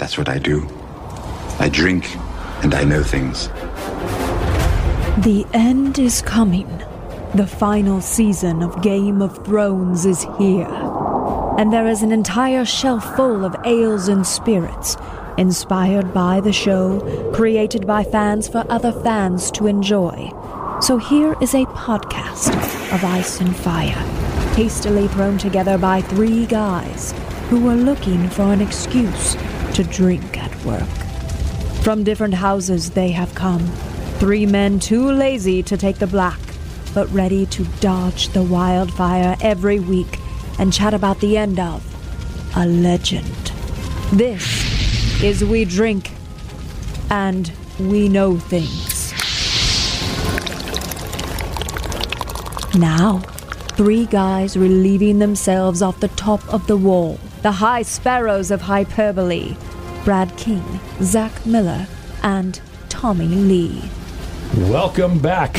That's 0.00 0.16
what 0.16 0.30
I 0.30 0.38
do. 0.38 0.66
I 1.58 1.68
drink 1.68 2.16
and 2.64 2.74
I 2.74 2.84
know 2.84 3.02
things. 3.02 3.48
The 5.22 5.44
end 5.52 5.98
is 5.98 6.22
coming. 6.22 6.82
The 7.34 7.46
final 7.46 8.00
season 8.00 8.62
of 8.62 8.80
Game 8.80 9.20
of 9.20 9.44
Thrones 9.44 10.06
is 10.06 10.26
here. 10.38 10.70
And 11.58 11.70
there 11.70 11.86
is 11.86 12.02
an 12.02 12.12
entire 12.12 12.64
shelf 12.64 13.14
full 13.14 13.44
of 13.44 13.54
ales 13.66 14.08
and 14.08 14.26
spirits, 14.26 14.96
inspired 15.36 16.14
by 16.14 16.40
the 16.40 16.52
show, 16.52 17.30
created 17.34 17.86
by 17.86 18.02
fans 18.02 18.48
for 18.48 18.64
other 18.70 18.92
fans 18.92 19.50
to 19.50 19.66
enjoy. 19.66 20.30
So 20.80 20.96
here 20.96 21.36
is 21.42 21.52
a 21.52 21.66
podcast 21.66 22.54
of 22.94 23.04
Ice 23.04 23.38
and 23.42 23.54
Fire, 23.54 24.02
hastily 24.56 25.08
thrown 25.08 25.36
together 25.36 25.76
by 25.76 26.00
three 26.00 26.46
guys 26.46 27.12
who 27.50 27.60
were 27.60 27.74
looking 27.74 28.30
for 28.30 28.50
an 28.50 28.62
excuse 28.62 29.36
to 29.82 29.90
drink 29.90 30.36
at 30.36 30.54
work. 30.62 30.88
From 31.82 32.04
different 32.04 32.34
houses 32.34 32.90
they 32.90 33.10
have 33.12 33.34
come. 33.34 33.66
Three 34.18 34.44
men 34.44 34.78
too 34.78 35.10
lazy 35.10 35.62
to 35.62 35.76
take 35.78 35.96
the 35.96 36.06
black, 36.06 36.38
but 36.92 37.10
ready 37.10 37.46
to 37.46 37.64
dodge 37.80 38.28
the 38.28 38.42
wildfire 38.42 39.38
every 39.40 39.80
week 39.80 40.18
and 40.58 40.70
chat 40.70 40.92
about 40.92 41.20
the 41.20 41.38
end 41.38 41.58
of 41.58 41.82
a 42.54 42.66
legend. 42.66 43.52
This 44.12 45.22
is 45.22 45.42
We 45.42 45.64
Drink 45.64 46.10
and 47.08 47.50
We 47.78 48.10
Know 48.10 48.36
Things. 48.36 49.14
Now, 52.78 53.20
three 53.78 54.04
guys 54.04 54.58
relieving 54.58 55.20
themselves 55.20 55.80
off 55.80 56.00
the 56.00 56.08
top 56.08 56.46
of 56.52 56.66
the 56.66 56.76
wall, 56.76 57.18
the 57.40 57.52
high 57.52 57.80
sparrows 57.80 58.50
of 58.50 58.60
hyperbole. 58.60 59.56
Brad 60.04 60.34
King, 60.36 60.80
Zach 61.02 61.44
Miller, 61.44 61.86
and 62.22 62.60
Tommy 62.88 63.26
Lee. 63.26 63.82
Welcome 64.56 65.18
back 65.18 65.54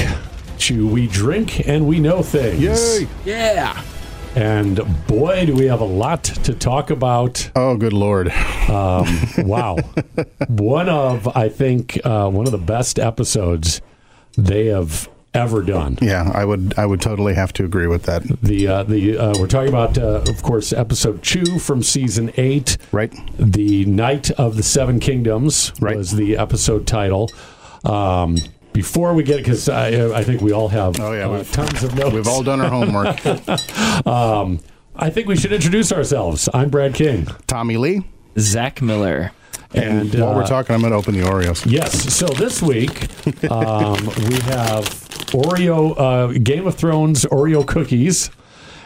to 0.59 0.87
We 0.87 1.07
Drink 1.07 1.67
and 1.67 1.87
We 1.87 1.99
Know 1.99 2.23
Things. 2.23 2.61
Yay! 2.61 3.07
Yeah. 3.23 3.81
And 4.35 4.79
boy, 5.07 5.45
do 5.45 5.55
we 5.55 5.65
have 5.65 5.81
a 5.81 5.85
lot 5.85 6.23
to 6.23 6.53
talk 6.53 6.89
about. 6.89 7.51
Oh, 7.55 7.77
good 7.77 7.93
lord! 7.93 8.29
Um, 8.69 9.05
wow, 9.37 9.77
one 10.47 10.89
of 10.89 11.27
I 11.35 11.49
think 11.49 11.99
uh, 12.03 12.29
one 12.29 12.45
of 12.45 12.51
the 12.51 12.57
best 12.57 12.97
episodes 12.97 13.81
they 14.37 14.67
have 14.67 15.09
ever 15.33 15.61
done. 15.61 15.97
Yeah, 16.01 16.29
I 16.33 16.43
would 16.45 16.73
I 16.77 16.85
would 16.85 17.01
totally 17.01 17.33
have 17.35 17.53
to 17.53 17.65
agree 17.65 17.87
with 17.87 18.03
that. 18.03 18.23
The 18.41 18.67
uh, 18.67 18.83
the 18.83 19.17
uh, 19.17 19.33
we're 19.39 19.47
talking 19.47 19.69
about, 19.69 19.97
uh, 19.97 20.23
of 20.27 20.43
course, 20.43 20.73
episode 20.73 21.23
two 21.23 21.59
from 21.59 21.83
season 21.83 22.31
eight. 22.37 22.77
Right. 22.91 23.13
The 23.37 23.85
Knight 23.85 24.31
of 24.31 24.57
the 24.57 24.63
Seven 24.63 24.99
Kingdoms 24.99 25.71
Right. 25.81 25.95
was 25.97 26.11
the 26.11 26.37
episode 26.37 26.85
title. 26.87 27.29
Um, 27.85 28.37
before 28.73 29.13
we 29.13 29.23
get 29.23 29.39
it, 29.39 29.43
because 29.43 29.67
I, 29.67 30.17
I 30.17 30.23
think 30.23 30.41
we 30.41 30.53
all 30.53 30.69
have 30.69 30.97
Oh, 30.99 31.11
yeah, 31.11 31.25
uh, 31.27 31.31
we've- 31.37 31.51
tons 31.51 31.83
of 31.83 31.93
notes. 31.95 32.13
We've 32.13 32.27
all 32.27 32.41
done 32.43 32.61
our 32.61 32.69
homework. 32.69 33.25
um, 34.07 34.59
I 34.95 35.09
think 35.09 35.27
we 35.27 35.35
should 35.35 35.51
introduce 35.51 35.91
ourselves. 35.91 36.47
I'm 36.53 36.69
Brad 36.69 36.93
King, 36.93 37.27
Tommy 37.47 37.75
Lee. 37.77 38.03
Zach 38.39 38.81
Miller. 38.81 39.31
And 39.73 40.13
While 40.13 40.35
we're 40.35 40.43
uh, 40.43 40.47
talking, 40.47 40.73
I'm 40.73 40.81
going 40.81 40.91
to 40.91 40.97
open 40.97 41.15
the 41.15 41.21
Oreos. 41.25 41.69
Yes. 41.69 42.13
So 42.13 42.25
this 42.27 42.61
week 42.61 43.03
um, 43.49 43.93
we 44.27 44.35
have 44.51 44.85
Oreo, 45.31 45.95
uh, 45.97 46.39
Game 46.39 46.67
of 46.67 46.75
Thrones 46.75 47.25
Oreo 47.25 47.65
cookies, 47.65 48.29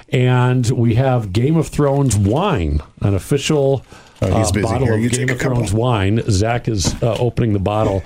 and 0.10 0.70
we 0.72 0.96
have 0.96 1.34
Game 1.34 1.58
of 1.58 1.68
Thrones 1.68 2.16
wine, 2.16 2.82
an 3.02 3.14
official 3.16 3.84
Oh, 4.22 4.28
uh, 4.28 4.52
bottle 4.62 4.94
of 4.94 5.12
Game 5.12 5.30
of 5.30 5.40
Thrones 5.40 5.74
wine. 5.74 6.22
Zach 6.30 6.68
is 6.68 6.94
uh, 7.04 7.18
opening 7.20 7.54
the 7.54 7.60
bottle. 7.60 8.02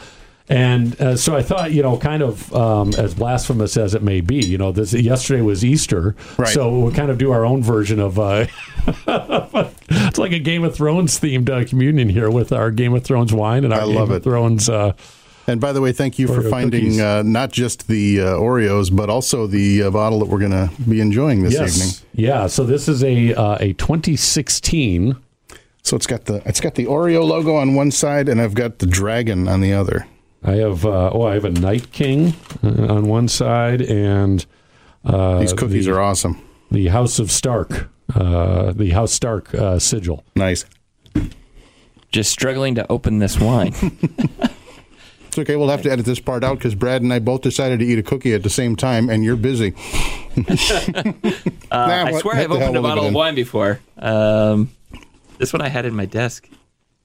And 0.52 1.00
uh, 1.00 1.16
so 1.16 1.36
I 1.36 1.44
thought, 1.44 1.72
you 1.74 1.84
know, 1.84 1.96
kind 1.98 2.24
of 2.24 2.52
um, 2.56 2.92
as 2.98 3.14
blasphemous 3.14 3.78
as 3.78 3.94
it 3.94 4.02
may 4.02 4.20
be, 4.22 4.38
you 4.44 4.58
know, 4.58 4.72
this 4.72 4.94
yesterday 4.94 5.42
was 5.42 5.64
Easter, 5.64 6.16
Right. 6.38 6.48
so 6.50 6.80
we'll 6.80 6.92
kind 6.92 7.12
of 7.12 7.20
do 7.20 7.32
our 7.32 7.46
own 7.46 7.62
version 7.62 8.00
of. 8.00 8.18
Uh, 8.18 8.48
it's 9.08 10.18
like 10.18 10.32
a 10.32 10.40
Game 10.40 10.64
of 10.64 10.76
Thrones 10.76 11.20
themed 11.20 11.50
uh, 11.50 11.68
communion 11.68 12.10
here 12.10 12.30
with 12.32 12.52
our 12.52 12.72
Game 12.72 12.94
of 12.96 13.04
Thrones 13.04 13.32
wine 13.34 13.64
and 13.64 13.74
our 13.74 13.82
I 13.82 13.86
Game 13.86 13.96
love 13.96 14.10
of 14.10 14.18
it. 14.18 14.24
Thrones. 14.24 14.68
Uh, 14.70 14.94
And 15.48 15.60
by 15.62 15.72
the 15.72 15.82
way, 15.82 15.92
thank 15.92 16.18
you 16.20 16.28
for 16.28 16.42
finding 16.50 17.00
uh, 17.02 17.22
not 17.24 17.52
just 17.52 17.88
the 17.88 18.22
uh, 18.22 18.26
Oreos, 18.38 18.96
but 18.96 19.10
also 19.10 19.48
the 19.48 19.84
uh, 19.84 19.90
bottle 19.92 20.20
that 20.20 20.30
we're 20.30 20.40
going 20.40 20.52
to 20.52 20.70
be 20.88 21.00
enjoying 21.02 21.44
this 21.44 21.54
evening. 21.56 21.94
Yeah. 22.14 22.48
So 22.48 22.64
this 22.66 22.88
is 22.88 23.04
a 23.04 23.34
uh, 23.34 23.58
a 23.60 23.74
2016. 23.74 25.16
So 25.84 25.96
it's 25.96 26.08
got 26.08 26.26
the 26.26 26.42
it's 26.46 26.60
got 26.60 26.76
the 26.76 26.86
Oreo 26.86 27.24
logo 27.26 27.56
on 27.56 27.74
one 27.74 27.90
side, 27.92 28.30
and 28.30 28.40
I've 28.42 28.54
got 28.54 28.80
the 28.80 28.86
dragon 28.86 29.48
on 29.48 29.62
the 29.62 29.74
other. 29.74 30.06
I 30.44 30.54
have 30.56 30.86
uh, 30.86 31.12
oh 31.14 31.24
I 31.24 31.34
have 31.34 31.46
a 31.46 31.52
Night 31.52 31.92
King 31.92 32.34
uh, 32.64 32.94
on 32.94 33.08
one 33.08 33.28
side 33.28 33.82
and 33.82 34.46
uh, 35.06 35.40
These 35.40 35.54
cookies 35.54 35.86
the, 35.86 35.94
are 35.94 36.00
awesome. 36.00 36.42
the 36.72 36.88
House 36.88 37.20
of 37.20 37.32
Stark, 37.32 37.90
uh, 38.16 38.72
the 38.72 38.92
House 38.92 39.12
Stark 39.14 39.54
uh, 39.54 39.80
sigil. 39.80 40.24
Nice. 40.36 40.66
Just 42.12 42.32
struggling 42.32 42.76
to 42.76 42.92
open 42.92 43.20
this 43.20 43.40
wine. 43.40 43.74
It's 45.30 45.38
okay. 45.38 45.56
We'll 45.56 45.70
have 45.70 45.84
to 45.84 45.92
edit 45.92 46.08
this 46.08 46.20
part 46.20 46.44
out 46.44 46.58
because 46.58 46.74
Brad 46.74 47.04
and 47.04 47.14
I 47.14 47.20
both 47.20 47.42
decided 47.42 47.78
to 47.80 47.86
eat 47.86 48.00
a 48.00 48.04
cookie 48.04 48.34
at 48.34 48.42
the 48.42 48.50
same 48.50 48.76
time, 48.76 49.12
and 49.12 49.24
you're 49.24 49.36
busy. 49.36 49.74
Uh, 51.72 51.76
I 51.76 52.12
what- 52.12 52.22
swear 52.22 52.36
what 52.36 52.44
I've 52.44 52.52
opened 52.52 52.78
a 52.78 52.82
bottle 52.82 53.06
of 53.06 53.14
wine 53.14 53.36
before. 53.36 53.80
Um, 54.00 54.72
this 55.38 55.54
one 55.54 55.62
I 55.62 55.68
had 55.68 55.86
in 55.86 55.96
my 55.96 56.06
desk. 56.06 56.50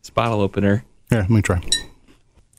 This 0.00 0.08
bottle 0.08 0.40
opener. 0.40 0.84
Here, 1.10 1.20
let 1.20 1.28
me 1.30 1.42
try. 1.42 1.60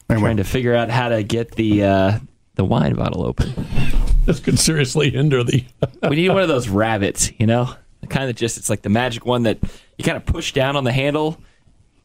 Anyway, 0.09 0.27
Trying 0.27 0.38
to 0.38 0.43
figure 0.43 0.75
out 0.75 0.89
how 0.89 1.09
to 1.09 1.23
get 1.23 1.51
the 1.51 1.83
uh, 1.83 2.19
the 2.55 2.63
wine 2.63 2.93
bottle 2.95 3.25
open. 3.25 3.53
This 4.25 4.39
could 4.39 4.59
seriously 4.59 5.09
hinder 5.11 5.43
the. 5.43 5.63
We 6.07 6.16
need 6.16 6.29
one 6.29 6.41
of 6.43 6.47
those 6.47 6.69
rabbits, 6.69 7.31
you 7.39 7.47
know, 7.47 7.73
the 8.01 8.07
kind 8.07 8.29
of 8.29 8.35
just 8.35 8.57
it's 8.57 8.69
like 8.69 8.81
the 8.83 8.89
magic 8.89 9.25
one 9.25 9.43
that 9.43 9.59
you 9.97 10.03
kind 10.03 10.17
of 10.17 10.25
push 10.25 10.51
down 10.53 10.75
on 10.75 10.83
the 10.83 10.91
handle, 10.91 11.41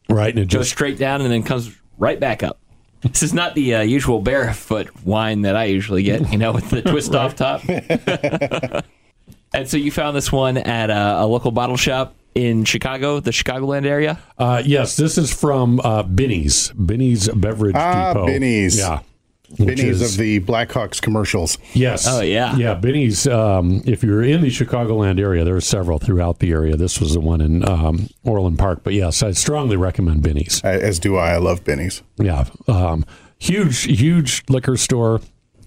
right, 0.09 0.31
and 0.31 0.39
it 0.39 0.51
goes 0.51 0.67
just 0.67 0.71
straight 0.71 0.99
down, 0.99 1.21
and 1.21 1.31
then 1.31 1.43
comes 1.43 1.77
right 1.99 2.19
back 2.19 2.43
up. 2.43 2.59
This 3.03 3.23
is 3.23 3.33
not 3.33 3.55
the 3.55 3.77
uh, 3.77 3.81
usual 3.81 4.21
barefoot 4.21 4.89
wine 5.05 5.43
that 5.43 5.57
I 5.57 5.65
usually 5.65 6.03
get, 6.03 6.31
you 6.31 6.37
know, 6.39 6.53
with 6.53 6.69
the 6.69 6.83
twist 6.83 7.15
off 7.15 7.35
top. 7.35 7.63
and 9.53 9.69
so 9.69 9.77
you 9.77 9.91
found 9.91 10.17
this 10.17 10.31
one 10.33 10.57
at 10.57 10.91
a, 10.91 11.23
a 11.23 11.27
local 11.27 11.51
bottle 11.51 11.77
shop 11.77 12.15
in 12.35 12.65
Chicago, 12.65 13.21
the 13.21 13.31
Chicagoland 13.33 13.87
area. 13.87 14.19
uh, 14.39 14.63
yes, 14.65 14.97
this 14.97 15.19
is 15.19 15.33
from 15.33 15.81
uh, 15.81 16.03
Binny's 16.05 16.71
Binny's 16.73 17.29
Beverage 17.29 17.75
Ah, 17.77 18.13
Depot. 18.15 18.27
Binny's. 18.27 18.79
Yeah. 18.79 19.01
which 19.59 19.79
Binny's 19.79 20.01
is- 20.01 20.13
of 20.15 20.19
the 20.19 20.39
Blackhawks 20.39 21.03
commercials. 21.03 21.59
Yes. 21.75 22.07
Oh, 22.09 22.21
yeah. 22.21 22.55
Yeah, 22.55 22.75
Binny's. 22.75 23.27
Um, 23.27 23.83
if 23.85 24.05
you're 24.05 24.23
in 24.23 24.43
the 24.43 24.47
Chicagoland 24.49 25.19
area, 25.19 25.43
there 25.45 25.57
are 25.57 25.61
several 25.61 25.99
throughout 25.99 26.39
the 26.39 26.53
area. 26.53 26.77
This 26.77 27.01
was 27.01 27.15
the 27.15 27.21
one 27.21 27.41
in 27.41 27.69
um, 27.69 28.09
Orland 28.23 28.61
Park. 28.61 28.83
But 28.85 28.95
yes, 28.95 29.25
I 29.25 29.33
strongly 29.33 29.77
recommend 29.77 30.23
Binny's. 30.23 30.63
Uh, 30.63 30.69
As 30.69 31.01
do 31.01 31.17
I. 31.17 31.33
I 31.33 31.39
love 31.39 31.65
Binny's. 31.65 32.01
Yeah. 32.17 32.45
Um, 32.69 33.05
huge, 33.41 33.83
huge 33.83 34.45
liquor 34.49 34.77
store. 34.77 35.21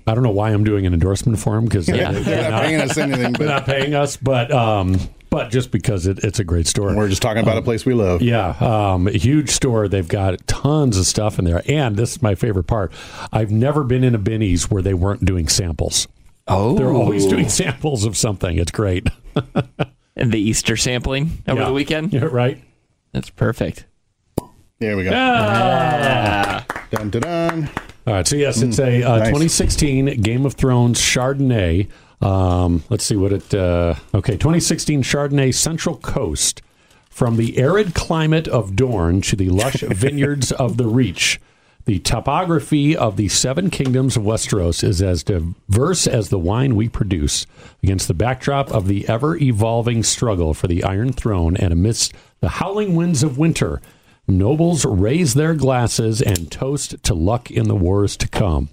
I 0.05 0.13
don't 0.15 0.23
know 0.23 0.31
why 0.31 0.51
I'm 0.51 0.63
doing 0.63 0.85
an 0.85 0.93
endorsement 0.93 1.39
for 1.39 1.55
them 1.55 1.65
because 1.65 1.87
Yeah. 1.87 2.11
They're 2.11 2.51
not 2.51 2.61
paying 2.63 2.81
us 2.81 2.97
anything, 2.97 3.33
but 3.33 3.45
not 3.45 3.65
paying 3.65 3.93
us, 3.95 4.17
but 4.17 4.51
um, 4.51 4.97
but 5.29 5.49
just 5.49 5.71
because 5.71 6.05
it, 6.07 6.19
it's 6.23 6.39
a 6.39 6.43
great 6.43 6.67
store. 6.67 6.89
And 6.89 6.97
we're 6.97 7.07
just 7.09 7.21
talking 7.21 7.41
about 7.41 7.57
a 7.57 7.61
place 7.61 7.85
we 7.85 7.93
love. 7.93 8.21
Yeah, 8.21 8.49
um, 8.59 9.07
a 9.07 9.11
huge 9.17 9.49
store. 9.49 9.87
They've 9.87 10.07
got 10.07 10.45
tons 10.47 10.97
of 10.97 11.05
stuff 11.05 11.39
in 11.39 11.45
there, 11.45 11.61
and 11.67 11.95
this 11.95 12.11
is 12.11 12.21
my 12.21 12.35
favorite 12.35 12.65
part. 12.65 12.91
I've 13.31 13.49
never 13.51 13.83
been 13.83 14.03
in 14.03 14.13
a 14.13 14.19
Binny's 14.19 14.69
where 14.69 14.81
they 14.83 14.93
weren't 14.93 15.25
doing 15.25 15.47
samples. 15.47 16.07
Oh, 16.47 16.75
They're 16.75 16.91
always 16.91 17.25
doing 17.25 17.47
samples 17.63 18.03
of 18.05 18.17
something. 18.17 18.57
It's 18.57 18.71
great. 18.71 19.07
and 20.15 20.31
the 20.31 20.39
Easter 20.39 20.75
sampling 20.77 21.41
over 21.47 21.61
Yeah. 21.61 21.67
the 21.67 21.73
weekend. 21.73 22.11
Yeah, 22.13 22.25
right. 22.25 22.61
That's 23.13 23.29
perfect. 23.29 23.85
There 24.79 24.97
we 24.97 25.05
go. 25.05 25.11
Ah. 25.13 26.65
Dun, 26.91 27.09
dun, 27.09 27.21
dun. 27.21 27.69
All 28.05 28.13
right. 28.13 28.27
So 28.27 28.35
yes, 28.35 28.61
it's 28.61 28.79
a 28.79 29.03
uh, 29.03 29.17
nice. 29.17 29.27
2016 29.27 30.21
Game 30.21 30.45
of 30.45 30.53
Thrones 30.53 30.99
Chardonnay. 30.99 31.87
Um, 32.21 32.83
let's 32.89 33.05
see 33.05 33.15
what 33.15 33.31
it. 33.31 33.53
Uh, 33.53 33.95
okay, 34.13 34.33
2016 34.33 35.03
Chardonnay 35.03 35.53
Central 35.53 35.97
Coast. 35.97 36.61
From 37.09 37.37
the 37.37 37.59
arid 37.59 37.93
climate 37.93 38.47
of 38.47 38.75
Dorne 38.75 39.21
to 39.21 39.35
the 39.35 39.49
lush 39.49 39.81
vineyards 39.87 40.51
of 40.51 40.77
the 40.77 40.87
Reach, 40.87 41.39
the 41.85 41.99
topography 41.99 42.97
of 42.97 43.17
the 43.17 43.27
seven 43.27 43.69
kingdoms 43.69 44.17
of 44.17 44.23
Westeros 44.23 44.83
is 44.83 44.99
as 44.99 45.21
diverse 45.21 46.07
as 46.07 46.29
the 46.29 46.39
wine 46.39 46.75
we 46.75 46.89
produce. 46.89 47.45
Against 47.83 48.07
the 48.07 48.13
backdrop 48.15 48.71
of 48.71 48.87
the 48.87 49.07
ever 49.07 49.35
evolving 49.37 50.01
struggle 50.01 50.53
for 50.53 50.67
the 50.67 50.83
Iron 50.83 51.13
Throne 51.13 51.55
and 51.55 51.71
amidst 51.71 52.13
the 52.39 52.49
howling 52.49 52.95
winds 52.95 53.21
of 53.21 53.37
winter, 53.37 53.79
nobles 54.27 54.85
raise 54.85 55.33
their 55.33 55.53
glasses 55.53 56.21
and 56.21 56.51
toast 56.51 57.01
to 57.03 57.13
luck 57.13 57.51
in 57.51 57.67
the 57.67 57.75
wars 57.75 58.15
to 58.17 58.27
come. 58.27 58.69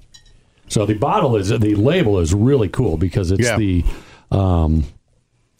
So 0.69 0.87
the 0.87 0.95
bottle 0.95 1.37
is 1.37 1.49
the 1.49 1.75
label 1.75 2.19
is 2.21 2.33
really 2.33 2.69
cool 2.69 2.97
because 2.97 3.31
it's 3.33 3.43
Yeah. 3.49 3.57
the 3.57 3.85
um, 4.31 4.85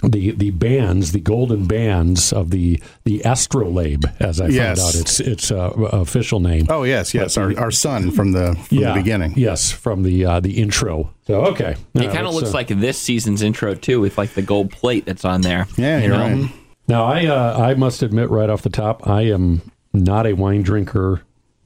the 0.05 0.31
the 0.31 0.51
bands, 0.51 1.13
the 1.13 1.21
golden 1.21 1.67
bands 1.67 2.33
of 2.33 2.51
the 2.51 2.81
the 3.05 3.21
astrolabe, 3.25 4.05
as 4.21 4.41
I 4.41 4.47
Yes. 4.47 4.79
found 4.79 4.89
out 4.89 4.95
its 5.01 5.21
its 5.21 5.51
uh, 5.51 5.71
official 5.93 6.39
name. 6.41 6.67
Oh 6.71 6.85
yes, 6.85 7.13
yes, 7.13 7.37
our, 7.37 7.59
our 7.59 7.71
son 7.73 8.11
from 8.13 8.33
the 8.33 8.55
from 8.55 8.79
yeah, 8.79 8.93
the 8.95 9.01
beginning. 9.01 9.35
Yes, 9.37 9.73
from 9.73 10.03
the 10.05 10.25
uh, 10.25 10.41
the 10.41 10.53
intro. 10.63 11.13
So 11.27 11.43
okay, 11.47 11.73
It 11.95 12.03
Yeah, 12.05 12.13
kind 12.15 12.27
of 12.27 12.35
looks 12.35 12.51
uh, 12.51 12.55
like 12.55 12.69
this 12.69 12.99
season's 12.99 13.43
intro 13.43 13.75
too, 13.75 14.01
with 14.01 14.17
like 14.17 14.33
the 14.35 14.43
gold 14.43 14.71
plate 14.71 15.05
that's 15.05 15.25
on 15.25 15.43
there. 15.43 15.67
Yeah, 15.77 15.99
you 15.99 16.07
you're 16.09 16.17
know? 16.17 16.43
right. 16.45 16.51
Now 16.89 17.05
I 17.05 17.27
uh, 17.27 17.59
I 17.61 17.75
must 17.75 18.03
admit 18.03 18.31
right 18.31 18.49
off 18.49 18.63
the 18.63 18.71
top, 18.71 19.07
I 19.07 19.23
am 19.23 19.61
not 19.93 20.27
a 20.27 20.33
wine 20.35 20.63
drinker 20.63 21.23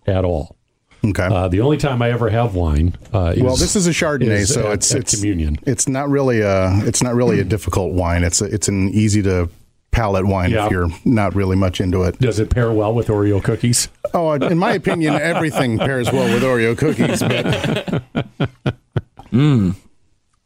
at 0.07 0.25
all. 0.25 0.57
Okay. 1.05 1.25
Uh, 1.27 1.49
the 1.49 1.61
only 1.61 1.77
time 1.77 2.01
I 2.01 2.11
ever 2.11 2.31
have 2.31 2.55
wine. 2.55 2.97
Uh, 3.13 3.35
is, 3.37 3.43
well, 3.43 3.57
this 3.57 3.77
is 3.77 3.87
a 3.87 3.91
Chardonnay, 3.91 4.39
is 4.41 4.55
so 4.55 4.69
at- 4.69 4.75
it's 4.75 4.95
at 4.95 5.01
it's 5.03 5.15
communion. 5.15 5.59
It's 5.67 5.87
not 5.87 6.09
really 6.09 6.41
a 6.41 6.79
it's 6.87 7.03
not 7.03 7.15
really 7.15 7.41
a 7.41 7.45
difficult 7.45 7.93
wine. 7.93 8.25
It's 8.25 8.41
a, 8.41 8.47
it's 8.47 8.69
an 8.69 8.89
easy 8.89 9.21
to 9.23 9.51
palate 9.91 10.27
wine 10.27 10.51
Yeah. 10.51 10.65
if 10.67 10.73
you're 10.73 10.89
not 11.05 11.35
really 11.35 11.57
much 11.57 11.81
into 11.81 12.03
it. 12.05 12.19
Does 12.19 12.39
it 12.41 12.49
pair 12.51 12.73
well 12.73 12.95
with 12.95 13.09
Oreo 13.09 13.43
cookies? 13.45 13.89
Oh, 14.15 14.33
in 14.33 14.57
my 14.59 14.73
opinion, 14.73 15.15
everything 15.21 15.79
pairs 15.79 16.11
well 16.11 16.33
with 16.33 16.43
Oreo 16.43 16.77
cookies. 16.77 17.21
But 17.23 18.03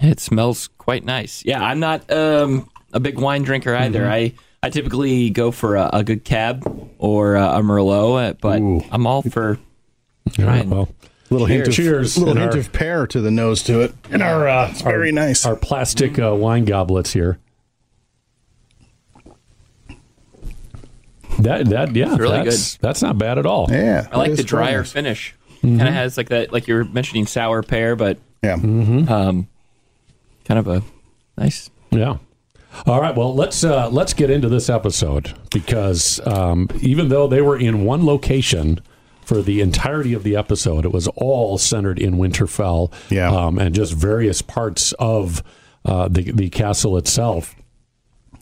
It 0.01 0.21
smells 0.21 0.69
quite 0.79 1.05
nice. 1.05 1.45
Yeah, 1.45 1.63
I'm 1.63 1.81
not 1.81 2.11
um, 2.11 2.69
a 2.93 3.01
big 3.01 3.19
wine 3.19 3.43
drinker 3.43 3.75
either. 3.75 4.01
Mm-hmm. 4.01 4.11
I 4.13 4.33
I 4.63 4.71
typically 4.71 5.31
go 5.31 5.51
for 5.51 5.77
a, 5.77 5.89
a 5.93 6.05
good 6.05 6.25
cab 6.25 6.65
or 6.99 7.37
uh, 7.37 7.59
a 7.59 7.63
Merlot, 7.63 8.31
uh, 8.31 8.35
but 8.41 8.61
Ooh. 8.61 8.83
I'm 8.91 9.07
all 9.07 9.23
for 9.23 9.51
All 9.51 9.55
right, 10.27 10.35
trying. 10.35 10.71
well, 10.71 10.89
little 11.31 11.47
hint 11.47 11.69
of 11.69 11.75
Cheers. 11.75 12.19
little 12.19 12.35
hint 12.35 12.53
our- 12.55 12.59
of 12.59 12.73
pear 12.73 13.07
to 13.07 13.21
the 13.21 13.31
nose 13.31 13.63
to 13.65 13.81
it. 13.83 13.95
And 14.11 14.21
our 14.23 14.49
uh, 14.49 14.69
it's 14.71 14.83
very 14.83 15.13
nice. 15.13 15.47
our 15.47 15.55
plastic 15.57 16.19
uh, 16.19 16.35
wine 16.35 16.65
goblets 16.65 17.13
here. 17.13 17.39
That 21.41 21.67
that 21.67 21.95
yeah, 21.95 22.17
really 22.17 22.43
that's, 22.45 22.77
That's 22.79 23.01
not 23.03 23.17
bad 23.17 23.39
at 23.39 23.47
all. 23.47 23.69
yeah, 23.71 24.09
I 24.11 24.17
like 24.19 24.33
the 24.33 24.41
is 24.41 24.45
drier 24.45 24.79
nice. 24.79 24.93
finish. 24.93 25.35
Mm-hmm. 25.63 25.77
Kind 25.79 25.89
of 25.89 25.95
has 25.95 26.17
like 26.17 26.31
that, 26.31 26.53
like 26.53 26.67
you 26.67 26.75
were 26.75 26.85
mentioning 26.85 27.27
sour 27.27 27.63
pear, 27.63 27.95
but 27.97 28.19
Yeah. 28.43 28.55
um, 28.55 29.47
kind 30.45 30.59
of 30.59 30.67
a 30.69 30.83
nice. 31.37 31.71
Yeah. 31.91 32.17
All 32.87 33.01
right. 33.01 33.17
Well, 33.17 33.35
let's 33.35 33.65
uh, 33.65 33.89
let's 33.91 34.15
get 34.15 34.31
into 34.31 34.49
this 34.49 34.69
episode 34.71 35.35
because 35.51 36.21
um, 36.27 36.69
even 36.81 37.09
though 37.09 37.27
they 37.27 37.43
were 37.43 37.59
in 37.59 37.85
one 37.85 38.05
location 38.07 38.81
for 39.23 39.43
the 39.43 39.61
entirety 39.61 40.15
of 40.15 40.23
the 40.23 40.37
episode, 40.37 40.85
it 40.85 40.93
was 40.93 41.09
all 41.09 41.59
centered 41.59 41.99
in 41.99 42.15
Winterfell. 42.15 42.93
Yeah. 43.11 43.31
Um, 43.31 43.59
and 43.59 43.75
just 43.75 43.93
various 43.93 44.43
parts 44.43 44.93
of 44.99 45.43
uh, 45.85 46.09
the 46.09 46.33
the 46.33 46.51
castle 46.51 46.97
itself. 46.97 47.55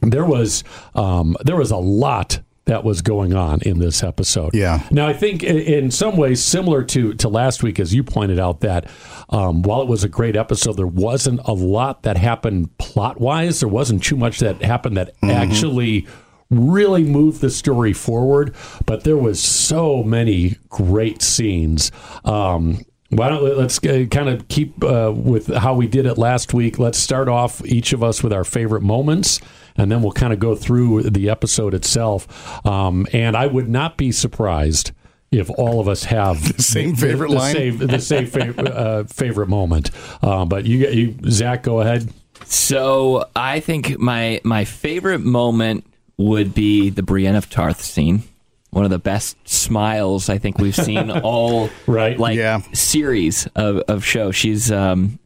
There 0.00 0.24
was 0.24 0.62
um, 0.94 1.36
there 1.44 1.56
was 1.56 1.70
a 1.70 1.76
lot 1.76 2.40
that 2.66 2.82
was 2.84 3.00
going 3.00 3.32
on 3.32 3.60
in 3.62 3.78
this 3.78 4.02
episode. 4.02 4.52
Yeah. 4.54 4.86
Now 4.90 5.06
I 5.06 5.12
think 5.12 5.42
in 5.42 5.90
some 5.90 6.16
ways 6.16 6.42
similar 6.42 6.82
to 6.84 7.14
to 7.14 7.28
last 7.28 7.62
week, 7.62 7.78
as 7.80 7.94
you 7.94 8.02
pointed 8.04 8.38
out, 8.38 8.60
that 8.60 8.90
um, 9.30 9.62
while 9.62 9.80
it 9.82 9.88
was 9.88 10.04
a 10.04 10.08
great 10.08 10.36
episode, 10.36 10.76
there 10.76 10.86
wasn't 10.86 11.40
a 11.44 11.52
lot 11.52 12.02
that 12.02 12.16
happened 12.16 12.76
plot 12.78 13.20
wise. 13.20 13.60
There 13.60 13.68
wasn't 13.68 14.02
too 14.02 14.16
much 14.16 14.40
that 14.40 14.62
happened 14.62 14.96
that 14.96 15.14
actually 15.22 16.06
really 16.50 17.02
moved 17.04 17.40
the 17.40 17.50
story 17.50 17.92
forward. 17.92 18.54
But 18.84 19.04
there 19.04 19.16
was 19.16 19.40
so 19.40 20.02
many 20.02 20.56
great 20.68 21.22
scenes. 21.22 21.90
Um, 22.24 22.80
why 23.10 23.28
don't 23.28 23.44
we- 23.44 23.54
let's 23.54 23.78
uh, 23.84 24.06
kind 24.10 24.28
of 24.28 24.48
keep 24.48 24.82
uh, 24.82 25.12
with 25.14 25.46
how 25.54 25.74
we 25.74 25.86
did 25.86 26.06
it 26.06 26.18
last 26.18 26.52
week? 26.52 26.78
Let's 26.80 26.98
start 26.98 27.28
off 27.28 27.64
each 27.64 27.92
of 27.92 28.02
us 28.02 28.22
with 28.24 28.32
our 28.32 28.42
favorite 28.44 28.82
moments, 28.82 29.40
and 29.76 29.90
then 29.90 30.02
we'll 30.02 30.12
kind 30.12 30.32
of 30.32 30.38
go 30.38 30.54
through 30.54 31.04
the 31.04 31.28
episode 31.30 31.74
itself. 31.74 32.64
Um, 32.66 33.06
and 33.12 33.36
I 33.36 33.46
would 33.46 33.68
not 33.68 33.96
be 33.96 34.12
surprised 34.12 34.92
if 35.32 35.50
all 35.50 35.80
of 35.80 35.88
us 35.88 36.04
have 36.04 36.56
the 36.56 36.62
same 36.62 36.94
favorite 36.94 37.30
the, 37.30 37.36
line? 37.36 37.54
same, 37.54 37.78
the 37.78 37.98
same 38.00 38.26
favorite, 38.26 38.68
uh, 38.72 39.04
favorite 39.04 39.48
moment. 39.48 39.90
Um, 40.22 40.48
but 40.48 40.64
you, 40.66 40.78
get 40.78 40.94
you, 40.94 41.14
Zach, 41.28 41.62
go 41.62 41.80
ahead. 41.80 42.10
So 42.44 43.28
I 43.34 43.60
think 43.60 43.98
my 43.98 44.40
my 44.44 44.64
favorite 44.64 45.20
moment 45.20 45.84
would 46.16 46.54
be 46.54 46.90
the 46.90 47.02
Brienne 47.02 47.34
of 47.34 47.50
Tarth 47.50 47.82
scene. 47.82 48.22
One 48.70 48.84
of 48.84 48.90
the 48.90 48.98
best 48.98 49.36
smiles 49.48 50.28
I 50.28 50.38
think 50.38 50.58
we've 50.58 50.74
seen 50.76 51.10
all 51.22 51.70
Right. 51.86 52.18
like 52.18 52.36
Yeah. 52.36 52.60
series 52.72 53.46
of, 53.56 53.78
of 53.88 54.04
show. 54.04 54.30
She's 54.30 54.70
um 54.70 55.18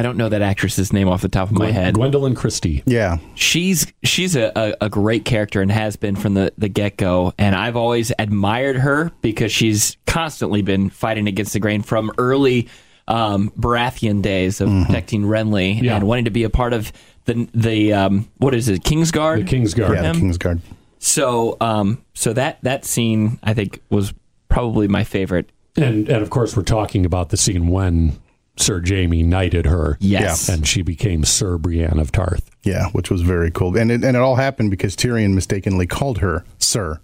I 0.00 0.02
don't 0.02 0.16
know 0.16 0.30
that 0.30 0.40
actress's 0.40 0.92
name 0.94 1.08
off 1.08 1.20
the 1.20 1.28
top 1.28 1.50
of 1.50 1.58
my 1.58 1.70
head. 1.70 1.94
Gwendoline 1.94 2.34
Christie. 2.34 2.82
Yeah. 2.86 3.18
she's 3.34 3.92
she's 4.02 4.34
a, 4.34 4.50
a, 4.56 4.86
a 4.86 4.88
great 4.88 5.26
character 5.26 5.60
and 5.60 5.70
has 5.70 5.96
been 5.96 6.16
from 6.16 6.32
the, 6.34 6.52
the 6.56 6.68
get 6.70 6.96
go. 6.96 7.34
And 7.38 7.54
I've 7.54 7.76
always 7.76 8.10
admired 8.18 8.76
her 8.76 9.12
because 9.20 9.52
she's 9.52 9.98
constantly 10.06 10.62
been 10.62 10.88
fighting 10.88 11.28
against 11.28 11.52
the 11.52 11.60
grain 11.60 11.82
from 11.82 12.10
early 12.16 12.68
um, 13.08 13.50
Baratheon 13.58 14.22
days 14.22 14.60
of 14.62 14.68
protecting 14.86 15.24
Renly 15.24 15.82
Yeah. 15.82 15.96
and 15.96 16.06
wanting 16.06 16.24
to 16.24 16.30
be 16.30 16.44
a 16.44 16.50
part 16.50 16.72
of 16.72 16.92
the 17.26 17.46
the 17.54 17.92
um, 17.92 18.28
what 18.38 18.54
is 18.54 18.68
it 18.68 18.82
Kingsguard? 18.82 19.46
The 19.48 19.56
Kingsguard. 19.56 19.94
Yeah, 19.96 20.12
the? 20.12 20.18
Kingsguard. 20.18 20.60
So 20.98 21.56
um, 21.60 22.02
so 22.14 22.32
that 22.32 22.58
that 22.62 22.84
scene 22.86 23.38
I 23.42 23.52
think 23.52 23.82
was 23.90 24.14
probably 24.48 24.88
my 24.88 25.04
favorite. 25.04 25.50
And, 25.76 26.08
and 26.08 26.22
of 26.22 26.30
course, 26.30 26.56
we're 26.56 26.62
talking 26.62 27.04
about 27.06 27.28
the 27.28 27.36
scene 27.36 27.68
when 27.68 28.18
Sir 28.60 28.82
Jaime 28.86 29.22
knighted 29.22 29.66
her. 29.66 29.96
Yes. 30.00 30.48
And 30.48 30.66
she 30.66 30.82
became 30.82 31.24
Sir 31.24 31.58
Brienne 31.58 31.98
of 31.98 32.12
Tarth. 32.12 32.50
Yeah, 32.62 32.86
which 32.90 33.10
was 33.10 33.22
very 33.22 33.50
cool. 33.50 33.76
And 33.76 33.90
it, 33.90 34.04
and 34.04 34.16
it 34.16 34.20
all 34.20 34.36
happened 34.36 34.70
because 34.70 34.94
Tyrion 34.94 35.34
mistakenly 35.34 35.86
called 35.86 36.18
her 36.18 36.44
Sir 36.58 37.00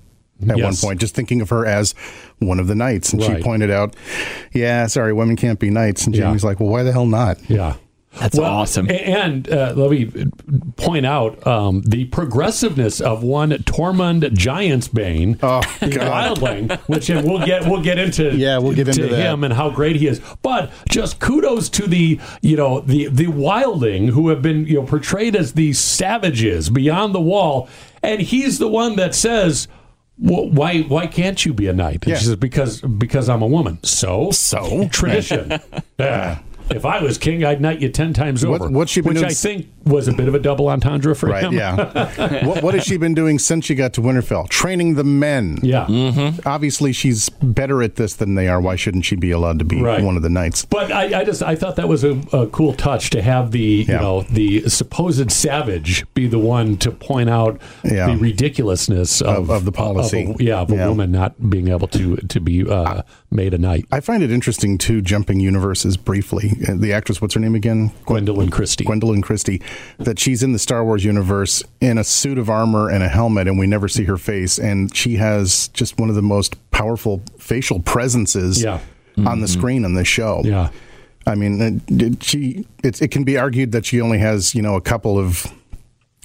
at 0.48 0.58
Yes. 0.58 0.82
one 0.82 0.88
point, 0.90 1.00
just 1.00 1.14
thinking 1.14 1.40
of 1.40 1.48
her 1.48 1.64
as 1.64 1.94
one 2.40 2.60
of 2.60 2.66
the 2.66 2.74
knights. 2.74 3.12
And 3.12 3.22
Right. 3.22 3.38
she 3.38 3.42
pointed 3.42 3.70
out, 3.70 3.96
yeah, 4.52 4.86
sorry, 4.86 5.12
women 5.14 5.34
can't 5.36 5.58
be 5.58 5.70
knights. 5.70 6.04
And 6.06 6.14
Yeah. 6.14 6.26
Jaime's 6.26 6.44
like, 6.44 6.60
well, 6.60 6.68
why 6.68 6.82
the 6.82 6.92
hell 6.92 7.06
not? 7.06 7.38
Yeah. 7.48 7.74
That's 8.18 8.38
awesome. 8.38 8.90
And 8.90 9.48
uh, 9.50 9.74
let 9.76 9.90
me 9.90 10.10
point 10.76 11.04
out 11.06 11.46
um, 11.46 11.82
the 11.82 12.06
progressiveness 12.06 13.00
of 13.00 13.22
one 13.22 13.50
Tormund 13.50 14.22
Giantsbane, 14.34 15.38
Oh, 15.42 15.60
the 15.80 15.96
wildling, 15.98 16.78
which 16.88 17.10
and 17.10 17.26
we'll 17.28 17.44
get 17.44 17.64
we'll 17.66 17.82
get 17.82 17.98
into 17.98 18.34
Yeah, 18.36 18.58
we'll 18.58 18.74
get 18.74 18.88
into 18.88 19.02
to 19.02 19.08
that. 19.14 19.16
him 19.32 19.44
and 19.44 19.52
how 19.52 19.70
great 19.70 19.96
he 19.96 20.06
is. 20.06 20.20
But 20.42 20.70
just 20.88 21.20
kudos 21.20 21.68
to 21.70 21.86
the 21.86 22.18
you 22.42 22.56
know 22.56 22.80
the 22.80 23.08
the 23.08 23.26
wildling 23.26 24.10
who 24.10 24.28
have 24.30 24.42
been 24.42 24.66
you 24.66 24.74
know 24.80 24.86
portrayed 24.86 25.36
as 25.36 25.52
these 25.52 25.78
savages 25.78 26.70
beyond 26.70 27.14
the 27.14 27.20
wall, 27.20 27.68
and 28.02 28.20
he's 28.20 28.58
the 28.58 28.68
one 28.68 28.96
that 28.96 29.14
says. 29.14 29.68
"Wh- 30.18 30.48
Why? 30.50 30.80
Why 30.82 31.06
can't 31.06 31.44
you 31.44 31.52
be 31.52 31.66
a 31.66 31.74
knight? 31.74 32.04
And 32.04 32.06
Yeah. 32.12 32.16
she 32.16 32.24
says, 32.24 32.36
"Because 32.36 32.80
because 32.80 33.28
I'm 33.28 33.42
a 33.42 33.46
woman." 33.46 33.78
So 33.84 34.30
So? 34.30 34.88
tradition. 34.88 35.60
Yeah. 35.98 36.38
If 36.70 36.84
I 36.84 37.00
was 37.02 37.16
king, 37.18 37.44
I'd 37.44 37.60
knight 37.60 37.80
you 37.80 37.88
ten 37.88 38.12
times 38.12 38.44
What- 38.44 38.60
over. 38.60 38.70
what's 38.70 38.90
she 38.92 39.00
been 39.00 39.10
which 39.10 39.18
doing 39.18 39.30
I 39.30 39.34
think 39.34 39.68
was 39.86 40.08
a 40.08 40.12
bit 40.12 40.28
of 40.28 40.34
a 40.34 40.38
double 40.38 40.68
entendre 40.68 41.14
for 41.14 41.28
Right, 41.28 41.44
him. 41.44 41.52
yeah. 41.54 42.44
what, 42.46 42.62
what 42.62 42.74
has 42.74 42.84
she 42.84 42.96
been 42.96 43.14
doing 43.14 43.38
since 43.38 43.64
she 43.64 43.74
got 43.74 43.92
to 43.94 44.00
Winterfell? 44.00 44.48
Training 44.48 44.94
the 44.94 45.04
men. 45.04 45.58
yeah. 45.62 45.86
Obviously, 46.44 46.92
she's 46.92 47.28
better 47.28 47.82
at 47.82 47.96
this 47.96 48.14
than 48.14 48.34
they 48.34 48.48
are. 48.48 48.60
Why 48.60 48.76
shouldn't 48.76 49.04
she 49.04 49.16
be 49.16 49.30
allowed 49.30 49.58
to 49.60 49.64
be 49.64 49.80
Right. 49.80 50.02
one 50.02 50.16
of 50.16 50.22
the 50.22 50.28
knights? 50.30 50.64
But 50.64 50.90
I, 50.92 51.20
I 51.20 51.24
just 51.24 51.42
I 51.42 51.54
thought 51.54 51.76
that 51.76 51.88
was 51.88 52.04
a, 52.04 52.20
a 52.32 52.46
cool 52.48 52.74
touch 52.74 53.10
to 53.10 53.22
have 53.22 53.50
the 53.52 53.60
you 53.60 53.94
know 53.94 54.22
the 54.22 54.68
supposed 54.68 55.30
savage 55.30 56.04
be 56.14 56.26
the 56.26 56.38
one 56.38 56.76
to 56.78 56.90
point 56.90 57.30
out 57.30 57.60
Yeah. 57.84 58.06
the 58.08 58.16
ridiculousness 58.16 59.20
of, 59.20 59.36
Of- 59.36 59.50
of 59.50 59.64
the 59.64 59.72
policy. 59.72 60.24
of 60.30 60.40
a- 60.40 60.44
yeah, 60.44 60.60
of 60.60 60.70
a 60.70 60.76
Yeah. 60.76 60.88
woman 60.88 61.12
not 61.12 61.50
being 61.50 61.68
able 61.68 61.88
to 61.88 62.16
to 62.16 62.40
be 62.40 62.68
uh, 62.68 63.02
made 63.30 63.54
a 63.54 63.58
knight. 63.58 63.86
I 63.92 64.00
find 64.00 64.22
it 64.22 64.30
interesting, 64.30 64.78
too, 64.78 65.00
jumping 65.02 65.40
universes 65.40 65.96
briefly. 65.96 66.52
Uh, 66.68 66.74
The 66.76 66.92
actress, 66.92 67.20
what's 67.20 67.34
her 67.34 67.40
name 67.40 67.54
again? 67.54 67.90
Gwendoline 68.06 68.50
Christie. 68.50 68.84
Gwendoline 68.84 69.22
Christie, 69.22 69.60
that 69.98 70.18
she's 70.18 70.42
in 70.42 70.52
the 70.52 70.58
Star 70.58 70.84
Wars 70.84 71.04
universe 71.04 71.62
in 71.80 71.98
a 71.98 72.04
suit 72.04 72.38
of 72.38 72.48
armor 72.50 72.88
and 72.90 73.02
a 73.02 73.08
helmet, 73.08 73.48
and 73.48 73.58
we 73.58 73.66
never 73.66 73.88
see 73.88 74.04
her 74.04 74.16
face. 74.16 74.58
And 74.58 74.94
she 74.94 75.16
has 75.16 75.68
just 75.68 75.98
one 75.98 76.08
of 76.08 76.14
the 76.14 76.22
most 76.22 76.54
powerful 76.70 77.22
facial 77.38 77.80
presences 77.80 78.62
Yeah. 78.62 78.80
on 79.26 79.40
the 79.40 79.48
screen 79.48 79.84
on 79.84 79.94
this 79.94 80.08
show. 80.08 80.42
yeah. 80.44 80.70
I 81.28 81.34
mean, 81.34 81.60
it, 81.88 82.02
it- 82.02 82.22
she 82.22 82.66
it's, 82.84 83.02
it 83.02 83.10
can 83.10 83.24
be 83.24 83.36
argued 83.36 83.72
that 83.72 83.84
she 83.84 84.00
only 84.00 84.18
has 84.18 84.54
you 84.54 84.62
know 84.62 84.76
a 84.76 84.80
couple 84.80 85.18
of 85.18 85.46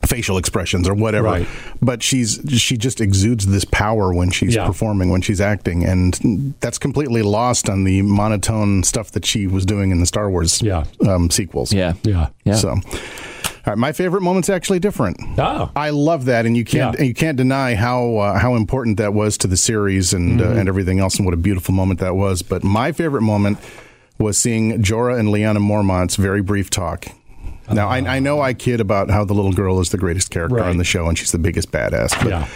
facial 0.05 0.38
expressions 0.38 0.88
or 0.89 0.93
whatever, 0.96 1.27
Right. 1.27 1.48
but 1.81 2.01
she's 2.03 2.39
she 2.50 2.75
just 2.77 3.00
exudes 3.01 3.46
this 3.46 3.65
power 3.65 4.13
when 4.13 4.29
she's 4.31 4.55
Yeah. 4.55 4.65
performing, 4.65 5.10
when 5.10 5.22
she's 5.22 5.39
acting, 5.41 5.86
and 5.86 6.53
that's 6.60 6.77
completely 6.79 7.22
lost 7.22 7.70
on 7.70 7.84
the 7.84 8.01
monotone 8.01 8.84
stuff 8.84 9.12
that 9.12 9.25
she 9.25 9.46
was 9.48 9.65
doing 9.65 9.91
in 9.91 10.00
the 10.00 10.05
Star 10.08 10.29
Wars 10.29 10.62
Yeah. 10.62 10.84
um, 11.08 11.29
sequels. 11.31 11.72
Yeah. 11.74 11.93
Yeah. 12.03 12.27
Yeah. 12.46 12.55
So, 12.55 12.70
all 12.70 12.81
right, 13.65 13.77
my 13.77 13.91
favorite 13.91 14.22
moment's 14.22 14.50
actually 14.50 14.80
different. 14.80 15.18
Oh. 15.38 15.72
I 15.75 15.89
love 15.91 16.25
that, 16.25 16.46
and 16.46 16.56
you 16.58 16.63
can't 16.65 16.94
Yeah. 16.96 17.00
and 17.00 17.08
you 17.08 17.13
can't 17.13 17.38
deny 17.38 17.75
how 17.75 18.18
uh, 18.18 18.39
how 18.39 18.56
important 18.56 18.98
that 18.98 19.13
was 19.13 19.38
to 19.39 19.48
the 19.48 19.58
series 19.58 20.13
and 20.13 20.39
Mm-hmm. 20.39 20.51
uh, 20.51 20.60
and 20.60 20.68
everything 20.70 21.00
else, 21.00 21.18
and 21.18 21.25
what 21.25 21.34
a 21.34 21.38
beautiful 21.38 21.74
moment 21.74 22.00
that 22.00 22.15
was. 22.15 22.41
But 22.41 22.63
my 22.63 22.91
favorite 22.91 23.22
moment 23.22 23.58
was 24.18 24.38
seeing 24.38 24.82
Jorah 24.84 25.20
and 25.20 25.30
Lyanna 25.30 25.60
Mormont's 25.60 26.15
very 26.15 26.41
brief 26.41 26.70
talk. 26.70 27.06
Now 27.72 27.88
I, 27.88 27.98
I 28.00 28.20
know 28.20 28.41
I 28.41 28.53
kid 28.53 28.82
about 28.82 29.10
how 29.10 29.24
the 29.24 29.34
little 29.34 29.53
girl 29.53 29.80
is 29.80 29.89
the 29.89 29.98
greatest 29.98 30.30
character 30.30 30.58
Right. 30.58 30.70
on 30.70 30.77
the 30.77 30.84
show 30.84 31.08
and 31.08 31.18
she's 31.18 31.32
the 31.32 31.39
biggest 31.39 31.72
badass. 31.72 32.20
But, 32.22 32.27
Yeah. 32.30 32.48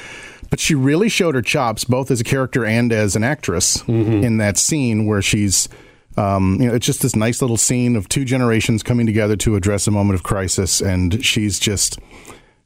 but 0.50 0.60
she 0.60 0.76
really 0.76 1.08
showed 1.10 1.36
her 1.36 1.42
chops 1.42 1.86
both 1.86 2.12
as 2.12 2.20
a 2.20 2.24
character 2.26 2.66
and 2.66 2.92
as 2.92 3.16
an 3.16 3.24
actress 3.24 3.78
Mm-hmm. 3.84 4.24
in 4.24 4.38
that 4.38 4.58
scene 4.58 5.06
where 5.06 5.22
she's. 5.22 5.70
Um, 6.18 6.58
you 6.62 6.68
know, 6.70 6.76
it's 6.76 6.86
just 6.86 7.02
this 7.02 7.16
nice 7.16 7.42
little 7.42 7.58
scene 7.58 7.96
of 7.96 8.08
two 8.10 8.24
generations 8.26 8.84
coming 8.84 9.06
together 9.06 9.36
to 9.38 9.56
address 9.56 9.88
a 9.88 9.92
moment 9.92 10.16
of 10.16 10.24
crisis, 10.24 10.82
and 10.82 11.24
she's 11.26 11.60
just, 11.60 12.00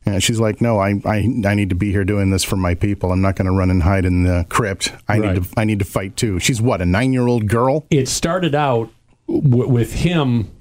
you 0.06 0.12
know, 0.14 0.20
she's 0.20 0.40
like, 0.40 0.62
"No, 0.62 0.78
I, 0.80 1.02
I, 1.06 1.18
I 1.46 1.56
need 1.56 1.70
to 1.70 1.76
be 1.76 1.92
here 1.92 2.04
doing 2.04 2.30
this 2.30 2.44
for 2.44 2.56
my 2.58 2.76
people. 2.76 3.12
I'm 3.12 3.22
not 3.22 3.36
going 3.36 3.48
to 3.48 3.52
run 3.52 3.70
and 3.72 3.82
hide 3.84 4.06
in 4.06 4.24
the 4.24 4.46
crypt. 4.50 4.94
I 5.08 5.18
Right. 5.18 5.34
need 5.34 5.44
to, 5.44 5.50
I 5.60 5.64
need 5.66 5.80
to 5.80 5.86
fight 5.86 6.16
too." 6.16 6.40
She's 6.40 6.62
what, 6.62 6.82
a 6.82 6.86
nine 6.86 7.12
year 7.14 7.28
old 7.28 7.48
girl? 7.48 7.86
it 7.90 8.08
started 8.08 8.54
out 8.54 8.90
w- 9.28 9.68
with 9.68 9.94
him 9.94 10.52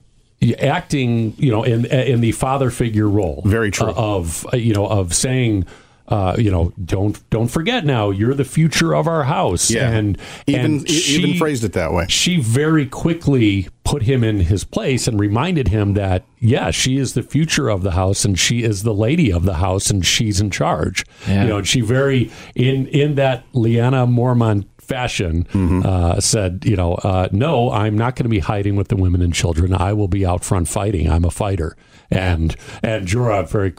acting, 0.61 1.35
you 1.37 1.50
know, 1.50 1.62
in 1.64 1.85
in 1.87 2.21
the 2.21 2.33
father 2.33 2.71
figure 2.71 3.09
role. 3.09 3.42
Very 3.45 3.71
true. 3.71 3.88
uh, 3.88 3.95
of 3.97 4.47
uh, 4.52 4.57
you 4.57 4.73
know 4.75 4.87
of 4.87 5.14
saying. 5.14 5.66
Uh, 6.09 6.35
you 6.38 6.50
know, 6.50 6.73
don't 6.85 7.21
don't 7.31 7.49
forget 7.49 7.85
now. 7.85 8.09
You're 8.11 8.33
the 8.35 8.45
future 8.45 8.95
of 8.95 9.07
our 9.07 9.25
house, 9.25 9.71
Yeah. 9.71 9.91
and 9.91 10.17
Even 10.47 10.65
and 10.65 10.91
e- 10.91 11.03
even 11.09 11.37
phrased 11.37 11.65
it 11.65 11.75
that 11.75 11.93
way. 11.93 12.07
She 12.09 12.41
very 12.41 12.87
quickly 12.87 13.69
put 13.85 14.03
him 14.03 14.25
in 14.25 14.41
his 14.41 14.65
place 14.65 15.07
and 15.07 15.21
reminded 15.21 15.69
him 15.69 15.95
that 15.95 16.25
yeah, 16.38 16.71
she 16.71 16.97
is 16.97 17.12
the 17.15 17.23
future 17.23 17.69
of 17.69 17.83
the 17.83 17.91
house, 17.93 18.25
and 18.25 18.38
she 18.38 18.62
is 18.62 18.85
the 18.85 18.95
lady 18.95 19.31
of 19.31 19.45
the 19.45 19.55
house, 19.57 19.91
and 19.91 20.05
she's 20.07 20.41
in 20.41 20.50
charge. 20.50 21.05
Yeah. 21.27 21.43
You 21.43 21.49
know, 21.49 21.57
and 21.59 21.67
she 21.69 21.83
very 21.83 22.31
in 22.55 22.87
in 22.87 23.17
that 23.17 23.45
Lyanna 23.53 24.09
Mormont 24.09 24.65
fashion 24.79 25.45
Mm-hmm. 25.53 25.83
uh, 25.85 26.19
said, 26.21 26.62
you 26.65 26.75
know, 26.75 26.95
uh, 26.95 27.29
no, 27.33 27.71
I'm 27.71 27.99
not 27.99 28.17
going 28.17 28.25
to 28.25 28.31
be 28.31 28.38
hiding 28.38 28.75
with 28.77 28.88
the 28.88 28.97
women 28.97 29.21
and 29.21 29.35
children. 29.35 29.75
I 29.75 29.93
will 29.93 30.09
be 30.09 30.25
out 30.25 30.43
front 30.43 30.69
fighting. 30.69 31.11
I'm 31.11 31.27
a 31.27 31.31
fighter. 31.31 31.77
And 32.11 32.57
and 32.83 33.07
Jorah 33.07 33.47
very, 33.47 33.75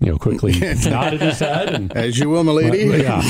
you 0.00 0.10
know, 0.10 0.18
quickly 0.18 0.52
nodded 0.86 1.20
his 1.20 1.38
head 1.38 1.74
and 1.74 1.92
As 1.96 2.18
you 2.18 2.30
will, 2.30 2.42
my 2.44 2.52
lady. 2.52 3.02
yeah, 3.02 3.22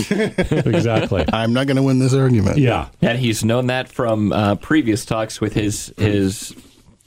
exactly. 0.50 1.24
I'm 1.32 1.52
not 1.52 1.66
going 1.66 1.76
to 1.76 1.82
win 1.82 1.98
this 1.98 2.14
argument. 2.14 2.58
Yeah, 2.58 2.88
And 3.02 3.18
he's 3.18 3.44
known 3.44 3.66
that 3.66 3.88
from 3.88 4.32
uh, 4.32 4.54
previous 4.56 5.04
talks 5.04 5.40
with 5.40 5.52
his 5.54 5.92
his 5.98 6.54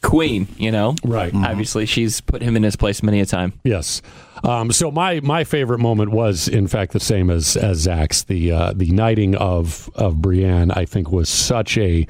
queen. 0.02 0.48
You 0.58 0.72
know, 0.72 0.96
Right. 1.04 1.34
Obviously, 1.34 1.86
she's 1.86 2.22
put 2.22 2.42
him 2.42 2.56
in 2.58 2.64
his 2.64 2.76
place 2.76 3.02
many 3.02 3.22
a 3.22 3.26
time. 3.26 3.54
Yes. 3.64 4.02
Um, 4.44 4.74
so 4.74 4.92
my 4.92 5.22
my 5.22 5.46
favorite 5.46 5.80
moment 5.80 6.12
was, 6.12 6.50
in 6.50 6.68
fact, 6.68 6.92
the 6.92 7.00
same 7.00 7.30
as 7.30 7.56
as 7.56 7.78
Zach's. 7.80 8.24
The 8.24 8.52
uh, 8.52 8.74
the 8.76 8.92
knighting 8.92 9.36
of 9.36 9.90
of 9.96 10.22
Brienne, 10.22 10.72
I 10.72 10.84
think, 10.86 11.12
was 11.12 11.30
such 11.30 11.78
a 11.78 12.06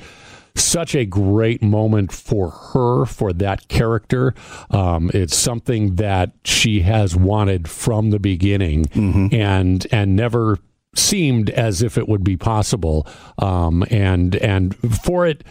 such 0.55 0.95
a 0.95 1.05
great 1.05 1.61
moment 1.61 2.11
for 2.11 2.49
her 2.49 3.05
for 3.05 3.33
that 3.33 3.67
character. 3.67 4.33
Um, 4.69 5.09
it's 5.13 5.35
something 5.35 5.95
that 5.95 6.31
she 6.45 6.81
has 6.81 7.15
wanted 7.15 7.69
from 7.69 8.11
the 8.11 8.19
beginning, 8.19 8.85
and 9.33 9.87
and 9.91 10.15
never 10.15 10.59
seemed 10.95 11.49
as 11.49 11.81
if 11.81 11.97
it 11.97 12.07
would 12.07 12.23
be 12.23 12.37
possible. 12.37 13.07
Um, 13.39 13.83
and 13.89 14.35
and 14.37 14.75
for 15.03 15.25
it, 15.25 15.43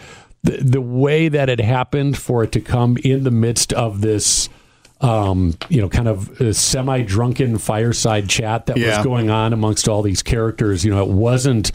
the, 0.42 0.58
the 0.58 0.80
way 0.80 1.28
that 1.28 1.48
it 1.48 1.60
happened, 1.60 2.16
for 2.18 2.44
it 2.44 2.52
to 2.52 2.60
come 2.60 2.96
in 3.04 3.24
the 3.24 3.30
midst 3.30 3.72
of 3.72 4.00
this 4.02 4.48
um, 5.02 5.54
you 5.68 5.80
know, 5.80 5.88
kind 5.88 6.08
of 6.08 6.40
a 6.40 6.54
semi-drunken 6.54 7.58
fireside 7.58 8.28
chat 8.28 8.66
that 8.66 8.76
Yeah. 8.76 8.96
was 8.98 9.04
going 9.04 9.28
on 9.30 9.52
amongst 9.52 9.88
all 9.88 10.00
these 10.02 10.22
characters. 10.22 10.84
You 10.84 10.92
know, 10.92 11.02
it 11.02 11.08
wasn't 11.10 11.72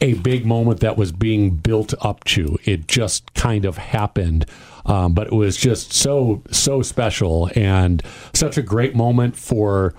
a 0.00 0.14
big 0.14 0.46
moment 0.46 0.80
that 0.80 0.96
was 0.96 1.12
being 1.12 1.50
built 1.56 1.92
up 2.00 2.24
to. 2.24 2.56
It 2.64 2.86
just 2.88 3.34
kind 3.34 3.64
of 3.64 3.76
happened. 3.76 4.46
Um, 4.86 5.12
but 5.12 5.26
it 5.26 5.32
was 5.34 5.56
just 5.58 5.92
so 5.92 6.42
so 6.50 6.80
special 6.80 7.50
and 7.54 8.02
such 8.32 8.56
a 8.56 8.62
great 8.62 8.94
moment 8.96 9.36
for 9.36 9.92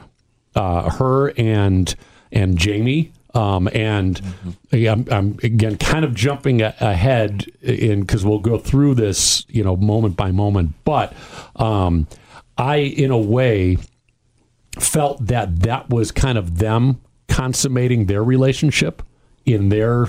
uh, 0.56 0.90
her 0.90 1.30
and 1.38 1.94
and 2.32 2.62
Jaime. 2.62 3.12
Um, 3.36 3.70
and 3.74 4.20
yeah, 4.72 4.94
I'm, 4.94 5.06
I'm 5.12 5.38
again 5.44 5.78
kind 5.78 6.04
of 6.04 6.16
jumping 6.16 6.62
a- 6.64 6.74
ahead 6.82 7.46
in 7.62 8.02
because 8.02 8.26
we'll 8.26 8.40
go 8.40 8.58
through 8.58 8.96
this, 8.96 9.46
you 9.50 9.64
know, 9.64 9.76
moment 9.78 10.18
by 10.18 10.32
moment. 10.32 10.74
But 10.84 11.14
um, 11.58 12.08
I, 12.62 12.76
in 12.78 13.12
a 13.12 13.18
way, 13.18 13.78
felt 14.80 15.26
that 15.28 15.62
that 15.62 15.90
was 15.90 16.12
kind 16.12 16.38
of 16.38 16.58
them 16.60 17.02
consummating 17.28 18.06
their 18.06 18.24
relationship 18.24 19.02
in 19.46 19.70
their 19.70 20.08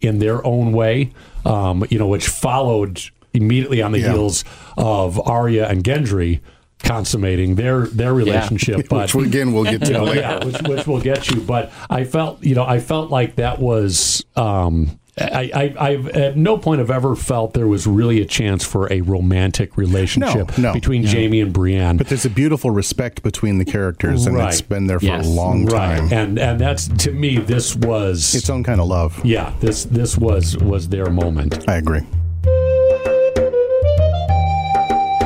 in 0.00 0.18
their 0.18 0.44
own 0.46 0.72
way, 0.72 1.10
um, 1.46 1.84
you 1.90 1.98
know, 1.98 2.06
which 2.08 2.28
followed 2.28 3.00
immediately 3.32 3.80
on 3.82 3.92
the 3.92 4.00
Yeah. 4.00 4.12
heels 4.12 4.44
of 4.76 5.18
Arya 5.26 5.66
and 5.68 5.82
Gendry 5.82 6.40
consummating 6.82 7.54
their 7.54 7.86
their 7.86 8.12
relationship. 8.12 8.88
But 8.90 9.12
Which 9.14 9.26
again 9.28 9.52
we'll 9.54 9.64
get 9.64 9.80
to 9.82 9.86
you 9.92 9.92
know, 9.94 10.04
later. 10.04 10.20
yeah, 10.20 10.44
which, 10.44 10.60
which 10.62 10.86
will 10.86 11.00
get 11.00 11.30
you. 11.30 11.40
But 11.40 11.72
I 11.88 12.04
felt, 12.04 12.42
you 12.44 12.54
know, 12.54 12.64
I 12.64 12.78
felt 12.80 13.10
like 13.10 13.36
that 13.36 13.58
was. 13.58 14.24
Um, 14.36 14.98
I, 15.18 15.50
I, 15.78 15.88
I've 15.88 16.08
at 16.08 16.36
no 16.36 16.58
point 16.58 16.80
have 16.80 16.90
ever 16.90 17.16
felt 17.16 17.54
there 17.54 17.66
was 17.66 17.86
really 17.86 18.20
a 18.20 18.26
chance 18.26 18.62
for 18.64 18.92
a 18.92 19.00
romantic 19.00 19.78
relationship 19.78 20.58
no. 20.58 20.74
between 20.74 21.06
Jaime 21.06 21.40
and 21.40 21.54
Brienne. 21.54 21.96
But 21.96 22.08
there's 22.08 22.26
a 22.26 22.30
beautiful 22.30 22.70
respect 22.70 23.22
between 23.22 23.56
the 23.56 23.64
characters, 23.64 24.26
and 24.26 24.36
Right. 24.36 24.48
it's 24.52 24.60
been 24.60 24.88
there 24.88 25.00
for 25.00 25.06
Yes. 25.06 25.26
a 25.26 25.30
long 25.30 25.66
time. 25.66 26.02
right, 26.02 26.12
and 26.12 26.38
and 26.38 26.60
that's 26.60 26.88
to 26.88 27.12
me, 27.12 27.38
this 27.38 27.74
was 27.74 28.34
Its 28.34 28.50
own 28.50 28.62
kind 28.62 28.78
of 28.78 28.88
love. 28.88 29.18
yeah, 29.24 29.54
this 29.60 29.84
this 29.86 30.18
was 30.18 30.54
was 30.58 30.88
their 30.90 31.08
moment. 31.08 31.64
I 31.66 31.76
agree. 31.76 32.02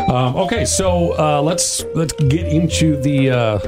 Um, 0.09 0.35
okay, 0.37 0.65
so 0.65 1.13
uh, 1.19 1.41
let's 1.43 1.85
let's 1.95 2.13
get 2.15 2.47
into 2.47 2.97
the 3.01 3.31
uh, 3.31 3.59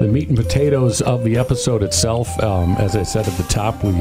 the 0.00 0.06
meat 0.06 0.28
and 0.28 0.36
potatoes 0.36 1.00
of 1.00 1.24
the 1.24 1.36
episode 1.38 1.82
itself. 1.82 2.28
Um, 2.42 2.72
as 2.76 2.96
I 2.96 3.02
said 3.02 3.26
at 3.26 3.34
the 3.34 3.42
top, 3.44 3.82
we 3.82 3.92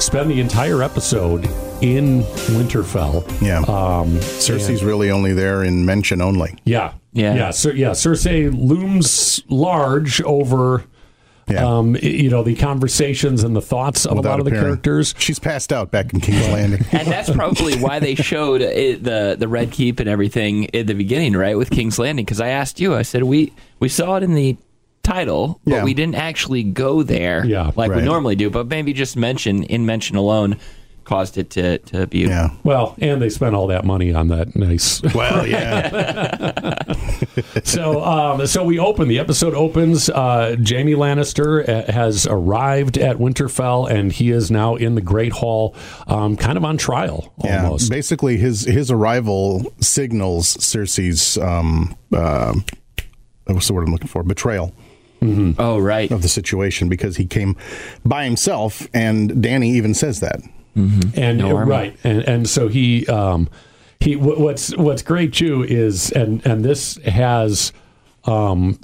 spend 0.00 0.30
the 0.30 0.40
entire 0.40 0.82
episode 0.82 1.46
in 1.80 2.22
Winterfell. 2.54 3.24
Yeah. 3.40 3.58
Um, 3.60 4.16
Cersei's 4.18 4.84
really 4.84 5.10
only 5.10 5.32
there 5.32 5.62
in 5.64 5.86
mention 5.86 6.20
only. 6.20 6.56
yeah, 6.64 6.92
Yeah. 7.12 7.34
yeah. 7.34 7.50
Cer- 7.50 7.74
yeah. 7.74 7.90
Cersei 7.90 8.52
looms 8.52 9.42
large 9.48 10.20
over. 10.22 10.84
Yeah. 11.48 11.66
Um, 11.66 11.96
you 12.00 12.30
know 12.30 12.44
the 12.44 12.54
conversations 12.54 13.42
and 13.42 13.56
the 13.56 13.60
thoughts 13.62 14.06
of 14.06 14.18
a 14.18 14.20
lot 14.20 14.38
of 14.38 14.44
the 14.44 14.52
appearing. 14.52 14.66
characters. 14.66 15.16
She's 15.18 15.40
passed 15.40 15.72
out 15.72 15.90
back 15.90 16.12
in 16.14 16.20
King's 16.20 16.46
Landing. 16.48 16.84
And 16.92 17.08
that's 17.08 17.28
probably 17.28 17.76
why 17.76 17.98
they 17.98 18.14
showed 18.14 18.60
it, 18.60 19.02
the 19.02 19.34
the 19.36 19.48
red 19.48 19.72
keep 19.72 19.98
and 19.98 20.08
everything 20.08 20.72
at 20.76 20.86
the 20.86 20.94
beginning, 20.94 21.32
right, 21.32 21.58
with 21.58 21.70
King's 21.70 21.98
Landing. 21.98 22.24
Because 22.24 22.40
I 22.40 22.50
asked 22.50 22.78
you, 22.78 22.94
I 22.94 23.02
said 23.02 23.24
we 23.24 23.52
we 23.80 23.88
saw 23.88 24.14
it 24.16 24.22
in 24.22 24.34
the 24.34 24.56
title, 25.02 25.60
but 25.64 25.74
Yeah. 25.76 25.84
we 25.84 25.94
didn't 25.94 26.16
actually 26.16 26.62
go 26.62 27.02
there, 27.02 27.44
Yeah. 27.44 27.70
like 27.76 27.90
we 27.94 28.02
normally 28.02 28.36
do. 28.36 28.50
But 28.50 28.68
maybe 28.68 28.92
just 28.92 29.16
mention 29.16 29.62
in 29.64 29.86
mention 29.86 30.16
alone 30.16 30.56
caused 31.04 31.36
it 31.38 31.50
to 31.50 31.78
to 31.78 32.06
be 32.06 32.18
yeah. 32.20 32.50
Well, 32.62 32.94
and 33.00 33.20
they 33.20 33.30
spent 33.30 33.56
all 33.56 33.66
that 33.68 33.84
money 33.84 34.12
on 34.14 34.28
that 34.28 34.54
nice 34.54 35.02
Well, 35.14 35.44
yeah. 35.44 36.84
so 37.64 38.04
um, 38.04 38.46
so 38.46 38.62
we 38.64 38.78
open 38.78 39.08
the 39.08 39.18
episode 39.18 39.54
opens 39.54 40.08
uh, 40.08 40.54
jaime 40.64 40.92
lannister 40.94 41.68
uh, 41.68 41.90
has 41.90 42.26
arrived 42.30 42.96
at 42.98 43.16
winterfell 43.16 43.90
and 43.90 44.12
he 44.12 44.30
is 44.30 44.50
now 44.52 44.76
in 44.76 44.94
the 44.94 45.00
great 45.00 45.32
hall 45.32 45.74
um, 46.06 46.36
kind 46.36 46.56
of 46.56 46.64
on 46.64 46.76
trial 46.76 47.32
Yeah, 47.42 47.64
almost 47.64 47.90
basically 47.90 48.36
his 48.36 48.64
his 48.64 48.90
arrival 48.90 49.72
signals 49.80 50.56
Cersei's 50.58 51.36
um 51.38 51.96
uh, 52.14 52.54
what's 53.46 53.66
the 53.66 53.74
word 53.74 53.86
I'm 53.86 53.92
looking 53.92 54.06
for? 54.08 54.22
Betrayal 54.22 54.72
Oh 55.58 55.78
right, 55.78 56.10
of 56.10 56.22
the 56.22 56.28
situation 56.28 56.88
because 56.88 57.16
he 57.16 57.26
came 57.26 57.56
by 58.04 58.24
himself, 58.24 58.88
and 58.94 59.42
Danny 59.42 59.70
even 59.70 59.94
says 59.94 60.20
that. 60.20 60.40
and 60.76 61.38
No 61.38 61.58
right. 61.58 61.96
And 62.04 62.22
and 62.22 62.48
so 62.48 62.68
he 62.68 63.06
um 63.06 63.48
he 63.98 64.16
what's 64.16 64.74
what's 64.76 65.02
great 65.02 65.34
too 65.34 65.62
is 65.64 66.10
and 66.12 66.44
and 66.46 66.64
this 66.64 66.96
has 67.04 67.72
um 68.24 68.78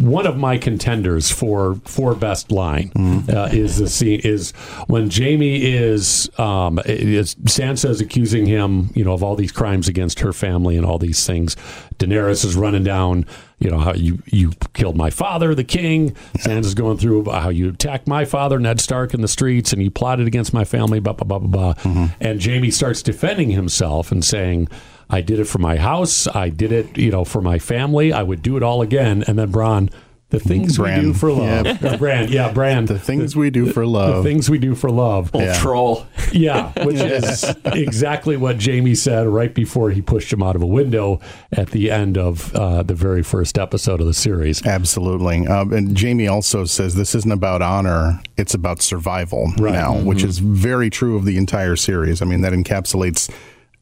one 0.00 0.26
of 0.26 0.36
my 0.38 0.56
contenders 0.58 1.30
for 1.30 1.76
for 1.84 2.14
best 2.14 2.50
line 2.50 2.90
uh, 3.28 3.48
is 3.52 3.76
the 3.76 3.88
scene 3.88 4.20
is 4.24 4.52
when 4.86 5.10
Jaime 5.10 5.62
is 5.62 6.30
um 6.38 6.78
is 6.86 7.34
Sansa's 7.44 8.00
accusing 8.00 8.46
him 8.46 8.90
you 8.94 9.04
know 9.04 9.12
of 9.12 9.22
all 9.22 9.36
these 9.36 9.52
crimes 9.52 9.86
against 9.88 10.20
her 10.20 10.32
family 10.32 10.76
and 10.76 10.84
all 10.86 10.98
these 10.98 11.26
things. 11.26 11.56
Daenerys 11.98 12.44
is 12.44 12.56
running 12.56 12.84
down 12.84 13.24
you 13.64 13.70
know 13.70 13.78
how 13.78 13.94
you 13.94 14.22
you 14.26 14.52
killed 14.74 14.96
my 14.96 15.10
father 15.10 15.54
the 15.54 15.64
king. 15.64 16.10
Sansa's 16.38 16.74
going 16.74 16.98
through 16.98 17.24
how 17.30 17.48
you 17.48 17.70
attacked 17.70 18.06
my 18.06 18.24
father 18.24 18.58
Ned 18.58 18.80
Stark 18.80 19.14
in 19.14 19.22
the 19.22 19.28
streets 19.28 19.72
and 19.72 19.82
you 19.82 19.90
plotted 19.90 20.26
against 20.26 20.52
my 20.52 20.64
family 20.64 21.00
blah 21.00 21.14
blah 21.14 21.24
blah 21.24 21.38
blah 21.38 21.72
blah 21.72 21.82
mm-hmm. 21.82 22.06
and 22.20 22.44
Jaime 22.44 22.70
starts 22.70 23.02
defending 23.02 23.50
himself 23.50 24.12
and 24.12 24.24
saying 24.24 24.68
I 25.10 25.20
did 25.20 25.38
it 25.38 25.44
for 25.44 25.58
my 25.58 25.76
house. 25.76 26.26
I 26.28 26.50
did 26.50 26.72
it 26.72 26.96
you 26.98 27.10
know 27.10 27.24
for 27.24 27.40
my 27.40 27.58
family. 27.58 28.12
I 28.12 28.22
would 28.22 28.42
do 28.42 28.56
it 28.56 28.62
all 28.62 28.82
again. 28.82 29.24
And 29.26 29.38
then 29.38 29.50
Bronn 29.50 29.90
The 30.34 30.48
things 30.48 30.78
we 30.78 30.94
do 30.94 31.12
for 31.14 31.32
love. 31.32 31.66
Yeah. 31.82 31.90
Uh, 31.90 31.96
Bran, 31.96 32.28
yeah, 32.30 32.52
Bran. 32.52 32.86
The 32.86 32.98
things 32.98 33.36
we 33.36 33.50
do 33.50 33.70
for 33.72 33.86
love. 33.86 34.22
The 34.24 34.28
things 34.30 34.50
we 34.50 34.58
do 34.58 34.74
for 34.74 34.90
love. 34.90 35.30
Old 35.34 35.44
Yeah. 35.44 35.58
troll. 35.60 36.06
Yeah, 36.32 36.72
which 36.84 36.96
is 36.96 37.44
exactly 37.64 38.36
what 38.36 38.62
Jaime 38.62 38.94
said 38.94 39.26
right 39.26 39.54
before 39.54 39.90
he 39.90 40.02
pushed 40.02 40.32
him 40.32 40.42
out 40.42 40.56
of 40.56 40.62
a 40.62 40.66
window 40.66 41.20
at 41.52 41.70
the 41.70 41.90
end 41.90 42.18
of 42.18 42.54
uh, 42.56 42.82
the 42.82 42.94
very 42.94 43.22
first 43.22 43.56
episode 43.58 44.00
of 44.00 44.06
the 44.06 44.14
series. 44.14 44.64
Absolutely. 44.66 45.46
Um, 45.46 45.72
and 45.72 45.98
Jaime 45.98 46.26
also 46.28 46.64
says 46.64 46.94
this 46.96 47.14
isn't 47.14 47.30
about 47.32 47.62
honor, 47.62 48.20
it's 48.36 48.54
about 48.54 48.82
survival 48.82 49.52
Right. 49.58 49.72
now, 49.74 49.94
which 50.00 50.24
is 50.24 50.38
very 50.38 50.90
true 50.90 51.16
of 51.16 51.24
the 51.24 51.36
entire 51.36 51.76
series. 51.76 52.20
I 52.20 52.24
mean, 52.24 52.40
that 52.40 52.52
encapsulates 52.52 53.30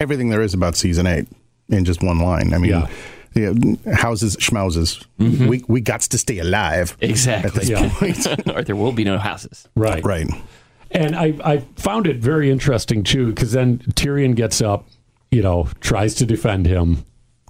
everything 0.00 0.28
there 0.28 0.42
is 0.42 0.52
about 0.54 0.76
season 0.76 1.06
eight 1.06 1.26
in 1.70 1.84
just 1.84 2.02
one 2.02 2.18
line. 2.18 2.52
I 2.52 2.58
mean, 2.58 2.70
Yeah. 2.72 2.86
Yeah, 3.34 3.52
houses, 3.94 4.36
schmouses. 4.36 5.04
Mm-hmm. 5.18 5.46
We, 5.48 5.64
we 5.68 5.80
got 5.80 6.00
to 6.02 6.18
stay 6.18 6.38
alive. 6.38 6.96
Exactly. 7.00 7.66
Yeah. 7.66 7.90
or 8.54 8.62
there 8.62 8.76
will 8.76 8.92
be 8.92 9.04
no 9.04 9.18
houses. 9.18 9.68
Right. 9.74 10.04
Right. 10.04 10.28
And 10.90 11.16
I, 11.16 11.34
I 11.44 11.58
found 11.76 12.06
it 12.06 12.18
very 12.18 12.50
interesting 12.50 13.02
too, 13.02 13.28
because 13.28 13.52
then 13.52 13.78
Tyrion 13.94 14.34
gets 14.36 14.60
up, 14.60 14.86
you 15.30 15.42
know, 15.42 15.68
tries 15.80 16.14
to 16.16 16.26
defend 16.26 16.66
him, 16.66 17.04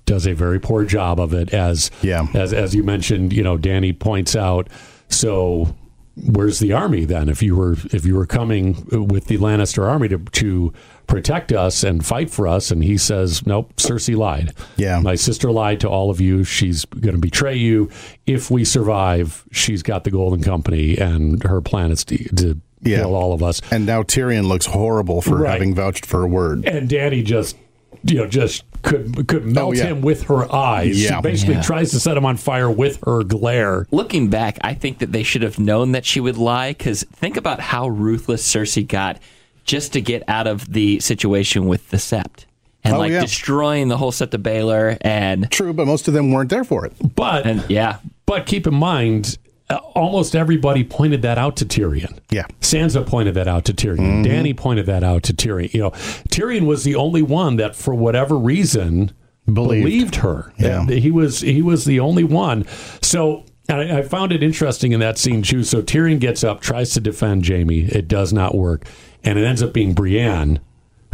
does 0.07 0.27
a 0.27 0.33
very 0.33 0.61
poor 0.61 0.85
job 0.85 1.19
of 1.19 1.33
it, 1.35 1.53
as 1.53 1.91
Yeah. 2.03 2.27
as 2.35 2.53
as 2.53 2.75
you 2.75 2.85
mentioned, 2.85 3.33
you 3.33 3.43
know, 3.43 3.57
Danny 3.57 3.93
points 3.93 4.37
out. 4.37 4.69
So 5.09 5.75
where's 6.17 6.61
the 6.61 6.73
army 6.73 7.05
then? 7.05 7.29
If 7.29 7.43
you 7.43 7.57
were 7.57 7.73
if 7.93 8.07
you 8.07 8.15
were 8.15 8.27
coming 8.27 8.85
with 9.09 9.27
the 9.27 9.39
Lannister 9.39 9.89
army 9.89 10.09
to 10.09 10.19
to 10.19 10.73
protect 11.13 11.53
us 11.53 11.85
and 11.85 12.05
fight 12.05 12.31
for 12.31 12.49
us, 12.49 12.71
and 12.71 12.83
he 12.83 12.97
says, 12.97 13.47
nope, 13.47 13.73
Cersei 13.77 14.17
lied. 14.17 14.55
Yeah. 14.77 14.99
my 15.01 15.15
sister 15.15 15.51
lied 15.53 15.81
to 15.81 15.89
all 15.89 16.11
of 16.11 16.21
you. 16.21 16.43
She's 16.43 16.85
going 16.87 17.15
to 17.15 17.21
betray 17.21 17.55
you. 17.57 17.91
If 18.27 18.51
we 18.51 18.65
survive, 18.65 19.45
she's 19.53 19.83
got 19.83 20.05
the 20.05 20.11
Golden 20.11 20.43
Company, 20.43 20.97
and 20.97 21.43
her 21.45 21.61
plan 21.61 21.91
is 21.91 22.05
to, 22.07 22.17
to 22.37 22.61
Yeah. 22.83 22.99
kill 23.01 23.15
all 23.15 23.33
of 23.35 23.43
us. 23.43 23.61
And 23.71 23.85
now 23.85 24.03
Tyrion 24.03 24.47
looks 24.49 24.67
horrible 24.67 25.21
for 25.21 25.39
Right. 25.43 25.53
having 25.53 25.75
vouched 25.75 26.07
for 26.07 26.23
a 26.23 26.27
word. 26.27 26.65
And 26.67 26.89
Danny 26.89 27.23
just, 27.23 27.57
you 28.05 28.17
know, 28.17 28.27
just 28.27 28.65
could 28.83 29.29
could 29.29 29.43
oh, 29.45 29.47
melt 29.47 29.69
Oh, 29.69 29.73
yeah. 29.73 29.85
him 29.85 30.01
with 30.01 30.25
her 30.25 30.53
eyes. 30.53 31.01
Yeah. 31.01 31.17
She 31.17 31.23
basically 31.23 31.55
Yeah. 31.57 31.63
tries 31.63 31.91
to 31.93 32.01
set 32.01 32.17
him 32.17 32.25
on 32.25 32.37
fire 32.39 32.69
with 32.71 32.99
her 33.05 33.23
glare. 33.23 33.87
Looking 33.93 34.29
back, 34.29 34.59
I 34.63 34.75
think 34.75 34.99
that 34.99 35.13
they 35.13 35.23
should 35.23 35.43
have 35.43 35.59
known 35.59 35.93
that 35.93 36.05
she 36.05 36.19
would 36.21 36.37
lie 36.39 36.71
because 36.73 37.05
think 37.13 37.37
about 37.37 37.61
how 37.61 37.87
ruthless 37.89 38.43
Cersei 38.51 38.89
got 38.89 39.19
just 39.65 39.93
to 39.95 40.01
get 40.01 40.23
out 40.29 40.47
of 40.47 40.73
the 40.73 41.01
situation 41.01 41.67
with 41.67 41.89
the 41.91 41.97
Sept 41.97 42.47
and 42.85 42.95
Oh, 42.95 42.99
like 42.99 43.13
yeah. 43.13 43.21
destroying 43.21 43.89
the 43.89 43.97
whole 43.97 44.13
Sept 44.13 44.35
of 44.35 44.43
Baelor 44.43 44.99
and 45.03 45.51
True, 45.51 45.73
but 45.73 45.87
most 45.87 46.09
of 46.09 46.15
them 46.15 46.33
weren't 46.33 46.51
there 46.51 46.65
for 46.65 46.85
it. 46.87 46.93
But 47.15 47.47
and 47.47 47.65
yeah, 47.71 47.99
but 48.27 48.47
keep 48.47 48.67
in 48.67 48.75
mind, 48.75 49.39
uh, 49.71 49.77
almost 49.95 50.35
everybody 50.35 50.83
pointed 50.85 51.23
that 51.23 51.39
out 51.39 51.57
to 51.59 51.65
Tyrion. 51.65 52.19
Yeah. 52.31 52.47
Sansa 52.61 53.07
pointed 53.07 53.35
that 53.35 53.47
out 53.49 53.65
to 53.67 53.73
Tyrion. 53.73 54.25
Danny 54.25 54.53
pointed 54.53 54.87
that 54.87 55.05
out 55.05 55.23
to 55.25 55.33
Tyrion. 55.33 55.73
You 55.73 55.81
know, 55.83 55.91
Tyrion 56.29 56.67
was 56.67 56.83
the 56.85 56.97
only 56.97 57.23
one 57.23 57.57
that, 57.57 57.77
for 57.77 57.95
whatever 57.95 58.37
reason, 58.37 59.13
Believed. 59.47 59.85
believed, 59.85 60.17
her. 60.17 60.53
Yeah. 60.59 60.85
He 60.87 61.11
was 61.11 61.41
he 61.41 61.63
was 61.63 61.85
the 61.85 61.99
only 62.01 62.23
one. 62.25 62.65
So 63.01 63.45
I, 63.69 63.99
I 63.99 64.03
found 64.03 64.31
it 64.33 64.43
interesting 64.43 64.93
in 64.93 65.01
that 65.01 65.19
scene 65.19 65.43
too. 65.43 65.65
So 65.65 65.83
Tyrion 65.83 66.21
gets 66.21 66.45
up, 66.45 66.61
tries 66.61 66.93
to 66.95 67.01
defend 67.01 67.47
Jaime. 67.47 67.81
It 67.81 68.07
does 68.09 68.33
not 68.33 68.55
work, 68.55 68.87
and 69.25 69.39
it 69.39 69.45
ends 69.45 69.63
up 69.63 69.73
being 69.73 69.95
Brienne 69.95 70.61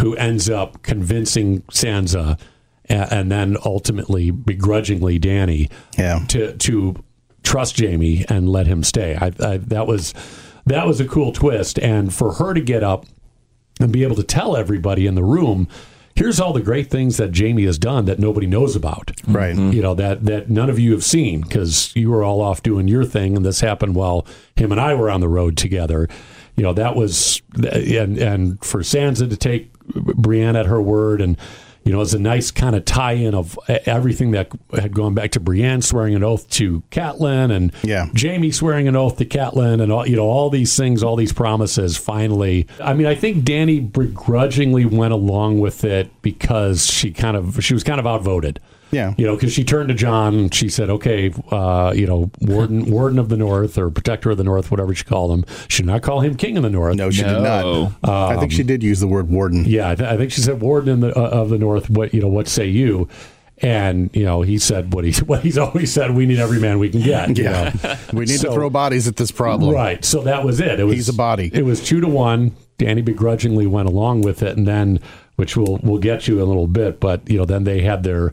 who 0.01 0.15
ends 0.17 0.49
up 0.49 0.83
convincing 0.83 1.63
Sansa, 1.63 2.39
and, 2.85 3.13
and 3.13 3.33
then 3.33 3.57
ultimately, 3.65 4.31
begrudgingly, 4.31 5.19
Danny 5.19 5.69
Yeah. 5.99 6.21
to 6.29 6.53
to 6.57 7.03
trust 7.43 7.81
Jaime 7.81 8.25
and 8.29 8.49
let 8.49 8.67
him 8.67 8.83
stay. 8.85 9.17
I, 9.21 9.33
I 9.45 9.57
that 9.59 9.87
was 9.87 10.15
that 10.67 10.87
was 10.87 11.01
a 11.01 11.05
cool 11.09 11.33
twist, 11.33 11.79
and 11.81 12.15
for 12.15 12.35
her 12.35 12.55
to 12.55 12.61
get 12.61 12.83
up 12.85 13.07
and 13.81 13.93
be 13.93 14.03
able 14.05 14.17
to 14.17 14.23
tell 14.23 14.57
everybody 14.57 15.07
in 15.07 15.15
the 15.15 15.25
room, 15.25 15.67
here's 16.15 16.39
all 16.41 16.53
the 16.53 16.61
great 16.61 16.91
things 16.91 17.17
that 17.17 17.37
Jaime 17.37 17.65
has 17.65 17.79
done 17.79 18.05
that 18.07 18.19
nobody 18.19 18.47
knows 18.47 18.75
about. 18.77 19.13
Right. 19.27 19.55
Mm-hmm. 19.57 19.73
You 19.73 19.83
know 19.83 19.95
that 19.95 20.25
that 20.27 20.49
none 20.49 20.71
of 20.71 20.79
you 20.79 20.93
have 20.93 21.05
seen 21.05 21.41
because 21.43 21.91
you 21.97 22.11
were 22.11 22.23
all 22.23 22.41
off 22.41 22.63
doing 22.63 22.87
your 22.87 23.05
thing, 23.05 23.37
and 23.37 23.45
this 23.45 23.61
happened 23.61 23.95
while 23.97 24.25
him 24.57 24.71
and 24.71 24.81
I 24.81 24.95
were 24.95 25.11
on 25.11 25.21
the 25.21 25.29
road 25.29 25.57
together. 25.57 26.09
You 26.59 26.65
know 26.65 26.73
that 26.73 26.97
was 26.97 27.41
and 27.55 28.19
and 28.19 28.63
for 28.65 28.81
Sansa 28.81 29.31
to 29.31 29.37
take 29.37 29.73
Brienne 29.95 30.57
at 30.57 30.67
her 30.67 30.83
word 30.83 31.21
and. 31.21 31.39
You 31.85 31.95
know, 31.95 32.03
it's 32.03 32.13
a 32.13 32.19
nice 32.19 32.51
kind 32.51 32.77
of 32.77 32.85
tie-in 32.85 33.35
of 33.35 33.59
everything 33.87 34.33
that 34.33 34.53
had 34.75 34.93
gone 34.93 35.15
back 35.15 35.31
to 35.31 35.41
Brienne 35.41 35.81
swearing 35.81 36.15
an 36.15 36.23
oath 36.23 36.47
to 36.51 36.83
Catelyn, 36.91 37.51
and 37.51 37.73
Yeah. 37.83 38.09
Jaime 38.15 38.51
swearing 38.51 38.89
an 38.89 38.95
oath 38.97 39.17
to 39.19 39.25
Catelyn, 39.25 39.81
and 39.81 39.91
all 39.91 40.07
you 40.07 40.15
know, 40.17 40.27
all 40.27 40.51
these 40.51 40.77
things, 40.77 41.03
all 41.03 41.17
these 41.17 41.33
promises. 41.33 41.97
Finally, 41.97 42.67
I 42.79 42.93
mean, 42.93 43.07
I 43.07 43.15
think 43.15 43.43
Danny 43.43 43.81
begrudgingly 43.81 44.85
went 44.85 45.15
along 45.15 45.61
with 45.61 45.83
it 45.83 46.11
because 46.21 46.85
she 46.85 47.11
kind 47.11 47.39
of 47.39 47.65
she 47.65 47.73
was 47.73 47.85
kind 47.85 47.99
of 48.01 48.07
outvoted. 48.07 48.61
Yeah. 48.91 49.15
you 49.19 49.27
know, 49.27 49.35
because 49.35 49.53
she 49.53 49.65
turned 49.65 49.89
to 49.89 49.95
Jon 49.95 50.51
she 50.51 50.69
said, 50.69 50.89
"Okay, 50.91 51.33
uh, 51.51 51.93
you 51.95 52.07
know, 52.07 52.31
warden 52.41 52.87
warden 52.91 53.19
of 53.19 53.29
the 53.29 53.37
North 53.37 53.77
or 53.77 53.91
protector 53.91 54.31
of 54.31 54.39
the 54.39 54.45
North, 54.45 54.71
whatever 54.71 54.95
she 54.95 55.05
called 55.05 55.31
him, 55.33 55.45
should 55.69 55.87
not 55.87 56.03
call 56.03 56.21
him 56.21 56.37
king 56.37 56.57
of 56.57 56.63
the 56.63 56.71
North." 56.71 56.97
No, 56.97 57.11
she 57.11 57.23
did 57.23 57.33
No. 57.43 57.93
not. 58.03 58.09
I 58.11 58.39
think 58.39 58.53
she 58.53 58.63
did 58.63 58.83
use 58.83 59.01
the 59.01 59.07
word 59.09 59.29
warden. 59.29 59.65
Yeah, 59.65 59.91
I, 59.91 59.95
th- 59.95 60.09
I 60.09 60.17
think 60.17 60.33
she 60.33 60.41
said 60.41 60.61
warden 60.61 60.89
in 60.95 61.01
the, 61.01 61.19
uh, 61.19 61.29
of 61.29 61.51
the 61.51 61.59
North. 61.59 61.91
What 61.91 62.15
you 62.15 62.21
know? 62.21 62.29
What 62.29 62.49
say 62.49 62.67
you? 62.67 63.09
And 63.61 64.09
you 64.15 64.25
know, 64.25 64.43
he 64.43 64.57
said 64.59 64.95
what 64.95 65.05
he 65.05 65.13
what 65.25 65.41
he's 65.43 65.59
always 65.59 65.93
said. 65.93 66.13
We 66.15 66.27
need 66.27 66.39
every 66.39 66.61
man 66.61 66.79
we 66.79 66.89
can 66.91 67.01
get. 67.03 67.37
you 67.37 67.45
Yeah. 67.45 67.73
know? 67.83 67.97
we 68.13 68.21
need 68.25 68.39
So- 68.41 68.49
to 68.49 68.55
throw 68.55 68.71
bodies 68.71 69.09
at 69.09 69.17
this 69.17 69.31
problem. 69.31 69.75
Right. 69.75 70.05
So 70.05 70.23
that 70.23 70.45
was 70.45 70.61
it. 70.61 70.79
It 70.81 70.85
was 70.85 70.95
He's 70.95 71.09
a 71.09 71.13
body. 71.15 71.51
It 71.53 71.65
was 71.65 71.85
two 71.85 72.01
to 72.01 72.09
one. 72.09 72.53
Danny 72.79 73.03
begrudgingly 73.03 73.67
went 73.67 73.89
along 73.89 74.23
with 74.23 74.43
it, 74.45 74.57
and 74.57 74.65
then 74.67 75.01
which 75.35 75.57
we'll 75.57 75.81
we'll 75.83 75.99
get 75.99 76.29
you 76.29 76.37
in 76.37 76.43
a 76.43 76.45
little 76.45 76.69
bit. 76.69 77.01
But 77.01 77.29
you 77.29 77.37
know, 77.39 77.45
then 77.45 77.65
they 77.65 77.81
had 77.81 78.05
their 78.05 78.33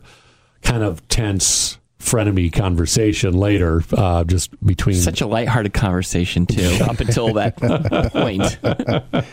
kind 0.66 0.82
of 0.82 1.06
tense 1.08 1.78
frenemy 2.00 2.52
conversation 2.52 3.34
later, 3.34 3.82
uh, 3.96 4.24
just 4.24 4.50
between 4.64 4.96
such 4.96 5.20
a 5.20 5.26
lighthearted 5.26 5.72
conversation 5.72 6.46
too 6.46 6.78
up 6.84 7.00
until 7.00 7.32
that 7.34 7.56
point. 8.12 8.58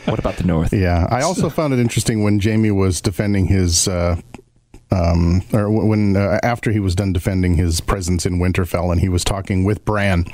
what 0.05 0.19
about 0.19 0.37
the 0.37 0.43
North? 0.45 0.73
Yeah, 0.73 1.07
I 1.09 1.21
also 1.21 1.49
found 1.49 1.73
it 1.73 1.79
interesting 1.79 2.23
when 2.23 2.39
Jaime 2.39 2.71
was 2.71 3.01
defending 3.01 3.47
his, 3.47 3.87
uh, 3.87 4.19
um, 4.91 5.43
or 5.53 5.69
when 5.69 6.15
uh, 6.15 6.39
after 6.43 6.71
he 6.71 6.79
was 6.79 6.95
done 6.95 7.13
defending 7.13 7.55
his 7.55 7.81
presence 7.81 8.25
in 8.25 8.39
Winterfell, 8.39 8.91
and 8.91 9.01
he 9.01 9.09
was 9.09 9.23
talking 9.23 9.63
with 9.63 9.83
Bran, 9.85 10.25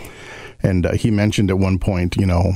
and 0.61 0.85
uh, 0.85 0.93
he 0.93 1.11
mentioned 1.11 1.49
at 1.49 1.57
one 1.57 1.79
point, 1.79 2.15
you 2.17 2.25
know, 2.25 2.53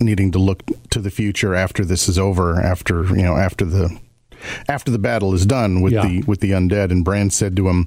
needing 0.00 0.30
to 0.32 0.38
look 0.38 0.62
to 0.90 1.00
the 1.00 1.10
future 1.10 1.54
after 1.54 1.84
this 1.84 2.08
is 2.08 2.18
over, 2.18 2.60
after 2.60 3.04
you 3.16 3.22
know, 3.22 3.36
after 3.36 3.64
the 3.64 3.98
after 4.68 4.90
the 4.90 4.98
battle 4.98 5.34
is 5.34 5.46
done 5.46 5.80
with 5.82 5.92
Yeah. 5.92 6.06
the 6.06 6.22
with 6.22 6.40
the 6.40 6.50
undead, 6.52 6.90
and 6.90 7.04
Bran 7.04 7.30
said 7.30 7.56
to 7.56 7.68
him, 7.68 7.86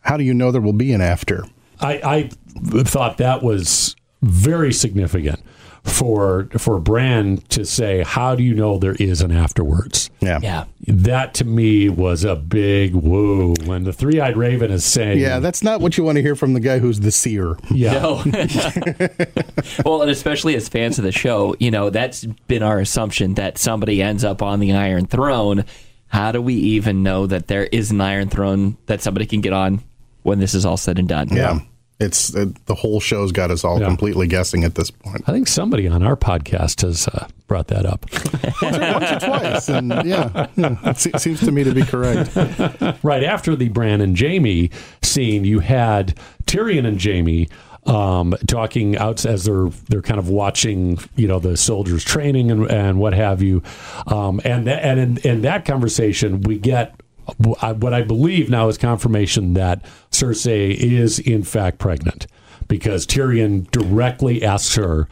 "How 0.00 0.16
do 0.16 0.24
you 0.24 0.34
know 0.34 0.50
there 0.50 0.60
will 0.60 0.72
be 0.72 0.92
an 0.92 1.00
after?" 1.00 1.44
I, 1.80 2.28
I 2.74 2.82
thought 2.84 3.16
that 3.18 3.42
was 3.42 3.96
very 4.22 4.72
significant 4.72 5.40
for 5.82 6.48
for 6.58 6.78
Bran 6.78 7.38
to 7.48 7.64
say, 7.64 8.02
"How 8.02 8.34
do 8.34 8.42
you 8.42 8.54
know 8.54 8.78
there 8.78 8.96
is 8.96 9.22
an 9.22 9.30
afterwards?" 9.32 10.10
Yeah, 10.20 10.38
Yeah. 10.42 10.64
That 10.86 11.32
to 11.34 11.44
me 11.46 11.88
was 11.88 12.24
a 12.24 12.36
big 12.36 12.94
whoa. 12.94 13.54
When 13.64 13.84
the 13.84 13.92
three 13.94 14.20
eyed 14.20 14.36
raven 14.36 14.70
is 14.70 14.84
saying, 14.84 15.18
yeah. 15.20 15.38
That's 15.38 15.62
not 15.62 15.80
what 15.80 15.96
you 15.96 16.04
want 16.04 16.16
to 16.16 16.22
hear 16.22 16.36
from 16.36 16.52
the 16.52 16.60
guy 16.60 16.78
who's 16.78 17.00
the 17.00 17.10
seer. 17.10 17.56
yeah, 17.70 17.94
No. 17.94 18.22
well, 19.84 20.02
and 20.02 20.10
especially 20.10 20.54
as 20.56 20.68
fans 20.68 20.98
of 20.98 21.04
the 21.04 21.12
show, 21.12 21.54
you 21.58 21.70
know, 21.70 21.88
that's 21.90 22.24
been 22.48 22.62
our 22.62 22.80
assumption 22.80 23.34
that 23.34 23.56
somebody 23.58 24.02
ends 24.02 24.24
up 24.24 24.42
on 24.42 24.60
the 24.60 24.72
Iron 24.72 25.06
Throne. 25.06 25.64
How 26.10 26.32
do 26.32 26.42
we 26.42 26.54
even 26.54 27.02
know 27.02 27.26
that 27.26 27.46
there 27.48 27.64
is 27.64 27.90
an 27.90 28.00
Iron 28.00 28.28
Throne 28.28 28.76
that 28.86 29.00
somebody 29.00 29.26
can 29.26 29.40
get 29.40 29.52
on 29.52 29.80
when 30.22 30.38
this 30.38 30.54
is 30.54 30.64
all 30.66 30.76
said 30.76 30.98
and 30.98 31.08
done? 31.08 31.28
Yeah. 31.30 31.60
It's 31.98 32.34
uh, 32.34 32.46
the 32.64 32.74
whole 32.74 32.98
show's 32.98 33.30
got 33.30 33.50
us 33.50 33.62
all 33.62 33.78
Yeah. 33.78 33.86
completely 33.86 34.26
guessing 34.26 34.64
at 34.64 34.74
this 34.74 34.90
point. 34.90 35.22
I 35.26 35.32
think 35.32 35.46
somebody 35.48 35.86
on 35.86 36.02
our 36.02 36.16
podcast 36.16 36.80
has 36.80 37.06
uh, 37.08 37.28
brought 37.46 37.66
that 37.68 37.84
up. 37.84 38.06
Once 38.62 39.12
or 39.12 39.26
twice, 39.26 39.68
and 39.68 39.90
yeah, 40.06 40.46
yeah 40.56 40.76
it 40.84 40.96
se- 40.96 41.12
seems 41.18 41.40
to 41.40 41.52
me 41.52 41.62
to 41.62 41.74
be 41.74 41.82
correct. 41.82 42.34
right 43.04 43.22
after 43.22 43.54
the 43.54 43.68
Bran 43.68 44.00
and 44.00 44.18
Jaime 44.18 44.70
scene, 45.02 45.44
you 45.44 45.58
had 45.60 46.18
Tyrion 46.46 46.86
and 46.86 47.02
Jaime 47.02 47.48
um, 47.90 48.34
talking 48.46 48.96
out 48.96 49.26
as 49.26 49.44
they're 49.44 49.68
they're 49.88 50.02
kind 50.02 50.20
of 50.20 50.28
watching, 50.28 50.98
you 51.16 51.26
know, 51.26 51.40
the 51.40 51.56
soldiers 51.56 52.04
training 52.04 52.50
and, 52.50 52.70
and 52.70 53.00
what 53.00 53.12
have 53.12 53.42
you. 53.42 53.62
Um, 54.06 54.40
and 54.44 54.66
that, 54.68 54.84
and 54.84 55.00
in, 55.00 55.18
in 55.18 55.42
that 55.42 55.64
conversation, 55.64 56.42
we 56.42 56.58
get 56.58 56.94
what 57.36 57.92
I 57.92 58.02
believe 58.02 58.48
now 58.48 58.68
is 58.68 58.78
confirmation 58.78 59.54
that 59.54 59.84
Cersei 60.10 60.74
is 60.74 61.18
in 61.18 61.42
fact 61.42 61.78
pregnant 61.78 62.26
because 62.68 63.06
Tyrion 63.06 63.70
directly 63.70 64.42
asks 64.42 64.74
her. 64.76 65.08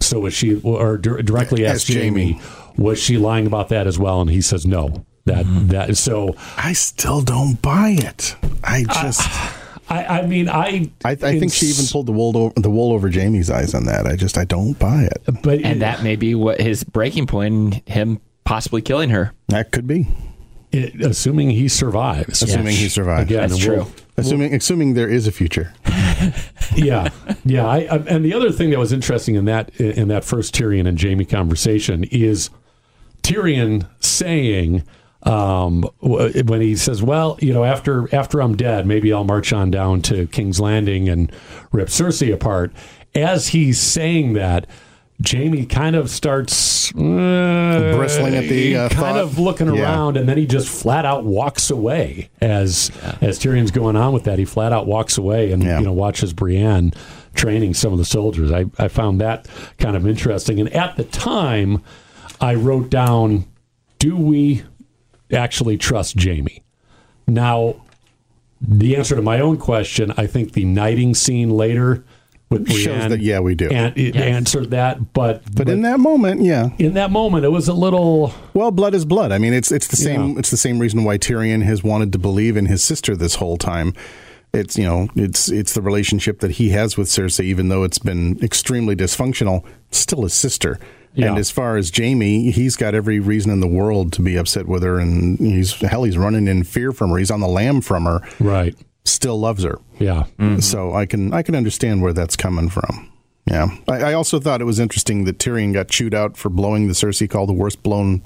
So 0.00 0.20
was 0.20 0.34
she, 0.34 0.60
or 0.62 0.98
dir- 0.98 1.22
directly 1.22 1.64
asks 1.64 1.92
Jaime, 1.92 2.32
Jaime. 2.32 2.42
was 2.76 2.98
she 2.98 3.16
lying 3.16 3.46
about 3.46 3.68
that 3.68 3.86
as 3.86 3.98
well? 3.98 4.20
And 4.20 4.30
he 4.30 4.40
says 4.40 4.66
no. 4.66 5.04
That 5.24 5.44
that 5.68 5.96
so 5.96 6.34
I 6.56 6.72
still 6.72 7.20
don't 7.20 7.62
buy 7.62 7.90
it. 7.90 8.34
I 8.64 8.82
just 8.82 9.61
I, 9.92 10.20
I 10.20 10.26
mean, 10.26 10.48
I, 10.48 10.90
I, 11.04 11.10
I 11.10 11.14
think 11.16 11.52
she 11.52 11.66
even 11.66 11.84
pulled 11.90 12.06
the 12.06 12.12
wool 12.12 12.36
over, 12.36 12.54
the 12.60 12.70
wool 12.70 12.92
over 12.92 13.10
Jaime's 13.10 13.50
eyes 13.50 13.74
on 13.74 13.84
that. 13.86 14.06
I 14.06 14.16
just 14.16 14.38
I 14.38 14.44
don't 14.44 14.78
buy 14.78 15.02
it. 15.02 15.22
But 15.42 15.60
and 15.62 15.82
that 15.82 16.02
may 16.02 16.16
be 16.16 16.34
what 16.34 16.60
his 16.60 16.82
breaking 16.84 17.26
point, 17.26 17.86
him 17.88 18.20
possibly 18.44 18.82
killing 18.82 19.10
her. 19.10 19.32
That 19.48 19.70
could 19.72 19.86
be. 19.86 20.06
it, 20.72 21.00
assuming 21.02 21.50
he 21.50 21.68
survives, 21.68 22.42
Assuming 22.42 22.74
he 22.74 22.88
survives. 22.88 23.30
Again, 23.30 23.48
That's 23.50 23.58
true. 23.62 23.76
we'll- 23.76 23.92
Assuming 24.18 24.54
assuming 24.54 24.92
there 24.92 25.08
is 25.08 25.26
a 25.26 25.32
future. 25.32 25.72
yeah, 26.76 27.08
yeah. 27.46 27.66
I, 27.66 27.78
I, 27.78 27.96
and 28.08 28.22
the 28.22 28.34
other 28.34 28.52
thing 28.52 28.68
that 28.70 28.78
was 28.78 28.92
interesting 28.92 29.36
in 29.36 29.46
that 29.46 29.70
in 29.80 30.08
that 30.08 30.22
first 30.22 30.54
Tyrion 30.54 30.86
and 30.86 31.00
Jaime 31.00 31.24
conversation 31.24 32.04
is 32.04 32.50
Tyrion 33.22 33.88
saying 34.00 34.82
um, 35.24 35.82
when 36.00 36.60
he 36.60 36.74
says, 36.76 37.02
"Well, 37.02 37.38
you 37.40 37.52
know, 37.52 37.64
after 37.64 38.12
after 38.14 38.40
I'm 38.40 38.56
dead, 38.56 38.86
maybe 38.86 39.12
I'll 39.12 39.24
march 39.24 39.52
on 39.52 39.70
down 39.70 40.02
to 40.02 40.26
King's 40.28 40.60
Landing 40.60 41.08
and 41.08 41.30
rip 41.72 41.88
Cersei 41.88 42.32
apart." 42.32 42.72
As 43.14 43.48
he's 43.48 43.78
saying 43.80 44.32
that. 44.34 44.66
Jaime 45.24 45.66
kind 45.66 45.94
of 45.94 46.10
starts 46.10 46.90
uh, 46.96 47.92
Bristling 47.96 48.34
at 48.34 48.48
the, 48.48 48.74
uh, 48.76 48.88
kind 48.88 49.00
thought. 49.14 49.16
of 49.18 49.38
looking 49.38 49.72
Yeah. 49.72 49.82
around, 49.82 50.16
and 50.16 50.28
then 50.28 50.36
he 50.36 50.46
just 50.46 50.68
flat 50.68 51.04
out 51.04 51.24
walks 51.24 51.70
away 51.70 52.28
as 52.40 52.90
as 53.20 53.38
Tyrion's 53.38 53.70
going 53.70 53.94
on 53.94 54.12
with 54.12 54.24
that. 54.24 54.40
He 54.40 54.44
flat 54.44 54.72
out 54.72 54.88
walks 54.88 55.16
away 55.18 55.52
and 55.52 55.62
Yeah. 55.62 55.78
you 55.78 55.84
know 55.84 55.92
watches 55.92 56.32
Brienne 56.32 56.92
training 57.34 57.74
some 57.74 57.92
of 57.92 57.98
the 58.00 58.04
soldiers. 58.04 58.50
I, 58.50 58.64
I 58.80 58.88
found 58.88 59.20
that 59.20 59.46
kind 59.78 59.96
of 59.96 60.08
interesting. 60.08 60.58
And 60.58 60.68
at 60.72 60.96
the 60.96 61.04
time, 61.04 61.82
I 62.40 62.56
wrote 62.56 62.90
down, 62.90 63.44
"Do 64.00 64.16
we 64.16 64.62
actually 65.32 65.76
trust 65.78 66.22
Jaime?" 66.22 66.62
Now, 67.26 67.76
the 68.60 68.96
answer 68.96 69.16
to 69.16 69.22
my 69.22 69.40
own 69.40 69.56
question, 69.56 70.12
I 70.16 70.26
think 70.26 70.52
the 70.52 70.64
knighting 70.64 71.14
scene 71.14 71.50
later 71.50 72.04
with 72.52 72.70
Shows 72.70 72.84
Brienne 72.84 73.10
that, 73.10 73.20
yeah, 73.20 73.40
we 73.40 73.54
do. 73.54 73.68
and 73.70 73.96
it 73.96 74.14
answered 74.14 74.70
that. 74.70 75.12
But 75.12 75.42
But 75.54 75.68
in 75.68 75.82
that 75.82 75.98
moment, 75.98 76.42
yeah. 76.42 76.70
in 76.78 76.94
that 76.94 77.10
moment, 77.10 77.44
it 77.44 77.48
was 77.48 77.68
a 77.68 77.72
little. 77.72 78.34
Well, 78.54 78.70
blood 78.70 78.94
is 78.94 79.04
blood. 79.04 79.32
I 79.32 79.38
mean, 79.38 79.52
it's 79.52 79.72
it's 79.72 79.88
the 79.88 79.96
same. 79.96 80.30
Yeah. 80.32 80.38
It's 80.38 80.50
the 80.50 80.56
same 80.56 80.78
reason 80.78 81.04
why 81.04 81.18
Tyrion 81.18 81.62
has 81.62 81.82
wanted 81.82 82.12
to 82.12 82.18
believe 82.18 82.56
in 82.56 82.66
his 82.66 82.82
sister 82.82 83.16
this 83.16 83.36
whole 83.36 83.56
time. 83.56 83.94
It's 84.52 84.76
you 84.76 84.84
know, 84.84 85.08
it's 85.16 85.50
it's 85.50 85.72
the 85.72 85.82
relationship 85.82 86.40
that 86.40 86.52
he 86.52 86.70
has 86.70 86.96
with 86.96 87.08
Cersei, 87.08 87.44
even 87.44 87.68
though 87.68 87.84
it's 87.84 87.98
been 87.98 88.38
extremely 88.42 88.94
dysfunctional. 88.94 89.64
Still 89.90 90.22
his 90.22 90.34
sister. 90.34 90.78
Yeah. 91.14 91.28
And 91.28 91.38
as 91.38 91.50
far 91.50 91.76
as 91.76 91.92
Jaime, 91.94 92.50
he's 92.50 92.76
got 92.76 92.94
every 92.94 93.20
reason 93.20 93.50
in 93.50 93.60
the 93.60 93.66
world 93.66 94.12
to 94.14 94.22
be 94.22 94.36
upset 94.36 94.66
with 94.66 94.82
her, 94.82 94.98
and 94.98 95.38
he's 95.38 95.74
hell, 95.74 96.04
he's 96.04 96.16
running 96.16 96.48
in 96.48 96.64
fear 96.64 96.92
from 96.92 97.10
her. 97.10 97.18
He's 97.18 97.30
on 97.30 97.40
the 97.40 97.48
lam 97.48 97.80
from 97.80 98.04
her. 98.04 98.20
Right. 98.40 98.74
Still 99.04 99.38
loves 99.38 99.64
her. 99.64 99.78
Yeah. 99.98 100.24
Mm-hmm. 100.38 100.60
So 100.60 100.94
I 100.94 101.06
can 101.06 101.32
I 101.32 101.42
can 101.42 101.54
understand 101.54 102.02
where 102.02 102.12
that's 102.12 102.36
coming 102.36 102.68
from. 102.68 103.12
Yeah, 103.46 103.76
I, 103.88 103.96
I 104.02 104.12
also 104.14 104.38
thought 104.38 104.60
it 104.60 104.66
was 104.66 104.78
interesting 104.78 105.24
that 105.24 105.38
Tyrion 105.38 105.72
got 105.72 105.88
chewed 105.88 106.14
out 106.14 106.36
for 106.36 106.48
blowing 106.48 106.86
the 106.86 106.94
Cersei 106.94 107.28
call, 107.28 107.46
the 107.46 107.52
worst 107.52 107.82
blown 107.82 108.22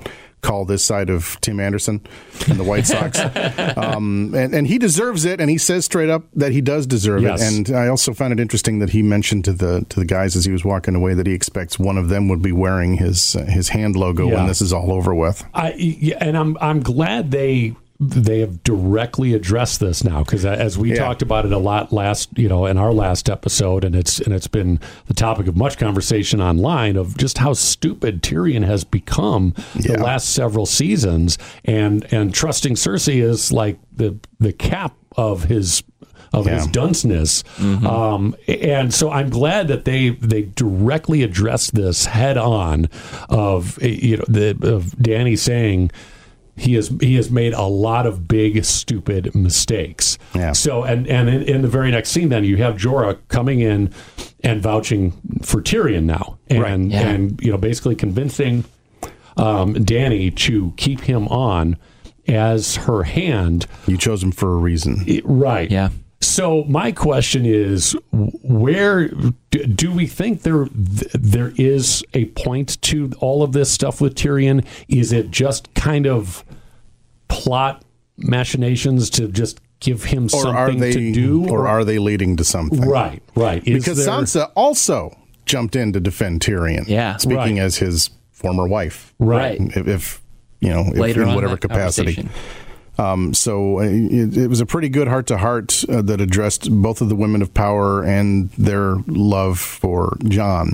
call 0.46 0.64
this 0.64 0.84
side 0.84 1.10
of 1.10 1.38
Tim 1.40 1.58
Anderson 1.60 2.00
and 2.48 2.58
the 2.60 2.64
White 2.64 2.86
Sox, 2.86 3.18
um, 3.76 4.32
and, 4.34 4.54
and 4.54 4.66
he 4.66 4.78
deserves 4.78 5.24
it, 5.24 5.40
and 5.40 5.50
he 5.50 5.58
says 5.58 5.84
straight 5.84 6.08
up 6.08 6.22
that 6.34 6.52
he 6.52 6.60
does 6.60 6.86
deserve 6.86 7.22
Yes. 7.22 7.42
it. 7.42 7.68
And 7.68 7.76
I 7.76 7.88
also 7.88 8.14
found 8.14 8.32
it 8.32 8.40
interesting 8.40 8.78
that 8.78 8.90
he 8.90 9.02
mentioned 9.02 9.44
to 9.46 9.52
the 9.52 9.84
to 9.88 10.00
the 10.00 10.06
guys 10.06 10.36
as 10.36 10.44
he 10.44 10.52
was 10.52 10.64
walking 10.64 10.94
away 10.94 11.14
that 11.14 11.26
he 11.26 11.32
expects 11.34 11.78
one 11.78 11.98
of 11.98 12.08
them 12.08 12.28
would 12.28 12.42
be 12.42 12.52
wearing 12.52 12.94
his 12.96 13.34
uh, 13.36 13.44
his 13.44 13.68
hand 13.70 13.96
logo 13.96 14.28
Yeah. 14.28 14.34
when 14.36 14.46
this 14.46 14.62
is 14.62 14.72
all 14.72 14.92
over 14.92 15.14
with. 15.14 15.44
I 15.54 15.72
yeah, 15.76 16.18
and 16.20 16.36
I'm 16.36 16.56
I'm 16.60 16.80
glad 16.80 17.30
they 17.30 17.74
they 17.98 18.40
have 18.40 18.62
directly 18.62 19.32
addressed 19.32 19.80
this 19.80 20.04
now 20.04 20.22
because 20.22 20.44
as 20.44 20.76
we 20.76 20.90
Yeah. 20.90 20.96
talked 21.04 21.22
about 21.22 21.46
it 21.46 21.52
a 21.52 21.58
lot 21.58 21.92
last 21.92 22.28
you 22.36 22.48
know 22.48 22.66
in 22.66 22.76
our 22.76 22.92
last 22.92 23.30
episode 23.30 23.84
and 23.84 23.96
it's 23.96 24.18
and 24.20 24.34
it's 24.34 24.46
been 24.48 24.78
the 25.06 25.14
topic 25.14 25.46
of 25.46 25.56
much 25.56 25.78
conversation 25.78 26.40
online 26.40 26.96
of 26.96 27.16
just 27.16 27.38
how 27.38 27.54
stupid 27.54 28.22
Tyrion 28.22 28.64
has 28.66 28.84
become 28.84 29.54
the 29.74 29.96
last 29.98 30.28
several 30.28 30.66
seasons 30.66 31.38
and 31.64 32.06
and 32.12 32.34
trusting 32.34 32.74
Cersei 32.74 33.22
is 33.22 33.50
like 33.50 33.78
the 33.94 34.16
the 34.38 34.52
cap 34.52 34.94
of 35.16 35.44
his 35.44 35.82
of 36.34 36.44
his 36.44 36.66
Yeah. 36.66 36.72
dunceness. 36.72 37.44
Um, 37.86 38.36
and 38.46 38.92
so 38.92 39.10
I'm 39.10 39.30
glad 39.30 39.68
that 39.68 39.86
they 39.86 40.10
they 40.10 40.42
directly 40.42 41.22
addressed 41.22 41.74
this 41.74 42.04
head 42.06 42.36
on 42.36 42.90
of 43.30 43.82
you 43.82 44.18
know 44.18 44.24
the 44.28 44.54
of 44.62 45.00
Danny 45.00 45.36
saying 45.36 45.92
he 46.56 46.74
has 46.74 46.88
he 47.00 47.16
has 47.16 47.30
made 47.30 47.52
a 47.52 47.62
lot 47.66 48.06
of 48.06 48.26
big 48.26 48.64
stupid 48.64 49.34
mistakes. 49.34 50.18
Yeah. 50.34 50.52
So 50.52 50.84
and 50.84 51.06
and 51.06 51.28
in, 51.28 51.42
in 51.42 51.62
the 51.62 51.68
very 51.68 51.90
next 51.90 52.10
scene, 52.10 52.28
then 52.30 52.44
you 52.44 52.56
have 52.56 52.76
Jorah 52.76 53.18
coming 53.28 53.60
in 53.60 53.92
and 54.42 54.62
vouching 54.62 55.12
for 55.42 55.60
Tyrion 55.60 56.04
now, 56.04 56.38
and 56.48 56.60
Right. 56.62 56.80
Yeah. 56.80 57.08
and 57.08 57.40
you 57.42 57.50
know 57.52 57.58
basically 57.58 57.94
convincing 57.94 58.64
um, 59.36 59.74
Danny 59.84 60.30
to 60.30 60.72
keep 60.76 61.00
him 61.02 61.28
on 61.28 61.76
as 62.26 62.76
her 62.76 63.02
hand. 63.04 63.66
You 63.86 63.96
chose 63.98 64.22
him 64.22 64.32
for 64.32 64.52
a 64.52 64.56
reason. 64.56 65.04
Right. 65.24 65.70
Yeah. 65.70 65.90
So 66.20 66.64
my 66.64 66.92
question 66.92 67.44
is, 67.44 67.94
where 68.12 69.08
do, 69.50 69.64
do 69.66 69.92
we 69.92 70.06
think 70.06 70.42
there 70.42 70.66
there 70.72 71.52
is 71.56 72.02
a 72.14 72.26
point 72.26 72.80
to 72.82 73.12
all 73.20 73.42
of 73.42 73.52
this 73.52 73.70
stuff 73.70 74.00
with 74.00 74.14
Tyrion? 74.14 74.64
Is 74.88 75.12
it 75.12 75.30
just 75.30 75.72
kind 75.74 76.06
of 76.06 76.42
plot 77.28 77.84
machinations 78.16 79.10
to 79.10 79.28
just 79.28 79.60
give 79.80 80.04
him 80.04 80.24
Or 80.24 80.28
something 80.30 80.56
are 80.56 80.72
they 80.72 80.92
to 80.92 81.12
do? 81.12 81.48
or 81.50 81.68
are 81.68 81.84
they 81.84 81.98
leading 81.98 82.36
to 82.36 82.44
something? 82.44 82.80
right, 82.80 83.22
right? 83.34 83.62
Is 83.66 83.84
because 83.84 83.98
there- 84.04 84.08
Sansa 84.14 84.50
also 84.56 85.16
jumped 85.44 85.76
in 85.76 85.92
to 85.92 86.00
defend 86.00 86.40
Tyrion. 86.40 86.84
Yeah. 86.88 87.18
speaking 87.18 87.36
Right. 87.56 87.58
as 87.58 87.76
his 87.76 88.10
former 88.32 88.66
wife. 88.66 89.12
right, 89.18 89.60
If, 89.60 89.86
if 89.86 90.22
you 90.60 90.70
know, 90.70 90.80
if, 90.88 90.96
Later 90.96 91.22
in 91.22 91.34
whatever 91.34 91.54
that 91.56 91.60
capacity. 91.60 92.26
Conversation. 92.96 93.24
Um, 93.26 93.34
so 93.34 93.78
uh, 93.80 93.82
it, 93.82 94.36
it 94.36 94.48
was 94.48 94.60
a 94.60 94.66
pretty 94.66 94.88
good 94.88 95.08
heart 95.08 95.26
to 95.28 95.36
heart 95.38 95.84
that 95.88 96.20
addressed 96.20 96.70
both 96.70 97.00
of 97.00 97.08
the 97.08 97.16
women 97.16 97.42
of 97.42 97.52
power 97.54 98.02
and 98.02 98.50
their 98.52 98.96
love 99.06 99.58
for 99.58 100.16
Jon. 100.28 100.72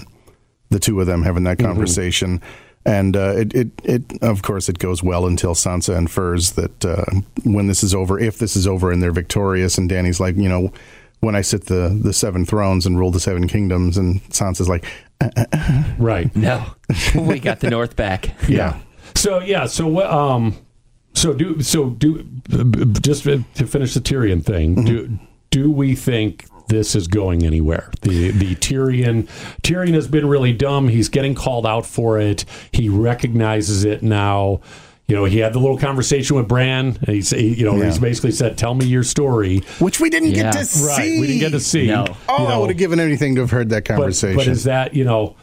The 0.70 0.78
two 0.78 1.00
of 1.00 1.06
them 1.06 1.22
having 1.22 1.44
that 1.44 1.58
Mm-hmm. 1.58 1.66
conversation. 1.66 2.40
And 2.84 3.16
uh, 3.16 3.34
it, 3.36 3.54
it, 3.54 3.68
it, 3.84 4.22
of 4.22 4.42
course, 4.42 4.68
it 4.68 4.78
goes 4.80 5.02
well 5.04 5.26
until 5.26 5.54
Sansa 5.54 5.96
infers 5.96 6.52
that 6.52 6.84
uh, 6.84 7.04
when 7.44 7.68
this 7.68 7.84
is 7.84 7.94
over, 7.94 8.18
if 8.18 8.38
this 8.38 8.56
is 8.56 8.66
over 8.66 8.90
and 8.90 9.00
they're 9.00 9.12
victorious, 9.12 9.78
and 9.78 9.88
Danny's 9.88 10.18
like, 10.18 10.34
you 10.36 10.48
know, 10.48 10.72
when 11.20 11.36
I 11.36 11.42
sit 11.42 11.66
the, 11.66 11.96
the 12.02 12.12
seven 12.12 12.44
thrones 12.44 12.84
and 12.84 12.98
rule 12.98 13.12
the 13.12 13.20
seven 13.20 13.46
kingdoms, 13.46 13.96
and 13.96 14.20
Sansa's 14.30 14.68
like, 14.68 14.84
right. 15.98 16.34
No, 16.36 16.64
we 17.14 17.38
got 17.38 17.60
the 17.60 17.70
North 17.70 17.94
back. 17.94 18.34
Yeah. 18.48 18.80
So 19.14 19.38
yeah. 19.40 19.66
So 19.66 19.86
what? 19.86 20.06
Um. 20.06 20.56
So 21.22 21.32
do 21.32 21.60
so 21.62 21.90
do 21.90 22.24
just 23.00 23.22
to 23.22 23.44
finish 23.66 23.94
the 23.94 24.00
Tyrion 24.00 24.44
thing. 24.44 24.74
Mm-hmm. 24.74 24.84
Do 24.86 25.18
do 25.50 25.70
we 25.70 25.94
think 25.94 26.46
this 26.66 26.96
is 26.96 27.06
going 27.06 27.44
anywhere? 27.46 27.92
The 28.00 28.32
the 28.32 28.56
Tyrion 28.56 29.28
Tyrion 29.62 29.94
has 29.94 30.08
been 30.08 30.26
really 30.26 30.52
dumb. 30.52 30.88
He's 30.88 31.08
getting 31.08 31.36
called 31.36 31.64
out 31.64 31.86
for 31.86 32.18
it. 32.18 32.44
He 32.72 32.88
recognizes 32.88 33.84
it 33.84 34.02
now. 34.02 34.62
You 35.06 35.14
know, 35.14 35.24
he 35.24 35.38
had 35.38 35.52
the 35.52 35.60
little 35.60 35.78
conversation 35.78 36.34
with 36.36 36.48
Bran. 36.48 36.96
And 37.02 37.08
he's 37.08 37.30
he, 37.30 37.54
you 37.54 37.66
know 37.66 37.76
Yeah. 37.76 37.84
he's 37.84 38.00
basically 38.00 38.32
said, 38.32 38.58
"Tell 38.58 38.74
me 38.74 38.86
your 38.86 39.04
story." 39.04 39.58
which 39.78 40.00
we 40.00 40.10
didn't 40.10 40.30
Yeah. 40.30 40.50
get 40.50 40.52
to 40.54 40.64
see. 40.64 40.86
Right. 40.88 41.20
We 41.20 41.26
didn't 41.28 41.40
get 41.40 41.52
to 41.52 41.60
see. 41.60 41.86
No. 41.86 42.04
Oh, 42.28 42.42
you 42.42 42.46
I 42.48 42.56
would 42.56 42.70
have 42.70 42.78
given 42.78 42.98
anything 42.98 43.36
to 43.36 43.42
have 43.42 43.50
heard 43.52 43.68
that 43.68 43.84
but, 43.86 43.94
conversation. 43.94 44.36
but 44.38 44.48
is 44.48 44.64
that 44.64 44.94
you 44.94 45.04
know 45.04 45.36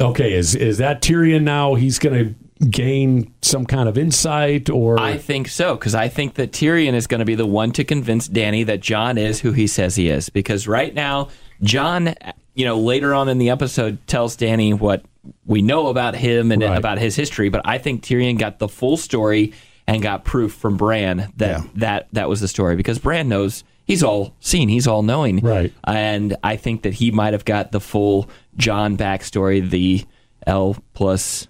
okay? 0.00 0.32
Is 0.32 0.56
is 0.56 0.78
that 0.78 1.02
Tyrion 1.02 1.42
now? 1.42 1.76
He's 1.76 2.00
going 2.00 2.18
to 2.24 2.34
gain 2.68 3.32
some 3.42 3.64
kind 3.64 3.88
of 3.88 3.96
insight 3.96 4.68
or 4.68 4.98
I 5.00 5.16
think 5.16 5.48
so 5.48 5.74
because 5.76 5.94
I 5.94 6.08
think 6.08 6.34
that 6.34 6.52
Tyrion 6.52 6.92
is 6.94 7.06
going 7.06 7.20
to 7.20 7.24
be 7.24 7.34
the 7.34 7.46
one 7.46 7.72
to 7.72 7.84
convince 7.84 8.28
Danny 8.28 8.64
that 8.64 8.80
Jon 8.80 9.16
is 9.16 9.40
who 9.40 9.52
he 9.52 9.66
says 9.66 9.96
he 9.96 10.08
is. 10.10 10.28
Because 10.28 10.68
right 10.68 10.94
now, 10.94 11.28
Jon, 11.62 12.14
you 12.54 12.64
know, 12.66 12.78
later 12.78 13.14
on 13.14 13.28
in 13.28 13.38
the 13.38 13.48
episode 13.50 13.98
tells 14.06 14.36
Danny 14.36 14.74
what 14.74 15.04
we 15.46 15.62
know 15.62 15.88
about 15.88 16.14
him 16.16 16.52
and 16.52 16.62
Right. 16.62 16.76
about 16.76 16.98
his 16.98 17.16
history. 17.16 17.48
But 17.48 17.62
I 17.64 17.78
think 17.78 18.02
Tyrion 18.02 18.38
got 18.38 18.58
the 18.58 18.68
full 18.68 18.96
story 18.98 19.52
and 19.86 20.02
got 20.02 20.24
proof 20.24 20.52
from 20.52 20.76
Bran 20.76 21.32
that 21.38 21.48
Yeah. 21.48 21.62
that 21.76 22.08
that 22.12 22.28
was 22.28 22.40
the 22.40 22.48
story 22.48 22.76
because 22.76 22.98
Bran 22.98 23.28
knows. 23.28 23.64
He's 23.86 24.02
all 24.04 24.34
seen. 24.38 24.68
He's 24.68 24.86
all 24.86 25.02
knowing. 25.02 25.40
Right. 25.40 25.72
And 25.82 26.36
I 26.44 26.54
think 26.56 26.82
that 26.82 26.94
he 26.94 27.10
might 27.10 27.32
have 27.32 27.44
got 27.44 27.72
the 27.72 27.80
full 27.80 28.28
Jon 28.56 28.96
backstory, 28.96 29.68
the 29.68 30.04
L 30.46 30.76
plus 30.94 31.48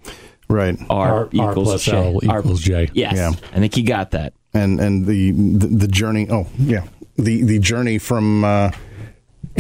right? 0.51 0.77
R, 0.91 1.09
R- 1.09 1.17
R 1.23 1.29
equals 1.33 1.69
plus 1.69 1.85
J. 1.85 1.97
L 1.97 2.21
R- 2.29 2.39
equals 2.41 2.61
J. 2.61 2.91
Yes. 2.93 3.15
Yeah. 3.17 3.31
I 3.53 3.59
think 3.61 3.75
he 3.75 3.83
got 3.83 4.11
that. 4.13 4.33
and 4.53 4.81
and 4.81 5.07
the, 5.07 5.31
the 5.33 5.67
the 5.67 5.89
journey. 5.89 6.27
Oh 6.31 6.47
yeah, 6.59 6.87
the 7.17 7.43
the 7.45 7.59
journey 7.59 7.99
from 7.99 8.45
uh, 8.45 8.71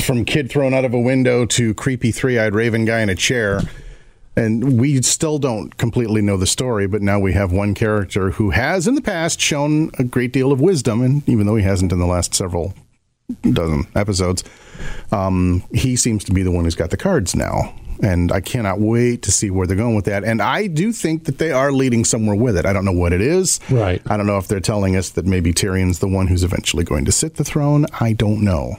from 0.04 0.24
kid 0.24 0.50
thrown 0.50 0.74
out 0.74 0.84
of 0.84 0.92
a 0.94 1.00
window 1.00 1.46
to 1.46 1.74
creepy 1.74 2.10
three 2.12 2.38
eyed 2.38 2.54
raven 2.54 2.84
guy 2.84 3.00
in 3.00 3.08
a 3.08 3.14
chair. 3.14 3.60
And 4.36 4.80
we 4.80 5.02
still 5.02 5.38
don't 5.38 5.76
completely 5.76 6.22
know 6.22 6.36
the 6.36 6.46
story, 6.46 6.86
but 6.86 7.02
now 7.02 7.18
we 7.18 7.32
have 7.32 7.50
one 7.52 7.74
character 7.74 8.30
who 8.30 8.50
has 8.50 8.86
in 8.86 8.94
the 8.94 9.02
past 9.02 9.40
shown 9.40 9.90
a 9.98 10.04
great 10.04 10.32
deal 10.32 10.52
of 10.52 10.60
wisdom, 10.60 11.02
and 11.02 11.28
even 11.28 11.46
though 11.46 11.56
he 11.56 11.64
hasn't 11.64 11.92
in 11.92 11.98
the 11.98 12.06
last 12.06 12.32
several 12.34 12.72
dozen 13.52 13.86
episodes. 13.96 14.44
Um, 15.12 15.64
he 15.74 15.96
seems 15.96 16.24
to 16.24 16.32
be 16.32 16.42
the 16.42 16.50
one 16.52 16.64
who's 16.64 16.76
got 16.76 16.90
the 16.90 16.96
cards 16.96 17.34
now. 17.34 17.74
And 18.02 18.32
I 18.32 18.40
cannot 18.40 18.80
wait 18.80 19.22
to 19.22 19.32
see 19.32 19.50
where 19.50 19.66
they're 19.66 19.76
going 19.76 19.94
with 19.94 20.06
that. 20.06 20.24
And 20.24 20.40
I 20.40 20.66
do 20.66 20.92
think 20.92 21.24
that 21.24 21.38
they 21.38 21.52
are 21.52 21.70
leading 21.70 22.04
somewhere 22.04 22.36
with 22.36 22.56
it. 22.56 22.64
I 22.64 22.72
don't 22.72 22.84
know 22.84 22.92
what 22.92 23.12
it 23.12 23.20
is. 23.20 23.60
Right. 23.70 24.00
I 24.06 24.16
don't 24.16 24.26
know 24.26 24.38
if 24.38 24.48
they're 24.48 24.60
telling 24.60 24.96
us 24.96 25.10
that 25.10 25.26
maybe 25.26 25.52
Tyrion's 25.52 25.98
the 25.98 26.08
one 26.08 26.26
who's 26.26 26.42
eventually 26.42 26.84
going 26.84 27.04
to 27.04 27.12
sit 27.12 27.34
the 27.36 27.44
throne. 27.44 27.86
I 28.00 28.12
don't 28.14 28.42
know. 28.42 28.76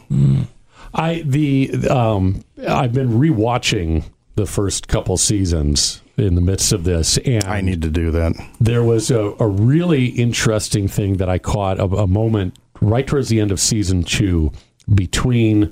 I 0.93 1.21
the 1.25 1.71
um, 1.89 2.43
I've 2.67 2.93
been 2.93 3.09
rewatching 3.09 4.03
the 4.35 4.45
first 4.45 4.87
couple 4.87 5.17
seasons 5.17 6.01
in 6.17 6.35
the 6.35 6.41
midst 6.41 6.73
of 6.73 6.83
this, 6.83 7.17
and 7.19 7.43
I 7.45 7.61
need 7.61 7.81
to 7.83 7.89
do 7.89 8.11
that. 8.11 8.33
there 8.59 8.83
was 8.83 9.09
a, 9.11 9.33
a 9.39 9.47
really 9.47 10.07
interesting 10.07 10.87
thing 10.87 11.17
that 11.17 11.29
I 11.29 11.37
caught 11.37 11.79
a, 11.79 11.83
a 11.85 12.07
moment 12.07 12.57
right 12.81 13.05
towards 13.05 13.29
the 13.29 13.39
end 13.39 13.51
of 13.51 13.59
season 13.59 14.03
two 14.03 14.51
between 14.93 15.71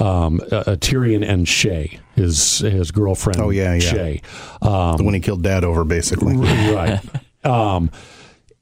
um, 0.00 0.40
uh, 0.50 0.56
uh, 0.56 0.76
Tyrion 0.76 1.28
and 1.28 1.46
Shae, 1.46 1.98
his 2.14 2.58
his 2.58 2.90
girlfriend. 2.90 3.40
Oh, 3.40 3.50
yeah, 3.50 3.74
yeah. 3.74 3.80
Shae. 3.80 4.66
Um, 4.66 4.96
the 4.96 5.04
one 5.04 5.14
he 5.14 5.20
killed 5.20 5.42
dad 5.42 5.64
over, 5.64 5.84
basically. 5.84 6.36
right. 6.36 7.00
Um, 7.44 7.90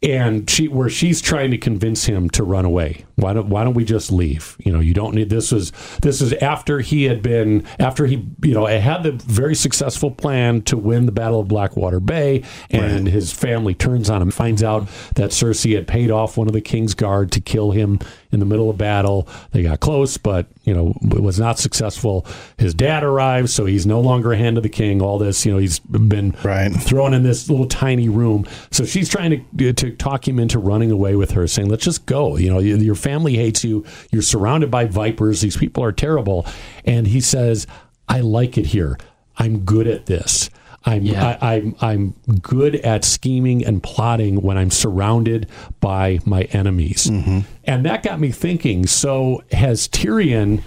and 0.02 0.48
she, 0.48 0.68
where 0.68 0.88
she's 0.88 1.20
trying 1.20 1.50
to 1.50 1.58
convince 1.58 2.04
him 2.04 2.30
to 2.30 2.44
run 2.44 2.64
away. 2.64 3.04
Why 3.18 3.32
don't 3.32 3.48
Why 3.48 3.64
don't 3.64 3.74
we 3.74 3.84
just 3.84 4.12
leave? 4.12 4.56
You 4.64 4.70
know, 4.72 4.78
you 4.78 4.94
don't 4.94 5.12
need. 5.14 5.28
This 5.28 5.50
was 5.50 5.72
this 6.02 6.20
is 6.22 6.32
after 6.34 6.78
he 6.78 7.04
had 7.04 7.20
been 7.20 7.64
after 7.80 8.06
he 8.06 8.24
you 8.42 8.54
know 8.54 8.66
had 8.66 9.02
the 9.02 9.12
very 9.12 9.56
successful 9.56 10.10
plan 10.12 10.62
to 10.62 10.76
win 10.76 11.06
the 11.06 11.12
Battle 11.12 11.40
of 11.40 11.48
Blackwater 11.48 11.98
Bay, 11.98 12.44
and 12.70 13.08
his 13.08 13.32
family 13.32 13.74
turns 13.74 14.08
on 14.08 14.22
him, 14.22 14.30
finds 14.30 14.62
out 14.62 14.86
that 15.16 15.30
Cersei 15.30 15.74
had 15.74 15.88
paid 15.88 16.10
off 16.12 16.36
one 16.36 16.46
of 16.46 16.52
the 16.52 16.60
king's 16.60 16.94
guard 16.94 17.32
to 17.32 17.40
kill 17.40 17.72
him 17.72 17.98
in 18.30 18.38
the 18.40 18.46
middle 18.46 18.70
of 18.70 18.78
battle. 18.78 19.26
They 19.50 19.62
got 19.64 19.80
close, 19.80 20.16
but 20.16 20.46
you 20.62 20.72
know 20.72 20.94
it 21.02 21.22
was 21.22 21.40
not 21.40 21.58
successful. 21.58 22.24
His 22.56 22.72
dad 22.72 23.02
arrives, 23.02 23.52
so 23.52 23.64
he's 23.64 23.84
no 23.84 24.00
longer 24.00 24.32
a 24.32 24.36
hand 24.36 24.56
of 24.58 24.62
the 24.62 24.68
king. 24.68 25.02
All 25.02 25.18
this, 25.18 25.44
you 25.44 25.50
know, 25.52 25.58
he's 25.58 25.80
been 25.80 26.36
Right. 26.44 26.70
thrown 26.72 27.14
in 27.14 27.24
this 27.24 27.50
little 27.50 27.66
tiny 27.66 28.08
room. 28.08 28.46
So 28.70 28.84
she's 28.84 29.08
trying 29.08 29.44
to 29.56 29.72
to 29.72 29.90
talk 29.90 30.28
him 30.28 30.38
into 30.38 30.60
running 30.60 30.92
away 30.92 31.16
with 31.16 31.32
her, 31.32 31.48
saying, 31.48 31.68
"Let's 31.68 31.84
just 31.84 32.06
go." 32.06 32.36
You 32.36 32.50
know, 32.50 32.58
your 32.60 32.94
family 32.94 33.07
hates 33.36 33.64
you. 33.64 33.84
You're 34.10 34.22
surrounded 34.22 34.70
by 34.70 34.84
vipers. 34.86 35.40
These 35.40 35.56
people 35.56 35.84
are 35.84 35.92
terrible. 35.92 36.46
And 36.84 37.06
he 37.06 37.20
says, 37.20 37.66
"I 38.08 38.20
like 38.20 38.58
it 38.58 38.66
here. 38.66 38.98
I'm 39.36 39.60
good 39.60 39.86
at 39.86 40.06
this." 40.06 40.50
I'm, 40.84 41.02
Yeah. 41.02 41.38
I, 41.40 41.54
I'm 41.54 41.74
I'm 41.80 42.14
good 42.40 42.76
at 42.76 43.04
scheming 43.04 43.64
and 43.64 43.82
plotting 43.82 44.42
when 44.42 44.56
I'm 44.56 44.70
surrounded 44.70 45.48
by 45.80 46.20
my 46.24 46.42
enemies, 46.52 47.08
mm-hmm. 47.08 47.40
and 47.64 47.84
that 47.84 48.02
got 48.02 48.20
me 48.20 48.30
thinking. 48.30 48.86
So 48.86 49.42
has 49.52 49.88
Tyrion 49.88 50.62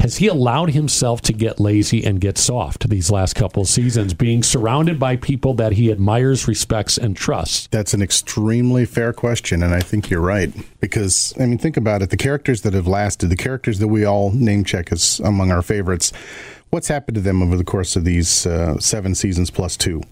has 0.00 0.16
he 0.16 0.28
allowed 0.28 0.70
himself 0.70 1.20
to 1.22 1.32
get 1.32 1.60
lazy 1.60 2.04
and 2.04 2.20
get 2.20 2.38
soft 2.38 2.88
these 2.88 3.10
last 3.10 3.34
couple 3.34 3.62
of 3.62 3.68
seasons, 3.68 4.14
being 4.14 4.42
surrounded 4.42 4.98
by 4.98 5.16
people 5.16 5.54
that 5.54 5.72
he 5.72 5.92
admires, 5.92 6.48
respects, 6.48 6.96
and 6.98 7.16
trusts? 7.16 7.68
That's 7.70 7.94
an 7.94 8.02
extremely 8.02 8.86
fair 8.86 9.12
question, 9.12 9.62
and 9.62 9.74
I 9.74 9.80
think 9.80 10.10
you're 10.10 10.20
right. 10.20 10.52
Because, 10.80 11.34
I 11.38 11.46
mean, 11.46 11.58
think 11.58 11.76
about 11.76 12.02
it. 12.02 12.10
The 12.10 12.16
characters 12.16 12.62
that 12.62 12.72
have 12.72 12.86
lasted, 12.86 13.28
the 13.28 13.36
characters 13.36 13.78
that 13.78 13.88
we 13.88 14.04
all 14.04 14.30
name 14.32 14.64
check 14.64 14.90
as 14.90 15.20
among 15.20 15.50
our 15.50 15.62
favorites, 15.62 16.12
what's 16.70 16.88
happened 16.88 17.16
to 17.16 17.20
them 17.20 17.42
over 17.42 17.56
the 17.56 17.64
course 17.64 17.94
of 17.94 18.04
these 18.04 18.46
uh, 18.46 18.78
seven 18.78 19.14
seasons 19.14 19.50
plus 19.50 19.76
two? 19.76 20.02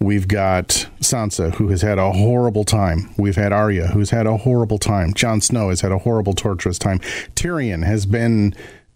We've 0.00 0.26
got 0.26 0.88
Sansa, 1.00 1.54
who 1.54 1.68
has 1.68 1.82
had 1.82 1.98
a 1.98 2.12
horrible 2.12 2.64
time. 2.64 3.14
We've 3.16 3.36
had 3.36 3.52
Arya, 3.52 3.88
who's 3.88 4.10
had 4.10 4.26
a 4.26 4.36
horrible 4.36 4.78
time. 4.78 5.14
Jon 5.14 5.40
Snow 5.40 5.68
has 5.68 5.82
had 5.82 5.92
a 5.92 5.98
horrible, 5.98 6.32
torturous 6.32 6.78
time. 6.78 6.98
Tyrion 7.36 7.84
has 7.84 8.04
been 8.04 8.54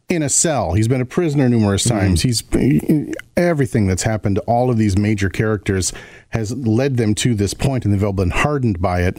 in 0.08 0.22
a 0.22 0.28
cell. 0.28 0.72
He's 0.72 0.88
been 0.88 1.00
a 1.00 1.06
prisoner 1.06 1.48
numerous 1.48 1.86
mm-hmm. 1.86 1.98
times. 1.98 2.22
He's 2.22 2.42
everything 3.36 3.86
that's 3.86 4.02
happened 4.02 4.36
to 4.36 4.42
all 4.42 4.70
of 4.70 4.78
these 4.78 4.96
major 4.96 5.28
characters 5.28 5.92
has 6.30 6.54
led 6.56 6.96
them 6.96 7.14
to 7.16 7.34
this 7.34 7.54
point, 7.54 7.84
and 7.84 7.92
they've 7.92 8.04
all 8.04 8.12
been 8.12 8.30
hardened 8.30 8.80
by 8.80 9.02
it. 9.02 9.18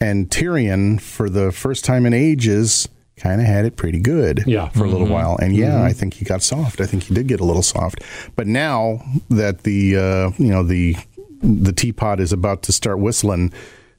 And 0.00 0.30
Tyrion, 0.30 1.00
for 1.00 1.28
the 1.28 1.52
first 1.52 1.84
time 1.84 2.06
in 2.06 2.14
ages, 2.14 2.88
kind 3.16 3.40
of 3.40 3.46
had 3.46 3.66
it 3.66 3.76
pretty 3.76 4.00
good 4.00 4.44
Yeah. 4.46 4.70
for 4.70 4.84
a 4.84 4.88
little 4.88 5.06
mm-hmm. 5.06 5.12
while. 5.12 5.36
And 5.36 5.54
yeah, 5.54 5.72
mm-hmm. 5.72 5.84
I 5.84 5.92
think 5.92 6.14
he 6.14 6.24
got 6.24 6.42
soft. 6.42 6.80
I 6.80 6.86
think 6.86 7.02
he 7.02 7.14
did 7.14 7.28
get 7.28 7.40
a 7.40 7.44
little 7.44 7.62
soft. 7.62 8.02
But 8.34 8.46
now 8.46 9.02
that 9.28 9.64
the 9.64 9.96
uh, 9.96 10.30
you 10.38 10.50
know 10.50 10.62
the 10.62 10.96
the 11.42 11.72
teapot 11.72 12.20
is 12.20 12.32
about 12.32 12.62
to 12.62 12.72
start 12.72 12.98
whistling, 12.98 13.52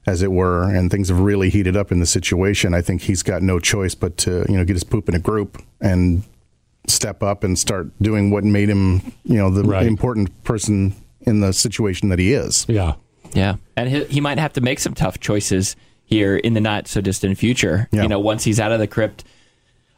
as 0.06 0.22
it 0.22 0.32
were, 0.32 0.64
and 0.64 0.90
things 0.90 1.08
have 1.08 1.20
really 1.20 1.50
heated 1.50 1.76
up 1.76 1.92
in 1.92 2.00
the 2.00 2.06
situation, 2.06 2.74
I 2.74 2.82
think 2.82 3.02
he's 3.02 3.22
got 3.22 3.42
no 3.42 3.60
choice 3.60 3.94
but 3.94 4.16
to 4.18 4.44
you 4.48 4.56
know 4.56 4.64
get 4.64 4.74
his 4.74 4.84
poop 4.84 5.08
in 5.08 5.14
a 5.14 5.20
group 5.20 5.62
and 5.80 6.24
step 6.88 7.22
up 7.22 7.44
and 7.44 7.58
start 7.58 7.88
doing 8.02 8.30
what 8.30 8.44
made 8.44 8.68
him 8.68 9.00
you 9.24 9.36
know 9.36 9.50
the 9.50 9.62
Right. 9.62 9.86
important 9.86 10.42
person 10.44 10.94
in 11.22 11.40
the 11.40 11.52
situation 11.52 12.08
that 12.08 12.18
he 12.18 12.32
is. 12.32 12.66
Yeah. 12.68 12.94
Yeah, 13.34 13.56
and 13.76 13.88
he, 13.88 14.04
he 14.04 14.20
might 14.20 14.38
have 14.38 14.52
to 14.54 14.60
make 14.60 14.78
some 14.78 14.92
tough 14.92 15.18
choices 15.18 15.74
here 16.04 16.36
in 16.36 16.52
the 16.52 16.60
not 16.60 16.86
so 16.88 17.00
distant 17.00 17.38
future. 17.38 17.88
Yeah. 17.90 18.02
You 18.02 18.08
know, 18.08 18.20
once 18.20 18.44
he's 18.44 18.60
out 18.60 18.72
of 18.72 18.78
the 18.78 18.86
crypt, 18.86 19.24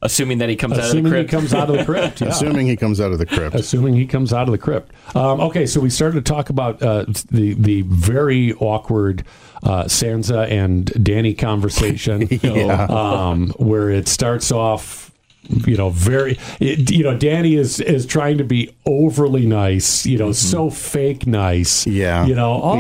assuming 0.03 0.39
that 0.39 0.49
he 0.49 0.55
comes 0.55 0.75
out 0.79 0.85
of 0.85 0.85
the 0.85 0.89
Assuming 0.99 1.05
he 1.07 1.11
crypt. 1.19 1.31
comes 1.31 1.53
out 1.55 1.69
of 1.71 1.77
the 1.79 1.85
crypt. 1.91 2.21
Yeah. 2.21 2.29
Assuming 2.29 2.67
he 2.69 2.77
comes 2.77 3.01
out 3.01 3.11
of 3.11 3.19
the 3.19 3.27
crypt. 3.27 3.57
assuming 3.57 3.95
he 3.95 4.07
comes 4.07 4.33
out 4.33 4.47
of 4.47 4.53
the 4.53 4.59
crypt. 4.59 4.93
Um, 5.17 5.41
okay, 5.41 5.67
so 5.67 5.81
we 5.81 5.91
started 5.91 6.25
to 6.25 6.33
talk 6.33 6.49
about 6.51 6.81
uh, 6.83 7.07
the 7.33 7.55
the 7.55 7.83
very 7.83 8.53
awkward 8.55 9.25
uh, 9.65 9.85
Sansa 9.85 10.49
and 10.49 10.85
Danny 11.03 11.35
conversation, 11.35 12.29
Yeah. 12.43 12.85
um, 12.89 13.49
where 13.57 13.91
it 13.91 14.07
starts 14.07 14.53
off. 14.53 15.04
You 15.67 15.77
know, 15.77 15.91
very. 15.91 16.39
It, 16.61 16.91
you 16.91 17.05
know, 17.05 17.17
Danny 17.17 17.55
is 17.55 17.81
is 17.81 18.07
trying 18.07 18.39
to 18.39 18.45
be 18.45 18.75
overly 18.87 19.47
nice. 19.47 20.07
You 20.07 20.19
know, 20.19 20.33
so 20.33 20.71
fake 20.71 21.27
nice. 21.27 21.83
Mm-hmm. 21.85 21.91
Yeah. 21.97 22.27
You 22.27 22.35
know, 22.35 22.61
oh, 22.63 22.79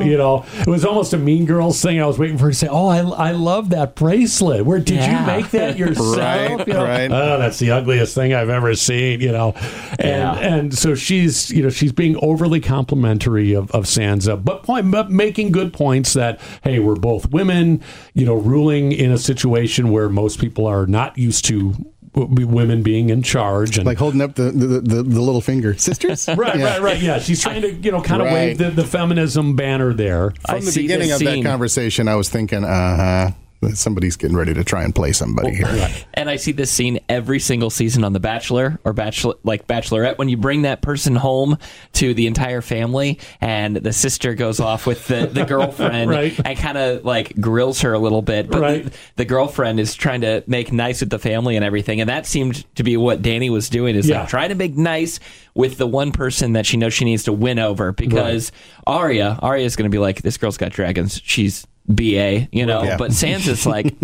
you 0.10 0.16
know, 0.16 0.44
it 0.60 0.66
was 0.66 0.84
almost 0.84 1.12
a 1.12 1.18
Mean 1.18 1.46
Girls 1.46 1.80
thing. 1.80 2.00
I 2.00 2.06
was 2.06 2.18
waiting 2.18 2.38
for 2.38 2.44
her 2.44 2.50
to 2.50 2.56
say, 2.56 2.68
"Oh, 2.68 2.86
I, 2.88 2.98
I 2.98 3.30
love 3.32 3.70
that 3.70 3.94
bracelet. 3.96 4.64
Where 4.64 4.78
did 4.78 4.96
Yeah. 4.96 5.20
you 5.20 5.26
make 5.26 5.50
that 5.50 5.76
yourself?" 5.78 6.16
Right, 6.16 6.66
You 6.66 6.72
know, 6.74 6.84
right. 6.84 7.10
Oh, 7.10 7.38
that's 7.38 7.58
the 7.58 7.70
ugliest 7.72 8.14
thing 8.14 8.32
I've 8.34 8.48
ever 8.48 8.74
seen. 8.74 9.20
You 9.20 9.32
know, 9.32 9.52
and 9.98 10.00
Yeah. 10.00 10.34
and 10.38 10.76
so 10.76 10.94
she's 10.94 11.50
you 11.50 11.62
know 11.62 11.70
she's 11.70 11.92
being 11.92 12.16
overly 12.22 12.60
complimentary 12.60 13.52
of, 13.54 13.70
of 13.72 13.84
Sansa, 13.84 14.42
but 14.42 14.62
point 14.62 14.90
but 14.90 15.10
making 15.10 15.52
good 15.52 15.72
points 15.72 16.12
that 16.14 16.40
hey, 16.62 16.78
we're 16.78 16.94
both 16.96 17.30
women, 17.30 17.82
you 18.14 18.24
know, 18.24 18.34
ruling 18.34 18.92
in 18.92 19.10
a 19.12 19.18
situation 19.18 19.90
where 19.90 20.08
most 20.08 20.38
people 20.40 20.66
are 20.66 20.86
not 20.86 21.16
used 21.18 21.44
to 21.46 21.74
women 22.16 22.82
being 22.82 23.10
in 23.10 23.22
charge 23.22 23.76
and 23.76 23.86
Like 23.86 23.98
holding 23.98 24.20
up 24.22 24.34
the 24.34 24.44
the, 24.50 24.80
the, 24.80 25.02
the 25.02 25.20
little 25.20 25.40
finger, 25.42 25.74
sisters. 25.76 26.26
Right, 26.36 26.56
Yeah. 26.58 26.64
right, 26.72 26.80
right. 26.82 27.00
Yeah, 27.00 27.18
she's 27.18 27.42
trying 27.42 27.62
to, 27.62 27.72
you 27.72 27.92
know, 27.92 28.00
kind 28.00 28.22
of 28.22 28.32
wave 28.32 28.58
the, 28.58 28.70
the 28.70 28.84
feminism 28.84 29.54
banner 29.56 29.92
there. 29.92 30.32
I 30.46 30.56
From 30.56 30.64
the 30.64 30.72
see 30.72 30.82
beginning 30.82 31.08
this 31.08 31.20
of 31.20 31.26
that 31.26 31.42
conversation, 31.44 32.08
I 32.08 32.14
was 32.16 32.28
thinking, 32.28 32.64
uh 32.64 32.96
huh, 32.96 33.30
somebody's 33.74 34.16
getting 34.16 34.36
ready 34.36 34.54
to 34.54 34.62
try 34.64 34.84
and 34.84 34.94
play 34.94 35.12
somebody 35.12 35.54
here. 35.54 35.88
And 36.14 36.28
I 36.30 36.36
see 36.36 36.52
this 36.52 36.70
scene 36.70 37.00
every 37.08 37.40
single 37.40 37.70
season 37.70 38.04
on 38.04 38.12
The 38.12 38.20
Bachelor 38.20 38.78
or 38.84 38.92
Bachelor 38.92 39.34
like 39.44 39.66
Bachelorette 39.66 40.18
when 40.18 40.28
you 40.28 40.36
bring 40.36 40.62
that 40.62 40.82
person 40.82 41.16
home 41.16 41.58
to 41.94 42.14
the 42.14 42.26
entire 42.26 42.60
family 42.60 43.18
and 43.40 43.76
the 43.76 43.92
sister 43.92 44.34
goes 44.34 44.60
off 44.60 44.86
with 44.86 45.06
the, 45.08 45.26
the 45.26 45.44
girlfriend 45.48 46.10
Right. 46.10 46.38
and 46.44 46.58
kind 46.58 46.78
of 46.78 47.04
like 47.04 47.38
grills 47.40 47.80
her 47.80 47.92
a 47.92 47.98
little 47.98 48.22
bit. 48.22 48.48
But 48.50 48.60
Right. 48.60 48.84
the, 48.84 48.92
the 49.16 49.24
girlfriend 49.24 49.80
is 49.80 49.94
trying 49.94 50.20
to 50.20 50.44
make 50.46 50.72
nice 50.72 51.00
with 51.00 51.10
the 51.10 51.18
family 51.18 51.56
and 51.56 51.64
everything. 51.64 52.00
And 52.00 52.08
that 52.10 52.26
seemed 52.26 52.64
to 52.76 52.82
be 52.82 52.96
what 52.96 53.22
Danny 53.22 53.50
was 53.50 53.68
doing 53.68 53.96
is 53.96 54.08
Yeah. 54.08 54.20
like 54.20 54.28
trying 54.28 54.48
to 54.50 54.54
make 54.54 54.76
nice 54.76 55.18
with 55.54 55.78
the 55.78 55.86
one 55.86 56.12
person 56.12 56.52
that 56.52 56.66
she 56.66 56.76
knows 56.76 56.92
she 56.94 57.04
needs 57.04 57.24
to 57.24 57.32
win 57.32 57.58
over 57.58 57.92
because 57.92 58.52
Arya, 58.86 59.38
Arya 59.42 59.64
is 59.64 59.76
going 59.76 59.90
to 59.90 59.94
be 59.94 59.98
like, 59.98 60.22
this 60.22 60.36
girl's 60.36 60.56
got 60.58 60.70
dragons. 60.72 61.20
She's 61.24 61.66
BA, 61.88 62.48
you 62.52 62.66
know, 62.66 62.82
Yeah. 62.82 62.96
but 62.96 63.10
Sansa's 63.12 63.64
like, 63.66 63.94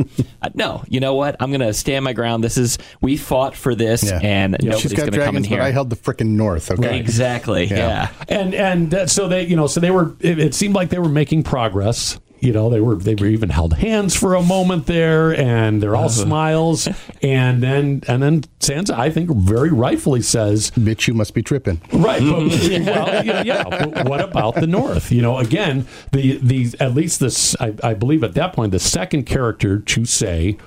uh, 0.40 0.48
no, 0.54 0.84
you 0.88 1.00
know 1.00 1.14
what? 1.14 1.36
I'm 1.40 1.50
going 1.50 1.60
to 1.60 1.74
stand 1.74 2.04
my 2.04 2.12
ground. 2.12 2.44
This 2.44 2.56
is, 2.56 2.78
we 3.00 3.16
fought 3.16 3.56
for 3.56 3.74
this 3.74 4.04
Yeah. 4.04 4.20
and 4.22 4.56
She's 4.60 4.68
nobody's 4.68 4.92
got 4.92 4.98
going 4.98 5.12
to 5.12 5.18
come 5.18 5.36
in 5.36 5.42
dragons, 5.42 5.46
here. 5.48 5.58
but 5.58 5.64
I 5.64 5.70
held 5.72 5.90
the 5.90 5.96
freaking 5.96 6.28
north. 6.28 6.70
Okay. 6.70 6.98
Exactly. 6.98 7.64
Yeah. 7.66 7.76
Yeah. 7.76 8.08
And 8.28 8.54
and 8.54 8.94
uh, 8.94 9.06
so 9.06 9.28
they, 9.28 9.46
you 9.46 9.56
know, 9.56 9.66
so 9.66 9.80
they 9.80 9.90
were. 9.90 10.14
It, 10.20 10.38
it 10.38 10.54
seemed 10.54 10.74
like 10.74 10.90
they 10.90 10.98
were 10.98 11.08
making 11.08 11.42
progress. 11.42 12.18
You 12.42 12.52
know, 12.52 12.70
they 12.70 12.80
were 12.80 12.96
they 12.96 13.14
were 13.14 13.26
even 13.26 13.50
held 13.50 13.74
hands 13.74 14.16
for 14.16 14.34
a 14.34 14.42
moment 14.42 14.86
there, 14.86 15.32
and 15.32 15.80
they're 15.80 15.94
all 15.94 16.06
uh-huh. 16.06 16.24
smiles. 16.24 16.88
And 17.22 17.62
then 17.62 18.02
and 18.08 18.20
then 18.20 18.40
Sansa, 18.58 18.98
I 18.98 19.10
think, 19.10 19.30
very 19.30 19.70
rightfully 19.70 20.22
says, 20.22 20.72
Bitch, 20.72 21.06
you 21.06 21.14
must 21.14 21.34
be 21.34 21.42
tripping. 21.42 21.80
Right. 21.92 22.20
But, 22.20 22.38
well, 22.86 23.24
yeah, 23.24 23.42
yeah. 23.42 23.62
But 23.62 24.08
what 24.08 24.20
about 24.20 24.56
the 24.56 24.66
North? 24.66 25.12
You 25.12 25.22
know, 25.22 25.38
again, 25.38 25.86
the 26.10 26.38
the 26.38 26.74
at 26.80 26.94
least 26.94 27.20
this, 27.20 27.54
I, 27.60 27.74
I 27.84 27.94
believe 27.94 28.24
at 28.24 28.34
that 28.34 28.54
point, 28.54 28.72
the 28.72 28.80
second 28.80 29.24
character 29.24 29.78
to 29.78 30.04
say, 30.04 30.58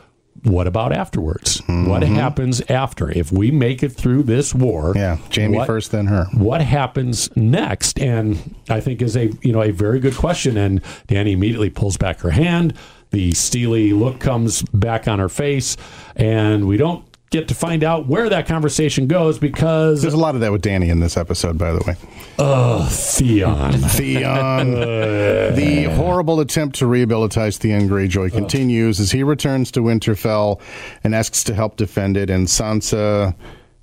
"What 0.46 0.68
about 0.68 0.94
afterwards? 0.94 1.62
What 1.68 2.04
mm-hmm. 2.04 2.16
happens 2.16 2.62
after 2.70 3.10
if 3.10 3.32
we 3.32 3.52
make 3.52 3.84
it 3.84 3.90
through 3.90 4.24
this 4.24 4.54
war?" 4.54 4.94
Yeah. 4.96 5.18
Jaime 5.34 5.58
what- 5.58 5.68
first, 5.68 5.92
then 5.92 6.08
her. 6.08 6.26
What 6.34 6.62
happens 6.62 7.36
next? 7.36 8.00
And 8.00 8.56
I 8.70 8.80
think 8.80 9.02
is 9.02 9.16
a 9.18 9.32
you 9.42 9.52
know 9.52 9.62
a 9.62 9.72
very 9.72 10.00
good 10.00 10.16
question. 10.16 10.58
And 10.58 10.82
Danny 11.08 11.34
immediately 11.34 11.70
pulls 11.70 11.98
back 11.98 12.20
her 12.22 12.32
hand. 12.32 12.74
The 13.12 13.32
steely 13.32 13.94
look 13.94 14.20
comes 14.20 14.64
back 14.74 15.08
on 15.08 15.20
her 15.20 15.30
face, 15.30 15.78
and 16.16 16.68
we 16.68 16.78
don't 16.78 17.06
get 17.36 17.48
to 17.50 17.56
find 17.56 17.84
out 17.84 18.08
where 18.08 18.30
that 18.30 18.48
conversation 18.48 19.08
goes 19.08 19.38
because 19.38 20.02
There's 20.02 20.13
a 20.13 20.17
lot 20.17 20.36
of 20.36 20.41
that 20.41 20.52
with 20.52 20.62
Danny 20.62 20.89
in 20.89 21.00
this 21.00 21.17
episode, 21.17 21.58
by 21.58 21.74
the 21.74 21.84
way. 21.86 21.95
Oh, 22.39 22.88
Theon. 22.89 23.74
Theon. 23.80 24.71
the 25.56 25.84
horrible 25.95 26.39
attempt 26.39 26.78
to 26.78 26.88
rehabilitate 26.88 27.56
Theon 27.56 27.89
Greyjoy 27.89 28.32
continues 28.32 29.00
as 29.00 29.12
he 29.12 29.24
returns 29.24 29.71
to 29.71 29.82
Winterfell 29.82 30.62
and 31.04 31.13
asks 31.13 31.43
to 31.45 31.54
help 31.54 31.76
defend 31.76 32.17
it, 32.17 32.30
and 32.30 32.48
Sansa 32.48 33.36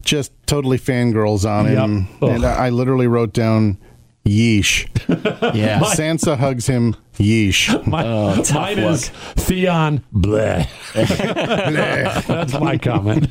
just 0.03 0.33
totally 0.47 0.79
fangirls 0.79 1.49
on 1.49 1.67
him. 1.67 2.09
Yep. 2.21 2.31
And 2.31 2.45
I, 2.45 2.67
I 2.67 2.71
literally 2.71 3.07
wrote 3.07 3.33
down 3.33 3.79
yeesh. 4.25 4.89
Yeah. 5.55 5.81
Sansa 5.83 6.39
hugs 6.39 6.67
him 6.67 6.97
yeesh. 7.19 7.69
My, 7.87 8.03
tough 8.37 8.55
mine 8.55 8.79
is 8.79 9.09
Theon. 9.09 10.03
Bleh. 10.15 10.67
Bleh. 10.93 12.27
That's 12.27 12.59
my 12.59 12.79
comment. 12.79 13.29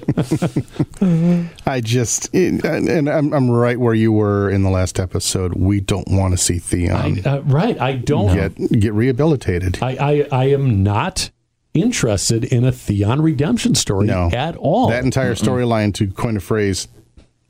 I 1.66 1.82
just, 1.82 2.30
it, 2.36 2.64
and 2.66 3.10
I'm, 3.10 3.34
I'm 3.34 3.50
right 3.50 3.80
where 3.80 3.94
you 3.94 4.12
were 4.12 4.50
in 4.50 4.64
the 4.64 4.70
last 4.70 5.00
episode. 5.00 5.54
We 5.56 5.80
don't 5.80 6.08
want 6.10 6.34
to 6.34 6.38
see 6.38 6.60
Theon 6.60 7.26
I, 7.26 7.30
uh, 7.30 7.40
right. 7.42 7.80
I 7.80 7.94
don't. 7.94 8.36
get 8.36 8.80
get 8.80 8.94
rehabilitated. 8.94 9.80
I, 9.82 9.96
I, 9.96 10.28
I 10.32 10.46
am 10.50 10.84
not 10.84 11.32
interested 11.74 12.44
in 12.44 12.66
a 12.66 12.72
Theon 12.72 13.22
redemption 13.22 13.76
story 13.76 14.08
No. 14.08 14.30
at 14.34 14.56
all. 14.58 14.90
That 14.90 15.04
entire 15.06 15.36
storyline, 15.36 15.94
to 15.96 16.08
coin 16.12 16.38
a 16.38 16.42
phrase, 16.42 16.88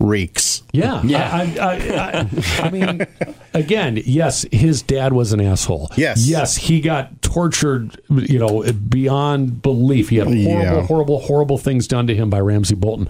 reeks. 0.02 0.64
yeah. 0.72 1.02
Yeah. 1.04 1.30
I, 1.32 1.42
I, 1.60 1.74
I, 2.20 2.66
I 2.66 2.70
mean, 2.72 3.06
again, 3.54 4.02
yes, 4.06 4.46
his 4.52 4.82
dad 4.82 5.14
was 5.14 5.34
an 5.34 5.42
asshole. 5.42 5.90
Yes. 5.96 6.28
Yes, 6.28 6.56
he 6.56 6.82
got 6.82 7.22
tortured, 7.22 8.00
you 8.10 8.40
know, 8.40 8.64
beyond 8.74 9.62
belief. 9.62 10.10
He 10.10 10.18
had 10.18 10.28
horrible, 10.28 10.44
Yeah. 10.44 10.82
horrible, 10.86 11.20
horrible 11.20 11.58
things 11.58 11.88
done 11.88 12.08
to 12.08 12.16
him 12.16 12.30
by 12.30 12.40
Ramsay 12.40 12.76
Bolton. 12.76 13.08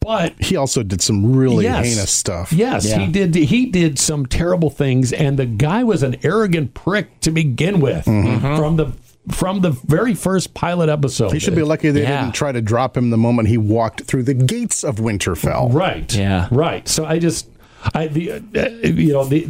But 0.00 0.34
He 0.40 0.56
also 0.56 0.82
did 0.82 1.02
some 1.02 1.34
really 1.36 1.64
yes. 1.64 1.84
heinous 1.84 2.10
stuff. 2.10 2.52
Yes, 2.52 2.86
Yeah. 2.86 3.00
he 3.00 3.12
did. 3.12 3.34
He 3.34 3.66
did 3.66 3.98
some 3.98 4.26
terrible 4.26 4.70
things, 4.70 5.12
and 5.12 5.38
the 5.38 5.46
guy 5.46 5.84
was 5.84 6.02
an 6.02 6.16
arrogant 6.22 6.72
prick 6.74 7.20
to 7.20 7.30
begin 7.30 7.80
with 7.80 8.06
mm-hmm. 8.06 8.56
from 8.56 8.76
the 8.76 8.92
from 9.30 9.60
the 9.60 9.70
very 9.70 10.14
first 10.14 10.54
pilot 10.54 10.88
episode. 10.88 11.32
He 11.32 11.38
should 11.38 11.54
be 11.54 11.62
lucky 11.62 11.90
they 11.90 12.02
Yeah. 12.02 12.22
didn't 12.22 12.34
try 12.34 12.52
to 12.52 12.60
drop 12.62 12.96
him 12.96 13.10
the 13.10 13.16
moment 13.16 13.48
he 13.48 13.58
walked 13.58 14.02
through 14.04 14.22
the 14.24 14.34
gates 14.34 14.82
of 14.82 14.96
Winterfell. 14.96 15.72
right. 15.72 16.12
Yeah. 16.14 16.48
right. 16.50 16.88
So 16.88 17.04
I 17.04 17.18
just, 17.18 17.46
I 17.94 18.06
the, 18.08 18.32
uh, 18.32 18.68
you 18.86 19.12
know 19.12 19.24
the. 19.24 19.48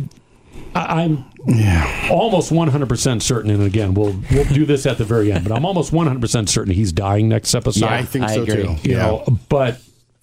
I- 0.74 1.02
I'm 1.02 1.24
yeah. 1.46 2.08
almost 2.12 2.52
100% 2.52 3.22
certain, 3.22 3.50
and 3.50 3.62
again, 3.62 3.94
we'll 3.94 4.14
we'll 4.30 4.44
do 4.44 4.64
this 4.66 4.86
at 4.86 4.98
the 4.98 5.04
very 5.04 5.32
end, 5.32 5.42
but 5.48 5.52
I'm 5.56 5.64
almost 5.64 5.92
100% 5.92 6.48
certain 6.48 6.72
he's 6.72 6.92
dying 6.92 7.28
next 7.28 7.54
episode. 7.54 7.86
Yeah. 7.86 7.94
I 7.94 8.02
think 8.04 8.24
I 8.26 8.34
so 8.34 8.42
agree. 8.42 8.62
too. 8.62 8.88
you 8.88 8.96
yeah. 8.96 9.06
know, 9.06 9.38
but 9.48 9.80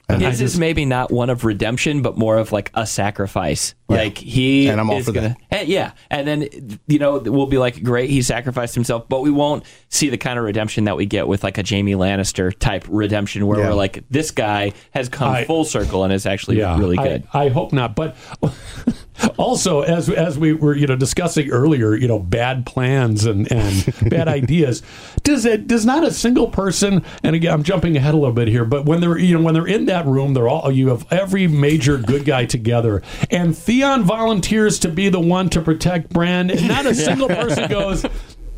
His 0.10 0.42
I 0.42 0.46
is 0.46 0.58
maybe 0.58 0.86
not 0.86 1.12
one 1.12 1.30
of 1.30 1.44
redemption, 1.44 2.02
but 2.02 2.18
more 2.18 2.38
of 2.38 2.54
like 2.54 2.72
a 2.74 2.88
sacrifice. 2.88 3.76
Like 3.90 4.18
he 4.18 4.70
And 4.70 4.80
I'm 4.80 4.90
all 4.90 4.98
is 4.98 5.06
for 5.06 5.12
gonna, 5.12 5.36
that. 5.50 5.62
Eh, 5.62 5.64
yeah. 5.68 5.92
And 6.10 6.26
then 6.28 6.48
you 6.88 6.98
know 7.00 7.18
we'll 7.20 7.46
be 7.48 7.58
like, 7.58 7.84
great, 7.84 8.10
he 8.10 8.22
sacrificed 8.22 8.74
himself, 8.74 9.10
but 9.10 9.22
we 9.22 9.32
won't 9.32 9.64
see 9.90 10.10
the 10.10 10.18
kind 10.18 10.40
of 10.40 10.46
redemption 10.46 10.86
that 10.86 10.96
we 10.96 11.06
get 11.06 11.28
with 11.28 11.44
like 11.44 11.58
a 11.58 11.64
Jaime 11.68 11.94
Lannister 11.94 12.58
type 12.58 12.86
redemption, 12.88 13.48
where 13.48 13.60
Yeah. 13.60 13.68
we're 13.70 13.76
like, 13.76 14.04
this 14.10 14.32
guy 14.32 14.72
has 14.92 15.10
come 15.10 15.30
I- 15.34 15.44
full 15.46 15.66
circle 15.66 16.04
and 16.06 16.14
is 16.14 16.26
actually 16.26 16.58
really 16.62 16.98
I- 16.98 17.04
good. 17.08 17.28
I, 17.34 17.50
hope 17.50 17.74
not. 17.74 17.96
But 17.96 18.16
also, 19.38 19.82
as 19.82 20.10
as 20.10 20.38
we 20.38 20.54
were 20.54 20.76
you 20.76 20.88
know 20.88 20.96
discussing 20.96 21.50
earlier, 21.50 21.96
you 21.96 22.08
know, 22.08 22.20
bad 22.20 22.66
plans 22.66 23.26
and 23.26 23.52
and 23.52 23.94
bad 24.10 24.28
ideas. 24.28 24.82
Does 25.24 25.46
it 25.46 25.68
does 25.68 25.86
not 25.86 26.04
a 26.04 26.12
single 26.12 26.48
person? 26.48 27.04
And 27.24 27.36
again, 27.36 27.54
I'm 27.54 27.64
jumping 27.64 27.96
ahead 27.98 28.14
a 28.14 28.18
little 28.18 28.34
bit 28.34 28.48
here, 28.48 28.66
but 28.66 28.86
when 28.86 29.02
they're 29.02 29.18
you 29.18 29.38
know 29.38 29.44
when 29.44 29.54
they're 29.54 29.68
in 29.68 29.86
that 29.86 30.06
room, 30.06 30.34
they're 30.34 30.48
all 30.48 30.72
you 30.72 30.90
have 30.90 31.06
every 31.12 31.48
major 31.48 31.98
good 31.98 32.26
guy 32.26 32.46
together, 32.46 33.02
and 33.32 33.58
Theon 33.58 34.04
volunteers 34.04 34.80
to 34.80 34.90
be 34.90 35.10
the 35.10 35.20
one 35.20 35.50
to 35.50 35.62
protect 35.62 36.10
Bran. 36.10 36.50
And 36.52 36.68
not 36.68 36.86
a 36.86 36.96
single 37.08 37.28
person 37.28 37.70
goes. 37.70 38.06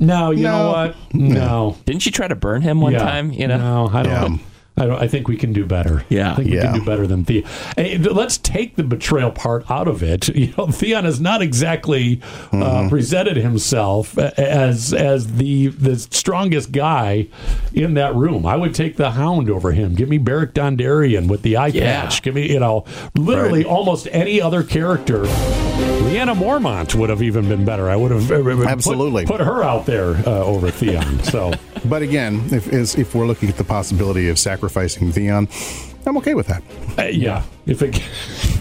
No, 0.02 0.32
you 0.32 0.44
know 0.44 0.72
what? 0.72 0.96
No. 1.14 1.78
Didn't 1.86 2.02
she 2.04 2.12
try 2.12 2.28
to 2.28 2.36
burn 2.36 2.62
him 2.62 2.80
one 2.80 2.94
Yeah. 2.94 3.00
time? 3.00 3.32
You 3.34 3.48
know. 3.48 3.58
No, 3.58 3.88
I 3.94 4.04
don't. 4.04 4.12
Yeah. 4.14 4.24
Um, 4.24 4.40
I 4.80 4.86
don't. 4.88 5.02
I 5.02 5.08
think 5.08 5.28
we 5.28 5.38
can 5.38 5.54
do 5.54 5.66
better. 5.66 6.04
Yeah. 6.10 6.32
I 6.32 6.36
think 6.36 6.52
we 6.52 6.58
can 6.60 6.74
do 6.80 6.86
better 6.86 7.06
than 7.08 7.26
Theon. 7.26 7.44
Hey, 7.76 7.98
let's 7.98 8.38
take 8.38 8.76
the 8.76 8.84
betrayal 8.84 9.32
part 9.32 9.70
out 9.70 9.88
of 9.88 10.02
it. 10.04 10.30
You 10.40 10.54
know, 10.58 10.68
Theon 10.68 11.04
has 11.04 11.20
not 11.20 11.42
exactly 11.42 12.22
uh, 12.54 12.56
Mm-hmm. 12.56 12.90
presented 12.90 13.36
himself 13.38 14.18
as 14.18 14.94
as 14.94 15.36
the 15.36 15.68
the 15.68 15.98
strongest 16.00 16.72
guy 16.72 17.28
in 17.74 17.96
that 17.96 18.16
room. 18.16 18.46
I 18.46 18.56
would 18.56 18.74
take 18.74 18.96
the 18.96 19.12
Hound 19.12 19.50
over 19.50 19.72
him. 19.74 19.96
Give 19.96 20.08
me 20.08 20.18
Beric 20.18 20.54
Dondarrion 20.54 21.28
with 21.28 21.42
the 21.42 21.58
eye 21.58 21.68
Yeah. 21.68 22.02
patch. 22.04 22.22
Give 22.22 22.36
me, 22.36 22.52
you 22.52 22.60
know, 22.60 22.86
literally 23.16 23.66
almost 23.66 24.08
any 24.12 24.42
other 24.42 24.64
character. 24.64 25.24
Lyanna 25.24 26.36
Mormont 26.36 26.96
would 26.96 27.10
have 27.10 27.22
even 27.22 27.48
been 27.50 27.66
better. 27.66 27.90
I 27.90 27.96
would 27.96 28.12
have 28.12 28.32
uh, 28.32 28.64
Absolutely. 28.68 29.26
put, 29.26 29.42
her 29.42 29.64
out 29.64 29.86
there 29.86 30.16
uh, 30.28 30.44
over 30.44 30.72
Theon. 30.72 31.22
So. 31.24 31.52
But 31.86 32.02
again, 32.02 32.44
if 32.52 32.68
if 32.74 33.16
we're 33.16 33.26
looking 33.26 33.48
at 33.48 33.56
the 33.56 33.64
possibility 33.64 34.28
of 34.28 34.38
sacrificing 34.74 35.12
Theon, 35.12 35.48
I'm 36.06 36.18
okay 36.18 36.34
with 36.34 36.48
that. 36.48 36.64
Uh, 36.98 37.04
yeah, 37.06 37.44
if 37.66 37.82
it, 37.82 37.98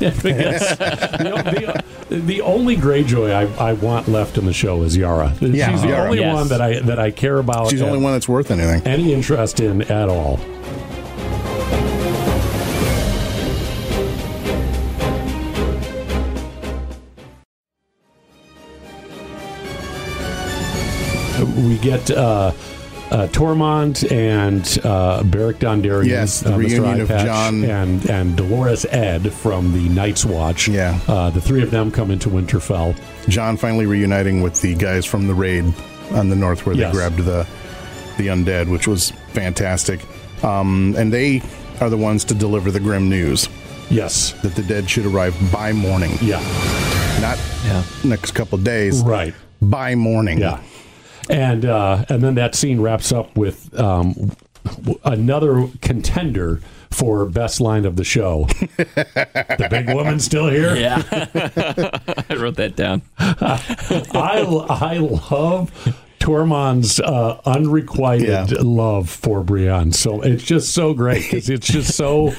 if 0.03 0.25
it 0.25 0.37
gets 0.39 0.77
the, 0.79 1.85
the, 2.09 2.17
the 2.17 2.41
only 2.41 2.77
Greyjoy 2.77 3.33
I, 3.33 3.69
I 3.71 3.73
want 3.75 4.09
left 4.09 4.39
in 4.39 4.45
the 4.47 4.53
show 4.53 4.83
is 4.83 4.97
Yara. 4.97 5.35
Yeah, 5.41 5.71
She's 5.71 5.83
the 5.83 5.89
Yara. 5.89 6.05
only 6.07 6.19
Yes. 6.21 6.35
one 6.35 6.49
that 6.49 6.61
I 6.61 6.81
that 6.81 6.99
I 6.99 7.11
care 7.11 7.39
about. 7.39 7.71
She's 7.71 7.81
the 7.81 7.87
only 7.87 8.01
one 8.03 8.13
that's 8.13 8.29
worth 8.29 8.51
anything. 8.51 8.83
any 8.87 9.13
interest 9.13 9.61
in 9.61 9.83
at 9.83 10.09
all. 10.09 10.39
We 21.57 21.79
get 21.79 22.11
uh, 22.11 22.51
uh, 23.11 23.27
Tormund 23.29 24.11
and 24.13 24.79
uh, 24.85 25.23
Beric 25.25 25.59
Dondarrion, 25.59 26.07
Yes, 26.07 26.41
the 26.41 26.55
uh, 26.55 26.59
reunion 26.59 27.01
of 27.01 27.09
Eyepatch, 27.09 27.25
Jon. 27.25 27.65
and 27.65 28.09
and 28.11 28.37
Dolorous 28.37 28.85
Edd 28.91 29.33
from 29.33 29.73
the 29.73 29.89
Night's 29.89 30.25
Watch. 30.25 30.69
Yeah. 30.69 30.99
uh, 31.09 31.31
the 31.31 31.41
three 31.41 31.63
of 31.63 31.71
them 31.71 31.91
come 31.91 32.11
into 32.11 32.29
Winterfell. 32.29 32.95
Jon 33.29 33.57
finally 33.57 33.87
reuniting 33.87 34.43
with 34.43 34.61
the 34.61 34.75
guys 34.75 35.05
from 35.07 35.27
the 35.27 35.35
raid 35.35 35.65
on 36.13 36.29
the 36.29 36.37
north 36.37 36.67
where 36.67 36.75
Yes. 36.75 36.93
they 36.93 36.99
grabbed 36.99 37.19
the 37.19 37.47
the 38.19 38.27
undead, 38.29 38.69
which 38.71 38.89
was 38.89 39.13
fantastic. 39.33 40.01
Um, 40.43 40.95
and 40.99 41.13
they 41.13 41.41
are 41.81 41.89
the 41.91 41.97
ones 41.97 42.25
to 42.25 42.35
deliver 42.35 42.71
the 42.71 42.81
grim 42.81 43.09
news 43.09 43.49
Yes, 43.91 44.33
that 44.43 44.55
the 44.55 44.63
dead 44.63 44.91
should 44.91 45.07
arrive 45.07 45.35
by 45.53 45.73
morning, 45.73 46.11
yeah, 46.21 46.41
not 47.23 47.39
Yeah. 47.65 47.83
next 48.05 48.33
couple 48.33 48.59
days. 48.59 49.01
right. 49.03 49.35
By 49.63 49.95
morning. 49.95 50.39
Yeah, 50.39 50.61
and 51.31 51.65
uh, 51.65 52.05
and 52.09 52.23
then 52.23 52.35
that 52.37 52.55
scene 52.55 52.81
wraps 52.81 53.13
up 53.13 53.37
with 53.37 53.79
um, 53.79 54.33
another 55.05 55.69
contender 55.83 56.61
for 56.91 57.27
best 57.27 57.61
line 57.61 57.85
of 57.85 57.97
the 57.97 58.05
show. 58.05 58.47
the 58.77 59.67
big 59.71 59.89
woman 59.95 60.19
still 60.21 60.49
here. 60.49 60.75
Yeah. 60.75 61.03
I 62.31 62.35
wrote 62.35 62.57
that 62.57 62.75
down. 62.77 63.03
I 63.19 64.67
I 64.69 64.97
love. 64.99 65.95
Tormund's 66.21 66.99
uh, 66.99 67.41
unrequited 67.47 68.29
Yeah. 68.29 68.47
love 68.61 69.09
for 69.09 69.43
Brienne, 69.45 69.93
so 69.93 70.21
it's 70.21 70.43
just 70.43 70.75
so 70.75 70.93
great 70.93 71.23
because 71.23 71.49
it's 71.49 71.67
just 71.67 71.95
so. 71.97 72.31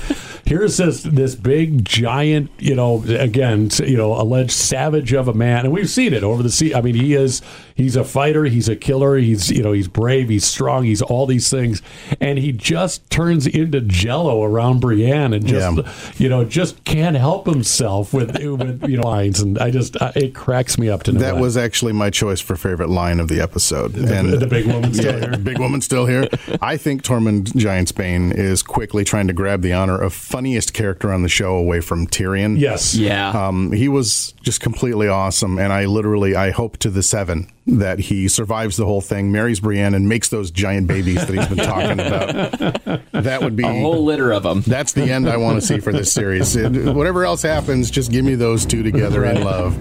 Here's 0.45 0.77
this 0.77 1.01
this 1.03 1.33
big 1.33 1.85
giant, 1.85 2.51
you 2.59 2.75
know, 2.75 3.01
again, 3.07 3.69
you 3.83 3.95
know, 3.95 4.13
alleged 4.19 4.51
savage 4.51 5.13
of 5.13 5.27
a 5.29 5.33
man, 5.33 5.63
and 5.65 5.73
we've 5.73 5.89
seen 5.89 6.13
it 6.13 6.23
over 6.23 6.43
the 6.43 6.49
sea. 6.51 6.75
I 6.75 6.81
mean, 6.81 6.95
he 6.95 7.13
is 7.15 7.41
he's 7.79 7.95
a 7.95 8.03
fighter, 8.03 8.43
he's 8.43 8.69
a 8.69 8.75
killer, 8.75 9.17
he's 9.17 9.49
you 9.49 9.63
know, 9.63 9.71
he's 9.71 9.87
brave, 9.87 10.29
he's 10.29 10.45
strong, 10.45 10.83
he's 10.83 11.01
all 11.01 11.25
these 11.25 11.49
things, 11.49 11.81
and 12.19 12.37
he 12.37 12.51
just 12.51 13.09
turns 13.09 13.47
into 13.47 13.81
Jello 13.81 14.43
around 14.43 14.81
Brienne, 14.81 15.33
and 15.33 15.45
just 15.47 15.77
Yeah. 15.77 15.91
you 16.17 16.29
know, 16.29 16.43
just 16.45 16.83
can't 16.83 17.15
help 17.17 17.47
himself 17.47 18.13
with 18.13 18.37
with 18.43 18.87
you 18.87 18.97
know 18.97 19.07
lines, 19.07 19.39
and 19.39 19.57
I 19.57 19.71
just 19.71 19.95
uh, 20.01 20.11
it 20.15 20.35
cracks 20.35 20.77
me 20.77 20.89
up 20.89 21.03
to 21.03 21.11
no 21.13 21.19
That 21.19 21.33
end. 21.35 21.41
was 21.41 21.57
actually 21.57 21.93
my 21.93 22.09
choice 22.09 22.39
for 22.41 22.55
favorite 22.55 22.89
line 22.89 23.19
of 23.19 23.27
the 23.29 23.39
episode. 23.41 23.95
and 23.95 24.33
the 24.33 24.45
big 24.47 24.67
woman 24.67 24.93
still 24.93 25.13
yeah, 25.19 25.29
here. 25.29 25.37
big 25.37 25.57
woman 25.59 25.81
still 25.81 26.05
here. 26.05 26.27
I 26.61 26.77
think 26.77 27.01
Tormund 27.03 27.53
Giantsbane 27.53 28.33
is 28.35 28.61
quickly 28.61 29.03
trying 29.03 29.27
to 29.27 29.33
grab 29.33 29.61
the 29.61 29.73
honor 29.73 29.99
of 29.99 30.13
funniest 30.13 30.73
character 30.73 31.11
on 31.13 31.23
the 31.23 31.29
show 31.29 31.55
away 31.55 31.79
from 31.79 32.05
Tyrion. 32.07 32.59
Yes. 32.59 32.93
Yeah. 32.95 33.29
Um, 33.29 33.71
he 33.71 33.87
was 33.87 34.33
just 34.43 34.59
completely 34.61 35.07
awesome, 35.07 35.57
and 35.57 35.71
I 35.71 35.85
literally 35.85 36.35
I 36.35 36.51
hope 36.51 36.77
to 36.79 36.89
the 36.89 37.01
seven 37.03 37.47
that 37.77 37.99
he 37.99 38.27
survives 38.27 38.75
the 38.77 38.85
whole 38.85 39.01
thing, 39.01 39.31
marries 39.31 39.59
Brienne, 39.59 39.93
and 39.93 40.09
makes 40.09 40.29
those 40.29 40.49
giant 40.51 40.87
babies 40.87 41.25
that 41.25 41.29
he's 41.33 41.47
been 41.47 41.57
talking 41.57 41.99
about. 41.99 43.03
That 43.11 43.41
would 43.41 43.55
be 43.55 43.63
a 43.63 43.81
whole 43.81 44.03
litter 44.03 44.31
of 44.31 44.43
them. 44.43 44.61
that's 44.65 44.93
the 44.93 45.03
end 45.03 45.29
I 45.29 45.37
want 45.37 45.61
to 45.61 45.65
see 45.65 45.79
for 45.79 45.93
this 45.93 46.11
series. 46.11 46.55
It- 46.55 46.71
whatever 46.95 47.23
else 47.25 47.41
happens, 47.43 47.91
just 47.91 48.11
give 48.11 48.25
me 48.25 48.35
those 48.35 48.65
two 48.65 48.81
together 48.83 49.23
in 49.25 49.43
love. 49.43 49.77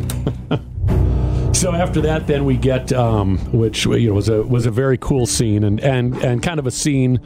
So 1.57 1.73
after 1.75 2.01
that, 2.03 2.27
then 2.29 2.45
we 2.45 2.57
get, 2.57 2.93
um, 2.93 3.39
which 3.53 3.85
you 3.87 4.09
know 4.09 4.15
was 4.15 4.29
a 4.29 4.43
was 4.45 4.67
a 4.67 4.71
very 4.71 4.97
cool 4.99 5.27
scene 5.27 5.65
and 5.65 5.81
and 5.81 6.15
and 6.19 6.41
kind 6.43 6.61
of 6.61 6.67
a 6.69 6.71
scene. 6.71 7.19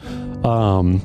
Um, 0.43 1.01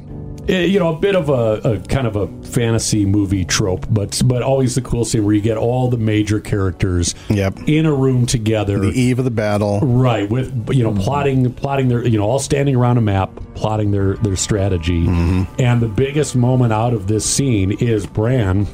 you 0.49 0.79
know, 0.79 0.95
a 0.95 0.99
bit 0.99 1.15
of 1.15 1.29
a, 1.29 1.61
a 1.75 1.79
kind 1.81 2.07
of 2.07 2.17
a 2.17 2.27
fantasy 2.43 3.05
movie 3.05 3.45
trope, 3.45 3.87
but 3.91 4.21
but 4.25 4.43
always 4.43 4.75
the 4.75 4.81
cool 4.81 5.05
scene 5.05 5.25
where 5.25 5.35
you 5.35 5.41
get 5.43 5.57
all 5.59 5.89
the 5.89 5.99
major 5.99 6.41
characters 6.41 7.15
Yep. 7.29 7.61
in 7.69 7.85
a 7.87 7.93
room 7.93 8.25
together. 8.27 8.79
The 8.79 8.89
eve 8.99 9.19
of 9.19 9.25
the 9.27 9.31
battle. 9.31 9.81
Right, 9.81 10.29
with 10.29 10.71
you 10.73 10.83
know 10.83 10.95
plotting, 10.95 11.53
plotting 11.53 11.89
their 11.89 12.07
you 12.07 12.19
know 12.19 12.25
all 12.25 12.39
standing 12.39 12.75
around 12.77 12.97
a 12.99 13.03
map, 13.03 13.31
plotting 13.55 13.91
their 13.91 14.15
their 14.17 14.37
strategy, 14.37 15.07
and 15.07 15.81
the 15.83 15.89
biggest 15.89 16.35
moment 16.35 16.73
out 16.73 16.95
of 16.95 17.07
this 17.09 17.25
scene 17.29 17.73
is 17.73 18.07
Bran 18.07 18.67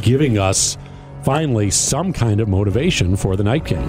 giving 0.00 0.38
us 0.38 0.78
finally 1.24 1.70
some 1.70 2.12
kind 2.12 2.40
of 2.40 2.48
motivation 2.48 3.16
for 3.16 3.34
the 3.36 3.42
Night 3.44 3.64
King. 3.64 3.88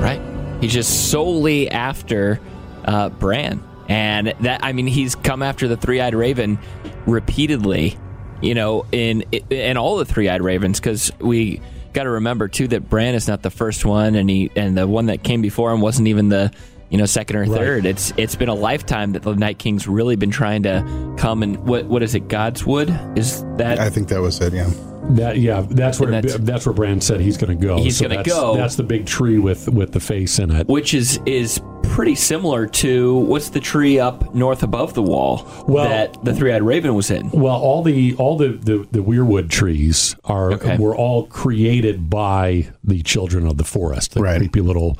Right. 0.00 0.20
He's 0.60 0.72
just 0.72 1.10
solely 1.10 1.70
after 1.70 2.40
uh, 2.84 3.08
Bran, 3.10 3.62
and 3.88 4.34
that 4.40 4.60
I 4.64 4.72
mean 4.72 4.86
he's 4.86 5.14
come 5.14 5.42
after 5.42 5.68
the 5.68 5.76
three 5.76 6.00
eyed 6.00 6.14
raven 6.14 6.58
repeatedly. 7.06 7.96
You 8.42 8.54
know, 8.54 8.84
in 8.92 9.22
in 9.50 9.76
all 9.78 9.96
the 9.96 10.04
three 10.04 10.28
eyed 10.28 10.42
ravens 10.42 10.78
because 10.78 11.10
we 11.20 11.60
got 11.94 12.02
to 12.02 12.10
remember 12.10 12.48
too 12.48 12.68
that 12.68 12.88
Bran 12.90 13.14
is 13.14 13.26
not 13.26 13.42
the 13.42 13.50
first 13.50 13.86
one, 13.86 14.14
and 14.14 14.28
he 14.28 14.50
and 14.54 14.76
the 14.76 14.86
one 14.86 15.06
that 15.06 15.22
came 15.22 15.40
before 15.40 15.72
him 15.72 15.80
wasn't 15.80 16.08
even 16.08 16.28
the 16.28 16.52
you 16.90 16.98
know 16.98 17.06
second 17.06 17.36
or 17.36 17.40
Right. 17.44 17.50
third. 17.52 17.86
It's 17.86 18.12
it's 18.18 18.36
been 18.36 18.50
a 18.50 18.54
lifetime 18.54 19.12
that 19.12 19.22
the 19.22 19.34
Night 19.34 19.58
King's 19.58 19.88
really 19.88 20.16
been 20.16 20.30
trying 20.30 20.64
to 20.64 21.14
come 21.16 21.42
and 21.42 21.56
what 21.66 21.86
what 21.86 22.02
is 22.02 22.14
it? 22.14 22.28
godswood 22.28 23.16
is 23.18 23.42
that 23.56 23.78
I 23.78 23.88
think 23.88 24.08
that 24.08 24.20
was 24.20 24.38
it. 24.42 24.52
Yeah. 24.52 24.68
That 25.10 25.38
yeah, 25.38 25.64
that's 25.70 25.98
where 25.98 26.10
that's- 26.10 26.36
that's, 26.40 26.66
where 26.66 26.72
Bran 26.74 27.00
said 27.00 27.20
he's 27.20 27.36
going 27.38 27.56
to 27.58 27.64
go. 27.66 27.78
He's 27.78 28.00
gonna 28.00 28.24
go. 28.24 28.56
That's 28.56 28.74
the 28.76 28.82
big 28.82 29.06
tree 29.06 29.38
with 29.38 29.66
with 29.68 29.92
the 29.92 30.00
face 30.00 30.38
in 30.40 30.50
it. 30.50 30.66
which 30.68 30.92
is 30.94 31.20
is 31.24 31.58
pretty 31.96 32.14
similar 32.14 32.66
to 32.66 33.16
what's 33.20 33.48
the 33.48 33.58
tree 33.58 33.98
up 33.98 34.34
north 34.34 34.62
above 34.62 34.92
the 34.92 35.00
wall 35.02 35.48
Well- 35.66 35.88
that 35.88 36.22
the 36.22 36.34
three 36.34 36.52
eyed 36.52 36.62
raven 36.62 36.94
was 36.94 37.10
in. 37.10 37.30
Well, 37.30 37.54
all 37.56 37.82
the 37.82 38.14
all 38.16 38.36
the 38.36 38.48
the, 38.48 38.86
the 38.92 38.98
weirwood 39.02 39.48
trees 39.48 40.14
are 40.24 40.52
Okay. 40.52 40.76
were 40.76 40.94
all 40.94 41.26
created 41.26 42.10
by 42.10 42.68
the 42.84 43.00
children 43.00 43.46
of 43.46 43.56
the 43.56 43.64
forest, 43.64 44.12
the 44.12 44.20
Right. 44.20 44.36
creepy 44.36 44.60
little 44.60 44.98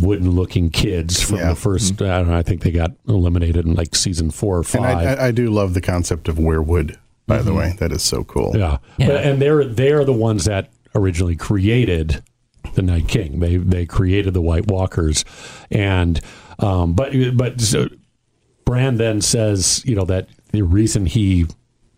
wooden-looking 0.00 0.70
kids 0.70 1.20
from 1.20 1.36
Yeah. 1.36 1.50
the 1.50 1.56
1st 1.56 1.92
mm-hmm. 1.96 2.04
I 2.04 2.16
don't 2.20 2.28
know. 2.28 2.36
I 2.38 2.42
think 2.42 2.62
they 2.62 2.70
got 2.70 2.92
eliminated 3.06 3.66
in 3.66 3.74
like 3.74 3.94
season 3.94 4.30
four 4.30 4.54
or 4.56 4.60
And 4.60 4.66
five. 4.66 4.96
I, 4.96 5.14
I, 5.14 5.26
I 5.26 5.30
do 5.30 5.50
love 5.50 5.74
the 5.74 5.82
concept 5.82 6.26
of 6.28 6.36
weirwood, 6.36 6.96
By 7.26 7.42
the 7.42 7.50
mm-hmm. 7.50 7.58
way, 7.58 7.74
that 7.80 7.92
is 7.92 8.02
so 8.02 8.24
cool. 8.24 8.52
yeah, 8.56 8.78
Yeah. 8.96 9.08
But, 9.08 9.24
and 9.26 9.42
they're 9.42 9.62
they 9.62 9.92
are 9.92 10.04
the 10.06 10.14
ones 10.14 10.46
that 10.46 10.70
originally 10.94 11.36
created 11.36 12.22
the 12.74 12.82
Night 12.82 13.08
King. 13.08 13.40
They 13.40 13.56
they 13.56 13.86
created 13.86 14.34
the 14.34 14.40
White 14.40 14.66
Walkers, 14.68 15.24
and 15.70 16.20
um, 16.58 16.94
but 16.94 17.12
but 17.36 17.60
so 17.60 17.88
Bran 18.64 18.96
then 18.96 19.20
says, 19.20 19.82
you 19.84 19.94
know, 19.94 20.04
that 20.06 20.28
the 20.52 20.62
reason 20.62 21.06
he 21.06 21.46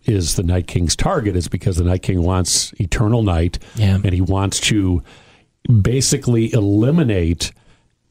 is 0.05 0.37
the 0.37 0.43
Night 0.43 0.67
King's 0.67 0.95
target 0.97 1.37
is 1.37 1.49
because 1.49 1.77
the 1.77 1.85
Night 1.85 2.03
King 2.03 2.23
wants 2.23 2.73
eternal 2.81 3.23
night, 3.23 3.59
Yeah. 3.77 3.99
and 4.05 4.13
he 4.13 4.21
wants 4.21 4.61
to 4.61 5.03
basically 5.83 6.53
eliminate 6.53 7.53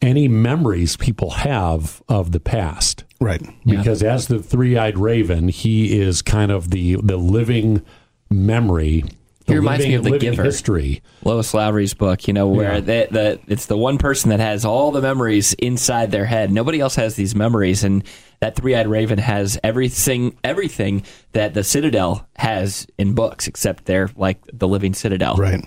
any 0.01 0.27
memories 0.27 0.97
people 0.97 1.31
have 1.31 2.01
of 2.09 2.31
the 2.33 2.39
past. 2.39 3.03
Right. 3.21 3.41
Because 3.65 4.03
as 4.03 4.27
the 4.27 4.39
three-eyed 4.43 4.97
raven, 4.97 5.47
he 5.47 5.97
is 5.99 6.21
kind 6.21 6.51
of 6.51 6.69
the 6.71 6.97
the 7.01 7.17
living 7.17 7.81
memory. 8.29 9.05
He 9.47 9.55
reminds 9.55 9.85
living, 9.85 9.91
me 9.91 9.95
of 9.95 10.03
The 10.03 10.17
Giver. 10.19 10.43
history. 10.43 11.01
Lois 11.23 11.53
Lowry's 11.53 11.93
book, 11.93 12.27
you 12.27 12.33
know, 12.33 12.47
where 12.47 12.75
Yeah. 12.75 12.79
the, 12.79 13.07
the 13.11 13.39
it's 13.47 13.67
the 13.67 13.77
one 13.77 13.97
person 13.99 14.29
that 14.31 14.39
has 14.39 14.65
all 14.65 14.91
the 14.91 15.01
memories 15.01 15.53
inside 15.53 16.11
their 16.11 16.25
head. 16.25 16.51
Nobody 16.51 16.79
else 16.79 16.95
has 16.95 17.15
these 17.15 17.35
memories, 17.35 17.83
and 17.83 18.03
that 18.39 18.55
three-eyed 18.55 18.87
raven 18.87 19.19
has 19.19 19.59
everything 19.63 20.35
everything 20.43 21.03
that 21.33 21.53
the 21.53 21.63
Citadel 21.63 22.27
has 22.37 22.87
in 22.97 23.13
books, 23.13 23.47
except 23.47 23.85
they're 23.85 24.09
like 24.15 24.39
the 24.51 24.67
living 24.67 24.93
Citadel. 24.95 25.35
Right. 25.35 25.63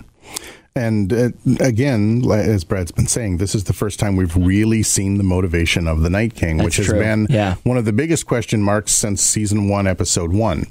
And 0.75 1.11
uh, 1.11 1.29
again, 1.59 2.23
as 2.31 2.63
Brad's 2.63 2.91
been 2.91 3.07
saying, 3.07 3.37
this 3.37 3.55
is 3.55 3.63
the 3.65 3.73
first 3.73 3.99
time 3.99 4.15
we've 4.15 4.35
really 4.35 4.83
seen 4.83 5.17
the 5.17 5.23
motivation 5.23 5.87
of 5.87 6.01
the 6.01 6.09
Night 6.09 6.35
King, 6.35 6.57
which 6.63 6.77
has 6.77 6.85
true. 6.87 6.99
been 6.99 7.27
Yeah. 7.29 7.55
one 7.63 7.75
of 7.77 7.85
the 7.85 7.91
biggest 7.91 8.25
question 8.27 8.61
marks 8.61 8.91
since 8.91 9.21
season 9.21 9.67
one, 9.67 9.87
episode 9.87 10.31
one. 10.31 10.67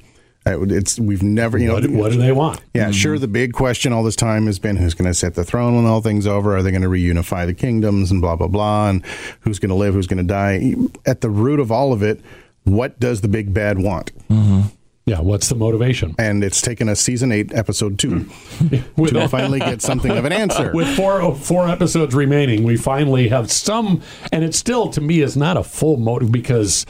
It's 0.56 0.98
we've 0.98 1.22
never, 1.22 1.58
you 1.58 1.68
know, 1.68 1.74
What, 1.74 1.90
what 1.90 2.12
do 2.12 2.18
they 2.18 2.32
want? 2.32 2.60
Yeah, 2.74 2.84
mm-hmm. 2.84 2.92
sure. 2.92 3.18
The 3.18 3.28
big 3.28 3.52
question 3.52 3.92
all 3.92 4.02
this 4.02 4.16
time 4.16 4.46
has 4.46 4.58
been 4.58 4.76
who's 4.76 4.94
going 4.94 5.08
to 5.08 5.14
set 5.14 5.34
the 5.34 5.44
throne 5.44 5.76
when 5.76 5.86
all 5.86 6.00
things 6.00 6.26
over? 6.26 6.56
Are 6.56 6.62
they 6.62 6.70
going 6.70 6.82
to 6.82 6.88
reunify 6.88 7.46
the 7.46 7.54
kingdoms 7.54 8.10
and 8.10 8.20
blah 8.20 8.36
blah 8.36 8.48
blah? 8.48 8.88
And 8.88 9.04
who's 9.40 9.58
going 9.58 9.70
to 9.70 9.74
live? 9.74 9.94
Who's 9.94 10.06
going 10.06 10.18
to 10.18 10.22
die? 10.24 10.74
At 11.06 11.20
the 11.20 11.30
root 11.30 11.60
of 11.60 11.72
all 11.72 11.92
of 11.92 12.02
it, 12.02 12.20
what 12.64 12.98
does 13.00 13.20
the 13.20 13.28
big 13.28 13.52
bad 13.54 13.78
want? 13.78 14.12
Mm-hmm. 14.28 14.68
Yeah, 15.08 15.20
what's 15.20 15.48
the 15.48 15.54
motivation? 15.54 16.14
And 16.18 16.44
it's 16.44 16.60
taken 16.60 16.86
us 16.90 17.00
season 17.00 17.32
eight, 17.32 17.54
episode 17.54 17.98
two, 17.98 18.28
With, 18.60 18.84
hmm. 18.84 19.04
to 19.06 19.28
finally 19.28 19.58
get 19.58 19.80
something 19.80 20.10
of 20.10 20.26
an 20.26 20.32
answer. 20.32 20.70
with 20.74 20.94
four 20.94 21.22
oh, 21.22 21.32
four 21.32 21.66
episodes 21.66 22.14
remaining, 22.14 22.62
we 22.62 22.76
finally 22.76 23.28
have 23.28 23.50
some, 23.50 24.02
and 24.32 24.44
it 24.44 24.54
still 24.54 24.90
to 24.90 25.00
me 25.00 25.22
is 25.22 25.34
not 25.34 25.56
a 25.56 25.64
full 25.64 25.96
motive 25.96 26.30
because, 26.30 26.84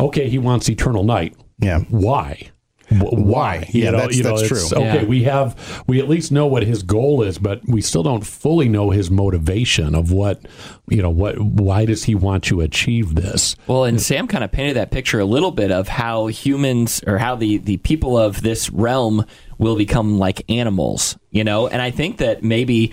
okay, 0.00 0.28
he 0.28 0.36
wants 0.36 0.68
eternal 0.68 1.04
night. 1.04 1.36
Yeah. 1.60 1.80
why? 1.90 2.50
W- 2.90 3.24
Why? 3.24 3.68
Yeah, 3.72 3.92
that's- 3.92 4.20
that's 4.20 4.42
it's- 4.42 4.68
true. 4.68 4.78
Okay, 4.78 5.02
Yeah. 5.02 5.04
we 5.04 5.22
have 5.24 5.82
we 5.86 6.00
at 6.00 6.08
least 6.08 6.32
know 6.32 6.46
what 6.46 6.64
his 6.64 6.82
goal 6.82 7.22
is, 7.22 7.38
but 7.38 7.60
we 7.66 7.80
still 7.80 8.02
don't 8.02 8.26
fully 8.26 8.68
know 8.68 8.90
his 8.90 9.10
motivation 9.10 9.94
of 9.94 10.10
what 10.10 10.40
you 10.88 11.00
know. 11.00 11.10
What 11.10 11.40
why 11.40 11.84
does 11.84 12.04
he 12.04 12.14
want 12.14 12.44
to 12.44 12.60
achieve 12.60 13.14
this? 13.14 13.54
Well, 13.66 13.84
and 13.84 14.00
Sam 14.00 14.26
kind 14.26 14.42
of 14.42 14.50
painted 14.50 14.74
that 14.76 14.90
picture 14.90 15.20
a 15.20 15.24
little 15.24 15.52
bit 15.52 15.70
of 15.70 15.88
how 15.88 16.26
humans 16.26 17.00
or 17.06 17.18
how 17.18 17.36
the, 17.36 17.58
the 17.58 17.76
people 17.78 18.18
of 18.18 18.42
this 18.42 18.70
realm 18.70 19.24
will 19.58 19.76
become 19.76 20.18
like 20.18 20.42
animals, 20.48 21.16
you 21.30 21.44
know? 21.44 21.68
And 21.68 21.80
I 21.80 21.90
think 21.90 22.16
that 22.18 22.42
maybe 22.42 22.92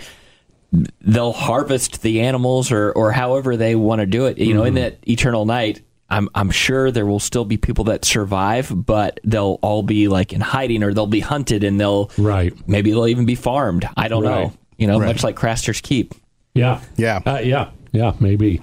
they'll 1.00 1.32
harvest 1.32 2.02
the 2.02 2.20
animals 2.20 2.70
or, 2.70 2.92
or 2.92 3.10
however 3.10 3.56
they 3.56 3.74
want 3.74 4.00
to 4.00 4.06
do 4.06 4.26
it, 4.26 4.38
you 4.38 4.54
know, 4.54 4.64
in 4.64 4.74
mm-hmm. 4.74 4.82
that 4.82 4.98
eternal 5.08 5.46
night. 5.46 5.82
I'm, 6.10 6.28
I'm 6.34 6.50
sure 6.50 6.90
there 6.90 7.04
will 7.06 7.20
still 7.20 7.44
be 7.44 7.56
people 7.58 7.84
that 7.84 8.04
survive, 8.04 8.72
but 8.74 9.20
they'll 9.24 9.58
all 9.62 9.82
be 9.82 10.08
like 10.08 10.32
in 10.32 10.40
hiding 10.40 10.82
or 10.82 10.94
they'll 10.94 11.06
be 11.06 11.20
hunted 11.20 11.64
and 11.64 11.78
they'll 11.78 12.10
Right. 12.16 12.52
maybe 12.66 12.90
they'll 12.90 13.06
even 13.08 13.26
be 13.26 13.34
farmed. 13.34 13.86
I 13.96 14.08
don't 14.08 14.22
Right. 14.24 14.44
know, 14.46 14.52
you 14.78 14.86
know, 14.86 14.98
Right. 14.98 15.06
much 15.06 15.22
like 15.22 15.36
Craster's 15.36 15.80
Keep. 15.82 16.14
Yeah. 16.54 16.80
Yeah. 16.96 17.20
Uh, 17.26 17.40
yeah. 17.44 17.68
Yeah. 17.92 18.12
Maybe. 18.20 18.62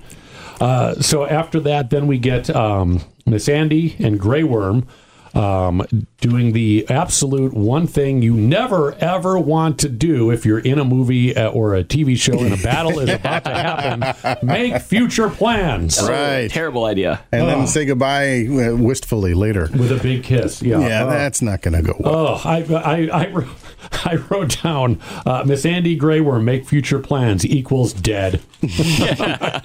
Uh, 0.60 0.96
so 1.02 1.26
after 1.26 1.60
that, 1.62 1.90
then 1.92 2.08
we 2.08 2.18
get 2.18 2.50
um, 2.56 3.02
Missandei 3.28 4.00
and 4.00 4.20
Grey 4.20 4.44
Worm 4.44 4.88
um, 5.36 5.86
doing 6.22 6.54
the 6.54 6.86
absolute 6.90 7.54
one 7.54 7.88
thing 7.88 8.22
you 8.22 8.34
never 8.34 8.94
ever 8.96 9.38
want 9.38 9.80
to 9.80 9.90
do 9.90 10.32
if 10.32 10.46
you're 10.46 10.60
in 10.60 10.80
a 10.80 10.86
movie 10.86 11.36
uh, 11.36 11.50
or 11.50 11.76
a 11.76 11.84
TV 11.84 12.18
show 12.18 12.40
and 12.40 12.54
a 12.54 12.64
battle 12.64 13.00
is 13.00 13.10
about 13.10 13.44
to 13.44 13.52
happen. 13.54 14.48
Make 14.48 14.82
future 14.82 15.30
plans 15.30 16.02
Right. 16.02 16.50
Terrible 16.50 16.86
idea. 16.86 17.22
and 17.32 17.48
then 17.48 17.68
say 17.68 17.86
goodbye 17.86 18.46
uh, 18.48 18.76
wistfully 18.76 19.34
later. 19.34 19.70
with 19.72 19.92
a 19.92 20.00
big 20.02 20.24
kiss. 20.24 20.62
Yeah. 20.62 20.80
Yeah, 20.80 21.06
Uh, 21.06 21.10
that's 21.10 21.42
not 21.42 21.62
going 21.62 21.74
to 21.76 21.82
go 21.82 21.96
well. 22.00 22.16
Oh, 22.16 22.42
I, 22.46 22.64
I, 22.74 23.08
I, 23.26 23.28
wrote- 23.30 23.48
I 24.06 24.16
wrote 24.30 24.62
down 24.62 25.00
uh, 25.26 25.44
Missandei 25.44 25.98
Grey 25.98 26.22
Worm 26.22 26.46
make 26.46 26.66
future 26.66 27.00
plans 27.00 27.46
equals 27.46 27.94
dead. 27.94 28.42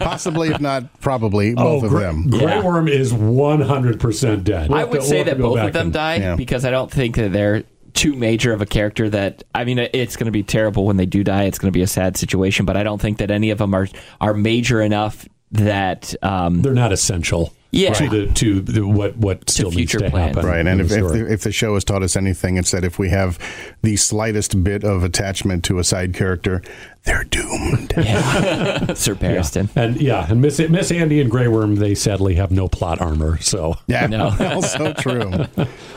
Possibly, 0.00 0.48
if 0.48 0.60
not 0.60 1.00
probably, 1.00 1.54
both 1.54 1.84
of 1.84 1.90
Grey, 1.90 2.02
them. 2.04 2.28
Grey 2.30 2.40
Yeah. 2.42 2.62
Worm 2.64 2.88
is 2.88 3.12
100% 3.12 4.44
dead. 4.44 4.70
We'll 4.70 4.78
I 4.78 4.84
would 4.84 5.00
to- 5.00 5.06
say 5.06 5.16
we'll 5.16 5.24
that 5.24 5.38
both 5.38 5.58
of 5.58 5.72
them 5.72 5.86
and- 5.86 5.92
die 5.92 6.16
Yeah. 6.16 6.36
because 6.36 6.64
I 6.64 6.70
don't 6.70 6.90
think 6.90 7.16
that 7.16 7.32
they're 7.32 7.64
too 7.92 8.14
major 8.14 8.52
of 8.52 8.62
a 8.62 8.66
character 8.66 9.10
that 9.10 9.42
I 9.52 9.64
mean 9.64 9.78
it's 9.80 10.14
going 10.14 10.26
to 10.26 10.30
be 10.30 10.44
terrible 10.44 10.84
when 10.86 10.96
they 10.96 11.06
do 11.06 11.24
die 11.24 11.42
it's 11.44 11.58
going 11.58 11.72
to 11.72 11.76
be 11.76 11.82
a 11.82 11.88
sad 11.88 12.16
situation 12.16 12.64
but 12.64 12.76
I 12.76 12.84
don't 12.84 13.00
think 13.00 13.18
that 13.18 13.32
any 13.32 13.50
of 13.50 13.58
them 13.58 13.74
are 13.74 13.88
are 14.20 14.32
major 14.32 14.80
enough 14.80 15.26
that 15.50 16.14
um 16.22 16.62
They're 16.62 16.72
not 16.72 16.92
essential 16.92 17.52
Yeah. 17.72 17.92
to, 17.94 18.08
the, 18.08 18.26
to 18.34 18.60
the, 18.60 18.86
what, 18.86 19.16
what 19.16 19.50
still 19.50 19.70
needs 19.70 19.90
future 19.90 19.98
to 20.04 20.08
plans. 20.10 20.36
happen. 20.36 20.48
Right, 20.48 20.64
and 20.64 20.80
if, 20.80 20.92
if, 20.92 21.08
the, 21.08 21.32
if 21.32 21.40
the 21.42 21.50
show 21.50 21.74
has 21.74 21.82
taught 21.84 22.04
us 22.04 22.14
anything, 22.16 22.56
it's 22.58 22.70
that 22.70 22.84
if 22.84 22.96
we 23.00 23.08
have 23.10 23.38
the 23.82 23.96
slightest 23.96 24.62
bit 24.62 24.84
of 24.84 25.02
attachment 25.04 25.64
to 25.64 25.78
a 25.78 25.84
side 25.84 26.14
character, 26.14 26.62
they're 27.04 27.24
doomed. 27.24 27.92
Sir 27.96 29.14
Barristan 29.14 29.70
and 29.74 29.98
yeah, 30.00 30.26
and 30.30 30.42
Miss 30.42 30.60
Missandei 30.60 31.20
and 31.22 31.30
Grey 31.30 31.48
Worm, 31.48 31.76
they 31.76 31.94
sadly 31.94 32.34
have 32.34 32.50
no 32.50 32.68
plot 32.68 33.00
armor. 33.00 33.38
So, 33.40 33.76
Yeah, 33.86 34.06
No. 34.06 34.34
also 34.40 34.92
true. 34.92 35.32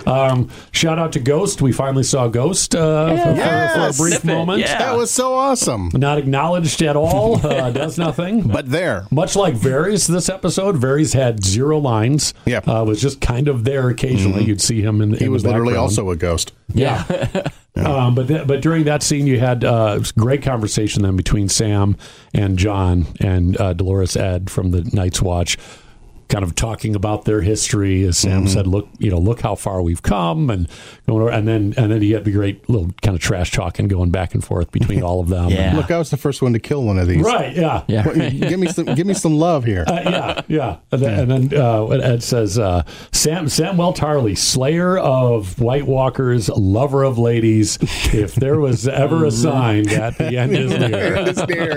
um, 0.06 0.50
shout 0.72 0.98
out 1.00 1.12
to 1.14 1.20
Ghost. 1.20 1.62
We 1.62 1.74
finally 1.74 2.04
saw 2.04 2.28
Ghost 2.30 2.74
uh, 2.76 3.18
for, 3.18 3.24
for- 3.24 3.36
Yes. 3.36 3.98
for, 3.98 4.04
a 4.04 4.08
brief 4.08 4.22
Sniff 4.22 4.24
moment. 4.36 4.60
yeah. 4.62 4.78
That 4.80 4.96
was 4.96 5.12
so 5.12 5.34
awesome. 5.34 5.90
Not 5.94 6.18
acknowledged 6.18 6.82
at 6.82 6.96
all. 6.96 7.46
Uh, 7.46 7.72
does 7.72 7.98
nothing. 7.98 8.48
But 8.48 8.70
there, 8.70 9.06
Much 9.12 9.36
like 9.36 9.56
Varys 9.56 10.08
this 10.08 10.30
episode, 10.30 10.78
Varys 10.78 11.14
had 11.14 11.44
zero 11.44 11.80
lines. 11.80 12.34
Yeah. 12.46 12.60
Uh, 12.60 12.84
was 12.86 13.02
just 13.02 13.20
kind 13.20 13.50
of 13.50 13.66
there 13.66 13.90
occasionally. 13.90 14.46
You'd 14.46 14.62
see 14.62 14.82
him 14.82 15.02
in, 15.02 15.14
he 15.16 15.26
in 15.26 15.32
was 15.34 15.44
the 15.44 15.50
literally 15.50 15.76
also 15.76 16.10
a 16.12 16.16
ghost. 16.16 16.54
yeah 16.74 17.04
Um, 17.76 18.14
but 18.14 18.28
th- 18.28 18.46
but 18.46 18.62
during 18.62 18.84
that 18.84 19.02
scene, 19.02 19.26
you 19.26 19.40
had 19.40 19.64
uh, 19.64 20.00
great 20.18 20.44
conversation 20.44 21.02
then 21.02 21.16
between 21.16 21.50
Sam 21.50 21.98
and 22.34 22.58
Jon 22.58 23.08
and 23.20 23.60
uh, 23.60 23.74
Dolorous 23.74 24.16
Edd 24.16 24.50
from 24.50 24.72
the 24.72 24.84
Night's 24.94 25.22
Watch. 25.22 25.58
Kind 26.30 26.44
of 26.44 26.56
talking 26.56 26.96
about 26.96 27.26
their 27.26 27.42
history. 27.42 28.04
As 28.06 28.18
Sam 28.18 28.48
said, 28.48 28.66
look, 28.66 28.88
you 28.98 29.12
know, 29.12 29.20
look 29.20 29.42
how 29.42 29.56
far 29.56 29.82
we've 29.82 30.02
come, 30.02 30.50
and 30.50 30.68
going 31.08 31.22
over, 31.22 31.32
and 31.32 31.48
then 31.48 31.74
and 31.78 31.92
then 31.92 32.02
you 32.02 32.10
get 32.10 32.24
the 32.24 32.32
great 32.32 32.68
little 32.70 32.92
kind 33.02 33.16
of 33.16 33.22
trash 33.22 33.52
talking 33.52 33.88
going 33.88 34.10
back 34.10 34.34
and 34.34 34.44
forth 34.44 34.72
between 34.72 35.04
all 35.04 35.20
of 35.20 35.30
them. 35.30 35.50
Yeah. 35.50 35.76
Look, 35.76 35.92
I 35.92 35.98
was 36.00 36.10
the 36.10 36.18
first 36.18 36.42
one 36.42 36.54
to 36.54 36.60
kill 36.60 36.84
one 36.84 36.98
of 36.98 37.08
these. 37.08 37.22
Right. 37.24 37.56
Yeah. 37.56 37.84
Yeah. 37.88 38.04
give 38.30 38.60
me 38.60 38.68
some, 38.68 38.86
give 38.86 39.06
me 39.06 39.14
some 39.14 39.36
love 39.36 39.64
here. 39.66 39.84
Uh, 39.88 40.02
yeah, 40.04 40.42
yeah, 40.48 40.78
and 40.92 41.02
then, 41.02 41.32
and 41.32 41.50
then 41.52 41.62
uh, 41.62 41.86
Edd 41.88 42.24
says 42.24 42.58
uh, 42.58 42.84
Sam 43.12 43.46
Samwell 43.46 43.96
Tarley, 43.96 44.36
Slayer 44.38 44.98
of 44.98 45.60
White 45.62 45.86
Walkers, 45.86 46.50
lover 46.50 47.04
of 47.04 47.18
ladies. 47.20 47.78
If 48.14 48.36
there 48.36 48.60
was 48.60 48.88
ever 48.88 49.26
a 49.26 49.32
sign 49.32 49.84
that 49.84 50.18
the 50.18 50.38
end 50.38 50.56
is 50.56 50.72
near, 50.80 51.16
And 51.16 51.28
it's 51.28 51.48
near. 51.48 51.74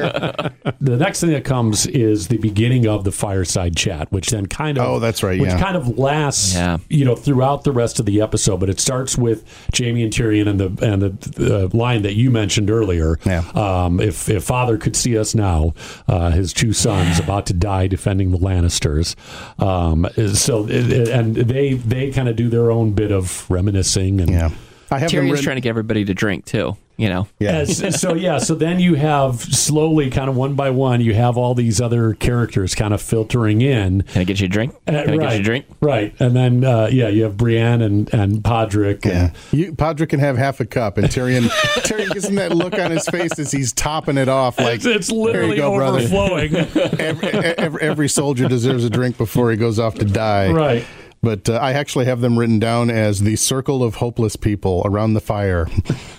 the 0.80 0.96
next 0.96 1.20
thing 1.20 1.30
that 1.30 1.44
comes 1.44 1.86
is 1.86 2.28
the 2.28 2.38
beginning 2.38 2.86
of 2.86 3.04
the 3.04 3.12
fireside 3.12 3.76
chat, 3.76 4.10
which 4.12 4.30
then 4.30 4.45
kind 4.46 4.78
of 4.78 4.84
Oh, 4.86 4.98
that's 4.98 5.22
right, 5.22 5.40
which 5.40 5.50
yeah. 5.50 5.60
kind 5.60 5.76
of 5.76 5.98
lasts, 5.98 6.54
Yeah. 6.54 6.78
you 6.88 7.04
know, 7.04 7.14
throughout 7.16 7.64
the 7.64 7.72
rest 7.72 7.98
of 8.00 8.06
the 8.06 8.20
episode. 8.20 8.58
But 8.60 8.68
it 8.70 8.80
starts 8.80 9.16
with 9.18 9.44
Jaime 9.76 10.02
and 10.02 10.12
Tyrion 10.12 10.48
and 10.48 10.60
the 10.60 10.86
and 10.86 11.02
the 11.02 11.64
uh, 11.64 11.68
line 11.72 12.02
that 12.02 12.14
you 12.14 12.30
mentioned 12.30 12.70
earlier. 12.70 13.18
Yeah. 13.24 13.44
Um, 13.54 14.00
if 14.00 14.28
if 14.28 14.44
Father 14.44 14.76
could 14.78 14.96
see 14.96 15.16
us 15.18 15.34
now, 15.34 15.74
uh, 16.08 16.30
his 16.30 16.52
two 16.52 16.72
sons 16.72 17.18
about 17.18 17.46
to 17.46 17.52
die 17.52 17.86
defending 17.86 18.30
the 18.30 18.38
Lannisters. 18.38 19.14
Um, 19.62 20.06
so 20.34 20.66
it, 20.66 20.92
it- 20.92 21.08
and 21.08 21.36
they 21.36 21.74
they 21.74 22.10
kind 22.10 22.28
of 22.28 22.36
do 22.36 22.48
their 22.48 22.70
own 22.70 22.92
bit 22.92 23.12
of 23.12 23.48
reminiscing 23.50 24.20
and 24.20 24.30
Yeah. 24.30 24.50
I 24.90 24.98
have 24.98 25.10
Tyrion's 25.10 25.30
written- 25.32 25.44
trying 25.44 25.56
to 25.56 25.60
get 25.62 25.70
everybody 25.70 26.04
to 26.04 26.14
drink 26.14 26.44
too. 26.44 26.76
You 26.98 27.10
know. 27.10 27.28
Yeah. 27.38 27.56
As- 27.56 28.00
so 28.00 28.14
yeah, 28.14 28.38
so 28.38 28.54
then 28.54 28.80
you 28.80 28.94
have 28.94 29.38
slowly, 29.42 30.08
kind 30.08 30.30
of 30.30 30.36
one 30.36 30.54
by 30.54 30.70
one, 30.70 31.02
you 31.02 31.12
have 31.12 31.36
all 31.36 31.54
these 31.54 31.78
other 31.78 32.14
characters 32.14 32.74
kind 32.74 32.94
of 32.94 33.02
filtering 33.02 33.60
in. 33.60 34.00
Can 34.00 34.22
I 34.22 34.24
get 34.24 34.40
you 34.40 34.46
a 34.46 34.48
drink? 34.48 34.74
Uh, 34.86 34.92
Can 34.92 34.96
I 34.96 35.00
right, 35.16 35.20
get 35.20 35.32
you 35.34 35.40
a 35.40 35.42
drink? 35.42 35.66
right, 35.82 36.14
and 36.18 36.34
then 36.34 36.64
uh, 36.64 36.88
yeah, 36.90 37.08
you 37.08 37.24
have 37.24 37.36
Brienne 37.36 37.82
and 37.82 38.12
and 38.14 38.36
Podrick. 38.42 39.04
Yeah. 39.04 39.24
And, 39.24 39.32
You, 39.60 39.72
Podrick 39.74 40.08
can 40.08 40.20
have 40.20 40.38
half 40.38 40.58
a 40.60 40.64
cup, 40.64 40.96
and 40.96 41.06
Tyrion, 41.08 41.42
Tyrion 41.82 42.10
gives 42.14 42.24
him 42.30 42.36
that 42.36 42.54
look 42.54 42.78
on 42.78 42.90
his 42.90 43.06
face 43.06 43.38
as 43.38 43.52
he's 43.52 43.74
topping 43.74 44.16
it 44.16 44.28
off. 44.30 44.58
Like 44.58 44.76
it's, 44.76 44.86
it's 44.86 45.10
literally 45.10 45.56
go, 45.58 45.74
overflowing. 45.78 46.54
every, 46.98 47.28
every, 47.28 47.82
every 47.82 48.08
soldier 48.08 48.48
deserves 48.48 48.84
a 48.84 48.90
drink 48.90 49.18
before 49.18 49.50
he 49.50 49.58
goes 49.58 49.78
off 49.78 49.96
to 49.96 50.06
die. 50.06 50.50
right. 50.50 50.86
But 51.26 51.48
uh, 51.48 51.54
I 51.54 51.72
actually 51.72 52.04
have 52.06 52.20
them 52.20 52.38
written 52.38 52.58
down 52.60 52.88
as 52.88 53.20
the 53.20 53.34
circle 53.36 53.82
of 53.82 53.96
hopeless 53.96 54.36
people 54.36 54.82
around 54.84 55.14
the 55.14 55.20
fire. 55.20 55.66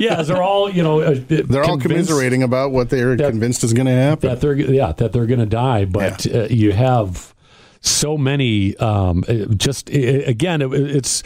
Yeah, 0.00 0.22
they're 0.22 0.42
all 0.42 0.70
you 0.70 0.82
know. 0.82 1.00
uh, 1.00 1.16
They're 1.28 1.64
all 1.64 1.78
commiserating 1.78 2.42
about 2.42 2.70
what 2.72 2.88
they're 2.90 3.16
that- 3.16 3.30
convinced 3.30 3.62
is 3.64 3.72
going 3.72 3.86
to 3.86 3.92
happen. 3.92 4.28
that 4.30 4.40
they're 4.40 4.54
yeah 4.54 4.92
that 4.92 5.12
they're 5.12 5.26
going 5.26 5.40
to 5.40 5.46
die 5.46 5.84
but 5.84 6.26
uh, 6.34 6.44
you 6.50 6.72
have 6.72 7.34
so 7.82 8.16
many 8.18 8.76
um 8.78 9.24
uh, 9.28 9.34
just 9.56 9.88
again 9.90 10.62
it, 10.62 10.72
it's 10.72 11.22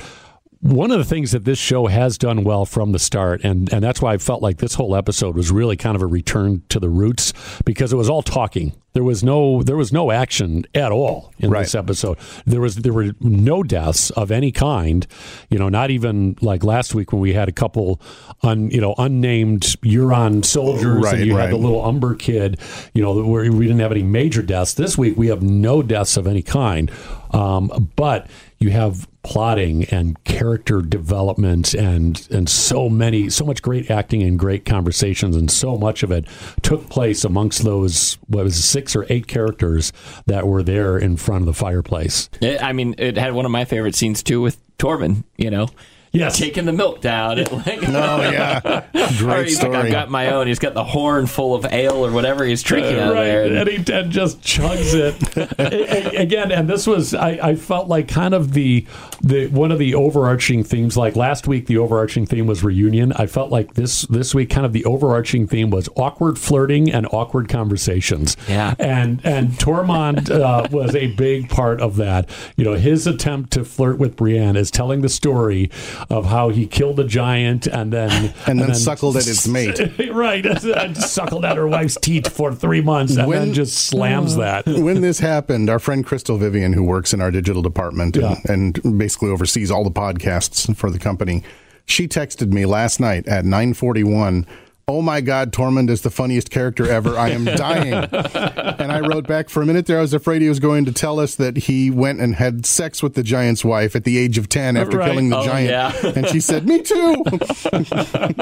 one 0.64 0.90
of 0.90 0.96
the 0.96 1.04
things 1.04 1.32
that 1.32 1.44
this 1.44 1.58
show 1.58 1.88
has 1.88 2.16
done 2.16 2.42
well 2.42 2.64
from 2.64 2.92
the 2.92 2.98
start 2.98 3.44
and 3.44 3.70
and 3.70 3.82
that's 3.84 4.00
why 4.00 4.14
I 4.14 4.18
felt 4.18 4.40
like 4.40 4.58
this 4.58 4.74
whole 4.74 4.96
episode 4.96 5.36
was 5.36 5.50
really 5.52 5.76
kind 5.76 5.94
of 5.94 6.00
a 6.00 6.06
return 6.06 6.62
to 6.70 6.80
the 6.80 6.88
roots 6.88 7.34
because 7.66 7.92
it 7.92 7.96
was 7.96 8.08
all 8.08 8.22
talking 8.22 8.72
there 8.94 9.04
was 9.04 9.22
no 9.22 9.62
there 9.62 9.76
was 9.76 9.92
no 9.92 10.10
action 10.10 10.64
at 10.74 10.90
all 10.90 11.32
in 11.38 11.50
Right. 11.50 11.60
this 11.64 11.74
episode 11.74 12.16
there 12.46 12.62
was 12.62 12.76
there 12.76 12.94
were 12.94 13.10
no 13.20 13.62
deaths 13.62 14.08
of 14.10 14.30
any 14.30 14.52
kind 14.52 15.06
you 15.50 15.58
know 15.58 15.68
not 15.68 15.90
even 15.90 16.36
like 16.40 16.64
last 16.64 16.94
week 16.94 17.12
when 17.12 17.20
we 17.20 17.34
had 17.34 17.48
a 17.48 17.52
couple 17.52 18.00
un 18.42 18.70
you 18.70 18.80
know 18.80 18.94
unnamed 18.96 19.62
Euron 19.82 20.42
soldiers 20.46 21.02
Right, 21.04 21.14
and 21.18 21.26
you 21.26 21.36
had 21.36 21.50
the 21.50 21.56
little 21.58 21.84
Umber 21.84 22.14
kid, 22.14 22.58
you 22.94 23.02
know, 23.02 23.22
where 23.22 23.50
we 23.52 23.66
didn't 23.66 23.80
have 23.80 23.92
any 23.92 24.02
major 24.02 24.40
deaths. 24.40 24.72
This 24.74 24.96
week 24.96 25.16
we 25.18 25.26
have 25.26 25.42
no 25.42 25.82
deaths 25.82 26.16
of 26.16 26.26
any 26.26 26.40
kind, 26.42 26.90
um, 27.32 27.90
but 27.96 28.28
you 28.64 28.70
have 28.70 29.06
plotting 29.22 29.84
and 29.84 30.22
character 30.24 30.80
development 30.80 31.74
and 31.74 32.26
and 32.30 32.48
so 32.48 32.88
many, 32.88 33.28
so 33.28 33.44
much 33.44 33.60
great 33.60 33.90
acting 33.90 34.22
and 34.22 34.38
great 34.38 34.64
conversations, 34.64 35.36
and 35.36 35.50
so 35.50 35.76
much 35.76 36.02
of 36.02 36.10
it 36.10 36.26
took 36.62 36.88
place 36.88 37.24
amongst 37.24 37.62
those 37.62 38.14
what 38.26 38.44
was 38.44 38.56
it, 38.56 38.62
six 38.62 38.96
or 38.96 39.04
eight 39.10 39.26
characters 39.26 39.92
that 40.26 40.46
were 40.46 40.62
there 40.62 40.96
in 40.96 41.18
front 41.18 41.42
of 41.42 41.46
the 41.46 41.52
fireplace. 41.52 42.30
It, 42.40 42.62
I 42.62 42.72
mean, 42.72 42.94
it 42.96 43.18
had 43.18 43.34
one 43.34 43.44
of 43.44 43.50
my 43.50 43.66
favorite 43.66 43.94
scenes 43.94 44.22
too 44.22 44.40
with 44.40 44.58
Tormund. 44.78 45.24
You 45.36 45.50
know, 45.50 45.68
Yes. 46.14 46.38
taking 46.38 46.64
the 46.64 46.72
milk 46.72 47.00
down. 47.00 47.38
It, 47.38 47.50
like, 47.66 47.80
Oh 47.88 48.20
yeah, 48.30 48.60
great 49.18 49.48
he's 49.48 49.56
like, 49.58 49.72
story. 49.72 49.76
I've 49.76 49.90
got 49.92 50.10
my 50.10 50.32
own. 50.32 50.46
He's 50.46 50.58
got 50.58 50.74
the 50.74 50.84
horn 50.84 51.26
full 51.26 51.54
of 51.54 51.64
ale 51.66 52.06
or 52.06 52.10
whatever 52.12 52.44
he's 52.44 52.62
drinking 52.62 52.98
out 52.98 53.12
right, 53.14 53.24
there. 53.24 53.56
and 53.58 53.68
he 53.68 53.92
and 53.92 54.10
just 54.12 54.40
chugs 54.40 54.94
it 54.94 55.36
A- 55.58 56.16
a- 56.18 56.22
again. 56.22 56.52
And 56.52 56.68
this 56.68 56.86
was 56.86 57.14
I, 57.14 57.30
I 57.42 57.54
felt 57.56 57.88
like 57.88 58.08
kind 58.08 58.32
of 58.34 58.52
the 58.52 58.86
the 59.22 59.48
one 59.48 59.72
of 59.72 59.78
the 59.78 59.94
overarching 59.94 60.62
themes. 60.64 60.96
Like 60.96 61.16
last 61.16 61.46
week, 61.46 61.66
the 61.66 61.78
overarching 61.78 62.26
theme 62.26 62.46
was 62.46 62.62
reunion. 62.62 63.12
I 63.14 63.26
felt 63.26 63.50
like 63.50 63.74
this 63.74 64.02
this 64.02 64.34
week, 64.34 64.50
kind 64.50 64.64
of 64.66 64.72
the 64.72 64.84
overarching 64.84 65.46
theme 65.46 65.70
was 65.70 65.88
awkward 65.96 66.38
flirting 66.38 66.92
and 66.92 67.06
awkward 67.12 67.48
conversations. 67.48 68.36
Yeah. 68.48 68.74
and 68.78 69.20
and 69.24 69.50
Tormund 69.52 70.30
uh, 70.30 70.68
was 70.70 70.94
a 70.94 71.08
big 71.14 71.48
part 71.48 71.80
of 71.80 71.96
that. 71.96 72.28
You 72.56 72.64
know, 72.64 72.74
his 72.74 73.06
attempt 73.06 73.52
to 73.54 73.64
flirt 73.64 73.98
with 73.98 74.16
Brienne 74.16 74.56
is 74.56 74.70
telling 74.70 75.00
the 75.00 75.08
story 75.08 75.70
of 76.10 76.26
how 76.26 76.48
he 76.50 76.66
killed 76.66 77.00
a 77.00 77.04
giant 77.04 77.66
and 77.78 77.92
then 77.92 78.32
And 78.46 78.60
then 78.60 78.74
suckled 78.74 79.16
at 79.16 79.26
its 79.26 79.46
mate. 79.48 79.78
right, 80.12 80.44
and 80.64 80.96
suckled 80.96 81.44
at 81.44 81.56
her 81.56 81.66
wife's 81.68 81.96
teat 82.00 82.28
for 82.28 82.54
three 82.54 82.80
months, 82.80 83.16
and 83.16 83.28
When- 83.28 83.38
then 83.46 83.54
just 83.54 83.86
slams 83.86 84.36
uh, 84.36 84.62
that. 84.64 84.66
when 84.66 85.00
this 85.00 85.18
happened, 85.20 85.70
our 85.70 85.78
friend 85.78 86.04
Crystal 86.04 86.36
Vivian, 86.36 86.72
who 86.72 86.82
works 86.82 87.12
in 87.12 87.20
our 87.20 87.30
digital 87.30 87.62
department 87.62 88.16
Yeah. 88.16 88.36
and, 88.48 88.78
and 88.84 88.98
basically 88.98 89.30
oversees 89.30 89.70
all 89.70 89.84
the 89.84 89.90
podcasts 89.90 90.74
for 90.76 90.90
the 90.90 90.98
company, 90.98 91.42
she 91.86 92.08
texted 92.08 92.52
me 92.52 92.64
last 92.64 92.98
night 93.00 93.26
at 93.28 93.44
941. 93.44 94.46
Oh 94.86 95.00
my 95.00 95.22
God, 95.22 95.50
Tormund 95.50 95.88
is 95.88 96.02
the 96.02 96.10
funniest 96.10 96.50
character 96.50 96.86
ever. 96.90 97.18
I 97.18 97.30
am 97.30 97.44
dying. 97.56 97.94
and 97.94 98.92
I 98.92 99.00
wrote 99.00 99.26
back 99.26 99.48
for 99.48 99.62
a 99.62 99.66
minute 99.66 99.86
there. 99.86 99.96
I 99.98 100.02
was 100.02 100.12
afraid 100.12 100.42
he 100.42 100.48
was 100.50 100.60
going 100.60 100.84
to 100.84 100.92
tell 100.92 101.18
us 101.18 101.36
that 101.36 101.56
he 101.56 101.90
went 101.90 102.20
and 102.20 102.34
had 102.34 102.66
sex 102.66 103.02
with 103.02 103.14
the 103.14 103.22
giant's 103.22 103.64
wife 103.64 103.96
at 103.96 104.04
the 104.04 104.18
age 104.18 104.36
of 104.36 104.50
10 104.50 104.76
after 104.76 104.98
Right. 104.98 105.08
killing 105.10 105.30
the 105.30 105.38
Oh, 105.38 105.44
giant. 105.46 105.70
yeah. 105.70 106.12
and 106.14 106.26
she 106.28 106.38
said, 106.38 106.66
Me 106.68 106.82
too. 106.82 107.24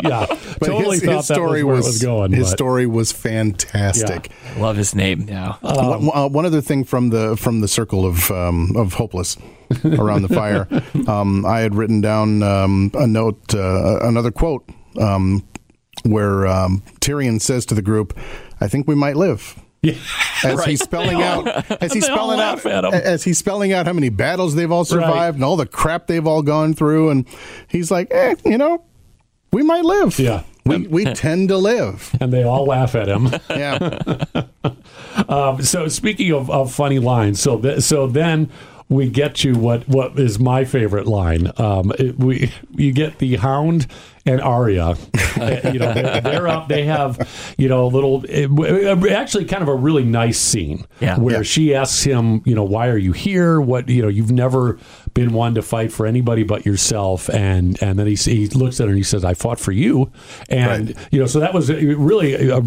Yeah, 0.03 0.27
But 0.59 0.67
totally 0.67 0.97
his, 0.99 1.05
thought 1.05 1.17
his 1.19 1.29
that 1.29 1.35
story 1.35 1.63
was 1.63 1.87
it 1.87 1.89
was 1.91 2.03
going. 2.03 2.33
His 2.33 2.49
but- 2.49 2.57
story 2.57 2.87
was 2.87 3.13
fantastic. 3.13 4.31
Love 4.59 4.77
his 4.77 4.95
name 4.97 5.25
now. 5.27 5.59
one, 5.61 6.11
uh, 6.13 6.29
one 6.29 6.45
other 6.45 6.61
thing 6.61 6.83
from 6.85 7.11
the 7.11 7.37
from 7.37 7.61
the 7.61 7.69
circle 7.69 8.05
of 8.05 8.31
um, 8.33 8.73
of 8.77 8.95
hopeless 8.95 9.37
around 9.85 10.23
the 10.23 10.29
fire, 10.35 10.67
um, 11.09 11.47
I 11.47 11.61
had 11.61 11.75
written 11.75 12.01
down 12.01 12.43
um, 12.43 12.91
a 12.95 13.07
note, 13.07 13.55
uh, 13.55 14.01
another 14.03 14.31
quote, 14.31 14.69
um, 15.01 15.43
where 16.05 16.47
um, 16.47 16.83
Tyrion 17.01 17.41
says 17.41 17.67
to 17.67 17.75
the 17.75 17.83
group, 17.83 18.17
"I 18.61 18.69
think 18.69 18.87
we 18.89 18.95
might 18.95 19.17
live." 19.17 19.59
Yeah. 19.83 19.95
As 20.45 20.65
he's 20.65 20.81
spelling 20.85 21.21
out, 21.23 21.49
as 21.83 21.93
he's 21.93 22.05
spelling 22.07 22.39
out, 22.41 22.65
as 22.95 23.25
he's 23.25 23.39
spelling 23.39 23.73
out 23.73 23.87
how 23.87 23.93
many 23.93 24.11
battles 24.11 24.55
they've 24.55 24.71
all 24.71 24.85
survived 24.85 25.13
Right. 25.17 25.35
and 25.35 25.45
all 25.45 25.57
the 25.57 25.67
crap 25.67 26.07
they've 26.07 26.27
all 26.27 26.43
gone 26.43 26.73
through, 26.75 27.11
and 27.11 27.27
he's 27.69 27.91
like, 27.91 28.07
eh, 28.13 28.37
you 28.45 28.59
know, 28.59 28.85
we 29.53 29.63
might 29.65 29.85
live. 29.85 30.19
Yeah. 30.21 30.45
we 30.65 30.87
we 30.87 31.05
tend 31.15 31.49
to 31.49 31.57
live. 31.59 32.15
and 32.21 32.33
they 32.33 32.45
all 32.45 32.65
laugh 32.67 32.95
at 32.95 33.09
him. 33.09 33.29
Yeah. 33.51 34.45
Um, 35.29 35.63
so 35.63 35.89
speaking 35.89 36.33
of, 36.33 36.51
of 36.51 36.73
funny 36.73 36.99
lines, 36.99 37.41
so 37.41 37.59
th- 37.59 37.83
so 37.83 38.07
then 38.07 38.51
we 38.89 39.09
get 39.09 39.35
to 39.37 39.55
what 39.55 39.87
what 39.89 40.19
is 40.19 40.39
my 40.39 40.65
favorite 40.65 41.07
line. 41.07 41.51
Um, 41.57 41.93
it, 41.99 42.19
we 42.19 42.53
you 42.75 42.93
get 42.93 43.19
the 43.19 43.37
Hound 43.37 43.87
and 44.27 44.41
Arya. 44.41 44.97
Uh, 45.33 45.71
you 45.73 45.79
know, 45.79 45.93
they're, 45.95 46.21
they're 46.21 46.47
up. 46.47 46.69
They 46.69 46.85
have 46.85 47.55
you 47.57 47.67
know 47.67 47.87
a 47.87 47.89
little, 47.89 48.23
it, 48.29 49.11
actually 49.11 49.47
kind 49.47 49.63
of 49.63 49.69
a 49.69 49.75
really 49.75 50.05
nice 50.05 50.39
scene. 50.39 50.85
Yeah. 51.01 51.19
where 51.19 51.37
Yeah. 51.37 51.43
she 51.43 51.75
asks 51.75 52.05
him, 52.05 52.43
you 52.45 52.55
know, 52.55 52.63
why 52.65 52.89
are 52.89 52.99
you 52.99 53.13
here? 53.13 53.59
What 53.59 53.89
you 53.89 54.03
know, 54.03 54.09
you've 54.09 54.31
never 54.31 54.79
been 55.15 55.33
one 55.33 55.55
to 55.55 55.63
fight 55.63 55.91
for 55.91 56.05
anybody 56.07 56.43
but 56.43 56.67
yourself. 56.67 57.31
And 57.31 57.83
and 57.83 57.99
then 57.99 58.07
he 58.07 58.15
he 58.15 58.47
looks 58.49 58.79
at 58.79 58.85
her 58.85 58.91
and 58.91 58.99
he 58.99 59.03
says, 59.03 59.25
I 59.25 59.33
fought 59.33 59.59
for 59.59 59.73
you. 59.73 60.13
And 60.51 60.89
Right. 60.89 61.09
you 61.11 61.19
know, 61.19 61.27
so 61.27 61.41
that 61.41 61.55
was 61.55 61.71
really 61.73 62.51
a, 62.51 62.59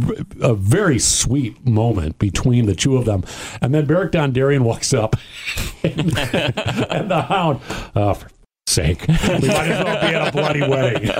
a 0.41 0.56
very 0.56 0.97
sweet 0.97 1.66
moment 1.68 2.18
between 2.18 2.66
the 2.66 2.76
two 2.76 2.97
of 2.97 3.06
them. 3.06 3.24
And 3.62 3.76
then 3.76 3.86
Beric 3.86 4.12
Dondarrion 4.12 4.62
walks 4.64 4.91
up, 4.91 5.16
and, 5.84 6.18
and 6.18 7.12
the 7.12 7.26
Hound, 7.30 7.62
oh, 7.95 8.16
for 8.16 8.28
sake, 8.68 9.01
we 9.07 9.13
might 9.13 9.70
as 9.70 9.84
well 9.84 10.01
be 10.01 10.07
at 10.16 10.28
a 10.28 10.32
bloody 10.32 10.61
wedding. 10.61 11.09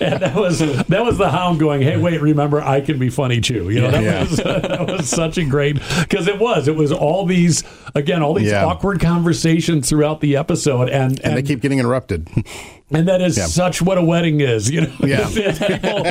and 0.00 0.20
that 0.22 0.34
was 0.34 0.58
that 0.58 1.04
was 1.04 1.18
the 1.18 1.28
Hound 1.30 1.60
going, 1.60 1.82
"Hey, 1.82 1.96
wait, 1.96 2.20
remember, 2.20 2.60
I 2.60 2.80
can 2.80 2.98
be 2.98 3.10
funny 3.10 3.40
too." 3.40 3.70
You 3.70 3.82
know, 3.82 3.90
that 3.92 4.02
Yeah. 4.02 4.20
was 4.22 4.36
that 4.38 4.86
was 4.88 5.08
such 5.08 5.38
a 5.38 5.44
great 5.44 5.76
because 6.00 6.26
it 6.26 6.38
was 6.38 6.66
it 6.68 6.74
was 6.74 6.90
all 6.92 7.26
these 7.26 7.62
again 7.94 8.22
all 8.22 8.34
these 8.34 8.50
Yeah. 8.50 8.64
awkward 8.64 9.00
conversations 9.00 9.88
throughout 9.88 10.20
the 10.20 10.36
episode, 10.36 10.88
and 10.88 11.20
and 11.24 11.36
they 11.36 11.42
keep 11.42 11.60
getting 11.60 11.78
interrupted. 11.78 12.28
And 12.90 13.06
that 13.06 13.20
is 13.20 13.36
Yeah. 13.36 13.44
such 13.44 13.82
what 13.82 13.98
a 13.98 14.02
wedding 14.02 14.40
is, 14.40 14.70
you 14.70 14.80
know. 14.82 14.92
Yeah. 15.00 15.28
people, 15.28 16.04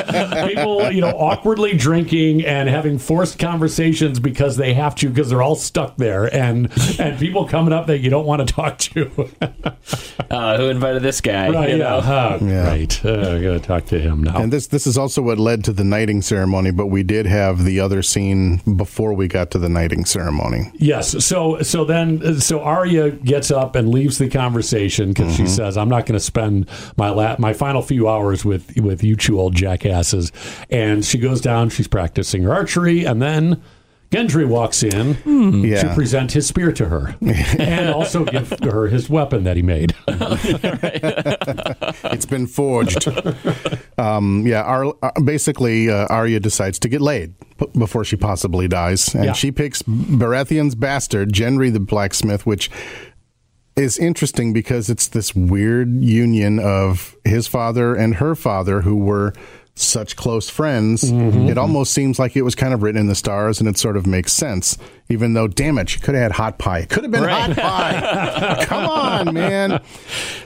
people, 0.48 0.92
you 0.92 1.02
know, 1.02 1.10
awkwardly 1.10 1.74
drinking 1.76 2.46
and 2.46 2.70
having 2.70 3.00
forced 3.00 3.40
conversations 3.40 4.20
because 4.20 4.58
they 4.58 4.76
have 4.76 4.94
to 4.96 5.10
because 5.10 5.30
they're 5.30 5.42
all 5.42 5.56
stuck 5.56 5.98
there, 5.98 6.26
and 6.34 6.70
and 7.00 7.18
people 7.20 7.48
coming 7.48 7.74
up 7.74 7.88
that 7.88 8.00
you 8.00 8.12
don't 8.12 8.26
want 8.28 8.48
to 8.48 8.54
talk 8.54 8.78
to. 8.80 9.30
Uh, 10.30 10.58
who 10.58 10.66
invited 10.68 11.02
this 11.02 11.22
guy? 11.22 11.50
right? 11.50 11.70
you 11.70 11.78
Yeah. 11.78 11.84
know? 11.84 12.02
Oh, 12.42 12.46
Yeah. 12.46 12.68
Right. 12.68 13.06
Uh, 13.06 13.12
I 13.38 13.42
got 13.42 13.54
to 13.54 13.60
talk 13.60 13.86
to 13.86 14.00
him 14.00 14.24
now. 14.24 14.38
And 14.38 14.52
this 14.52 14.68
this 14.68 14.86
is 14.86 14.98
also 14.98 15.22
what 15.22 15.40
led 15.40 15.64
to 15.66 15.72
the 15.72 15.86
knighting 15.86 16.22
ceremony, 16.22 16.72
but 16.72 16.88
we 16.88 17.02
did 17.04 17.26
have 17.28 17.64
the 17.64 17.80
other 17.80 18.02
scene 18.02 18.58
before 18.76 19.14
we 19.14 19.28
got 19.30 19.52
to 19.52 19.58
the 19.60 19.70
knighting 19.70 20.04
ceremony. 20.06 20.72
Yes. 20.76 21.24
So 21.24 21.62
so 21.62 21.86
then 21.86 22.42
so 22.42 22.60
Arya 22.62 23.12
gets 23.12 23.52
up 23.52 23.76
and 23.78 23.88
leaves 23.90 24.18
the 24.18 24.28
conversation 24.28 25.10
because 25.10 25.28
Mm-hmm. 25.34 25.46
she 25.46 25.48
says, 25.50 25.78
"I'm 25.78 25.90
not 25.90 26.06
going 26.06 26.18
to 26.20 26.24
spend 26.26 26.67
my 26.98 27.10
la- 27.10 27.36
my 27.40 27.54
final 27.54 27.82
few 27.82 28.08
hours 28.10 28.44
with 28.46 28.76
with 28.80 29.04
you 29.04 29.16
two 29.16 29.40
old 29.40 29.56
jackasses." 29.56 30.32
And 30.70 31.04
she 31.06 31.18
goes 31.18 31.42
down. 31.42 31.70
She's 31.70 31.88
practicing 31.88 32.44
her 32.44 32.54
archery, 32.54 33.06
and 33.06 33.22
then. 33.22 33.62
Gendry 34.10 34.48
walks 34.48 34.84
in 34.84 35.16
to 35.16 35.22
Hmm. 35.24 35.66
Yeah. 35.66 35.94
present 35.94 36.32
his 36.32 36.48
spear 36.48 36.72
to 36.72 36.86
her 36.86 37.18
and 37.60 37.90
also 37.90 38.24
give 38.24 38.54
her 38.64 38.88
his 38.88 39.10
weapon 39.10 39.44
that 39.44 39.58
he 39.58 39.62
made. 39.62 39.94
It's 42.14 42.26
been 42.26 42.48
forged. 42.48 43.08
um, 43.98 44.46
yeah, 44.48 44.62
Ar- 44.64 44.96
uh, 45.04 45.12
basically, 45.24 45.90
uh, 45.90 46.08
Arya 46.10 46.40
decides 46.40 46.80
to 46.80 46.90
get 46.90 47.02
laid 47.02 47.34
p- 47.58 47.66
before 47.78 48.04
she 48.06 48.16
possibly 48.16 48.68
dies, 48.68 49.14
and 49.14 49.26
Yeah. 49.26 49.34
she 49.34 49.52
picks 49.52 49.82
Baratheon's 49.84 50.76
bastard, 50.76 51.34
Gendry 51.34 51.72
the 51.72 51.80
blacksmith, 51.82 52.46
which 52.46 52.70
is 53.78 53.98
interesting 53.98 54.54
because 54.54 54.90
it's 54.90 55.08
this 55.08 55.36
weird 55.36 56.04
union 56.04 56.60
of 56.60 57.16
his 57.24 57.48
father 57.48 57.96
and 57.96 58.16
her 58.16 58.36
father, 58.36 58.82
who 58.82 58.96
were 58.96 59.34
such 59.80 60.16
close 60.16 60.50
friends. 60.50 61.04
Mm-hmm. 61.12 61.50
It 61.50 61.58
almost 61.58 61.94
seems 61.94 62.20
like 62.20 62.36
it 62.36 62.42
was 62.44 62.56
kind 62.56 62.74
of 62.74 62.84
written 62.84 63.00
in 63.02 63.08
the 63.08 63.16
stars, 63.16 63.60
and 63.60 63.68
it 63.70 63.78
sort 63.78 63.98
of 63.98 64.06
makes 64.08 64.34
sense. 64.34 64.78
Even 65.10 65.34
though, 65.34 65.48
damn 65.48 65.78
it, 65.78 65.90
she 65.90 66.00
could 66.00 66.16
have 66.16 66.22
had 66.24 66.32
hot 66.34 66.58
pie. 66.60 66.80
It 66.80 66.90
could 66.90 67.04
have 67.04 67.12
been 67.12 67.24
hot 67.24 67.52
pie. 67.56 68.66
Come 68.66 68.86
on, 68.90 69.34
man. 69.34 69.82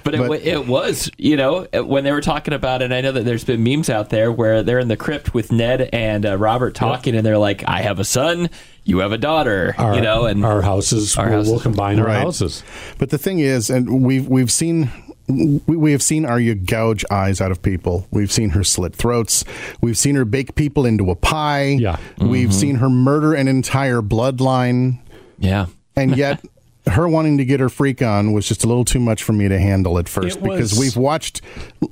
But, 0.04 0.14
it, 0.14 0.18
But- 0.20 0.30
wa- 0.30 0.36
it 0.42 0.68
was, 0.68 1.10
you 1.18 1.36
know, 1.36 1.68
when 1.74 2.04
they 2.04 2.12
were 2.12 2.22
talking 2.22 2.54
about 2.54 2.82
it. 2.82 2.92
I 2.92 3.02
know 3.02 3.12
that 3.12 3.26
there's 3.26 3.44
been 3.44 3.64
memes 3.64 3.90
out 3.90 4.10
there 4.10 4.32
where 4.32 4.62
they're 4.64 4.80
in 4.80 4.88
the 4.88 4.98
crypt 4.98 5.34
with 5.34 5.52
Ned 5.52 5.90
and 5.94 6.26
uh, 6.26 6.38
Robert 6.38 6.76
talking, 6.76 7.16
and 7.16 7.26
they're 7.26 7.38
like, 7.40 7.64
"I 7.68 7.82
have 7.82 8.00
a 8.00 8.04
son, 8.06 8.50
you 8.84 9.00
have 9.00 9.12
a 9.12 9.18
daughter," 9.18 9.74
Our, 9.78 9.96
you 9.96 10.02
know, 10.02 10.26
and 10.26 10.46
our 10.46 10.62
houses, 10.62 11.18
Our 11.18 11.26
we'll, 11.28 11.38
houses. 11.38 11.52
we'll 11.52 11.60
combine 11.62 12.00
our 12.00 12.06
Right. 12.06 12.18
houses. 12.22 12.64
But 13.00 13.10
the 13.10 13.18
thing 13.18 13.40
is, 13.40 13.70
and 13.72 14.04
we've 14.04 14.28
we've 14.28 14.52
seen 14.52 14.92
we, 15.32 15.76
we 15.78 15.92
have 15.92 16.02
seen 16.02 16.26
Arya 16.26 16.56
gouge 16.56 17.06
eyes 17.10 17.42
out 17.42 17.52
of 17.52 17.62
people. 17.62 18.08
We've 18.12 18.32
seen 18.32 18.50
her 18.52 18.64
slit 18.64 18.96
throats. 18.96 19.44
We've 19.82 19.98
seen 19.98 20.16
her 20.16 20.26
bake 20.26 20.56
people 20.56 20.86
into 20.86 21.10
a 21.12 21.16
pie. 21.16 21.78
Yeah. 21.80 21.98
We've 22.20 22.50
mm-hmm. 22.50 22.58
seen 22.58 22.76
her 22.76 22.90
murder 22.90 23.34
an 23.34 23.48
entire 23.48 24.02
bloodline, 24.02 25.00
yeah, 25.40 25.68
and 25.96 26.16
yet. 26.16 26.44
Her 26.88 27.08
wanting 27.08 27.38
to 27.38 27.46
get 27.46 27.60
her 27.60 27.70
freak 27.70 28.02
on 28.02 28.34
was 28.34 28.48
just 28.48 28.64
a 28.64 28.68
little 28.68 28.84
too 28.84 29.00
much 29.00 29.22
for 29.22 29.34
me 29.34 29.48
to 29.48 29.60
handle 29.60 30.00
at 30.00 30.10
first 30.10 30.38
It 30.38 30.44
because 30.44 30.72
was- 30.72 30.80
we've 30.80 30.98
watched 30.98 31.42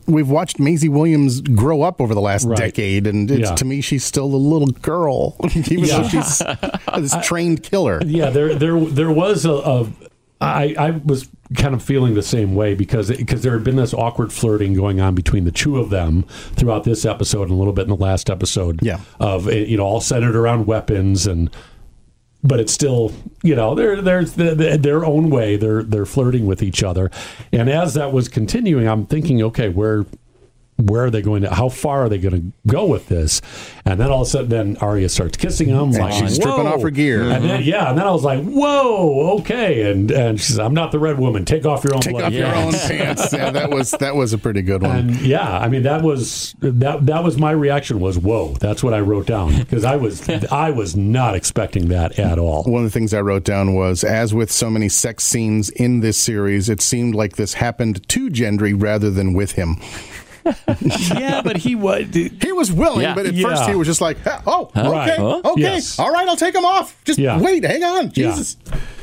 we've 0.08 0.32
watched 0.32 0.58
Maisie 0.60 0.90
Williams 0.90 1.42
grow 1.42 1.84
up 1.84 2.02
over 2.02 2.16
the 2.16 2.22
last 2.22 2.48
Right. 2.48 2.58
decade, 2.58 3.06
and 3.06 3.30
it's, 3.30 3.52
Yeah. 3.52 3.56
to 3.56 3.66
me 3.66 3.82
she's 3.82 4.04
still 4.04 4.26
a 4.26 4.36
little 4.36 4.70
girl, 4.70 5.36
even 5.56 5.86
Yeah. 5.86 6.02
though 6.02 6.08
she's 6.08 6.42
this 6.98 7.16
trained 7.22 7.62
killer. 7.62 8.02
Yeah, 8.04 8.32
there 8.32 8.56
there 8.56 8.80
there 8.84 9.12
was 9.12 9.46
a, 9.46 9.52
a 9.54 9.88
I, 10.42 10.76
I 10.78 10.92
was 10.92 11.28
kind 11.58 11.74
of 11.74 11.84
feeling 11.84 12.14
the 12.14 12.22
same 12.22 12.56
way 12.56 12.74
because 12.74 13.10
because 13.10 13.42
there 13.42 13.54
had 13.54 13.64
been 13.64 13.76
this 13.76 13.94
awkward 13.94 14.32
flirting 14.32 14.74
going 14.74 15.02
on 15.02 15.16
between 15.16 15.44
the 15.44 15.52
two 15.52 15.78
of 15.78 15.90
them 15.90 16.24
throughout 16.54 16.86
this 16.86 17.06
episode 17.06 17.44
and 17.44 17.52
a 17.52 17.56
little 17.56 17.74
bit 17.74 17.84
in 17.84 17.90
the 17.90 17.96
last 17.96 18.30
episode. 18.30 18.80
Yeah. 18.82 19.02
of 19.20 19.48
eh, 19.50 19.66
you 19.66 19.78
know 19.78 19.84
all 19.84 20.02
centered 20.02 20.36
around 20.36 20.66
weapons 20.66 21.28
and. 21.28 21.50
But 22.42 22.62
it's 22.62 22.72
still, 22.72 23.12
you 23.44 23.54
know, 23.54 23.76
they're 23.76 24.02
they're, 24.02 24.24
they 24.24 24.78
their 24.78 25.04
own 25.04 25.30
way. 25.30 25.58
They're 25.58 25.84
they're 25.84 26.06
flirting 26.06 26.46
with 26.46 26.64
each 26.64 26.84
other, 26.84 27.12
and 27.52 27.70
as 27.70 27.96
that 27.96 28.14
was 28.14 28.30
continuing, 28.30 28.88
I'm 28.88 29.06
thinking, 29.06 29.44
okay, 29.44 29.68
where 29.68 30.06
where 30.80 31.06
are 31.06 31.10
they 31.12 31.22
going 31.22 31.42
to? 31.44 31.54
How 31.54 31.70
far 31.70 32.04
are 32.06 32.10
they 32.10 32.18
going 32.18 32.36
to 32.42 32.52
go 32.72 32.86
with 32.86 33.08
this? 33.10 33.42
And 33.86 34.00
then 34.00 34.12
all 34.12 34.22
of 34.22 34.28
a 34.28 34.30
sudden, 34.30 34.50
then 34.50 34.78
Arya 34.78 35.10
starts 35.10 35.38
kissing 35.38 35.68
him. 35.70 35.92
like, 35.92 36.14
she's 36.14 36.36
stripping 36.36 36.68
off 36.68 36.82
her 36.82 36.90
gear. 36.90 37.24
And 37.30 37.44
then 37.44 37.64
yeah, 37.64 37.90
and 37.90 37.98
then 37.98 38.06
I 38.08 38.12
was 38.12 38.24
like, 38.24 38.44
whoa, 38.44 39.38
okay. 39.40 39.92
And 39.92 40.10
and 40.12 40.40
she 40.40 40.54
said, 40.54 40.66
I'm 40.66 40.74
not 40.74 40.92
the 40.92 41.00
red 41.00 41.20
woman. 41.20 41.46
Take 41.46 41.66
off 41.66 41.84
your 41.84 41.96
own 41.96 42.02
Take 42.02 42.14
blood. 42.14 42.26
off 42.26 42.34
your 42.34 42.48
Yeah. 42.48 42.64
own 42.66 42.72
pants. 42.88 43.34
Yeah, 43.34 43.52
that 43.52 43.70
was 43.72 43.92
that 43.92 44.16
was 44.16 44.34
a 44.34 44.38
pretty 44.38 44.62
good 44.62 44.82
one. 44.82 44.92
And 44.92 45.22
yeah, 45.22 45.58
I 45.60 45.68
mean 45.70 45.84
that 45.84 46.02
was 46.02 46.56
that 46.60 47.06
that 47.06 47.24
was 47.24 47.38
my 47.38 47.52
reaction 47.52 48.00
was 48.00 48.18
whoa. 48.18 48.54
That's 48.60 48.84
what 48.84 48.94
I 48.94 49.00
wrote 49.00 49.26
down 49.28 49.58
because 49.58 49.84
I 49.86 49.96
was 49.96 50.28
I 50.52 50.72
was 50.72 50.96
not 50.96 51.36
expecting 51.36 51.90
that 51.90 52.18
at 52.20 52.40
all. 52.40 52.64
One 52.64 52.86
of 52.86 52.92
the 52.92 52.98
things 52.98 53.14
I 53.14 53.22
wrote 53.22 53.44
down 53.44 53.74
was, 53.76 54.04
as 54.04 54.34
with 54.34 54.52
so 54.52 54.70
many 54.70 54.90
sex 54.90 55.24
scenes 55.24 55.70
in 55.72 56.00
this 56.02 56.18
series, 56.18 56.70
it 56.70 56.82
seemed 56.82 57.16
like 57.16 57.36
this 57.36 57.56
happened 57.56 58.08
to 58.10 58.30
Gendry 58.30 58.80
rather 58.80 59.10
than 59.10 59.34
with 59.34 59.54
him. 59.54 59.78
yeah, 60.82 61.42
but 61.42 61.58
he 61.58 61.76
was. 61.76 62.08
He 62.14 62.52
was 62.52 62.72
willing, 62.72 63.02
Yeah. 63.02 63.16
but 63.16 63.26
at 63.26 63.34
Yeah. 63.34 63.48
first 63.50 63.70
he 63.70 63.76
was 63.76 63.88
just 63.88 64.02
like, 64.02 64.18
"Oh, 64.46 64.70
okay, 64.76 64.88
Right. 64.90 65.18
Huh? 65.18 65.42
okay, 65.46 65.62
Yes. 65.62 66.00
all 66.00 66.12
right, 66.12 66.28
I'll 66.28 66.36
take 66.38 66.56
him 66.56 66.66
off. 66.66 66.96
Just 67.06 67.20
Yeah. 67.20 67.40
wait, 67.40 67.64
hang 67.64 67.84
on, 67.84 68.06
Yeah. 68.16 68.32
Jesus." 68.32 68.58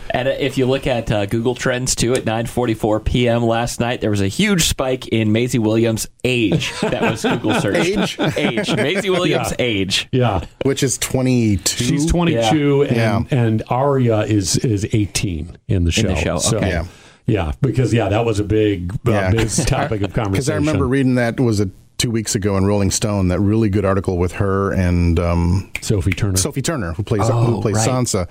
And 0.09 0.29
uh, 0.29 0.33
if 0.39 0.57
you 0.57 0.67
look 0.67 0.87
at 0.87 1.11
uh, 1.11 1.27
Google 1.27 1.55
Trends 1.57 1.95
too, 1.97 2.15
at 2.15 2.25
9:44 2.25 3.05
p.m. 3.05 3.45
last 3.45 3.81
night, 3.81 4.01
there 4.01 4.11
was 4.11 4.21
a 4.21 4.29
huge 4.29 4.63
spike 4.63 5.09
in 5.09 5.33
Maisie 5.33 5.59
Williams' 5.59 6.07
age. 6.25 6.73
That 6.81 7.03
was 7.03 7.23
Google 7.23 7.55
search. 7.61 7.77
Age? 7.77 8.17
age. 8.37 8.75
Maisie 8.77 9.11
Williams' 9.11 9.51
Yeah. 9.51 9.57
age. 9.67 10.09
Yeah, 10.13 10.41
Which 10.63 10.83
is 10.85 10.97
twenty-two. 10.99 11.85
she's 11.85 12.07
22 12.07 12.83
and 12.83 12.97
Yeah. 12.97 13.23
and 13.31 13.63
Arya 13.69 14.21
is 14.21 14.57
is 14.59 14.87
18 14.93 15.59
in 15.69 15.85
the 15.85 15.91
show. 15.91 16.03
the 16.09 16.15
show, 16.17 16.39
So, 16.39 16.59
okay. 16.59 16.69
Yeah. 16.69 16.85
Yeah, 17.27 17.53
because 17.61 17.93
yeah, 17.93 18.09
that 18.09 18.25
was 18.25 18.41
a 18.41 18.45
big 18.45 18.93
uh, 19.07 19.11
Yeah. 19.11 19.31
big 19.33 19.49
topic 19.67 20.03
of 20.03 20.13
conversation. 20.13 20.33
Because 20.33 20.51
I 20.51 20.55
remember 20.55 20.87
reading 20.87 21.17
that 21.17 21.39
was 21.41 21.61
it 21.61 21.71
two 21.99 22.11
weeks 22.11 22.35
ago 22.35 22.57
in 22.57 22.65
Rolling 22.67 22.91
Stone. 22.91 23.29
That 23.29 23.41
really 23.41 23.69
good 23.69 23.85
article 23.85 24.19
with 24.19 24.33
her 24.33 24.73
and 24.73 25.19
um, 25.19 25.71
Sophie 25.81 26.13
Turner. 26.13 26.37
Sophie 26.37 26.63
Turner, 26.63 26.93
who 26.93 27.03
plays 27.03 27.23
Oh, 27.25 27.45
who 27.45 27.61
plays 27.63 27.77
right. 27.77 27.89
Sansa. 27.89 28.29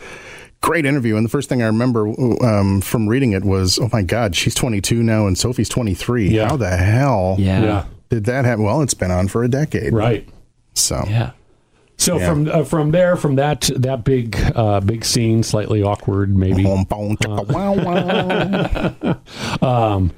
Great 0.62 0.86
interview, 0.86 1.16
and 1.16 1.24
the 1.26 1.30
first 1.30 1.48
thing 1.50 1.62
I 1.62 1.68
remember 1.68 2.08
um, 2.44 2.82
from 2.82 3.08
reading 3.08 3.34
it 3.34 3.44
was, 3.44 3.78
"Oh 3.78 3.90
my 3.94 4.02
God, 4.02 4.36
she's 4.36 4.56
22 4.56 5.04
now, 5.04 5.28
and 5.28 5.38
Sophie's 5.38 5.70
23. 5.70 6.30
Yeah. 6.30 6.50
How 6.50 6.58
the 6.58 6.76
hell 6.76 7.36
Yeah. 7.38 7.62
yeah, 7.62 7.86
did 8.10 8.26
that 8.26 8.46
happen?" 8.46 8.64
Well, 8.64 8.82
it's 8.82 8.94
been 8.96 9.12
on 9.12 9.28
for 9.28 9.44
a 9.44 9.48
decade, 9.48 9.94
right. 9.94 10.28
So 10.74 11.04
Yeah. 11.08 11.32
So 11.98 12.18
Yeah. 12.20 12.30
from 12.30 12.48
uh, 12.50 12.64
from 12.64 12.92
there, 12.92 13.16
from 13.16 13.36
that 13.36 13.70
that 13.76 14.04
big 14.04 14.38
uh, 14.56 14.80
big 14.82 15.06
scene, 15.06 15.44
slightly 15.44 15.82
awkward, 15.82 16.36
maybe. 16.38 16.64
Boom, 16.64 16.84
boom, 16.84 17.18
chicka, 17.18 17.48
wow, 17.48 17.74
wow. 17.74 19.18
Um, 19.96 20.12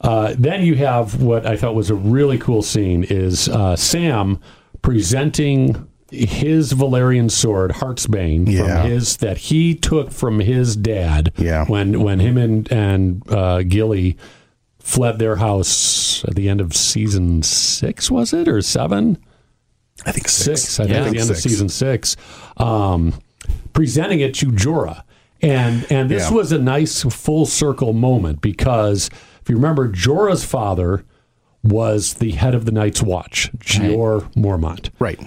uh, 0.00 0.34
then 0.38 0.62
you 0.64 0.74
have 0.76 1.20
what 1.22 1.44
I 1.46 1.56
thought 1.56 1.74
was 1.74 1.90
a 1.90 1.94
really 1.94 2.38
cool 2.38 2.62
scene 2.62 3.04
is 3.04 3.48
uh, 3.48 3.76
Sam 3.76 4.38
presenting 4.82 5.86
his 6.10 6.72
Valyrian 6.72 7.30
sword, 7.30 7.72
Heartsbane, 7.72 8.48
Yeah. 8.50 8.82
from 8.82 8.90
his 8.90 9.18
that 9.18 9.36
he 9.36 9.74
took 9.74 10.10
from 10.10 10.40
his 10.40 10.76
dad. 10.76 11.32
Yeah. 11.36 11.66
When 11.66 12.00
when 12.02 12.20
him 12.20 12.38
and 12.38 12.70
and 12.72 13.22
uh, 13.30 13.62
Gilly 13.64 14.16
fled 14.78 15.18
their 15.18 15.36
house 15.36 16.24
at 16.24 16.34
the 16.34 16.48
end 16.48 16.60
of 16.62 16.74
season 16.74 17.42
six, 17.42 18.10
was 18.10 18.32
it 18.32 18.48
or 18.48 18.62
seven? 18.62 19.18
I 20.06 20.12
think 20.12 20.28
six. 20.28 20.62
six. 20.62 20.80
I 20.80 20.84
think 20.84 20.94
Yeah. 20.94 21.04
at 21.06 21.12
the 21.12 21.18
end 21.20 21.30
of 21.30 21.36
season 21.36 21.68
six, 21.68 22.16
um, 22.56 23.14
presenting 23.72 24.20
it 24.20 24.34
to 24.34 24.46
Jorah, 24.46 25.02
and 25.42 25.86
and 25.90 26.10
this 26.10 26.30
Yeah. 26.30 26.36
was 26.36 26.52
a 26.52 26.58
nice 26.58 27.02
full 27.02 27.46
circle 27.46 27.92
moment 27.92 28.40
because 28.40 29.10
if 29.42 29.48
you 29.48 29.56
remember, 29.56 29.88
Jorah's 29.90 30.44
father 30.44 31.04
was 31.62 32.14
the 32.14 32.32
head 32.32 32.54
of 32.54 32.64
the 32.64 32.72
Night's 32.72 33.02
Watch, 33.02 33.50
Jeor 33.58 34.32
Mormont, 34.34 34.90
Right. 34.98 35.20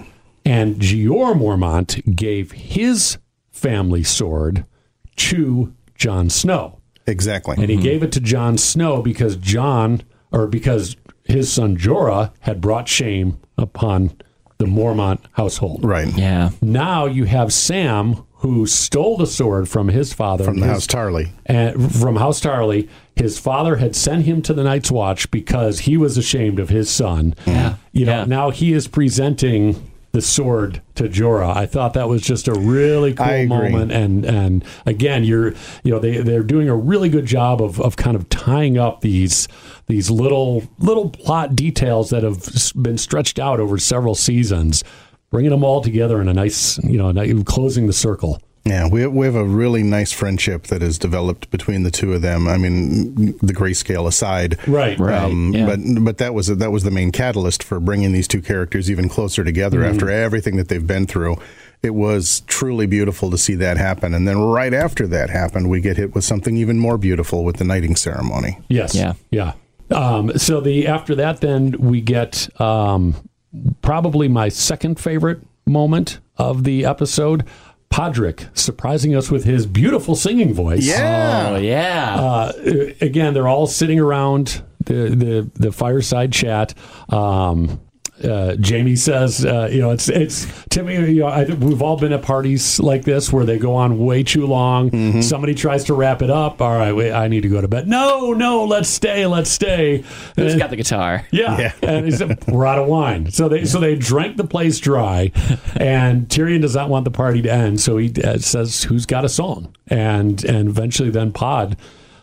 and 0.44 0.76
Jeor 0.76 1.34
Mormont 1.34 2.16
gave 2.16 2.52
his 2.52 3.18
family 3.50 4.02
sword 4.02 4.64
to 5.16 5.72
Jon 5.94 6.30
Snow. 6.30 6.78
Exactly. 7.06 7.56
And 7.58 7.68
he 7.68 7.76
gave 7.76 8.02
it 8.02 8.12
to 8.12 8.20
Jon 8.20 8.56
Snow 8.58 9.02
because 9.02 9.36
Jon, 9.36 10.02
or 10.32 10.46
because 10.46 10.96
his 11.24 11.52
son 11.52 11.76
Jorah 11.76 12.30
had 12.40 12.60
brought 12.60 12.88
shame 12.88 13.38
upon 13.58 14.12
the 14.62 14.70
Mormont 14.70 15.18
household. 15.32 15.84
right. 15.84 16.08
Yeah. 16.16 16.50
Now 16.60 17.06
you 17.06 17.24
have 17.24 17.52
Sam, 17.52 18.22
who 18.36 18.66
stole 18.66 19.16
the 19.16 19.26
sword 19.26 19.68
from 19.68 19.88
his 19.88 20.12
father 20.12 20.44
From 20.44 20.56
his- 20.58 20.66
House 20.66 20.86
Tarley. 20.86 21.30
and 21.46 21.92
from 21.94 22.16
House 22.16 22.40
Tarley. 22.40 22.88
His 23.16 23.38
father 23.38 23.76
had 23.76 23.94
sent 23.94 24.24
him 24.24 24.40
to 24.42 24.54
the 24.54 24.64
Night's 24.64 24.90
Watch 24.90 25.30
because 25.30 25.80
he 25.80 25.96
was 25.96 26.16
ashamed 26.16 26.58
of 26.58 26.68
his 26.70 26.88
son. 26.90 27.34
Yeah. 27.46 27.74
You 27.92 28.06
know, 28.06 28.18
Yeah. 28.20 28.24
now 28.24 28.50
he 28.50 28.72
is 28.72 28.88
presenting 28.88 29.76
the 30.12 30.20
sword 30.20 30.82
to 30.94 31.04
Jorah. 31.04 31.56
I 31.56 31.66
thought 31.66 31.94
that 31.94 32.08
was 32.08 32.22
just 32.22 32.46
a 32.46 32.52
really 32.52 33.14
cool 33.14 33.46
moment, 33.46 33.92
and 33.92 34.24
and 34.24 34.64
again, 34.86 35.24
you're 35.24 35.54
you 35.82 35.90
know 35.90 35.98
they 35.98 36.18
they're 36.18 36.42
doing 36.42 36.68
a 36.68 36.76
really 36.76 37.08
good 37.08 37.26
job 37.26 37.62
of 37.62 37.80
of 37.80 37.96
kind 37.96 38.14
of 38.14 38.28
tying 38.28 38.78
up 38.78 39.00
these 39.00 39.48
these 39.86 40.10
little 40.10 40.64
little 40.78 41.10
plot 41.10 41.56
details 41.56 42.10
that 42.10 42.22
have 42.22 42.46
been 42.80 42.98
stretched 42.98 43.38
out 43.38 43.58
over 43.58 43.78
several 43.78 44.14
seasons, 44.14 44.84
bringing 45.30 45.50
them 45.50 45.64
all 45.64 45.80
together 45.80 46.20
in 46.20 46.28
a 46.28 46.34
nice 46.34 46.78
you 46.84 46.98
know 46.98 47.42
closing 47.44 47.86
the 47.86 47.92
circle. 47.92 48.40
Yeah, 48.64 48.88
we 48.88 49.04
we 49.08 49.26
have 49.26 49.34
a 49.34 49.44
really 49.44 49.82
nice 49.82 50.12
friendship 50.12 50.68
that 50.68 50.82
has 50.82 50.96
developed 50.96 51.50
between 51.50 51.82
the 51.82 51.90
two 51.90 52.12
of 52.12 52.22
them. 52.22 52.46
I 52.46 52.56
mean, 52.58 53.14
the 53.42 53.52
grayscale 53.52 54.06
aside, 54.06 54.56
Right. 54.68 54.96
Right, 54.98 55.32
yeah. 55.32 55.66
But 55.66 55.80
but 56.00 56.18
that 56.18 56.32
was 56.32 56.46
that 56.46 56.70
was 56.70 56.84
the 56.84 56.90
main 56.92 57.10
catalyst 57.10 57.64
for 57.64 57.80
bringing 57.80 58.12
these 58.12 58.28
two 58.28 58.40
characters 58.40 58.88
even 58.90 59.08
closer 59.08 59.42
together 59.42 59.80
Mm-hmm. 59.80 59.94
after 59.94 60.10
everything 60.10 60.56
that 60.56 60.68
they've 60.68 60.86
been 60.86 61.06
through. 61.06 61.36
It 61.82 61.94
was 61.96 62.42
truly 62.46 62.86
beautiful 62.86 63.32
to 63.32 63.36
see 63.38 63.56
that 63.56 63.76
happen, 63.78 64.14
and 64.14 64.28
then 64.28 64.38
right 64.38 64.72
after 64.72 65.08
that 65.08 65.30
happened, 65.30 65.68
we 65.68 65.80
get 65.80 65.96
hit 65.96 66.14
with 66.14 66.22
something 66.22 66.56
even 66.56 66.78
more 66.78 66.96
beautiful 66.98 67.42
with 67.44 67.56
the 67.56 67.64
knighting 67.64 67.96
ceremony. 67.96 68.60
Yes. 68.68 68.94
Yeah. 68.94 69.14
Yeah. 69.32 69.54
Um, 69.90 70.38
so 70.38 70.60
the 70.60 70.86
after 70.86 71.16
that, 71.16 71.40
then 71.40 71.72
we 71.80 72.00
get 72.00 72.48
um, 72.60 73.16
probably 73.82 74.28
my 74.28 74.48
second 74.48 75.00
favorite 75.00 75.40
moment 75.66 76.20
of 76.36 76.62
the 76.62 76.84
episode. 76.84 77.44
Podrick 77.92 78.56
surprising 78.56 79.14
us 79.14 79.30
with 79.30 79.44
his 79.44 79.66
beautiful 79.66 80.16
singing 80.16 80.54
voice. 80.54 80.88
Oh 81.52 81.56
yeah. 81.56 82.16
Uh, 82.18 82.52
again, 83.00 83.34
they're 83.34 83.48
all 83.48 83.66
sitting 83.66 84.00
around 84.00 84.62
the 84.86 85.10
the, 85.14 85.50
the 85.54 85.72
fireside 85.72 86.32
chat. 86.32 86.74
Um, 87.10 87.80
uh, 88.24 88.56
Jaime 88.64 88.96
says, 88.96 89.44
uh, 89.44 89.68
you 89.70 89.80
know, 89.80 89.90
it's 89.90 90.08
it's 90.08 90.46
to 90.70 90.82
me, 90.82 90.94
you 91.12 91.20
know, 91.22 91.26
I, 91.26 91.44
we've 91.44 91.82
all 91.82 91.96
been 91.96 92.12
at 92.12 92.22
parties 92.22 92.78
like 92.80 93.02
this 93.04 93.32
where 93.32 93.44
they 93.44 93.58
go 93.58 93.74
on 93.74 93.98
way 93.98 94.22
too 94.22 94.46
long. 94.46 95.20
Somebody 95.22 95.54
tries 95.54 95.84
to 95.84 95.94
wrap 95.94 96.22
it 96.22 96.30
up. 96.30 96.60
All 96.62 96.76
right, 96.76 96.92
wait, 96.92 97.12
I 97.12 97.28
need 97.28 97.42
to 97.42 97.48
go 97.48 97.60
to 97.60 97.68
bed. 97.68 97.86
No, 97.88 98.32
no, 98.32 98.64
let's 98.64 98.88
stay, 98.88 99.26
let's 99.26 99.50
stay. 99.50 100.04
Who's 100.36 100.52
And- 100.52 100.60
got 100.60 100.70
the 100.70 100.76
guitar? 100.76 101.26
yeah, 101.30 101.58
Yeah. 101.58 101.72
and 101.82 102.06
he 102.06 102.12
said, 102.12 102.46
we're 102.48 102.66
out 102.66 102.78
of 102.78 102.86
wine. 102.88 103.30
So 103.30 103.48
they 103.48 103.64
so 103.64 103.80
they 103.80 103.96
drank 103.96 104.36
the 104.36 104.44
place 104.44 104.78
dry, 104.78 105.32
and 105.76 106.28
Tyrion 106.28 106.60
does 106.62 106.74
not 106.74 106.88
want 106.88 107.04
the 107.04 107.10
party 107.10 107.42
to 107.42 107.52
end. 107.52 107.80
So 107.80 107.96
he 107.98 108.12
uh, 108.22 108.38
says, 108.38 108.82
"Who's 108.84 109.06
got 109.06 109.24
a 109.24 109.28
song?" 109.28 109.74
And 109.88 110.44
and 110.44 110.68
eventually 110.68 111.10
then 111.10 111.32
Pod 111.32 111.76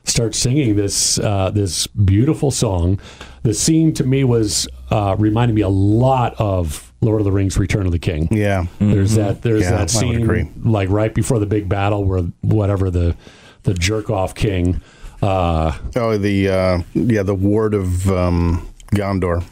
starts 0.10 0.38
singing 0.38 0.76
this 0.76 1.20
uh, 1.20 1.49
this 1.51 1.88
beautiful 1.88 2.51
song. 2.51 2.99
The 3.43 3.53
scene 3.53 3.93
to 3.93 4.03
me 4.03 4.24
was 4.24 4.68
uh, 4.91 5.16
reminded 5.18 5.53
me 5.55 5.62
a 5.62 5.70
lot 5.70 6.36
of 6.39 6.91
Lord 7.01 7.22
of 7.22 7.26
the 7.26 7.32
Rings: 7.32 7.57
Return 7.57 7.86
of 7.86 7.91
the 7.91 7.99
King. 7.99 8.28
Yeah, 8.32 8.66
There's 8.80 9.16
that. 9.16 9.41
There's 9.41 9.64
Yeah, 9.64 9.72
that 9.72 9.89
scene, 9.89 10.51
like 10.64 10.89
right 10.89 11.14
before 11.14 11.39
the 11.39 11.45
big 11.45 11.70
battle, 11.70 12.03
where 12.03 12.22
whatever 12.41 12.89
the 12.89 13.16
the 13.64 13.74
jerk 13.74 14.10
off 14.10 14.36
king. 14.36 14.82
Uh, 15.22 15.78
oh 15.95 16.18
the 16.18 16.49
uh, 16.49 16.82
yeah 16.93 17.24
the 17.24 17.36
ward 17.36 17.74
of 17.74 18.10
um, 18.10 18.68
Gondor. 18.93 19.43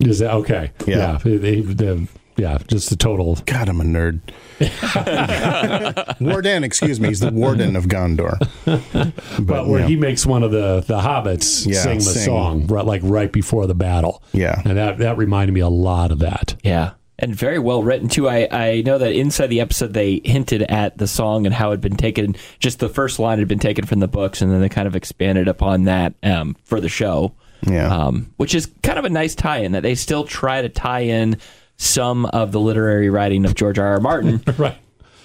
Is 0.00 0.18
that 0.20 0.34
okay? 0.34 0.72
Yeah. 0.86 1.18
yeah, 1.24 1.38
they- 1.38 1.60
the- 1.60 2.08
yeah, 2.36 2.58
just 2.68 2.90
the 2.90 2.96
total. 2.96 3.36
God, 3.46 3.68
I'm 3.68 3.80
a 3.80 3.84
nerd. 3.84 4.20
warden, 6.20 6.64
excuse 6.64 7.00
me, 7.00 7.08
he's 7.08 7.20
the 7.20 7.30
warden 7.30 7.76
of 7.76 7.86
Gondor. 7.86 8.38
But, 8.64 9.46
But 9.46 9.66
where 9.66 9.80
yeah. 9.80 9.86
he 9.86 9.96
makes 9.96 10.24
one 10.26 10.42
of 10.42 10.50
the 10.50 10.80
the 10.86 10.98
hobbits 11.00 11.66
Yeah, 11.66 11.80
sing 11.82 11.98
the 11.98 12.04
sing. 12.04 12.24
song, 12.24 12.66
right, 12.66 12.84
like 12.84 13.00
right 13.04 13.30
before 13.32 13.66
the 13.66 13.74
battle. 13.74 14.22
Yeah. 14.32 14.60
and 14.64 14.76
that 14.76 14.98
that 14.98 15.16
reminded 15.16 15.52
me 15.52 15.60
a 15.60 15.68
lot 15.68 16.10
of 16.12 16.20
that. 16.20 16.56
Yeah. 16.62 16.92
And 17.18 17.34
very 17.34 17.58
well 17.58 17.82
written 17.82 18.08
too. 18.08 18.28
I, 18.28 18.46
I 18.50 18.82
know 18.82 18.98
that 18.98 19.12
inside 19.12 19.46
the 19.46 19.60
episode 19.62 19.94
they 19.94 20.20
hinted 20.22 20.62
at 20.62 20.98
the 20.98 21.06
song 21.06 21.46
and 21.46 21.54
how 21.54 21.68
it 21.68 21.74
had 21.74 21.80
been 21.80 21.96
taken. 21.96 22.36
Just 22.58 22.78
the 22.78 22.90
first 22.90 23.18
line 23.18 23.38
had 23.38 23.48
been 23.48 23.58
taken 23.58 23.86
from 23.86 24.00
the 24.00 24.08
books, 24.08 24.42
and 24.42 24.52
then 24.52 24.60
they 24.60 24.68
kind 24.68 24.86
of 24.86 24.94
expanded 24.94 25.48
upon 25.48 25.84
that 25.84 26.12
um, 26.22 26.56
for 26.64 26.78
the 26.80 26.90
show. 26.90 27.32
Yeah. 27.66 27.88
um, 27.88 28.34
which 28.36 28.54
is 28.54 28.66
kind 28.82 28.98
of 28.98 29.06
a 29.06 29.08
nice 29.08 29.34
tie-in 29.34 29.72
that 29.72 29.82
they 29.82 29.94
still 29.94 30.24
try 30.24 30.60
to 30.60 30.68
tie 30.68 31.00
in 31.00 31.38
some 31.76 32.26
of 32.26 32.52
the 32.52 32.60
literary 32.60 33.10
writing 33.10 33.44
of 33.44 33.54
George 33.54 33.78
R. 33.78 33.86
R. 33.94 34.00
Martin, 34.00 34.42
Right. 34.58 34.76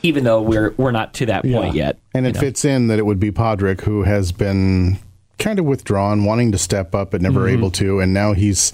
even 0.03 0.23
though 0.23 0.41
we're 0.41 0.71
we're 0.77 0.91
not 0.91 1.13
to 1.15 1.25
that 1.27 1.43
point 1.43 1.75
Yeah. 1.75 1.85
yet. 1.87 1.99
And 2.13 2.25
it 2.27 2.35
fits 2.37 2.65
in 2.65 2.87
that 2.87 2.99
it 2.99 3.05
would 3.05 3.19
be 3.19 3.31
Podrick 3.31 3.81
who 3.81 4.03
has 4.03 4.31
been 4.31 4.99
kind 5.39 5.59
of 5.59 5.65
withdrawn, 5.65 6.25
wanting 6.25 6.51
to 6.51 6.57
step 6.57 6.93
up 6.93 7.11
but 7.11 7.21
never 7.21 7.41
Mm-hmm. 7.41 7.57
able 7.57 7.71
to, 7.71 7.99
and 7.99 8.13
now 8.13 8.33
he's 8.33 8.73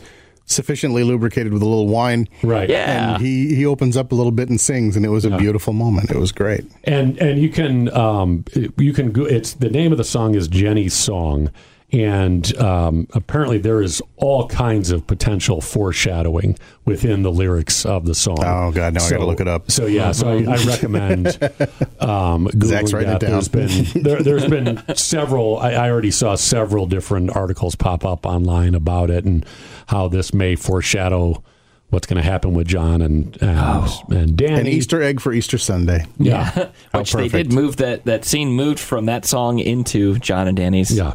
sufficiently 0.49 1.03
lubricated 1.03 1.51
with 1.51 1.61
a 1.61 1.65
little 1.65 1.87
wine. 1.87 2.27
Right. 2.41 2.69
Yeah. 2.69 3.13
And 3.15 3.21
he, 3.21 3.53
he 3.53 3.65
opens 3.65 3.97
up 3.97 4.11
a 4.13 4.15
little 4.15 4.31
bit 4.31 4.47
and 4.49 4.59
sings, 4.59 4.95
and 4.95 5.05
it 5.05 5.09
was 5.09 5.25
a 5.25 5.37
beautiful 5.37 5.73
moment. 5.73 6.09
It 6.09 6.17
was 6.17 6.31
great. 6.31 6.63
and 6.85 7.17
and 7.19 7.39
you 7.39 7.49
can 7.49 7.93
um 7.93 8.45
you 8.77 8.93
can 8.93 9.11
go 9.11 9.23
it's 9.25 9.53
the 9.55 9.69
name 9.69 9.91
of 9.91 9.97
the 9.97 10.03
song 10.05 10.35
is 10.35 10.47
jenny's 10.47 10.93
song 10.93 11.51
and 11.93 12.55
um, 12.57 13.07
apparently 13.13 13.57
there 13.57 13.81
is 13.81 14.01
all 14.17 14.47
kinds 14.49 14.91
of 14.91 15.07
potential 15.07 15.61
foreshadowing 15.61 16.57
within 16.83 17.21
the 17.23 17.31
lyrics 17.31 17.85
of 17.85 18.05
the 18.05 18.13
song. 18.13 18.39
Oh, 18.41 18.71
God, 18.71 18.93
now 18.93 19.03
I 19.05 19.09
gotta 19.09 19.25
look 19.25 19.39
it 19.39 19.47
up. 19.47 19.71
So 19.71 19.85
yeah, 19.85 20.11
so 20.11 20.27
I, 20.29 20.33
I 20.53 20.63
recommend 20.65 21.27
um, 21.99 22.47
Googling 22.47 22.63
Zach's 22.65 22.93
writing 22.93 23.09
that. 23.09 23.23
it 23.23 23.27
down. 23.27 23.31
There's 23.31 23.47
been 23.47 24.03
there, 24.03 24.21
there's 24.21 24.47
been 24.47 24.83
several. 24.95 25.57
I, 25.59 25.71
I 25.73 25.89
already 25.89 26.11
saw 26.11 26.35
several 26.35 26.87
different 26.87 27.33
articles 27.35 27.75
pop 27.75 28.03
up 28.03 28.25
online 28.25 28.75
about 28.75 29.09
it 29.09 29.23
and 29.23 29.45
how 29.87 30.09
this 30.09 30.33
may 30.33 30.55
foreshadow 30.55 31.41
what's 31.89 32.05
going 32.05 32.21
to 32.21 32.29
happen 32.29 32.53
with 32.53 32.67
Jon 32.67 33.01
and 33.01 33.27
and, 33.41 33.57
Oh. 33.59 34.03
and 34.09 34.31
Dany. 34.37 34.59
An 34.59 34.67
Easter 34.67 35.01
egg 35.01 35.21
for 35.21 35.31
Easter 35.31 35.57
Sunday. 35.57 36.05
yeah. 36.17 36.67
Which 36.93 37.13
they 37.13 37.29
did 37.29 37.53
move 37.53 37.77
that 37.77 38.03
that 38.03 38.25
scene 38.25 38.49
moved 38.49 38.79
from 38.79 39.05
that 39.05 39.23
song 39.25 39.59
into 39.59 40.19
Jon 40.19 40.49
and 40.49 40.57
Dany's 40.57 40.91
Yeah. 40.91 41.13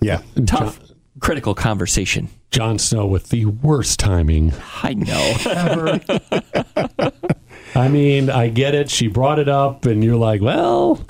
Yeah. 0.00 0.22
tough 0.46 0.80
critical 1.20 1.54
conversation. 1.54 2.28
Jon 2.50 2.78
Snow 2.78 3.06
with 3.06 3.28
the 3.28 3.44
worst 3.46 3.98
timing 4.00 4.52
I 4.82 4.94
know. 4.94 5.34
ever. 5.50 6.00
I 7.74 7.88
mean, 7.88 8.30
I 8.30 8.48
get 8.48 8.74
it. 8.74 8.88
She 8.90 9.06
brought 9.08 9.38
it 9.38 9.48
up, 9.48 9.84
and 9.84 10.02
you're 10.02 10.16
like, 10.16 10.40
well, 10.40 11.04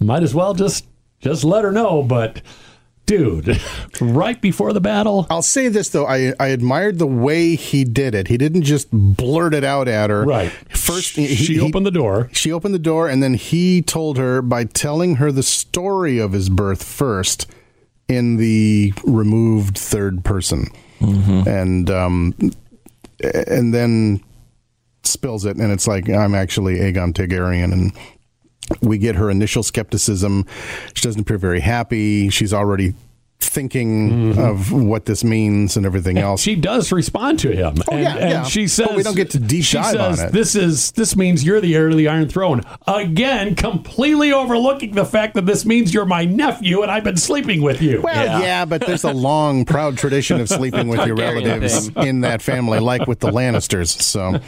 might 0.00 0.22
as 0.22 0.34
well 0.34 0.54
just 0.54 0.86
just 1.20 1.44
let 1.44 1.62
her 1.64 1.70
know. 1.70 2.02
But, 2.02 2.42
dude, 3.06 3.60
right 4.00 4.40
before 4.40 4.72
the 4.72 4.80
battle, 4.80 5.26
I'll 5.30 5.42
say 5.42 5.68
this 5.68 5.90
though, 5.90 6.06
I 6.06 6.32
I 6.40 6.48
admired 6.48 6.98
the 6.98 7.06
way 7.06 7.54
he 7.54 7.84
did 7.84 8.14
it. 8.14 8.26
He 8.28 8.36
didn't 8.36 8.62
just 8.62 8.88
blurt 8.90 9.54
it 9.54 9.62
out 9.64 9.86
at 9.86 10.10
her. 10.10 10.24
right? 10.24 10.50
First, 10.76 11.12
she, 11.12 11.26
he, 11.26 11.34
she 11.36 11.54
he- 11.54 11.60
opened 11.60 11.86
the 11.86 11.90
door. 11.92 12.28
She 12.32 12.50
opened 12.50 12.74
the 12.74 12.78
door, 12.80 13.08
and 13.08 13.22
then 13.22 13.34
he 13.34 13.80
told 13.80 14.18
her 14.18 14.42
by 14.42 14.64
telling 14.64 15.16
her 15.16 15.30
the 15.30 15.42
story 15.44 16.18
of 16.18 16.32
his 16.32 16.48
birth 16.48 16.82
first 16.82 17.46
in 18.08 18.36
the 18.36 18.92
removed 19.04 19.78
third 19.78 20.24
person, 20.24 20.66
and 21.46 21.90
um, 21.90 22.34
and 23.22 23.72
then 23.72 24.20
spills 25.02 25.44
it, 25.44 25.56
and 25.56 25.72
it's 25.72 25.86
like 25.86 26.08
I'm 26.08 26.34
actually 26.34 26.76
Aegon 26.76 27.12
Targaryen, 27.12 27.72
and 27.72 27.92
we 28.80 28.98
get 28.98 29.16
her 29.16 29.30
initial 29.30 29.62
skepticism. 29.62 30.46
She 30.94 31.02
doesn't 31.02 31.20
appear 31.22 31.38
very 31.38 31.60
happy. 31.60 32.30
She's 32.30 32.52
already 32.54 32.94
thinking 33.40 34.36
of 34.38 34.72
what 34.72 35.04
this 35.06 35.22
means 35.22 35.76
and 35.76 35.86
everything 35.86 36.18
else. 36.18 36.40
She 36.40 36.56
does 36.56 36.90
respond 36.90 37.38
to 37.40 37.52
him. 37.52 37.76
Oh, 37.88 37.92
and, 37.94 38.02
yeah, 38.02 38.16
and 38.16 38.30
yeah. 38.30 38.42
she 38.44 38.66
says 38.66 38.88
But 38.88 38.96
we 38.96 39.02
don't 39.02 39.16
get 39.16 39.30
to 39.30 39.38
deep 39.38 39.64
she 39.64 39.76
dive 39.76 40.00
on 40.00 40.18
it. 40.18 40.32
This 40.32 40.54
is 40.54 40.92
this 40.92 41.14
means 41.14 41.44
you're 41.44 41.60
the 41.60 41.74
heir 41.74 41.88
to 41.88 41.94
the 41.96 42.08
Iron 42.08 42.28
Throne. 42.28 42.62
Again, 42.86 43.54
completely 43.54 44.32
overlooking 44.32 44.92
the 44.94 45.04
fact 45.04 45.34
that 45.34 45.46
this 45.46 45.64
means 45.64 45.94
you're 45.94 46.04
my 46.04 46.24
nephew 46.24 46.82
and 46.82 46.90
I've 46.90 47.04
been 47.04 47.16
sleeping 47.16 47.62
with 47.62 47.80
you. 47.80 48.02
Well, 48.02 48.14
Yeah. 48.24 48.40
yeah. 48.40 48.64
but 48.64 48.86
there's 48.86 49.04
a 49.04 49.12
long, 49.12 49.64
proud 49.64 49.98
tradition 49.98 50.40
of 50.40 50.48
sleeping 50.48 50.88
with 50.88 51.06
your 51.06 51.16
relatives 51.16 51.88
in 51.96 52.22
that 52.22 52.42
family, 52.42 52.80
like 52.80 53.06
with 53.06 53.20
the 53.20 53.30
Lannisters. 53.30 54.00
So, 54.00 54.40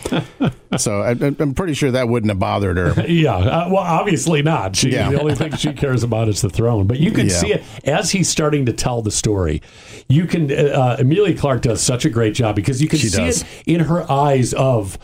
so 0.77 1.03
I, 1.03 1.11
I'm 1.11 1.55
pretty 1.55 1.75
sure 1.75 1.91
that 1.93 2.09
wouldn't 2.09 2.31
have 2.31 2.39
bothered 2.39 2.77
her. 2.77 2.95
Yeah, 3.17 3.37
uh, 3.37 3.69
well, 3.71 3.83
obviously 3.83 4.43
not. 4.43 4.75
She 4.77 4.91
the 4.91 5.19
only 5.19 5.35
thing 5.35 5.55
she 5.57 5.73
cares 5.73 6.03
about 6.03 6.29
is 6.29 6.43
the 6.43 6.51
throne. 6.51 6.87
But 6.87 6.99
you 6.99 7.13
can 7.13 7.31
see 7.31 7.53
it 7.53 7.63
as 7.85 8.11
he's 8.11 8.29
starting 8.29 8.67
to 8.67 8.73
tell 8.77 9.03
the 9.03 9.11
story. 9.11 9.63
You 10.09 10.27
can. 10.27 10.51
Uh, 10.53 10.97
Emilia 10.99 11.37
Clarke 11.37 11.63
does 11.63 11.81
such 11.83 12.05
a 12.05 12.11
great 12.11 12.35
job 12.35 12.55
because 12.57 12.81
you 12.83 12.89
can 12.89 12.99
She 12.99 13.09
see 13.09 13.19
does. 13.25 13.43
it 13.43 13.49
in 13.67 13.81
her 13.81 14.11
eyes. 14.11 14.53
Of 14.55 14.99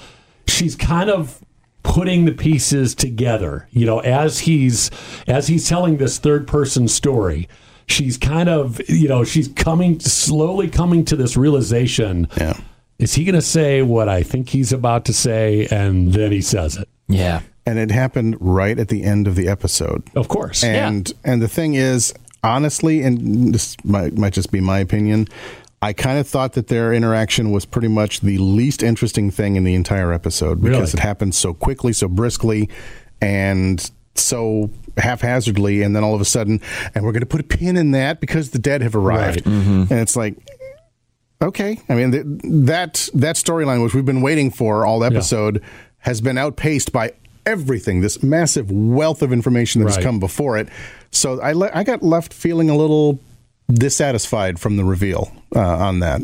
she's 0.47 0.77
kind 0.77 1.11
of 1.11 1.41
putting 1.83 2.25
the 2.25 2.33
pieces 2.33 2.95
together. 2.95 3.69
You 3.71 3.87
know, 3.87 3.99
as 4.01 4.41
he's 4.41 4.91
as 5.27 5.49
he's 5.49 5.69
telling 5.69 5.97
this 5.99 6.19
third 6.19 6.47
person 6.47 6.89
story. 6.89 7.49
She's 7.89 8.17
kind 8.17 8.49
of, 8.49 8.81
you 8.89 9.09
know, 9.09 9.25
she's 9.25 9.49
coming 9.49 9.99
slowly 10.01 10.69
coming 10.71 11.05
to 11.07 11.17
this 11.17 11.37
realization. 11.37 12.29
Yeah. 12.39 12.57
Is 13.01 13.15
he 13.17 13.25
going 13.25 13.35
to 13.35 13.43
say 13.43 13.83
what 13.83 14.09
I 14.09 14.23
think 14.23 14.49
he's 14.51 14.73
about 14.73 15.05
to 15.07 15.13
say? 15.13 15.67
And 15.71 16.13
then 16.13 16.31
he 16.33 16.41
says 16.41 16.77
it. 16.77 16.89
yeah. 17.09 17.41
And 17.67 17.79
it 17.79 17.91
happened 17.91 18.37
right 18.41 18.79
at 18.79 18.89
the 18.89 19.03
end 19.03 19.27
of 19.27 19.35
the 19.35 19.49
episode. 19.49 20.09
Of 20.15 20.29
course. 20.29 20.65
And 20.65 21.13
and 21.25 21.43
the 21.43 21.49
thing 21.49 21.75
is, 21.75 22.15
honestly, 22.43 23.03
and 23.03 23.55
this 23.55 23.77
might 23.85 24.17
might 24.17 24.33
just 24.33 24.51
be 24.53 24.61
my 24.61 24.79
opinion, 24.81 25.29
I 25.81 25.93
kind 25.93 26.19
of 26.19 26.27
thought 26.29 26.53
that 26.55 26.69
their 26.69 26.93
interaction 26.93 27.51
was 27.51 27.65
pretty 27.65 27.89
much 27.89 28.21
the 28.21 28.39
least 28.39 28.83
interesting 28.83 29.31
thing 29.31 29.57
in 29.57 29.65
the 29.65 29.75
entire 29.75 30.13
episode 30.13 30.61
because 30.61 30.93
Really? 30.93 30.93
it 30.93 30.99
happened 31.01 31.35
so 31.35 31.53
quickly, 31.55 31.93
so 31.93 32.09
briskly, 32.09 32.69
and 33.21 33.91
so 34.15 34.71
haphazardly, 34.99 35.83
and 35.83 35.97
then 35.97 36.05
all 36.05 36.15
of 36.15 36.21
a 36.21 36.25
sudden, 36.25 36.61
and 36.95 37.05
we're 37.05 37.13
going 37.13 37.21
to 37.21 37.27
put 37.27 37.41
a 37.41 37.45
pin 37.45 37.77
in 37.77 37.93
that 37.93 38.21
because 38.21 38.51
the 38.51 38.59
dead 38.59 38.83
have 38.83 38.95
arrived, 38.95 39.45
Right. 39.47 39.55
Mm-hmm. 39.55 39.81
and 39.93 40.01
it's 40.01 40.17
like. 40.17 40.37
Okay, 41.41 41.81
I 41.89 41.97
mean 41.97 42.13
th- 42.13 42.25
that 42.69 43.09
that 43.15 43.35
storyline, 43.35 43.83
which 43.83 43.95
we've 43.95 44.05
been 44.05 44.23
waiting 44.23 44.53
for 44.53 44.87
all 44.87 45.03
episode, 45.03 45.61
has 45.99 46.21
been 46.21 46.39
outpaced 46.39 46.93
by 46.93 47.15
everything. 47.47 48.01
This 48.01 48.23
massive 48.23 48.71
wealth 48.71 49.23
of 49.23 49.33
information 49.33 49.81
that 49.81 49.87
Right. 49.87 49.97
has 49.97 50.05
come 50.05 50.19
before 50.21 50.59
it. 50.59 50.69
So 51.11 51.41
I 51.41 51.53
le- 51.53 51.71
I 51.75 51.85
got 51.85 52.03
left 52.03 52.33
feeling 52.33 52.71
a 52.71 52.77
little 52.77 53.19
dissatisfied 53.73 54.59
from 54.59 54.77
the 54.77 54.85
reveal 54.85 55.33
uh, 55.55 55.61
on 55.61 56.01
that. 56.01 56.23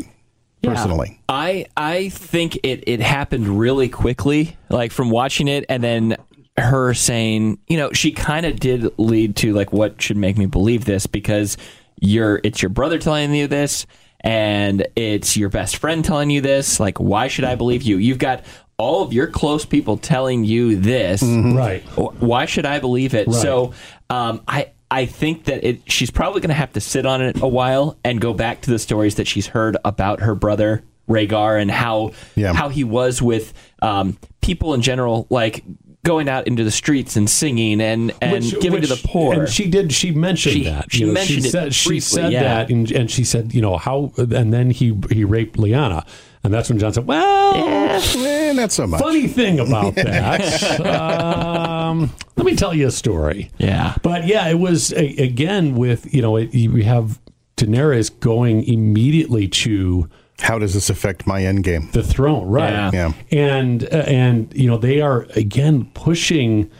Personally, 0.63 1.21
I 1.29 1.67
I 1.77 2.09
think 2.09 2.57
it 2.65 2.83
it 2.89 3.01
happened 3.01 3.47
really 3.61 3.89
quickly, 3.89 4.57
like 4.69 4.91
from 4.91 5.09
watching 5.09 5.47
it, 5.47 5.65
and 5.69 5.83
then 5.85 6.17
her 6.59 6.93
saying, 6.95 7.59
you 7.69 7.77
know, 7.77 7.93
she 7.93 8.11
kind 8.11 8.45
of 8.45 8.59
did 8.59 8.91
lead 8.99 9.37
to 9.37 9.53
like 9.53 9.73
what 9.73 10.03
should 10.03 10.17
make 10.17 10.37
me 10.37 10.47
believe 10.47 10.85
this 10.85 11.07
because 11.07 11.57
you're 12.01 12.41
it's 12.43 12.61
your 12.61 12.71
brother 12.71 12.99
telling 12.99 13.33
you 13.33 13.47
this, 13.47 13.87
and 14.23 14.85
it's 14.97 15.37
your 15.37 15.49
best 15.49 15.77
friend 15.77 16.05
telling 16.05 16.29
you 16.29 16.41
this. 16.41 16.81
Like, 16.81 16.99
why 16.99 17.29
should 17.29 17.45
I 17.45 17.55
believe 17.55 17.83
you? 17.85 17.97
You've 17.99 18.19
got 18.19 18.43
all 18.79 19.03
of 19.03 19.13
your 19.13 19.27
close 19.27 19.65
people 19.67 19.97
telling 19.97 20.45
you 20.45 20.77
this. 20.77 21.23
Right. 21.23 21.83
Why 21.97 22.47
should 22.47 22.65
I 22.65 22.79
believe 22.79 23.13
it? 23.15 23.27
Right. 23.27 23.37
So, 23.37 23.75
um, 24.09 24.41
I 24.49 24.71
I 24.91 25.05
think 25.07 25.45
that 25.45 25.65
it 25.65 25.83
she's 25.91 26.11
probably 26.11 26.41
going 26.41 26.49
to 26.49 26.55
have 26.55 26.73
to 26.75 26.81
sit 26.81 27.05
on 27.05 27.21
it 27.21 27.41
a 27.43 27.49
while 27.49 27.99
and 28.05 28.21
go 28.21 28.33
back 28.33 28.63
to 28.63 28.71
the 28.71 28.79
stories 28.79 29.17
that 29.17 29.27
she's 29.27 29.49
heard 29.49 29.77
about 29.85 30.21
her 30.21 30.35
brother 30.35 30.83
Rhaegar 31.09 31.61
and 31.61 31.71
how 31.71 32.13
Yeah. 32.37 32.53
how 32.55 32.69
he 32.69 32.85
was 32.85 33.21
with 33.21 33.53
um, 33.83 34.17
people 34.41 34.75
in 34.75 34.81
general, 34.83 35.27
like 35.29 35.65
going 36.05 36.29
out 36.29 36.47
into 36.47 36.65
the 36.65 36.71
streets 36.71 37.17
and 37.17 37.29
singing 37.29 37.81
and 37.81 38.13
and 38.23 38.45
Which- 38.45 38.61
giving 38.61 38.81
to 38.83 38.87
the 38.89 39.01
poor. 39.05 39.35
And 39.35 39.49
she 39.49 39.69
did. 39.69 39.93
She 39.93 40.11
mentioned 40.13 40.55
She- 40.55 40.65
that. 40.65 40.93
she 40.93 41.01
you 41.01 41.07
know, 41.09 41.13
mentioned 41.13 41.43
she 41.43 41.49
it 41.49 41.53
said, 41.53 41.75
She 41.75 41.89
briefly, 41.91 42.01
said 42.23 42.33
yeah. 42.33 42.43
that, 42.43 42.71
and, 42.71 42.91
and 42.93 43.11
she 43.11 43.25
said, 43.25 43.53
you 43.55 43.61
know 43.61 43.77
how. 43.77 44.13
And 44.17 44.53
then 44.53 44.71
he 44.71 44.97
he 45.11 45.25
raped 45.25 45.57
Lyanna, 45.59 46.07
and 46.45 46.55
that's 46.55 46.69
when 46.71 46.79
Jon 46.79 46.93
said, 46.93 47.07
"Well, 47.07 47.55
eh, 47.55 48.53
not 48.53 48.71
so 48.73 48.87
much. 48.87 49.01
funny 49.03 49.27
thing 49.27 49.59
about 49.61 49.95
that. 49.97 50.81
um, 50.87 52.11
let 52.37 52.47
me 52.47 52.55
tell 52.55 52.73
you 52.75 52.87
a 52.87 52.91
story. 52.91 53.51
Yeah. 53.59 53.97
but 54.03 54.27
yeah, 54.27 54.49
it 54.49 54.59
was 54.59 54.93
a, 54.93 55.17
again 55.17 55.75
with 55.75 56.13
you 56.15 56.23
know 56.23 56.37
it, 56.37 56.51
we 56.53 56.85
have 56.85 57.19
Daenerys 57.57 58.19
going 58.21 58.63
immediately 58.65 59.49
to 59.49 60.09
How 60.41 60.59
does 60.59 60.75
this 60.75 60.89
affect 60.89 61.27
my 61.27 61.45
end 61.45 61.65
game? 61.65 61.91
the 61.93 62.03
throne, 62.03 62.47
right? 62.47 62.71
Yeah. 62.71 62.91
Yeah. 62.93 63.13
And 63.39 63.85
uh, 63.85 64.05
and 64.07 64.53
you 64.55 64.69
know 64.69 64.77
they 64.77 65.01
are 65.01 65.27
again 65.35 65.91
pushing. 65.95 66.71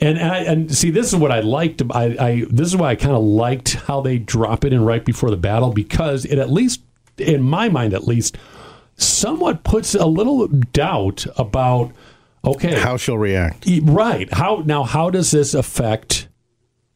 And 0.00 0.18
I, 0.18 0.38
and 0.38 0.72
see, 0.72 0.90
this 0.90 1.08
is 1.08 1.16
what 1.16 1.32
I 1.32 1.40
liked. 1.40 1.82
I, 1.90 2.16
I 2.18 2.44
this 2.48 2.68
is 2.68 2.76
why 2.76 2.90
I 2.90 2.94
kind 2.94 3.14
of 3.16 3.22
liked 3.22 3.74
how 3.74 4.00
they 4.00 4.18
drop 4.18 4.64
it 4.64 4.72
in 4.72 4.84
right 4.84 5.04
before 5.04 5.30
the 5.30 5.36
battle 5.36 5.72
because 5.72 6.24
it 6.24 6.38
at 6.38 6.50
least, 6.50 6.82
in 7.18 7.42
my 7.42 7.68
mind 7.68 7.94
at 7.94 8.06
least, 8.06 8.38
somewhat 8.96 9.64
puts 9.64 9.94
a 9.94 10.06
little 10.06 10.46
doubt 10.46 11.26
about 11.36 11.92
okay 12.44 12.78
How 12.78 12.96
she'll 12.96 13.18
react? 13.18 13.66
Right. 13.82 14.32
How 14.32 14.62
now? 14.64 14.84
How 14.84 15.10
does 15.10 15.32
this 15.32 15.52
affect 15.52 16.27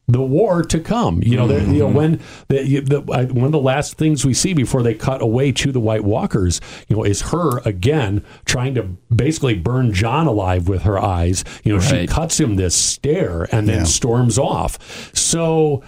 the 0.07 0.21
war 0.21 0.63
to 0.63 0.79
come? 0.79 1.21
You 1.23 1.37
know, 1.37 1.47
mm-hmm. 1.47 1.65
there- 1.65 1.73
you 1.75 1.79
know 1.79 1.87
when 1.87 2.19
the, 2.49 2.79
the 2.81 3.01
one 3.01 3.45
of 3.45 3.51
the 3.51 3.59
last 3.59 3.97
things 3.97 4.25
we 4.25 4.33
see 4.33 4.53
before 4.53 4.83
they 4.83 4.93
cut 4.93 5.21
away 5.21 5.51
to 5.53 5.71
the 5.71 5.79
White 5.79 6.03
Walkers, 6.03 6.59
you 6.87 6.95
know, 6.95 7.03
is 7.03 7.21
her 7.31 7.59
again 7.59 8.23
trying 8.45 8.75
to 8.75 8.83
basically 9.15 9.55
burn 9.55 9.93
Jon 9.93 10.27
alive 10.27 10.67
with 10.67 10.81
her 10.83 10.99
eyes. 10.99 11.43
You 11.63 11.73
know, 11.73 11.79
she 11.79 12.05
cuts 12.07 12.39
him 12.39 12.55
this 12.57 12.75
stare 12.75 13.47
and 13.55 13.67
then 13.67 13.79
Yeah. 13.79 13.83
storms 13.85 14.37
off. 14.37 15.15
So. 15.15 15.83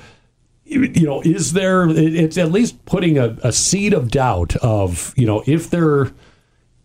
You 0.67 0.87
know, 1.05 1.21
is 1.21 1.53
there? 1.53 1.87
it- 1.87 2.15
It's 2.15 2.39
at 2.39 2.51
least 2.51 2.83
putting 2.85 3.19
a, 3.19 3.37
a 3.43 3.51
seed 3.51 3.93
of 3.93 4.09
doubt 4.09 4.55
of 4.63 5.13
you 5.15 5.27
know 5.27 5.43
if 5.45 5.69
they're 5.69 6.11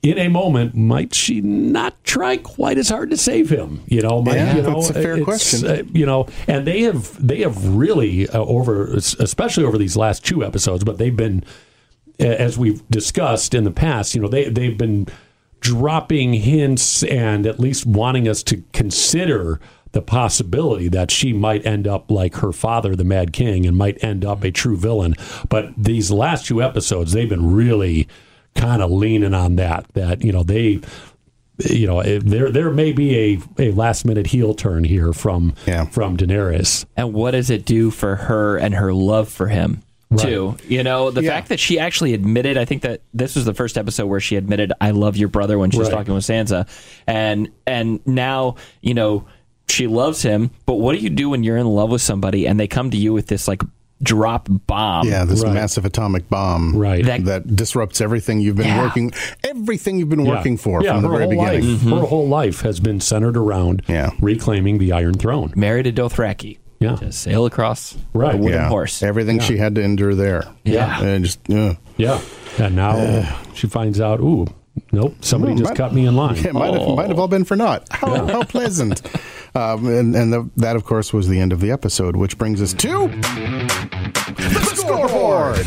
in 0.02 0.18
a 0.18 0.28
moment, 0.28 0.74
might 0.74 1.14
she 1.14 1.40
not 1.42 2.02
try 2.04 2.36
quite 2.38 2.78
as 2.78 2.88
hard 2.88 3.10
to 3.10 3.16
save 3.16 3.50
him? 3.50 3.82
You 3.86 4.00
know, 4.00 4.22
might, 4.22 4.36
Yeah, 4.36 4.56
you 4.56 4.62
know, 4.62 4.74
that's 4.74 4.90
a 4.90 4.94
fair 4.94 5.22
question. 5.22 5.66
uh, 5.68 5.82
you 5.92 6.06
know, 6.06 6.26
and 6.48 6.66
they 6.66 6.82
have 6.82 7.24
they 7.24 7.40
have 7.40 7.76
really 7.76 8.28
uh, 8.28 8.38
over, 8.38 8.94
especially 8.94 9.64
over 9.64 9.76
these 9.76 9.96
last 9.96 10.24
two 10.24 10.42
episodes, 10.44 10.84
but 10.84 10.96
they've 10.98 11.16
been, 11.16 11.44
as 12.18 12.56
we've 12.58 12.86
discussed 12.88 13.52
in 13.54 13.64
the 13.64 13.70
past, 13.70 14.14
you 14.14 14.20
know, 14.22 14.28
they 14.28 14.48
they've 14.48 14.78
been 14.78 15.06
dropping 15.60 16.32
hints 16.32 17.02
and 17.02 17.46
at 17.46 17.60
least 17.60 17.84
wanting 17.84 18.26
us 18.26 18.42
to 18.44 18.62
consider 18.72 19.60
the 19.92 20.00
possibility 20.00 20.88
that 20.88 21.10
she 21.10 21.32
might 21.32 21.66
end 21.66 21.86
up 21.86 22.10
like 22.10 22.36
her 22.36 22.52
father, 22.52 22.94
the 22.96 23.04
Mad 23.04 23.32
King, 23.32 23.66
and 23.66 23.76
might 23.76 24.02
end 24.02 24.24
up 24.24 24.44
a 24.44 24.50
true 24.50 24.76
villain. 24.76 25.14
But 25.48 25.72
these 25.76 26.10
last 26.10 26.46
two 26.46 26.62
episodes, 26.62 27.12
they've 27.12 27.28
been 27.28 27.52
really 27.52 28.08
kind 28.54 28.82
of 28.82 28.90
leaning 28.90 29.34
on 29.34 29.56
that. 29.56 29.86
That 29.94 30.24
you 30.24 30.32
know 30.32 30.42
they, 30.42 30.80
you 31.68 31.86
know, 31.86 32.02
there 32.02 32.50
there 32.50 32.70
may 32.70 32.92
be 32.92 33.16
a, 33.16 33.38
a 33.58 33.72
last 33.72 34.04
minute 34.04 34.26
heel 34.28 34.54
turn 34.54 34.84
here 34.84 35.12
from 35.12 35.54
Yeah. 35.66 35.84
from 35.86 36.16
Daenerys. 36.16 36.84
and 36.96 37.12
what 37.12 37.32
does 37.32 37.50
it 37.50 37.64
do 37.64 37.90
for 37.90 38.16
her 38.16 38.56
and 38.56 38.74
her 38.74 38.92
love 38.92 39.28
for 39.28 39.48
him 39.48 39.82
too 40.16 40.56
you 40.66 40.82
know 40.82 41.12
the 41.12 41.22
Yeah. 41.22 41.30
fact 41.30 41.50
that 41.50 41.60
she 41.60 41.78
actually 41.78 42.14
admitted 42.14 42.58
i 42.58 42.64
think 42.64 42.82
that 42.82 43.00
this 43.14 43.36
was 43.36 43.44
the 43.44 43.54
first 43.54 43.78
episode 43.78 44.06
where 44.06 44.18
she 44.18 44.34
admitted 44.34 44.72
i 44.80 44.90
love 44.90 45.16
your 45.16 45.28
brother 45.28 45.56
when 45.56 45.70
she 45.70 45.78
was 45.78 45.86
Right. 45.88 45.98
talking 45.98 46.14
with 46.14 46.24
sansa 46.24 46.66
and 47.06 47.48
and 47.64 48.04
now 48.04 48.56
you 48.80 48.92
know 48.92 49.24
she 49.68 49.86
loves 49.86 50.20
him 50.20 50.50
but 50.66 50.74
what 50.80 50.96
do 50.96 50.98
you 50.98 51.10
do 51.10 51.30
when 51.30 51.44
you're 51.44 51.56
in 51.58 51.66
love 51.68 51.90
with 51.92 52.02
somebody 52.02 52.48
and 52.48 52.58
they 52.58 52.66
come 52.66 52.90
to 52.90 52.96
you 52.96 53.12
with 53.12 53.28
this 53.28 53.46
like 53.46 53.62
drop 54.02 54.48
bomb 54.66 55.06
Yeah, 55.06 55.24
this 55.24 55.42
Right. 55.42 55.52
massive 55.52 55.84
atomic 55.84 56.28
bomb, 56.30 56.74
Right. 56.76 57.04
That, 57.04 57.24
That- 57.26 57.54
disrupts 57.56 58.00
everything 58.00 58.40
you've 58.40 58.56
been 58.56 58.66
Yeah. 58.68 58.82
working, 58.82 59.12
everything 59.44 59.98
you've 59.98 60.08
been 60.08 60.24
Yeah. 60.24 60.36
working 60.36 60.56
for 60.56 60.82
Yeah, 60.82 60.92
from 60.94 61.02
the 61.02 61.08
very 61.08 61.26
beginning. 61.28 61.72
Life, 61.72 61.82
Her 61.82 62.06
whole 62.06 62.26
life 62.28 62.62
has 62.62 62.80
been 62.80 63.00
centered 63.00 63.36
around 63.36 63.82
Yeah. 63.88 64.10
reclaiming 64.20 64.78
the 64.78 64.92
Iron 64.92 65.14
Throne. 65.14 65.52
married 65.54 65.86
a 65.86 65.92
dothraki 65.92 66.56
Yeah. 66.78 66.96
to 66.96 67.12
sail 67.12 67.44
across 67.44 67.96
Right. 68.14 68.34
a 68.34 68.38
wooden 68.38 68.58
Yeah, 68.60 68.68
horse 68.68 69.02
everything 69.02 69.38
she 69.38 69.58
had 69.58 69.74
to 69.74 69.82
endure 69.82 70.14
there. 70.14 70.44
Yeah. 70.64 71.02
and 71.02 71.24
just 71.24 71.38
uh, 71.50 71.74
Yeah, 71.98 72.18
and 72.58 72.74
now 72.76 73.28
she 73.52 73.66
finds 73.66 74.00
out. 74.00 74.20
Ooh, 74.20 74.46
nope, 74.92 75.16
somebody 75.20 75.52
Oh, 75.52 75.56
just 75.56 75.70
might- 75.72 75.76
cut 75.76 75.92
me 75.92 76.06
in 76.06 76.16
line. 76.16 76.36
it 76.38 76.54
might 76.54 76.72
have 76.72 76.96
might 76.96 77.08
have 77.08 77.18
all 77.18 77.28
been 77.28 77.44
for 77.44 77.54
naught. 77.56 77.86
How, 77.90 78.26
how 78.26 78.42
pleasant! 78.44 79.02
Um, 79.54 79.86
and 79.86 80.14
and 80.14 80.32
the, 80.32 80.50
that, 80.56 80.76
of 80.76 80.84
course, 80.84 81.12
was 81.12 81.28
the 81.28 81.40
end 81.40 81.52
of 81.52 81.60
the 81.60 81.70
episode, 81.70 82.16
which 82.16 82.38
brings 82.38 82.62
us 82.62 82.72
to 82.74 83.08
the 83.08 84.72
scoreboard. 84.74 85.66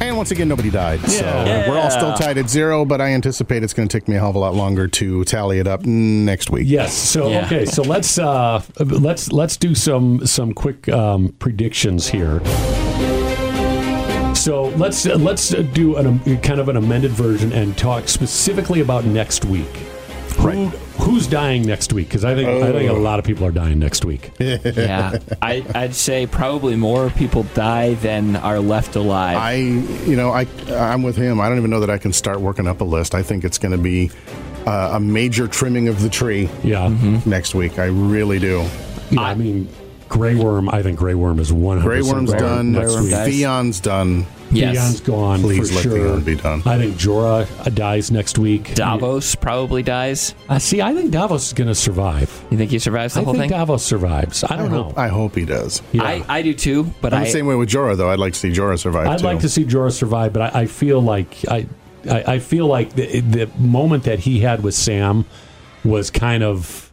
and 0.00 0.14
once 0.16 0.30
again, 0.30 0.46
nobody 0.46 0.68
died. 0.70 1.00
So 1.08 1.24
Yeah. 1.24 1.68
we're 1.70 1.78
all 1.78 1.90
still 1.90 2.12
tied 2.14 2.36
at 2.36 2.50
zero, 2.50 2.84
but 2.84 3.00
I 3.00 3.08
anticipate 3.12 3.62
it's 3.62 3.72
going 3.72 3.88
to 3.88 3.98
take 3.98 4.08
me 4.08 4.16
a 4.16 4.18
hell 4.18 4.28
of 4.30 4.36
a 4.36 4.38
lot 4.38 4.54
longer 4.54 4.88
to 4.88 5.24
tally 5.24 5.58
it 5.58 5.66
up 5.66 5.86
next 5.86 6.50
week. 6.50 6.64
Yes. 6.66 6.92
So 6.94 7.28
Yeah. 7.30 7.46
okay. 7.46 7.64
So 7.64 7.82
let's 7.82 8.18
uh, 8.18 8.62
let's 8.80 9.32
let's 9.32 9.56
do 9.56 9.74
some 9.74 10.26
some 10.26 10.52
quick 10.52 10.86
um, 10.90 11.34
predictions 11.38 12.08
here. 12.08 12.40
So 14.34 14.64
let's 14.76 15.06
let's 15.06 15.48
do 15.48 15.96
an, 15.96 16.06
um, 16.06 16.20
kind 16.42 16.60
of 16.60 16.68
an 16.68 16.76
amended 16.76 17.12
version 17.12 17.52
and 17.52 17.76
talk 17.78 18.08
specifically 18.08 18.80
about 18.80 19.06
next 19.06 19.46
week. 19.46 19.66
Who, 20.52 20.66
who's 21.02 21.26
dying 21.26 21.62
next 21.62 21.92
week? 21.92 22.08
Because 22.08 22.24
I 22.24 22.34
think 22.34 22.48
I 22.48 22.72
think 22.72 22.90
a 22.90 22.94
lot 22.94 23.18
of 23.18 23.24
people 23.24 23.46
are 23.46 23.50
dying 23.52 23.78
next 23.78 24.04
week. 24.04 24.30
yeah 24.38 25.18
I, 25.40 25.64
i'd 25.74 25.94
say 25.94 26.26
probably 26.26 26.76
more 26.76 27.10
people 27.10 27.44
die 27.54 27.94
than 27.94 28.36
are 28.36 28.58
left 28.58 28.96
alive 28.96 29.36
I, 29.36 29.54
you 29.54 30.16
know, 30.16 30.30
I, 30.30 30.46
I'm 30.70 31.02
with 31.02 31.16
him. 31.16 31.40
I 31.40 31.48
don't 31.48 31.58
even 31.58 31.70
know 31.70 31.80
that 31.80 31.90
I 31.90 31.98
can 31.98 32.12
start 32.12 32.40
working 32.40 32.66
up 32.66 32.80
a 32.80 32.84
list. 32.84 33.14
I 33.14 33.22
think 33.22 33.44
it's 33.44 33.58
going 33.58 33.72
to 33.72 33.78
be 33.82 34.10
uh, 34.66 34.92
a 34.94 35.00
major 35.00 35.46
trimming 35.48 35.88
of 35.88 36.00
the 36.02 36.08
tree 36.08 36.48
Yeah. 36.62 36.88
next 37.26 37.54
week. 37.54 37.78
I 37.78 37.86
really 37.86 38.38
do. 38.38 38.66
Yeah, 39.10 39.20
I 39.20 39.34
mean, 39.34 39.68
Grey 40.08 40.34
Worm. 40.34 40.68
I 40.68 40.82
think 40.82 40.98
Grey 40.98 41.14
Worm 41.14 41.38
is 41.38 41.52
one 41.52 41.78
hundred. 41.78 41.90
Grey 41.90 42.02
Worm's 42.12 42.32
done. 42.32 42.72
next 42.72 42.92
Worm 42.94 43.02
week. 43.04 43.12
dies. 43.12 43.28
Theon's 43.28 43.80
done. 43.80 44.26
Yes. 44.54 44.76
Theon's 44.76 45.00
gone. 45.00 45.40
Please 45.40 45.68
for 45.70 45.74
let 45.76 45.82
sure. 45.82 45.92
Theon 45.98 46.24
be 46.24 46.34
done. 46.36 46.62
I 46.66 46.78
think 46.78 46.94
Jorah 46.96 47.48
uh, 47.66 47.70
dies 47.70 48.10
next 48.10 48.38
week. 48.38 48.74
davos 48.74 49.34
probably 49.34 49.82
dies 49.82 50.34
Uh, 50.48 50.58
see, 50.58 50.80
I 50.82 50.94
think 50.94 51.10
Davos 51.10 51.48
is 51.48 51.52
going 51.52 51.68
to 51.68 51.74
survive. 51.74 52.30
you 52.50 52.56
think 52.58 52.70
he 52.70 52.78
survives 52.78 53.14
the 53.14 53.22
whole 53.22 53.32
thing? 53.34 53.40
I 53.40 53.42
whole 53.42 53.42
think 53.42 53.52
thing 53.52 53.58
Davos 53.60 53.84
survives. 53.84 54.44
I 54.44 54.54
I 54.54 54.56
don't 54.56 54.70
know. 54.70 54.84
hope, 54.84 54.98
I 54.98 55.08
hope 55.08 55.34
he 55.36 55.44
does. 55.44 55.82
Yeah. 55.92 56.04
I, 56.04 56.24
I 56.28 56.42
do 56.42 56.54
too, 56.54 56.84
but 57.00 57.12
I'm 57.12 57.22
I 57.22 57.24
the 57.24 57.30
same 57.30 57.46
way 57.46 57.54
with 57.56 57.68
Jorah, 57.68 57.96
though. 57.96 58.10
I'd 58.10 58.18
like 58.18 58.32
to 58.34 58.38
see 58.38 58.50
Jorah 58.50 58.78
survive 58.78 59.08
I'd 59.08 59.18
too. 59.18 59.24
like 59.24 59.40
to 59.40 59.48
see 59.48 59.64
Jorah 59.64 59.92
survive, 59.92 60.32
but 60.32 60.54
I, 60.54 60.62
I 60.62 60.66
feel 60.66 61.00
like 61.00 61.36
I, 61.48 61.66
I, 62.08 62.34
I 62.34 62.38
feel 62.38 62.66
like 62.66 62.94
the, 62.94 63.20
the 63.20 63.46
moment 63.58 64.04
that 64.04 64.20
he 64.20 64.40
had 64.40 64.62
with 64.62 64.74
Sam 64.74 65.24
was 65.84 66.10
kind 66.10 66.42
of 66.42 66.92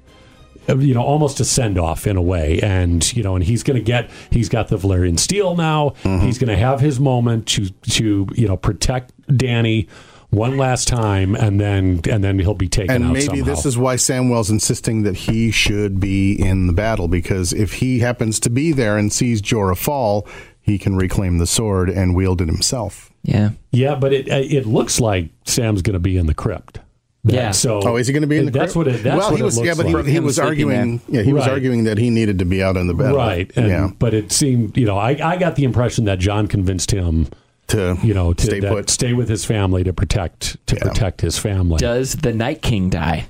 you 0.68 0.94
know, 0.94 1.02
almost 1.02 1.40
a 1.40 1.46
send 1.46 1.78
off 1.78 2.08
in 2.08 2.18
a 2.18 2.22
way. 2.22 2.60
And, 2.62 3.16
you 3.16 3.24
know, 3.24 3.36
and 3.36 3.44
he's 3.44 3.64
going 3.64 3.78
to 3.78 3.84
get, 3.84 4.10
he's 4.30 4.50
got 4.50 4.68
the 4.68 4.78
Valyrian 4.78 5.20
steel 5.20 5.56
now. 5.56 5.92
Mm-hmm. 6.04 6.26
He's 6.26 6.38
going 6.38 6.50
to 6.50 6.58
have 6.58 6.80
his 6.80 7.00
moment 7.00 7.48
to, 7.48 7.70
to, 7.70 8.28
you 8.36 8.48
know, 8.48 8.58
protect 8.58 9.12
Dany 9.28 9.88
one 10.30 10.56
last 10.58 10.88
time 10.88 11.36
and 11.36 11.60
then, 11.60 12.00
and 12.10 12.24
then 12.24 12.40
he'll 12.40 12.54
be 12.54 12.70
taken 12.70 12.96
And 12.96 13.04
out 13.06 13.14
maybe 13.14 13.26
somehow. 13.26 13.44
this 13.44 13.66
is 13.66 13.78
why 13.78 13.96
Samwell's 13.96 14.50
insisting 14.50 15.04
that 15.04 15.16
he 15.18 15.52
should 15.52 16.00
be 16.00 16.34
in 16.34 16.68
the 16.68 16.74
battle 16.74 17.10
because 17.10 17.52
if 17.52 17.74
he 17.74 18.00
happens 18.00 18.40
to 18.42 18.50
be 18.50 18.72
there 18.72 18.98
and 18.98 19.12
sees 19.12 19.42
Jorah 19.42 19.78
fall, 19.78 20.26
he 20.62 20.78
can 20.78 20.96
reclaim 20.96 21.40
the 21.40 21.48
sword 21.48 21.90
and 21.90 22.16
wield 22.16 22.40
it 22.40 22.48
himself. 22.48 23.12
Yeah. 23.24 23.52
Yeah, 23.72 23.96
but 23.96 24.14
it, 24.14 24.28
it 24.30 24.66
looks 24.66 25.02
like 25.02 25.32
Sam's 25.44 25.82
going 25.82 25.96
to 25.96 26.00
be 26.00 26.16
in 26.18 26.28
the 26.28 26.34
crypt. 26.34 26.80
That- 27.24 27.34
Yeah. 27.34 27.52
So 27.52 27.82
Oh, 27.84 27.98
is 27.98 28.08
he 28.08 28.14
going 28.14 28.22
to 28.22 28.28
be 28.28 28.38
in 28.38 28.46
the? 28.46 28.52
That's 28.52 28.74
crypt? 28.74 28.88
what 28.88 28.96
it. 28.96 29.04
That's 29.04 29.18
well, 29.18 29.30
what 29.32 29.36
he 29.38 29.42
it 29.42 29.46
was. 29.46 29.58
looks 29.58 29.68
Yeah, 29.68 29.74
but 29.76 29.86
like. 29.92 30.06
he, 30.06 30.12
he 30.14 30.20
was 30.20 30.36
sleeping 30.38 30.50
arguing. 30.50 31.02
Yeah, 31.08 31.22
he 31.22 31.34
was 31.34 31.42
Right. 31.44 31.52
arguing 31.52 31.84
that 31.84 31.98
he 31.98 32.10
needed 32.10 32.40
to 32.40 32.46
be 32.46 32.64
out 32.64 32.78
in 32.78 32.88
the 32.88 32.94
battle. 32.94 33.18
right. 33.18 33.52
And, 33.56 33.68
yeah. 33.68 33.90
But 34.00 34.14
it 34.14 34.32
seemed, 34.32 34.76
you 34.78 34.86
know, 34.86 34.98
I, 34.98 35.12
I 35.24 35.38
got 35.38 35.56
the 35.56 35.64
impression 35.64 36.06
that 36.06 36.18
Jon 36.20 36.48
convinced 36.48 36.90
him, 36.92 37.28
To 37.68 37.98
you 38.04 38.14
know, 38.14 38.34
to 38.34 38.44
stay 38.46 38.60
that- 38.60 38.72
put. 38.72 38.90
stay 38.90 39.14
with 39.14 39.30
his 39.30 39.46
family 39.46 39.84
to 39.84 39.94
protect 39.94 40.58
to 40.68 40.76
Yeah. 40.76 40.84
protect 40.84 41.22
his 41.22 41.38
family. 41.38 41.78
Does 41.78 42.14
the 42.16 42.34
Night 42.34 42.62
King 42.62 42.90
die? 42.90 43.28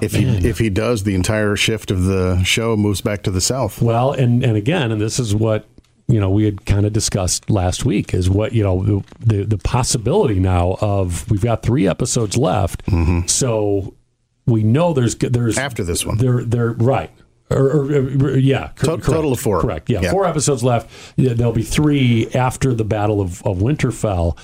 If 0.00 0.12
he 0.14 0.24
if 0.46 0.58
he 0.58 0.68
does, 0.70 1.04
the 1.04 1.14
entire 1.14 1.54
shift 1.56 1.90
of 1.90 2.04
the 2.04 2.42
show 2.44 2.76
moves 2.76 3.00
back 3.00 3.22
to 3.22 3.30
the 3.30 3.40
south. 3.40 3.80
Well, 3.80 4.12
and 4.12 4.42
and 4.44 4.56
again, 4.56 4.90
and 4.90 5.00
this 5.00 5.18
is 5.20 5.34
what 5.34 5.66
you 6.08 6.20
know 6.20 6.28
we 6.30 6.44
had 6.44 6.66
kind 6.66 6.84
of 6.86 6.92
discussed 6.92 7.48
last 7.50 7.84
week 7.84 8.12
is 8.14 8.28
what 8.28 8.52
you 8.52 8.62
know 8.62 8.82
the 8.84 9.04
the, 9.20 9.44
the 9.44 9.58
possibility 9.58 10.38
now 10.38 10.76
of 10.80 11.30
we've 11.30 11.42
got 11.42 11.62
three 11.62 11.88
episodes 11.88 12.36
left, 12.36 12.84
mm-hmm. 12.86 13.26
so 13.26 13.94
we 14.46 14.62
know 14.62 14.92
there's 14.92 15.14
there's 15.16 15.56
Mm-hmm. 15.56 15.64
After 15.64 15.84
this 15.84 16.04
one. 16.04 16.18
they're 16.18 16.44
they're 16.44 16.72
right. 16.72 17.10
Or, 17.50 17.58
or, 17.58 17.84
or- 17.92 18.38
yeah, 18.38 18.70
cor- 18.76 18.96
total 18.98 19.32
of 19.32 19.38
four. 19.40 19.60
Correct. 19.60 19.90
Yeah, 19.90 20.00
Yeah. 20.00 20.10
four 20.10 20.24
episodes 20.26 20.64
left. 20.64 20.90
Yeah, 21.16 21.34
there'll 21.34 21.52
be 21.52 21.62
three 21.62 22.26
after 22.34 22.74
the 22.74 22.84
Battle 22.84 23.20
of, 23.20 23.42
of 23.46 23.58
Winterfell. 23.58 24.36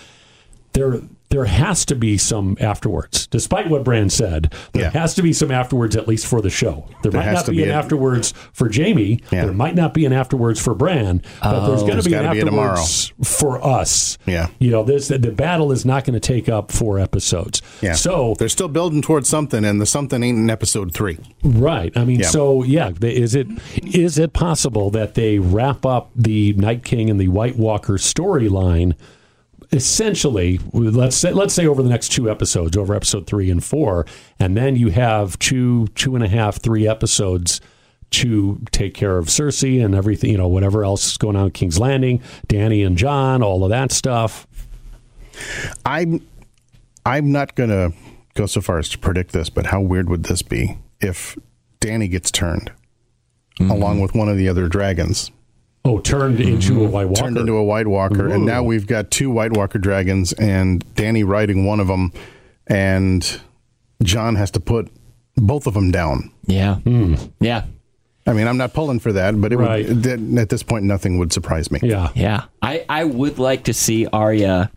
There, 0.75 1.01
there 1.31 1.45
has 1.45 1.85
to 1.87 1.95
be 1.95 2.19
some 2.19 2.57
afterwards. 2.61 3.27
Despite 3.29 3.71
what 3.71 3.85
Bran 3.85 4.11
said, 4.11 4.53
there 4.73 4.83
Yeah. 4.83 4.91
has 4.91 5.15
to 5.15 5.23
be 5.23 5.33
some 5.33 5.51
afterwards, 5.51 5.97
at 5.97 6.07
least 6.09 6.27
for 6.27 6.41
the 6.41 6.51
show. 6.51 6.87
There, 7.03 7.13
There 7.13 7.21
might 7.23 7.33
not 7.33 7.47
be, 7.47 7.57
be 7.57 7.63
an 7.65 7.71
a- 7.71 7.75
afterwards 7.75 8.35
for 8.53 8.69
Jaime. 8.73 9.21
Yeah. 9.31 9.45
There 9.45 9.55
might 9.55 9.75
not 9.77 9.95
be 9.95 10.05
an 10.05 10.13
afterwards 10.13 10.61
for 10.61 10.75
Bran, 10.75 11.23
but 11.43 11.55
oh. 11.55 11.67
there's 11.69 11.83
going 11.83 12.03
to 12.03 12.09
be 12.09 12.15
an 12.15 12.25
gotta 12.25 12.35
be 12.41 12.45
tomorrow. 12.45 12.73
afterwards 12.73 13.13
for 13.23 13.65
us. 13.65 14.19
Yeah. 14.27 14.49
you 14.59 14.71
know, 14.71 14.83
this 14.83 15.09
the 15.09 15.19
battle 15.31 15.71
is 15.73 15.85
not 15.85 16.05
going 16.05 16.15
to 16.15 16.21
take 16.21 16.49
up 16.49 16.73
four 16.73 16.99
episodes. 16.99 17.63
Yeah. 17.81 17.93
so 17.93 18.35
they're 18.39 18.49
still 18.49 18.69
building 18.69 19.01
towards 19.01 19.29
something, 19.29 19.65
and 19.65 19.81
the 19.81 19.87
something 19.87 20.23
ain't 20.23 20.39
in 20.39 20.51
episode 20.51 20.93
three. 20.93 21.19
Right. 21.45 21.97
I 21.97 22.05
mean, 22.05 22.21
Yeah. 22.21 22.27
so 22.29 22.63
yeah, 22.65 22.91
is 23.03 23.35
it 23.35 23.47
is 23.77 24.19
it 24.19 24.33
possible 24.33 24.91
that 24.91 25.15
they 25.15 25.39
wrap 25.39 25.87
up 25.87 26.11
the 26.17 26.53
Night 26.55 26.83
King 26.83 27.09
and 27.09 27.21
the 27.21 27.29
White 27.29 27.57
Walker 27.57 27.95
storyline? 27.95 28.95
Essentially, 29.73 30.59
let's 30.73 31.17
say 31.17 31.33
let's 31.33 31.55
say 31.55 31.67
over 31.67 31.83
the 31.83 31.89
next 31.89 32.11
two 32.11 32.29
episodes, 32.29 32.77
over 32.77 32.95
episode 32.95 33.27
three 33.27 33.51
and 33.51 33.63
four, 33.63 34.05
and 34.41 34.57
then 34.57 34.75
you 34.75 34.89
have 34.89 35.39
two 35.39 35.87
two 35.89 36.17
and 36.17 36.25
a 36.25 36.29
half, 36.29 36.61
three 36.61 36.89
episodes 36.89 37.61
to 38.11 38.61
take 38.73 38.95
care 38.95 39.19
of 39.19 39.27
Cersei 39.27 39.85
and 39.85 39.95
everything, 39.95 40.31
you 40.31 40.39
know, 40.39 40.49
whatever 40.49 40.85
else 40.85 41.13
is 41.13 41.17
going 41.17 41.37
on 41.37 41.47
at 41.47 41.55
King's 41.55 41.79
Landing, 41.79 42.21
Dany 42.49 42.85
and 42.85 42.99
Jon, 42.99 43.43
all 43.43 43.63
of 43.63 43.71
that 43.71 43.93
stuff. 43.93 44.47
I'm 45.85 46.27
I'm 47.07 47.33
not 47.33 47.55
gonna 47.55 47.93
go 48.35 48.47
so 48.47 48.61
far 48.61 48.79
as 48.79 48.89
to 48.91 48.99
predict 48.99 49.33
this, 49.33 49.49
but 49.51 49.67
how 49.67 49.81
weird 49.81 50.09
would 50.09 50.25
this 50.25 50.43
be 50.43 50.79
if 51.01 51.39
Dany 51.81 52.11
gets 52.11 52.31
turned 52.31 52.73
mm-hmm. 53.59 53.71
along 53.71 54.01
with 54.01 54.15
one 54.15 54.29
of 54.29 54.37
the 54.37 54.49
other 54.49 54.69
dragons? 54.69 55.31
Oh, 55.85 55.99
turned 55.99 56.41
into 56.41 56.85
a 56.85 56.89
White 56.89 57.09
Walker. 57.09 57.23
Turned 57.23 57.37
into 57.39 57.55
a 57.57 57.65
White 57.65 57.87
Walker, 57.87 58.29
and 58.29 58.45
now 58.45 58.63
we've 58.63 58.87
got 58.87 59.11
two 59.11 59.31
White 59.31 59.53
Walker 59.57 59.79
dragons, 59.79 60.33
and 60.35 60.85
Dany 60.95 61.27
riding 61.27 61.65
one 61.65 61.81
of 61.81 61.87
them, 61.89 62.13
and 62.67 63.41
Jon 64.03 64.37
has 64.37 64.51
to 64.53 64.61
put 64.61 64.91
both 65.37 65.67
of 65.67 65.75
them 65.75 65.91
down. 65.91 66.31
Yeah. 66.47 66.77
Hmm. 66.77 67.15
Yeah. 67.41 67.65
I 68.27 68.35
mean, 68.35 68.47
I'm 68.47 68.59
not 68.59 68.75
pulling 68.75 69.01
for 69.01 69.13
that, 69.15 69.41
but 69.41 69.53
it 69.53 69.57
Right. 69.57 69.89
would, 69.89 70.07
at 70.39 70.51
this 70.51 70.63
point, 70.63 70.85
nothing 70.85 71.19
would 71.19 71.33
surprise 71.33 71.71
me. 71.71 71.81
yeah. 71.83 72.11
Yeah. 72.15 72.45
I, 72.61 72.85
I 72.89 73.05
would 73.05 73.39
like 73.39 73.65
to 73.65 73.73
see 73.73 74.07
Arya 74.07 74.71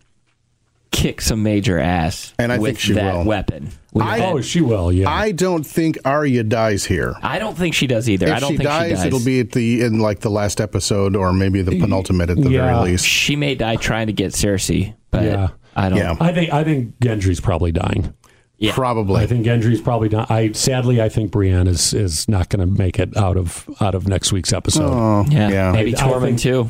kick 0.94 1.20
some 1.20 1.42
major 1.42 1.78
ass 1.78 2.32
And 2.38 2.52
I 2.52 2.58
with 2.58 2.70
think 2.70 2.78
she 2.78 2.92
that 2.94 3.14
will. 3.14 3.24
weapon. 3.24 3.70
With 3.92 4.04
I- 4.04 4.18
that- 4.18 4.32
Oh, 4.32 4.40
she 4.40 4.60
will. 4.60 4.92
Yeah. 4.92 5.10
I 5.10 5.32
don't 5.32 5.64
think 5.66 5.98
Arya 6.04 6.44
dies 6.44 6.84
here. 6.84 7.14
I 7.22 7.38
don't 7.38 7.56
think 7.56 7.74
she 7.74 7.86
does 7.86 8.08
either. 8.08 8.26
If 8.26 8.32
I 8.34 8.40
don't 8.40 8.50
she 8.52 8.56
think 8.58 8.68
dies, 8.68 8.88
she 8.90 8.94
dies. 8.96 9.04
it'll 9.06 9.24
be 9.24 9.40
at 9.40 9.52
the 9.52 9.82
in 9.82 9.98
like 9.98 10.20
the 10.20 10.30
last 10.30 10.60
episode, 10.60 11.14
or 11.16 11.32
maybe 11.32 11.62
the 11.62 11.78
penultimate 11.78 12.30
at 12.30 12.36
the 12.36 12.50
Yeah. 12.50 12.72
very 12.72 12.90
least. 12.92 13.06
She 13.06 13.36
may 13.36 13.54
die 13.54 13.76
trying 13.76 14.06
to 14.08 14.12
get 14.12 14.32
Cersei, 14.32 14.94
but 15.10 15.22
Yeah. 15.24 15.48
I 15.76 15.88
don't. 15.88 15.98
Yeah. 15.98 16.16
I 16.20 16.32
think 16.32 16.52
I 16.52 16.64
think 16.64 16.98
Gendry's 17.00 17.40
probably 17.40 17.72
dying. 17.72 18.12
Yeah. 18.58 18.72
Probably. 18.72 19.20
I 19.20 19.26
think 19.26 19.44
Gendry's 19.44 19.80
probably 19.80 20.08
not. 20.08 20.30
I 20.30 20.52
sadly, 20.52 21.02
I 21.02 21.08
think 21.08 21.30
Brienne 21.32 21.66
is 21.66 21.92
is 21.92 22.28
not 22.28 22.48
going 22.48 22.60
to 22.60 22.66
make 22.80 22.98
it 23.00 23.16
out 23.16 23.36
of 23.36 23.68
out 23.80 23.94
of 23.96 24.06
next 24.08 24.32
week's 24.32 24.52
episode. 24.52 24.90
Oh, 24.92 25.26
Yeah. 25.28 25.48
yeah. 25.50 25.72
Maybe 25.72 25.94
I- 25.96 26.06
I 26.06 26.08
Tormund 26.10 26.22
think- 26.22 26.38
too. 26.40 26.68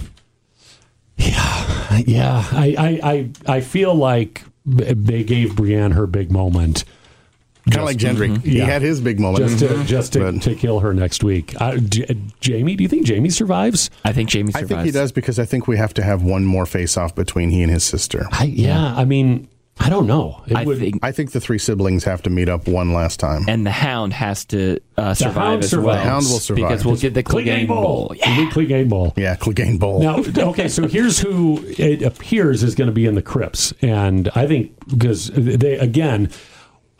Yeah, 1.17 1.99
yeah. 2.07 2.45
I, 2.53 2.75
I 2.79 3.11
I 3.11 3.57
I 3.57 3.61
feel 3.61 3.95
like 3.95 4.43
they 4.67 5.23
gave 5.25 5.57
Brienne 5.57 5.93
her 5.93 6.07
big 6.07 6.31
moment 6.31 6.85
Kind 7.71 7.79
of 7.79 7.85
like 7.85 7.97
Gendry. 7.97 8.29
Mm-hmm. 8.29 8.49
He 8.49 8.59
Yeah. 8.59 8.67
had 8.67 8.83
his 8.83 9.01
big 9.01 9.19
moment. 9.19 9.47
just 9.47 9.59
to 9.61 9.69
mm-hmm. 9.69 9.85
just 9.87 10.13
to, 10.13 10.19
But- 10.33 10.43
to 10.43 10.55
kill 10.55 10.81
her 10.81 10.93
next 10.93 11.25
week. 11.25 11.59
I, 11.61 11.79
J- 11.79 12.15
Jaime, 12.45 12.77
do 12.77 12.83
you 12.83 12.89
think 12.89 13.09
Jaime 13.09 13.31
survives? 13.31 13.89
I 14.05 14.13
think 14.13 14.31
Jaime 14.31 14.53
survives. 14.53 14.71
I 14.71 14.75
think 14.75 14.85
he 14.87 14.91
does 14.91 15.13
because 15.13 15.39
I 15.39 15.47
think 15.47 15.67
we 15.67 15.79
have 15.79 15.95
to 15.95 16.03
have 16.03 16.23
one 16.23 16.45
more 16.45 16.67
face 16.67 16.99
off 16.99 17.15
between 17.15 17.49
he 17.49 17.63
and 17.63 17.73
his 17.73 17.83
sister. 17.83 18.27
I, 18.33 18.45
yeah, 18.45 18.95
I 18.95 19.07
mean, 19.07 19.49
I 19.81 19.91
don't 19.91 20.07
know. 20.07 20.41
It 20.47 20.57
I 20.57 20.65
would- 20.65 20.79
think, 20.79 21.01
I 21.03 21.11
think 21.13 21.33
the 21.33 21.41
three 21.41 21.59
siblings 21.59 22.05
have 22.05 22.23
to 22.23 22.31
meet 22.31 22.49
up 22.49 22.69
one 22.69 22.93
last 22.93 23.19
time. 23.21 23.45
and 23.49 23.67
the 23.67 23.71
Hound 23.73 24.13
has 24.13 24.45
to 24.47 24.79
uh, 24.97 25.13
survive 25.15 25.61
as 25.65 25.71
survives. 25.71 25.87
well. 25.87 25.97
The 25.97 26.03
Hound 26.11 26.25
will 26.27 26.39
survive. 26.39 26.69
because 26.69 26.85
we'll 26.87 26.97
get 26.97 27.13
the 27.15 27.23
Clegane 27.23 27.65
Clegane 27.65 27.69
Bowl. 27.69 28.15
You 28.15 28.37
need 28.45 28.53
Clegane 28.53 28.89
Bowl. 28.89 29.13
yeah, 29.17 29.37
Clegane 29.37 29.79
Bowl. 29.79 30.01
Now, 30.01 30.19
okay, 30.51 30.69
so 30.69 30.87
here's 30.87 31.19
who 31.19 31.63
it 31.67 32.03
appears 32.03 32.63
is 32.63 32.75
going 32.75 32.87
to 32.87 32.95
be 32.95 33.05
in 33.05 33.15
the 33.15 33.23
crypts, 33.23 33.75
and 33.83 34.31
I 34.35 34.47
think 34.47 34.73
because 34.89 35.29
they 35.35 35.77
again. 35.79 36.31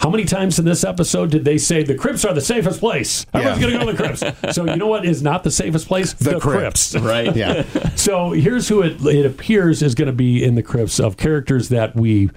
How 0.01 0.11
many 0.11 0.25
times 0.25 0.59
in 0.59 0.65
this 0.65 0.83
episode 0.85 1.31
did 1.31 1.45
they 1.45 1.57
say 1.57 1.85
the 1.85 1.95
crypts 1.95 2.25
are 2.25 2.35
the 2.35 2.41
safest 2.41 2.81
place? 2.81 3.25
Everyone's 3.33 3.61
Yeah. 3.61 3.69
going 3.69 3.79
to 3.79 3.79
go 3.87 3.91
to 3.93 3.97
the 3.97 4.03
crypts. 4.27 4.41
so 4.55 4.67
you 4.67 4.77
know 4.77 4.89
what 4.89 5.05
is 5.07 5.23
not 5.23 5.45
the 5.45 5.53
safest 5.53 5.87
place? 5.87 6.13
The 6.15 6.41
crypts. 6.41 6.95
Right. 7.01 7.35
Yeah. 7.35 7.63
So 7.95 8.33
here's 8.33 8.69
who 8.69 8.83
it, 8.83 9.01
it 9.07 9.25
appears 9.25 9.83
is 9.83 9.95
going 9.95 10.09
to 10.09 10.13
be 10.13 10.43
in 10.45 10.57
the 10.57 10.65
crypts 10.65 10.99
of 10.99 11.17
characters 11.17 11.69
that 11.69 11.95
we, 11.95 12.29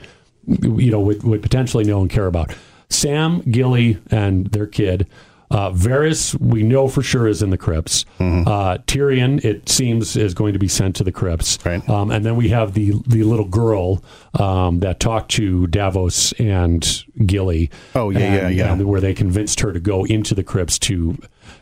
you 0.48 0.92
know, 0.92 1.00
would, 1.00 1.24
would 1.24 1.42
potentially 1.42 1.84
know 1.84 2.02
and 2.02 2.10
care 2.10 2.28
about. 2.28 2.56
Sam, 2.90 3.42
Gilly, 3.42 4.00
and 4.10 4.48
their 4.48 4.68
kid. 4.68 5.08
Uh, 5.50 5.72
Varys, 5.72 6.38
we 6.42 6.62
know 6.62 6.90
for 6.90 7.02
sure 7.02 7.26
is 7.26 7.42
in 7.42 7.52
the 7.52 7.58
crypts. 7.58 8.04
Uh, 8.20 8.78
Tyrion, 8.80 9.44
it 9.46 9.70
seems, 9.70 10.18
is 10.18 10.34
going 10.34 10.52
to 10.52 10.60
be 10.60 10.68
sent 10.68 10.98
to 10.98 11.06
the 11.06 11.12
crypts. 11.12 11.58
Right. 11.66 11.88
Um, 11.90 12.12
and 12.12 12.26
then 12.26 12.36
we 12.36 12.50
have 12.50 12.74
the 12.74 12.94
the 13.08 13.24
little 13.24 13.48
girl 13.48 14.04
um, 14.38 14.80
that 14.80 15.00
talked 15.00 15.32
to 15.32 15.68
Davos 15.68 16.34
and 16.34 17.06
Gilly. 17.26 17.70
Oh, 17.96 18.10
yeah, 18.10 18.20
yeah, 18.20 18.48
yeah. 18.50 18.74
and 18.74 18.86
where 18.88 19.00
they 19.00 19.14
convinced 19.14 19.62
her 19.62 19.72
to 19.72 19.80
go 19.80 20.04
into 20.04 20.36
the 20.36 20.44
crypts 20.44 20.78
to 20.80 21.18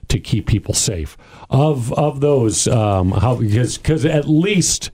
to 0.07 0.19
keep 0.19 0.47
people 0.47 0.73
safe. 0.73 1.15
Of 1.51 1.93
of 1.93 2.21
those, 2.21 2.67
um, 2.67 3.11
how 3.11 3.35
because 3.35 3.77
because 3.77 4.03
at 4.03 4.27
least 4.27 4.89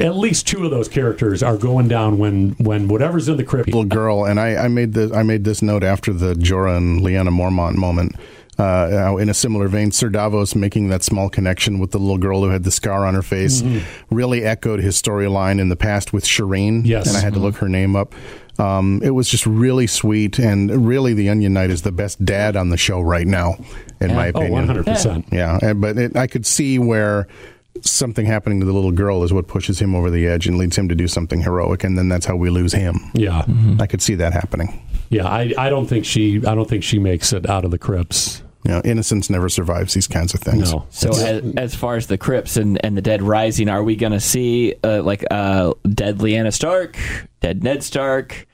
at 0.00 0.16
least 0.16 0.46
two 0.46 0.64
of 0.64 0.70
those 0.70 0.88
characters 0.88 1.42
are 1.42 1.56
going 1.56 1.88
down 1.88 2.18
when 2.18 2.50
when 2.58 2.88
whatever's 2.88 3.28
in 3.28 3.36
the 3.36 3.44
crypt. 3.44 3.66
little 3.68 3.84
girl, 3.84 4.24
and 4.24 4.38
I, 4.38 4.64
I 4.64 4.68
made 4.68 4.92
the 4.94 5.12
I 5.14 5.22
made 5.22 5.44
this 5.44 5.62
note 5.62 5.82
after 5.84 6.12
the 6.12 6.34
Jorah 6.34 6.76
and 6.76 7.00
Lyanna 7.00 7.30
Mormont 7.30 7.74
moment. 7.76 8.14
Uh, 8.60 9.16
in 9.20 9.28
a 9.28 9.34
similar 9.34 9.68
vein, 9.68 9.92
Sir 9.92 10.08
Davos 10.08 10.56
making 10.56 10.88
that 10.88 11.04
small 11.04 11.28
connection 11.30 11.78
with 11.78 11.92
the 11.92 11.98
little 12.00 12.18
girl 12.18 12.42
who 12.42 12.48
had 12.48 12.64
the 12.64 12.72
scar 12.72 13.06
on 13.06 13.14
her 13.14 13.22
face 13.22 13.62
really 14.10 14.42
echoed 14.44 14.80
his 14.80 15.00
storyline 15.00 15.60
in 15.60 15.68
the 15.68 15.76
past 15.76 16.12
with 16.12 16.24
Shireen. 16.24 16.84
Yes. 16.84 17.06
and 17.06 17.16
I 17.16 17.20
had 17.20 17.34
to 17.34 17.38
look 17.38 17.54
her 17.58 17.68
name 17.68 17.94
up. 17.94 18.16
Um, 18.58 19.00
it 19.04 19.10
was 19.10 19.28
just 19.28 19.46
really 19.46 19.86
sweet, 19.86 20.40
and 20.40 20.88
really, 20.88 21.14
the 21.14 21.28
Onion 21.28 21.52
Knight 21.52 21.70
is 21.70 21.82
the 21.82 21.92
best 21.92 22.24
dad 22.24 22.56
on 22.56 22.70
the 22.70 22.76
show 22.76 23.00
right 23.00 23.28
now, 23.28 23.54
in 24.00 24.12
my 24.16 24.26
Oh, 24.26 24.30
opinion. 24.30 24.50
one 24.52 24.66
hundred 24.66 24.86
percent. 24.86 25.26
Yeah, 25.30 25.60
and, 25.62 25.80
but 25.80 25.96
it, 25.96 26.16
I 26.16 26.26
could 26.26 26.44
see 26.44 26.80
where 26.80 27.28
something 27.82 28.26
happening 28.26 28.60
to 28.60 28.66
the 28.66 28.72
little 28.72 28.92
girl 28.92 29.22
is 29.24 29.32
what 29.32 29.46
pushes 29.46 29.80
him 29.80 29.94
over 29.94 30.10
the 30.10 30.26
edge 30.26 30.46
and 30.46 30.58
leads 30.58 30.76
him 30.76 30.88
to 30.88 30.94
do 30.94 31.08
something 31.08 31.40
heroic, 31.40 31.84
and 31.84 31.96
then 31.98 32.08
that's 32.08 32.26
how 32.26 32.36
we 32.36 32.50
lose 32.50 32.72
him. 32.72 32.98
Yeah, 33.14 33.44
I 33.80 33.86
could 33.86 34.02
see 34.02 34.14
that 34.16 34.32
happening. 34.32 34.82
yeah. 35.10 35.26
I, 35.26 35.52
I 35.56 35.68
don't 35.70 35.86
think 35.86 36.04
she 36.04 36.36
I 36.46 36.54
don't 36.54 36.68
think 36.68 36.82
she 36.84 36.98
makes 36.98 37.32
it 37.32 37.48
out 37.48 37.64
of 37.64 37.70
the 37.70 37.78
crypts. 37.78 38.42
You 38.64 38.72
know, 38.72 38.82
innocence 38.84 39.30
never 39.30 39.48
survives 39.48 39.94
these 39.94 40.08
kinds 40.08 40.34
of 40.34 40.40
things. 40.40 40.72
No. 40.72 40.84
So 40.90 41.10
as, 41.10 41.54
as 41.56 41.74
far 41.76 41.96
as 41.96 42.08
the 42.08 42.18
crypts 42.18 42.56
and, 42.56 42.84
and 42.84 42.96
the 42.96 43.00
dead 43.00 43.22
rising, 43.22 43.68
are 43.68 43.82
we 43.84 43.94
going 43.94 44.12
to 44.12 44.20
see 44.20 44.74
uh, 44.82 45.00
like 45.02 45.24
uh, 45.30 45.74
dead 45.88 46.18
Lyanna 46.18 46.52
Stark, 46.52 46.98
dead 47.40 47.62
Ned 47.62 47.82
Stark, 47.84 48.46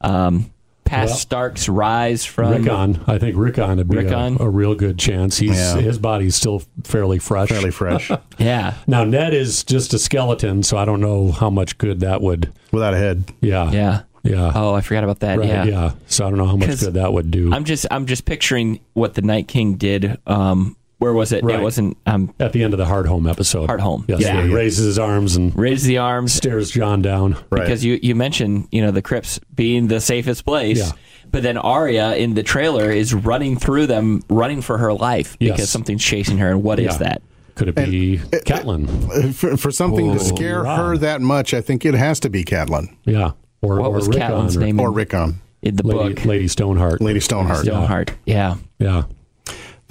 um, 0.00 0.50
past 0.92 1.08
Well, 1.10 1.18
Stark's 1.18 1.68
rise 1.68 2.24
from 2.24 2.50
Rickon, 2.64 3.00
I 3.06 3.18
think 3.18 3.36
Rickon 3.36 3.76
would 3.78 3.88
be 3.88 3.98
a, 3.98 4.02
Rickon? 4.02 4.36
a 4.40 4.48
real 4.48 4.74
good 4.74 4.98
chance. 4.98 5.38
He's 5.38 5.56
Yeah. 5.58 5.76
his 5.80 5.98
body's 5.98 6.36
still 6.36 6.62
fairly 6.84 7.18
fresh. 7.18 7.48
Fairly 7.48 7.70
fresh, 7.70 8.10
Yeah, 8.38 8.74
Now 8.86 9.04
Ned 9.04 9.34
is 9.34 9.64
just 9.64 9.92
a 9.94 9.98
skeleton, 9.98 10.62
so 10.62 10.76
I 10.76 10.84
don't 10.84 11.00
know 11.00 11.32
how 11.32 11.50
much 11.50 11.78
good 11.78 12.00
that 12.00 12.20
would. 12.22 12.52
without 12.70 12.94
a 12.94 12.98
head. 12.98 13.24
Yeah, 13.40 13.70
yeah. 13.70 14.02
yeah. 14.22 14.52
Oh, 14.54 14.74
I 14.74 14.80
forgot 14.82 15.04
about 15.04 15.20
that. 15.20 15.38
right, 15.38 15.48
yeah. 15.48 15.64
yeah. 15.64 15.92
So 16.06 16.26
I 16.26 16.28
don't 16.30 16.38
know 16.38 16.46
how 16.46 16.56
much 16.56 16.78
good 16.80 16.94
that 16.94 17.12
would 17.12 17.30
do. 17.30 17.52
I'm 17.52 17.64
just 17.64 17.86
I'm 17.90 18.06
just 18.06 18.24
picturing 18.24 18.80
what 18.94 19.14
the 19.14 19.22
Night 19.22 19.48
King 19.48 19.74
did. 19.74 20.18
Um, 20.26 20.76
where 21.02 21.12
was 21.12 21.32
it? 21.32 21.44
Right. 21.44 21.58
It 21.58 21.62
wasn't 21.62 21.96
um, 22.06 22.32
At 22.40 22.52
the 22.52 22.62
end 22.62 22.72
of 22.74 22.78
the 22.78 22.84
Hardhome 22.86 23.28
episode. 23.30 23.68
Hardhome. 23.68 24.04
Yes, 24.08 24.20
Yeah. 24.20 24.36
where 24.36 24.46
he 24.46 24.54
raises 24.54 24.84
his 24.86 24.98
arms 24.98 25.36
and 25.36 25.54
raises 25.56 25.86
the 25.86 25.98
arms 25.98 26.32
stares 26.32 26.70
Jon 26.70 27.02
down. 27.02 27.36
Right. 27.50 27.62
because 27.62 27.84
you 27.84 27.98
you 28.02 28.14
mentioned 28.14 28.68
you 28.70 28.80
know 28.80 28.90
the 28.90 29.02
crypts 29.02 29.38
being 29.54 29.88
the 29.88 30.00
safest 30.00 30.44
place. 30.44 30.78
Yeah. 30.78 30.92
But 31.30 31.42
then 31.42 31.56
Arya 31.56 32.14
in 32.16 32.34
the 32.34 32.42
trailer 32.42 32.90
is 32.90 33.14
running 33.14 33.56
through 33.58 33.86
them, 33.86 34.22
running 34.28 34.60
for 34.62 34.78
her 34.78 34.92
life 34.92 35.36
Yes. 35.40 35.52
because 35.56 35.70
something's 35.70 36.04
chasing 36.04 36.38
her. 36.38 36.50
And 36.50 36.62
what 36.62 36.78
is 36.78 36.92
Yeah. 36.92 36.98
that? 36.98 37.22
Could 37.54 37.68
it 37.68 37.74
be 37.74 38.18
Catelyn? 38.46 38.88
Uh, 39.10 39.32
For, 39.32 39.56
for 39.56 39.70
something 39.70 40.12
to 40.12 40.18
scare 40.18 40.62
Robb. 40.62 40.78
her 40.78 40.96
that 40.98 41.20
much, 41.20 41.52
I 41.54 41.60
think 41.60 41.84
it 41.84 41.94
has 41.94 42.18
to 42.20 42.30
be 42.30 42.44
Catelyn 42.44 42.88
Yeah. 43.04 43.32
Or, 43.60 43.78
What 43.80 43.88
or 43.90 43.94
was 43.94 44.08
Rickon 44.08 44.22
Catelyn's 44.22 44.56
or 44.56 44.60
name 44.60 44.80
or 44.80 44.90
Rickon, 44.90 45.40
in 45.62 45.76
the 45.76 45.86
Lady, 45.86 46.14
book? 46.14 46.24
Lady 46.24 46.48
Stoneheart. 46.48 47.00
Lady 47.00 47.20
Stoneheart. 47.20 47.64
Stoneheart. 47.64 48.12
Yeah. 48.26 48.56
Yeah. 48.78 49.02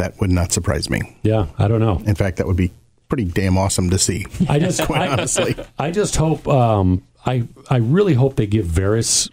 That 0.01 0.19
would 0.19 0.31
not 0.31 0.51
surprise 0.51 0.89
me. 0.89 1.15
Yeah. 1.21 1.45
I 1.59 1.67
don't 1.67 1.79
know. 1.79 2.01
In 2.07 2.15
fact, 2.15 2.37
that 2.37 2.47
would 2.47 2.57
be 2.57 2.71
pretty 3.07 3.25
damn 3.25 3.55
awesome 3.57 3.89
to 3.91 3.99
see. 3.99 4.25
I 4.49 4.57
just 4.57 4.81
Quite 4.85 5.01
I, 5.01 5.07
honestly. 5.09 5.55
I 5.77 5.91
just 5.91 6.15
hope 6.15 6.47
um 6.47 7.03
I 7.25 7.47
I 7.69 7.77
really 7.77 8.15
hope 8.15 8.35
they 8.35 8.47
give 8.47 8.65
Varys 8.65 9.29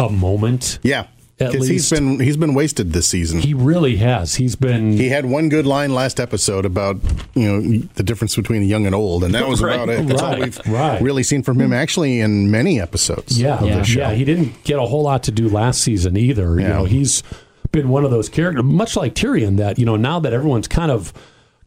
a 0.00 0.08
moment. 0.08 0.78
Yeah, 0.82 1.00
At 1.38 1.52
because 1.52 1.68
he's 1.68 1.68
least- 1.68 1.90
been 1.92 2.20
he's 2.20 2.36
been 2.36 2.54
wasted 2.54 2.92
this 2.92 3.06
season. 3.06 3.40
He 3.40 3.52
really 3.54 3.96
has. 3.96 4.34
He's 4.36 4.56
been 4.56 4.92
He 4.92 5.08
had 5.10 5.26
one 5.26 5.48
good 5.48 5.66
line 5.66 5.94
last 5.94 6.18
episode 6.18 6.64
about 6.64 6.96
you 7.34 7.46
know 7.52 7.60
the 7.94 8.02
difference 8.02 8.34
between 8.34 8.62
young 8.62 8.86
and 8.86 8.94
old, 8.94 9.24
and 9.24 9.34
that 9.34 9.46
was 9.48 9.62
Right. 9.62 9.74
about 9.74 9.88
it. 9.90 10.06
That's 10.06 10.22
all 10.22 10.30
Right, 10.30 10.40
we've 10.40 10.60
right. 10.66 11.02
really 11.02 11.22
seen 11.22 11.42
from 11.42 11.60
him, 11.60 11.72
actually, 11.72 12.20
in 12.20 12.50
many 12.50 12.80
episodes. 12.80 13.38
Yeah, 13.40 13.58
of 13.58 13.66
yeah, 13.66 13.78
the 13.78 13.84
show. 13.84 14.00
yeah. 14.00 14.14
He 14.14 14.24
didn't 14.24 14.64
get 14.64 14.78
a 14.78 14.86
whole 14.86 15.02
lot 15.02 15.22
to 15.24 15.30
do 15.30 15.48
last 15.48 15.82
season 15.82 16.16
either. 16.16 16.58
You 16.60 16.66
know, 16.68 16.84
he's 16.84 17.22
been 17.72 17.88
one 17.88 18.04
of 18.04 18.10
those 18.10 18.28
characters, 18.28 18.64
much 18.64 18.96
like 18.96 19.14
Tyrion. 19.14 19.56
That 19.56 19.78
you 19.78 19.86
know, 19.86 19.96
now 19.96 20.20
that 20.20 20.32
everyone's 20.32 20.68
kind 20.68 20.90
of 20.90 21.12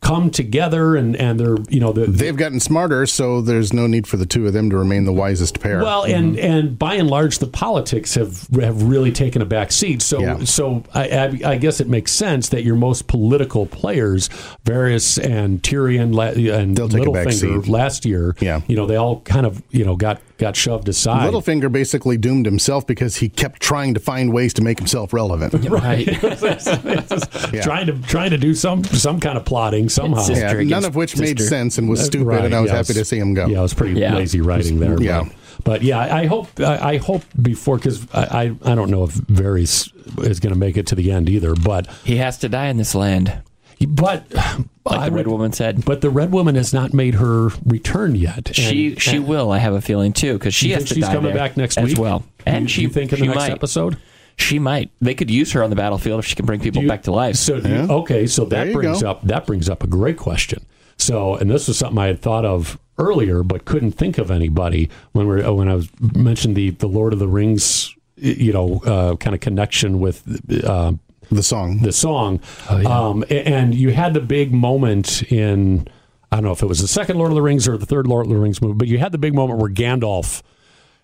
come 0.02 0.32
together 0.32 0.96
and 0.96 1.16
and 1.18 1.40
they're 1.40 1.58
you 1.70 1.80
know 1.80 1.92
the, 1.92 2.06
They've 2.06 2.36
gotten 2.36 2.60
smarter, 2.60 3.06
so 3.06 3.42
there's 3.42 3.74
no 3.74 3.88
need 3.88 4.08
for 4.08 4.18
the 4.18 4.26
two 4.26 4.48
of 4.48 4.54
them 4.54 4.70
to 4.70 4.78
remain 4.78 5.06
the 5.06 5.14
wisest 5.14 5.60
pair. 5.60 5.82
Well, 5.82 6.04
and 6.04 6.36
mm-hmm. 6.36 6.46
and 6.46 6.80
by 6.80 6.96
and 6.96 7.10
large, 7.10 7.40
the 7.40 7.48
politics 7.48 8.16
have 8.16 8.48
have 8.60 8.84
really 8.84 9.12
taken 9.12 9.42
a 9.42 9.46
back 9.46 9.72
seat. 9.72 10.02
So 10.02 10.20
Yeah. 10.22 10.44
so 10.46 10.84
I, 10.94 11.10
I, 11.10 11.40
I 11.52 11.58
guess 11.58 11.80
it 11.80 11.88
makes 11.88 12.12
sense 12.12 12.50
that 12.50 12.64
your 12.64 12.76
most 12.76 13.08
political 13.08 13.66
players, 13.66 14.30
Varys 14.66 15.22
and 15.24 15.62
Tyrion 15.62 16.18
and 16.60 16.78
They'll 16.78 16.90
take 16.90 17.08
a 17.08 17.12
back 17.12 17.28
Littlefinger 17.28 17.68
last 17.68 18.06
year, 18.06 18.36
Yeah. 18.40 18.62
you 18.68 18.76
know, 18.76 18.86
they 18.86 18.96
all 18.96 19.22
kind 19.22 19.46
of 19.46 19.62
you 19.70 19.86
know 19.86 19.96
got 19.96 20.22
got 20.40 20.56
shoved 20.56 20.90
aside. 20.90 21.32
Littlefinger 21.32 21.72
basically 21.72 22.18
doomed 22.18 22.46
himself 22.48 22.88
because 22.88 23.18
he 23.18 23.30
kept 23.30 23.62
trying 23.62 23.94
to 23.94 24.00
find 24.00 24.34
ways 24.34 24.54
to 24.56 24.64
make 24.64 24.80
himself 24.80 25.14
relevant. 25.14 25.54
Right. 25.70 26.08
Yeah. 27.54 27.62
trying 27.62 27.88
to 27.88 27.94
trying 28.08 28.30
to 28.32 28.38
do 28.38 28.54
some 28.54 28.84
some 28.84 29.20
kind 29.20 29.38
of 29.38 29.46
plotting 29.46 29.90
somehow. 29.90 30.26
Yeah, 30.28 30.54
none 30.64 30.86
of 30.86 30.96
which 30.96 31.18
made 31.18 31.40
sense 31.40 31.78
and 31.78 31.90
was 31.90 32.00
Uh, 32.02 32.04
stupid, 32.06 32.28
right, 32.28 32.46
and 32.46 32.54
I 32.56 32.60
was 32.62 32.70
yeah, 32.72 32.78
happy 32.78 32.92
it 32.92 32.96
to 32.96 33.06
see 33.06 33.18
him 33.18 33.34
go. 33.34 33.48
Yeah, 33.48 33.60
it 33.60 33.62
was 33.62 33.74
pretty 33.74 34.00
Yeah. 34.00 34.16
lazy 34.16 34.42
writing 34.42 34.80
there. 34.80 35.02
Yeah. 35.02 35.24
But, 35.24 35.64
but 35.64 35.82
yeah, 35.84 36.00
I 36.00 36.22
I 36.22 36.26
hope 36.28 36.48
I, 36.60 36.94
I 36.94 36.98
hope 36.98 37.24
before 37.42 37.78
because 37.78 38.08
I, 38.14 38.22
I 38.66 38.72
I 38.72 38.76
don't 38.76 38.90
know 38.92 39.04
if 39.04 39.16
Varys 39.16 39.90
is 40.24 40.40
going 40.40 40.54
to 40.54 40.60
make 40.60 40.78
it 40.78 40.88
to 40.88 40.96
the 40.96 41.12
end 41.12 41.28
either. 41.30 41.56
But 41.56 41.88
he 42.04 42.18
has 42.18 42.38
to 42.40 42.50
die 42.50 42.68
in 42.68 42.78
this 42.78 42.94
land, 42.96 43.42
but 43.88 44.26
like 44.34 45.00
I 45.00 45.10
the 45.10 45.16
Red 45.16 45.28
would- 45.28 45.32
Woman 45.34 45.54
said. 45.54 45.86
But 45.86 46.02
the 46.02 46.10
Red 46.10 46.32
Woman 46.32 46.56
has 46.56 46.74
not 46.74 46.94
made 46.94 47.16
her 47.16 47.50
return 47.66 48.16
yet. 48.16 48.52
she 48.56 48.88
And- 48.94 49.02
she 49.02 49.18
and 49.18 49.28
will. 49.28 49.52
I 49.52 49.60
have 49.60 49.74
a 49.74 49.82
feeling 49.82 50.14
too 50.14 50.34
because 50.34 50.54
she 50.54 50.72
has 50.72 50.86
to 50.86 50.96
she's 50.96 51.04
die 51.06 51.14
coming 51.14 51.32
there 51.32 51.36
back 51.42 51.58
next 51.58 51.78
as 51.78 51.86
week 51.90 51.98
well. 52.00 52.24
And 52.46 52.64
You- 52.64 52.68
she 52.70 52.82
you 52.84 52.90
think 52.90 53.14
in 53.14 53.20
the 53.20 53.26
next 53.28 53.38
might. 53.38 53.52
episode? 53.52 53.98
She 54.38 54.58
might. 54.58 54.90
They 55.02 55.16
could 55.16 55.30
use 55.30 55.52
her 55.52 55.64
on 55.64 55.70
the 55.70 55.76
battlefield 55.76 56.20
if 56.20 56.26
she 56.26 56.36
can 56.36 56.46
bring 56.46 56.60
people 56.62 56.82
You- 56.82 56.88
back 56.88 57.04
to 57.04 57.12
life. 57.12 57.36
So 57.36 57.58
Yeah. 57.58 57.88
okay, 57.90 58.26
so 58.26 58.46
that 58.46 58.72
brings 58.74 59.02
go. 59.02 59.10
up 59.12 59.26
that 59.28 59.46
brings 59.46 59.70
up 59.70 59.84
a 59.84 59.88
great 59.88 60.18
question. 60.18 60.66
So, 60.98 61.36
and 61.36 61.50
this 61.50 61.68
was 61.68 61.78
something 61.78 61.98
I 61.98 62.08
had 62.08 62.22
thought 62.22 62.44
of 62.46 62.78
earlier, 62.98 63.44
but 63.44 63.64
couldn't 63.66 63.92
think 63.94 64.18
of 64.18 64.30
anybody 64.32 64.90
when 65.14 65.28
we 65.28 65.42
are 65.42 65.54
when 65.54 65.68
I 65.70 65.76
was 65.76 65.90
mentioned 66.16 66.56
the 66.56 66.72
the 66.72 66.88
Lord 66.88 67.14
of 67.14 67.20
the 67.20 67.28
Rings, 67.28 67.94
you 68.18 68.52
know, 68.54 68.82
uh, 68.86 69.16
kind 69.18 69.34
of 69.34 69.40
connection 69.40 70.00
with. 70.00 70.24
Uh, 70.64 70.94
The 71.32 71.44
song. 71.44 71.80
the 71.80 71.92
song. 71.92 72.40
Oh, 72.70 72.86
um, 72.86 73.24
and 73.30 73.76
you 73.76 73.92
had 73.92 74.14
the 74.14 74.22
big 74.22 74.52
moment 74.54 75.24
in, 75.32 75.88
I 76.32 76.38
don't 76.38 76.46
know 76.46 76.52
if 76.52 76.64
it 76.64 76.68
was 76.68 76.82
the 76.82 76.88
second 76.88 77.18
Lord 77.18 77.32
of 77.32 77.36
the 77.36 77.42
Rings 77.42 77.68
or 77.68 77.78
the 77.78 77.86
third 77.86 78.08
Lord 78.08 78.26
of 78.26 78.32
the 78.32 78.38
Rings 78.38 78.62
movie, 78.62 78.74
but 78.74 78.88
you 78.88 78.98
had 78.98 79.12
the 79.12 79.18
big 79.18 79.34
moment 79.34 79.60
where 79.60 79.70
Gandalf, 79.70 80.42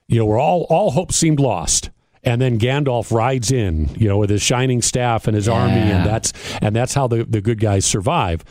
you 0.07 0.19
know, 0.19 0.25
where 0.25 0.39
all, 0.39 0.65
all 0.69 0.91
hope 0.91 1.11
seemed 1.11 1.39
lost. 1.39 1.89
And 2.23 2.41
then 2.41 2.57
Gandalf 2.57 3.11
rides 3.11 3.51
in, 3.51 3.89
you 3.95 4.07
know, 4.07 4.17
with 4.17 4.31
his 4.31 4.41
shining 4.41 4.81
staff 4.81 5.27
and 5.27 5.35
his 5.35 5.47
army, 5.47 5.73
and 5.75 6.03
that's 6.03 6.33
and 6.59 6.75
that's 6.75 6.95
how 6.95 7.05
the, 7.05 7.23
the 7.23 7.39
good 7.39 7.59
guys 7.59 7.85
survive. 7.85 8.43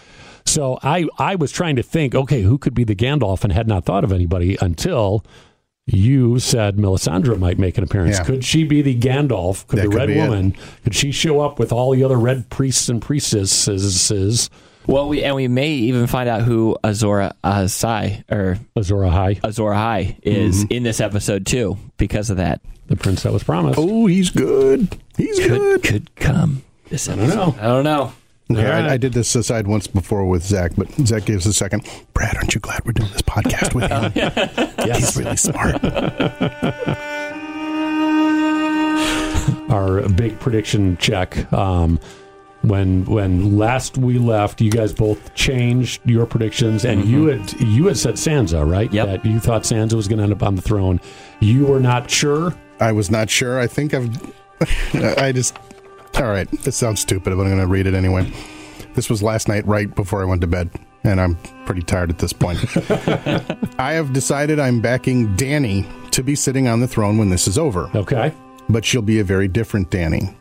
So 0.46 0.78
I 0.84 1.08
I 1.18 1.34
was 1.34 1.50
trying 1.50 1.74
to 1.74 1.82
think, 1.82 2.14
okay, 2.14 2.42
who 2.42 2.56
could 2.56 2.74
be 2.74 2.84
the 2.84 2.94
Gandalf, 2.94 3.42
and 3.42 3.52
had 3.52 3.66
not 3.66 3.84
thought 3.84 4.04
of 4.04 4.12
anybody 4.12 4.56
until 4.60 5.24
you 5.86 6.38
said 6.38 6.76
Melisandre 6.76 7.38
might 7.38 7.58
make 7.58 7.76
an 7.78 7.84
appearance. 7.84 8.16
Yeah. 8.18 8.24
Could 8.24 8.44
she 8.44 8.64
be 8.64 8.80
the 8.82 8.98
Gandalf? 8.98 9.66
Could 9.66 9.78
That 9.80 9.82
the 9.84 9.88
could 9.90 9.96
Red 9.98 10.06
be 10.08 10.18
it. 10.18 10.28
Woman? 10.28 10.56
Could 10.82 10.94
she 10.94 11.12
show 11.12 11.40
up 11.40 11.58
with 11.58 11.72
all 11.72 11.92
the 11.92 12.02
other 12.04 12.18
red 12.18 12.48
priests 12.50 12.88
and 12.88 13.02
priestesses? 13.02 14.50
well, 14.86 15.08
we 15.08 15.22
and 15.24 15.34
we 15.36 15.48
may 15.48 15.70
even 15.72 16.06
find 16.06 16.28
out 16.28 16.42
who 16.42 16.76
Azora 16.84 17.34
Ahai 17.44 18.24
or 18.30 18.58
Azor 18.76 18.96
Ahai, 18.96 19.40
Azor 19.44 19.70
Ahai 19.70 20.16
is 20.22 20.64
Mm-hmm. 20.64 20.72
in 20.72 20.82
this 20.82 21.00
episode 21.00 21.46
too 21.46 21.76
because 21.96 22.30
of 22.30 22.36
that. 22.38 22.60
the 22.86 22.96
prince 22.96 23.22
that 23.22 23.32
was 23.32 23.42
promised. 23.42 23.78
Oh, 23.78 24.06
he's 24.06 24.30
good. 24.30 24.94
He's 25.16 25.38
Could 25.38 25.48
good. 25.48 25.82
could 25.82 26.14
come 26.16 26.62
this 26.90 27.08
episode. 27.08 27.32
I 27.32 27.36
don't 27.36 27.56
know. 27.56 27.62
I 27.62 27.66
don't 27.66 27.84
know. 27.84 28.12
Yeah, 28.48 28.58
All 28.58 28.64
right. 28.64 28.84
I, 28.90 28.92
I 28.94 28.96
did 28.98 29.14
this 29.14 29.34
aside 29.34 29.66
once 29.66 29.86
before 29.86 30.26
with 30.26 30.42
Zach, 30.42 30.72
but 30.76 30.90
Zach 31.06 31.24
gives 31.24 31.46
a 31.46 31.52
second. 31.52 31.88
Brad, 32.12 32.36
aren't 32.36 32.54
you 32.54 32.60
glad 32.60 32.84
we're 32.84 32.92
doing 32.92 33.10
this 33.12 33.22
podcast 33.22 33.74
with 33.74 33.90
him? 33.90 34.12
yes, 34.86 35.14
He's 35.14 35.16
really 35.16 35.36
smart. 35.36 35.82
our 39.70 40.06
big 40.10 40.38
prediction 40.40 40.96
check. 40.98 41.50
Um, 41.52 41.98
when 42.62 43.04
when 43.04 43.58
last 43.58 43.98
we 43.98 44.18
left, 44.18 44.60
you 44.60 44.70
guys 44.70 44.92
both 44.94 45.34
changed 45.34 46.00
your 46.08 46.24
predictions, 46.24 46.84
and 46.84 47.04
you 47.04 47.26
had 47.26 47.52
you 47.60 47.86
had 47.86 47.96
said 47.98 48.14
Sansa, 48.14 48.68
right? 48.70 48.90
Yep. 48.92 49.06
That 49.06 49.24
you 49.26 49.38
thought 49.38 49.62
Sansa 49.62 49.94
was 49.94 50.08
going 50.08 50.18
to 50.18 50.24
end 50.24 50.32
up 50.32 50.42
on 50.42 50.54
the 50.54 50.62
throne. 50.62 51.00
You 51.40 51.66
were 51.66 51.80
not 51.80 52.10
sure. 52.10 52.54
I 52.80 52.92
was 52.92 53.10
not 53.10 53.28
sure. 53.30 53.58
I 53.60 53.66
think 53.66 53.92
I've. 53.94 54.34
I 55.18 55.32
just. 55.32 55.56
All 56.16 56.30
right. 56.30 56.48
This 56.62 56.76
sounds 56.76 57.00
stupid, 57.00 57.24
but 57.24 57.32
I'm 57.32 57.38
going 57.38 57.58
to 57.58 57.66
read 57.66 57.86
it 57.86 57.94
anyway. 57.94 58.30
This 58.94 59.10
was 59.10 59.22
last 59.22 59.48
night, 59.48 59.66
right 59.66 59.92
before 59.94 60.22
I 60.22 60.24
went 60.24 60.40
to 60.42 60.46
bed, 60.46 60.70
and 61.02 61.20
I'm 61.20 61.34
pretty 61.66 61.82
tired 61.82 62.10
at 62.10 62.18
this 62.18 62.32
point. 62.32 62.60
I 63.78 63.94
have 63.94 64.12
decided 64.12 64.60
I'm 64.60 64.80
backing 64.80 65.34
Dany 65.36 65.86
to 66.12 66.22
be 66.22 66.36
sitting 66.36 66.68
on 66.68 66.80
the 66.80 66.86
throne 66.86 67.18
when 67.18 67.30
this 67.30 67.48
is 67.48 67.58
over, 67.58 67.90
Okay. 67.94 68.32
but 68.68 68.84
she'll 68.84 69.02
be 69.02 69.18
a 69.18 69.24
very 69.24 69.48
different 69.48 69.90
Dany. 69.90 70.34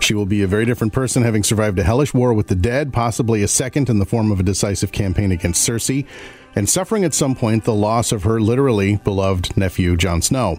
She 0.00 0.14
will 0.14 0.26
be 0.26 0.42
a 0.42 0.46
very 0.48 0.64
different 0.66 0.92
person, 0.92 1.22
having 1.22 1.42
survived 1.44 1.78
a 1.78 1.84
hellish 1.84 2.12
war 2.12 2.34
with 2.34 2.48
the 2.48 2.54
dead, 2.56 2.92
possibly 2.92 3.42
a 3.42 3.48
second 3.48 3.88
in 3.88 3.98
the 3.98 4.04
form 4.04 4.30
of 4.32 4.40
a 4.40 4.42
decisive 4.42 4.90
campaign 4.92 5.30
against 5.32 5.66
Cersei, 5.66 6.04
and 6.56 6.68
suffering 6.68 7.04
at 7.04 7.14
some 7.14 7.34
point 7.36 7.64
the 7.64 7.72
loss 7.74 8.10
of 8.12 8.24
her 8.24 8.40
literally 8.40 8.96
beloved 8.96 9.56
nephew, 9.56 9.96
Jon 9.96 10.20
Snow. 10.20 10.58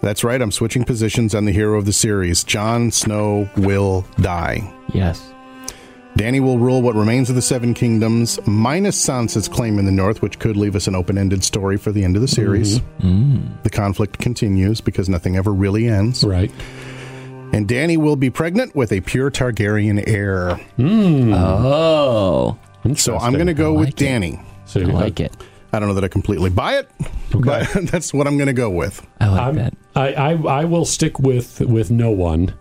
That's 0.00 0.22
right, 0.22 0.40
I'm 0.40 0.52
switching 0.52 0.84
positions 0.84 1.34
on 1.34 1.44
the 1.46 1.52
hero 1.52 1.78
of 1.78 1.86
the 1.86 1.92
series. 1.92 2.44
Jon 2.44 2.90
Snow 2.90 3.48
will 3.56 4.04
die. 4.20 4.70
Yes. 4.92 5.30
Dany 6.18 6.40
will 6.40 6.58
rule 6.58 6.80
what 6.82 6.94
remains 6.94 7.28
of 7.28 7.34
the 7.36 7.42
Seven 7.42 7.74
Kingdoms, 7.74 8.38
minus 8.46 9.02
Sansa's 9.04 9.48
claim 9.48 9.78
in 9.80 9.84
the 9.84 9.90
north, 9.90 10.22
which 10.22 10.38
could 10.38 10.56
leave 10.56 10.76
us 10.76 10.86
an 10.86 10.94
open 10.94 11.18
ended 11.18 11.42
story 11.42 11.76
for 11.76 11.90
the 11.90 12.04
end 12.04 12.14
of 12.14 12.22
the 12.22 12.28
series. 12.28 12.78
Mm-hmm. 12.78 13.08
Mm. 13.36 13.62
The 13.64 13.70
conflict 13.70 14.18
continues 14.18 14.80
because 14.80 15.08
nothing 15.08 15.36
ever 15.36 15.52
really 15.52 15.88
ends. 15.88 16.22
Right. 16.22 16.52
And 17.52 17.66
Dany 17.66 17.96
will 17.96 18.16
be 18.16 18.30
pregnant 18.30 18.76
with 18.76 18.92
a 18.92 19.00
pure 19.00 19.30
Targaryen 19.30 20.04
heir. 20.06 20.60
Oh, 20.78 22.58
So 22.94 23.16
I'm 23.16 23.32
going 23.32 23.46
to 23.46 23.54
go 23.54 23.74
I 23.76 23.80
with 23.80 23.88
it. 23.90 23.96
Dany. 23.96 24.44
So 24.66 24.80
I 24.80 24.84
like 24.84 25.18
it. 25.18 25.32
I 25.74 25.78
don't 25.80 25.88
know 25.88 25.94
that 25.94 26.04
I 26.04 26.08
completely 26.08 26.50
buy 26.50 26.78
it, 26.78 26.90
but 27.32 27.66
that's 27.90 28.14
what 28.14 28.26
I'm 28.26 28.36
going 28.36 28.46
to 28.46 28.52
go 28.54 28.70
with. 28.70 29.06
I 29.20 29.28
like 29.28 29.40
I'm, 29.40 29.54
that. 29.56 29.74
I, 29.96 30.12
I 30.14 30.32
I 30.32 30.64
will 30.64 30.84
stick 30.84 31.18
with 31.18 31.60
with 31.60 31.90
no 31.90 32.10
one, 32.10 32.54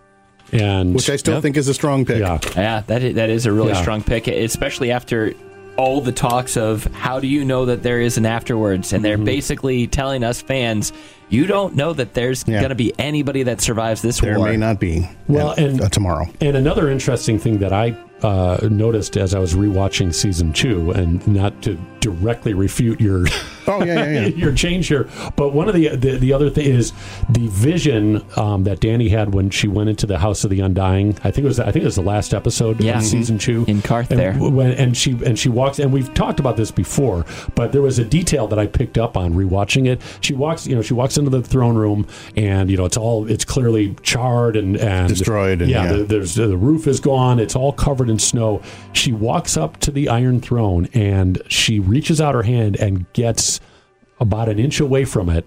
and 0.51 0.93
Which 0.93 1.09
I 1.09 1.15
still 1.15 1.35
Yep. 1.35 1.43
think 1.43 1.57
is 1.57 1.67
a 1.67 1.73
strong 1.73 2.05
pick. 2.05 2.19
yeah 2.19 2.39
Yeah, 2.55 2.81
that 2.87 3.03
is, 3.03 3.15
that 3.15 3.29
is 3.29 3.45
a 3.45 3.51
really 3.51 3.69
Yeah. 3.69 3.81
strong 3.81 4.03
pick, 4.03 4.27
especially 4.27 4.91
after 4.91 5.33
all 5.75 6.01
the 6.01 6.11
talks 6.11 6.55
of 6.55 6.83
how 6.93 7.19
do 7.19 7.25
you 7.25 7.43
know 7.43 7.65
that 7.65 7.81
there 7.81 7.99
is 7.99 8.17
an 8.19 8.25
afterwards, 8.27 8.93
and 8.93 9.03
they're 9.03 9.17
basically 9.17 9.87
telling 9.87 10.23
us 10.23 10.39
fans, 10.39 10.93
you 11.29 11.47
don't 11.47 11.75
know 11.75 11.93
that 11.93 12.13
there's 12.13 12.43
Yeah. 12.47 12.59
going 12.59 12.69
to 12.69 12.75
be 12.75 12.93
anybody 12.99 13.41
that 13.43 13.59
survives 13.59 14.03
this 14.03 14.19
There 14.19 14.37
war. 14.37 14.45
There 14.47 14.53
may 14.53 14.57
not 14.63 14.79
be. 14.79 15.09
Well, 15.27 15.49
uh, 15.49 15.55
and- 15.57 15.81
uh, 15.81 15.89
tomorrow. 15.89 16.27
And 16.41 16.55
another 16.55 16.91
interesting 16.91 17.39
thing 17.39 17.57
that 17.57 17.73
I 17.73 17.97
uh, 18.23 18.57
noticed 18.69 19.17
as 19.17 19.33
I 19.35 19.39
was 19.39 19.53
rewatching 19.53 20.13
season 20.13 20.53
two, 20.53 20.91
and 20.91 21.25
not 21.27 21.61
to 21.63 21.77
directly 21.99 22.53
refute 22.53 22.99
your 22.99 23.25
Oh 23.65 23.81
yeah, 23.81 24.03
yeah, 24.03 24.11
yeah. 24.11 24.25
your 24.35 24.53
change 24.53 24.87
here, 24.89 25.07
but 25.37 25.53
one 25.53 25.69
of 25.69 25.73
the 25.75 25.89
the, 25.95 26.17
the 26.17 26.33
other 26.33 26.49
thing 26.49 26.65
is 26.65 26.91
the 27.29 27.47
vision 27.47 28.21
um, 28.35 28.63
that 28.65 28.79
Dany 28.81 29.09
had 29.09 29.33
when 29.33 29.49
she 29.49 29.67
went 29.69 29.89
into 29.89 30.05
the 30.05 30.17
House 30.17 30.43
of 30.43 30.49
the 30.49 30.59
Undying. 30.59 31.11
I 31.23 31.31
think 31.31 31.39
it 31.39 31.45
was 31.45 31.59
I 31.61 31.71
think 31.71 31.83
it 31.83 31.85
was 31.85 31.95
the 31.95 32.01
last 32.01 32.33
episode 32.33 32.81
Yeah. 32.81 32.97
of 32.97 33.03
season 33.05 33.37
two 33.37 33.63
In 33.67 33.81
Qarth 33.81 34.09
and, 34.11 34.19
there. 34.19 34.33
When, 34.33 34.71
and 34.71 34.97
she 34.97 35.11
and 35.25 35.39
she 35.39 35.47
walks, 35.49 35.79
and 35.79 35.93
we've 35.93 36.13
talked 36.13 36.39
about 36.41 36.57
this 36.57 36.71
before, 36.71 37.25
but 37.55 37.71
there 37.71 37.81
was 37.81 37.99
a 37.99 38.05
detail 38.05 38.47
that 38.47 38.59
I 38.59 38.67
picked 38.67 38.97
up 38.97 39.15
on 39.15 39.33
rewatching 39.33 39.87
it. 39.87 40.01
She 40.19 40.33
walks, 40.33 40.67
you 40.67 40.75
know, 40.75 40.81
she 40.81 40.93
walks 40.93 41.17
into 41.17 41.29
the 41.29 41.41
throne 41.41 41.75
room, 41.75 42.05
and 42.35 42.69
you 42.69 42.75
know, 42.75 42.83
it's 42.85 42.97
all 42.97 43.29
it's 43.29 43.45
clearly 43.45 43.95
charred 44.01 44.57
and 44.57 44.75
and 44.77 45.07
Destroyed 45.07 45.61
and- 45.61 45.71
yeah, 45.71 45.83
yeah. 45.85 45.93
the- 45.99 46.03
there's 46.03 46.35
the 46.35 46.57
roof 46.57 46.85
is 46.87 46.99
gone. 46.99 47.39
It's 47.39 47.55
all 47.55 47.71
covered 47.71 48.09
in 48.09 48.12
snow. 48.19 48.61
She 48.93 49.11
walks 49.11 49.57
up 49.57 49.77
to 49.81 49.91
the 49.91 50.09
Iron 50.09 50.39
Throne 50.39 50.87
and 50.93 51.41
she 51.47 51.79
reaches 51.79 52.19
out 52.21 52.35
her 52.35 52.43
hand 52.43 52.75
and 52.77 53.11
gets 53.13 53.59
about 54.19 54.49
an 54.49 54.59
inch 54.59 54.79
away 54.79 55.05
from 55.05 55.29
it 55.29 55.45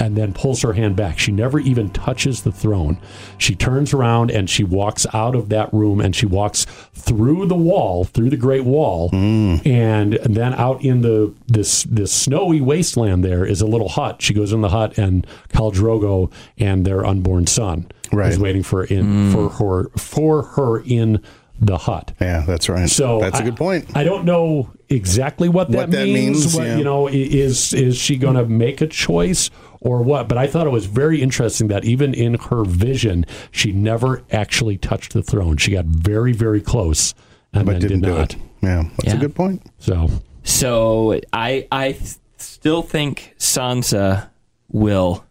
and 0.00 0.16
then 0.16 0.32
pulls 0.32 0.62
her 0.62 0.72
hand 0.72 0.96
back. 0.96 1.18
She 1.18 1.32
never 1.32 1.60
even 1.60 1.90
touches 1.90 2.42
the 2.42 2.52
throne. 2.52 2.98
She 3.38 3.54
turns 3.54 3.94
around 3.94 4.30
and 4.30 4.50
she 4.50 4.64
walks 4.64 5.06
out 5.14 5.34
of 5.34 5.48
that 5.50 5.72
room 5.72 6.00
and 6.00 6.14
she 6.14 6.26
walks 6.26 6.64
through 6.94 7.46
the 7.46 7.54
wall, 7.54 8.04
through 8.04 8.30
the 8.30 8.36
Great 8.36 8.64
Wall, 8.64 9.10
mm. 9.10 9.64
and 9.64 10.14
then 10.24 10.52
out 10.54 10.84
in 10.84 11.02
the 11.02 11.32
this 11.46 11.84
this 11.84 12.12
snowy 12.12 12.60
wasteland. 12.60 13.24
There 13.24 13.46
is 13.46 13.60
a 13.60 13.66
little 13.66 13.88
hut. 13.88 14.20
She 14.20 14.34
goes 14.34 14.52
in 14.52 14.60
the 14.62 14.70
hut, 14.70 14.98
and 14.98 15.26
Khal 15.50 15.72
Drogo 15.72 16.32
and 16.58 16.84
their 16.84 17.06
unborn 17.06 17.46
son 17.46 17.86
Right. 18.12 18.30
is 18.30 18.38
waiting 18.38 18.62
for 18.62 18.84
in 18.84 19.32
for 19.32 19.48
mm. 19.48 19.58
her 19.58 19.88
for 19.96 20.42
her 20.42 20.82
in 20.82 21.22
the 21.60 21.78
hut. 21.78 22.12
Yeah, 22.20 22.44
that's 22.46 22.68
right. 22.68 22.88
So 22.88 23.20
that's 23.20 23.38
a 23.38 23.42
I- 23.42 23.44
good 23.44 23.56
point. 23.56 23.86
I 23.96 24.04
don't 24.04 24.24
know 24.24 24.70
exactly 24.88 25.48
what 25.48 25.70
that 25.70 25.76
What 25.76 25.90
that 25.92 26.04
means. 26.04 26.42
means, 26.44 26.54
what, 26.56 26.66
yeah. 26.66 26.76
You 26.76 26.84
know, 26.84 27.08
is 27.08 27.72
is 27.72 27.96
she 27.96 28.16
going 28.16 28.34
to 28.36 28.44
make 28.46 28.80
a 28.80 28.86
choice 28.86 29.50
or 29.80 30.02
what? 30.02 30.28
But 30.28 30.38
I 30.38 30.46
thought 30.46 30.66
it 30.66 30.70
was 30.70 30.86
very 30.86 31.22
interesting 31.22 31.68
that 31.68 31.84
even 31.84 32.12
in 32.14 32.34
her 32.34 32.64
vision, 32.64 33.24
she 33.50 33.72
never 33.72 34.22
actually 34.32 34.76
touched 34.78 35.12
the 35.12 35.22
throne. 35.22 35.56
She 35.56 35.72
got 35.72 35.84
very 35.86 36.32
very 36.32 36.60
close 36.60 37.14
and 37.52 37.64
but 37.66 37.72
then 37.72 37.80
didn't 37.82 38.00
did 38.00 38.06
do 38.06 38.14
not. 38.18 38.34
it. 38.34 38.40
Yeah, 38.62 38.82
that's 38.96 39.04
Yeah. 39.08 39.14
a 39.16 39.20
good 39.20 39.34
point. 39.34 39.62
So 39.78 40.10
So 40.42 41.20
I 41.32 41.66
I 41.70 41.92
th- 41.92 42.16
still 42.38 42.82
think 42.82 43.34
Sansa 43.38 44.28
will 44.70 45.24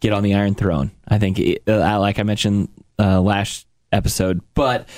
get 0.00 0.12
on 0.12 0.22
the 0.22 0.34
Iron 0.34 0.54
Throne. 0.54 0.90
I 1.08 1.18
think, 1.18 1.38
it, 1.38 1.62
uh, 1.66 1.98
like 2.00 2.18
I 2.18 2.22
mentioned 2.22 2.68
uh, 2.98 3.20
last 3.20 3.66
episode, 3.92 4.40
but 4.54 4.88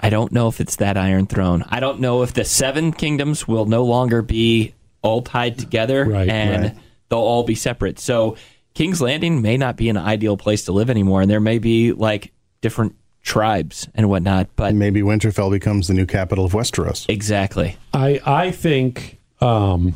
I 0.00 0.08
don't 0.10 0.32
know 0.32 0.48
if 0.48 0.60
it's 0.60 0.76
that 0.76 0.96
Iron 0.96 1.26
Throne. 1.26 1.64
I 1.68 1.78
don't 1.80 2.00
know 2.00 2.22
if 2.22 2.32
the 2.32 2.44
Seven 2.44 2.92
Kingdoms 2.92 3.46
will 3.46 3.66
no 3.66 3.84
longer 3.84 4.22
be 4.22 4.74
all 5.02 5.22
tied 5.22 5.58
together 5.58 6.04
Right, 6.04 6.28
and 6.28 6.62
right. 6.64 6.76
they'll 7.08 7.18
all 7.18 7.44
be 7.44 7.54
separate. 7.54 7.98
So 7.98 8.36
King's 8.74 9.00
Landing 9.00 9.42
may 9.42 9.56
not 9.56 9.76
be 9.76 9.88
an 9.88 9.96
ideal 9.96 10.36
place 10.36 10.64
to 10.64 10.72
live 10.72 10.90
anymore, 10.90 11.20
and 11.22 11.30
there 11.30 11.40
may 11.40 11.58
be 11.58 11.92
like 11.92 12.32
different 12.60 12.94
tribes 13.22 13.88
and 13.94 14.08
whatnot. 14.08 14.48
But 14.56 14.70
And 14.70 14.78
maybe 14.78 15.02
Winterfell 15.02 15.50
becomes 15.50 15.88
the 15.88 15.94
new 15.94 16.06
capital 16.06 16.44
of 16.44 16.52
Westeros. 16.52 17.06
exactly, 17.08 17.76
I 17.92 18.20
I 18.24 18.50
think 18.50 19.18
um, 19.40 19.94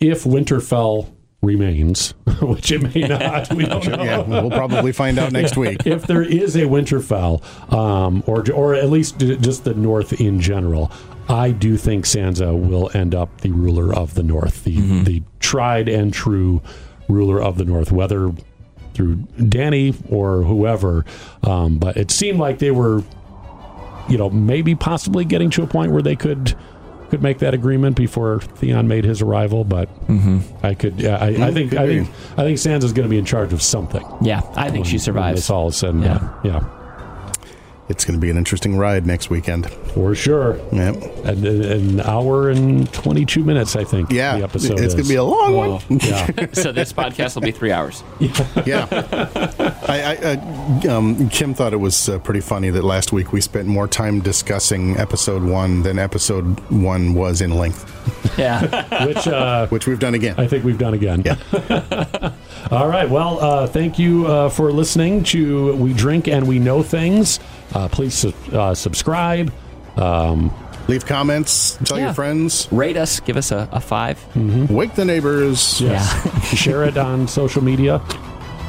if 0.00 0.24
Winterfell 0.24 1.08
remains, 1.46 2.10
which 2.42 2.70
it 2.72 2.82
may 2.82 3.02
not, 3.06 3.52
we 3.54 3.64
don't 3.64 3.86
know. 3.86 4.02
Yeah, 4.02 4.20
we'll 4.20 4.50
probably 4.50 4.92
find 4.92 5.18
out 5.18 5.32
next 5.32 5.56
week. 5.56 5.86
if 5.86 6.06
there 6.06 6.22
is 6.22 6.56
a 6.56 6.62
Winterfell, 6.62 7.42
um, 7.72 8.22
or 8.26 8.50
or 8.52 8.74
at 8.74 8.90
least 8.90 9.18
just 9.18 9.64
the 9.64 9.74
North 9.74 10.20
in 10.20 10.40
general, 10.40 10.90
I 11.28 11.50
do 11.52 11.76
think 11.76 12.04
Sansa 12.04 12.52
will 12.58 12.90
end 12.94 13.14
up 13.14 13.40
the 13.40 13.50
ruler 13.52 13.94
of 13.94 14.14
the 14.14 14.22
North, 14.22 14.64
the 14.64 15.02
the 15.04 15.22
tried 15.40 15.88
and 15.88 16.12
true 16.12 16.60
ruler 17.08 17.40
of 17.40 17.56
the 17.56 17.64
North, 17.64 17.92
whether 17.92 18.32
through 18.94 19.16
Dany 19.38 19.94
or 20.10 20.42
whoever. 20.42 21.04
Um, 21.42 21.78
but 21.78 21.96
it 21.96 22.10
seemed 22.10 22.38
like 22.38 22.58
they 22.58 22.70
were, 22.70 23.02
you 24.08 24.16
know, 24.18 24.30
maybe 24.30 24.74
possibly 24.74 25.24
getting 25.24 25.50
to 25.50 25.62
a 25.62 25.66
point 25.66 25.92
where 25.92 26.02
they 26.02 26.16
could. 26.16 26.56
Could 27.10 27.22
make 27.22 27.38
that 27.38 27.54
agreement 27.54 27.96
before 27.96 28.40
Theon 28.40 28.88
made 28.88 29.04
his 29.04 29.22
arrival, 29.22 29.64
but 29.64 29.88
mm-hmm. 30.06 30.40
I 30.64 30.74
could. 30.74 31.00
Yeah, 31.00 31.16
I, 31.16 31.26
I 31.26 31.32
mm-hmm. 31.32 31.54
think. 31.54 31.74
I 31.74 31.86
think. 31.86 32.08
I 32.32 32.42
think 32.42 32.58
Sansa's 32.58 32.92
going 32.92 33.06
to 33.06 33.10
be 33.10 33.18
in 33.18 33.24
charge 33.24 33.52
of 33.52 33.62
something. 33.62 34.04
yeah, 34.20 34.42
I 34.54 34.70
think 34.70 34.86
she 34.86 34.94
when 34.94 35.00
survives. 35.00 35.38
this 35.38 35.50
all 35.50 35.68
is 35.68 35.76
said 35.76 35.94
and 35.94 36.02
Yeah. 36.02 36.18
done. 36.18 36.30
Yeah, 36.44 36.85
It's 37.88 38.04
going 38.04 38.18
to 38.18 38.20
be 38.20 38.30
an 38.30 38.36
interesting 38.36 38.76
ride 38.76 39.06
next 39.06 39.30
weekend. 39.30 39.70
for 39.94 40.14
sure. 40.16 40.56
Yep. 40.72 40.96
And, 41.24 41.46
and 41.46 41.64
an 41.64 42.00
hour 42.00 42.50
and 42.50 42.92
22 42.92 43.44
minutes, 43.44 43.76
I 43.76 43.84
think. 43.84 44.10
Yeah, 44.10 44.38
the 44.38 44.44
episode 44.44 44.80
it's 44.80 44.94
going 44.94 45.04
to 45.04 45.08
be 45.08 45.14
a 45.14 45.22
long 45.22 45.54
Oh, 45.54 45.78
one. 45.88 46.00
yeah. 46.02 46.26
so 46.52 46.72
this 46.72 46.92
podcast 46.92 47.36
will 47.36 47.42
be 47.42 47.52
three 47.52 47.70
hours. 47.70 48.02
Yeah. 48.66 48.88
I, 49.88 50.02
I, 50.02 50.86
uh, 50.88 50.96
um, 50.96 51.28
Kim 51.28 51.54
thought 51.54 51.72
it 51.72 51.76
was 51.76 52.08
uh, 52.08 52.18
pretty 52.18 52.40
funny 52.40 52.70
that 52.70 52.82
last 52.82 53.12
week 53.12 53.32
we 53.32 53.40
spent 53.40 53.68
more 53.68 53.86
time 53.86 54.20
discussing 54.20 54.96
episode 54.96 55.44
one 55.44 55.82
than 55.82 55.98
episode 55.98 56.58
one 56.70 57.14
was 57.14 57.40
in 57.40 57.50
length, 57.56 57.92
Yeah. 58.38 59.06
Which 59.06 59.28
uh, 59.28 59.68
which 59.68 59.86
we've 59.86 60.00
done 60.00 60.14
again. 60.14 60.34
I 60.38 60.46
think 60.48 60.64
we've 60.64 60.78
done 60.78 60.94
again. 60.94 61.22
Yeah. 61.24 61.36
All 62.72 62.88
right. 62.88 63.08
Well, 63.08 63.38
uh, 63.40 63.66
thank 63.68 63.96
you 63.98 64.26
uh, 64.26 64.48
for 64.48 64.72
listening 64.72 65.22
to 65.24 65.76
We 65.76 65.92
Drink 65.92 66.26
and 66.26 66.48
We 66.48 66.58
Know 66.58 66.82
Things. 66.82 67.38
Uh, 67.74 67.88
please 67.88 68.14
su- 68.14 68.32
uh, 68.52 68.74
subscribe. 68.74 69.52
Um, 69.96 70.52
Leave 70.88 71.04
comments, 71.04 71.78
tell 71.84 71.98
Yeah. 71.98 72.04
your 72.06 72.14
friends, 72.14 72.68
Rate 72.70 72.96
us. 72.96 73.18
Give 73.18 73.36
us 73.36 73.50
a, 73.50 73.68
a 73.72 73.80
five. 73.80 74.18
wake 74.70 74.94
the 74.94 75.04
neighbors. 75.04 75.80
yes. 75.80 76.54
Share 76.56 76.84
it 76.84 76.96
on 76.96 77.26
social 77.26 77.62
media. 77.64 78.00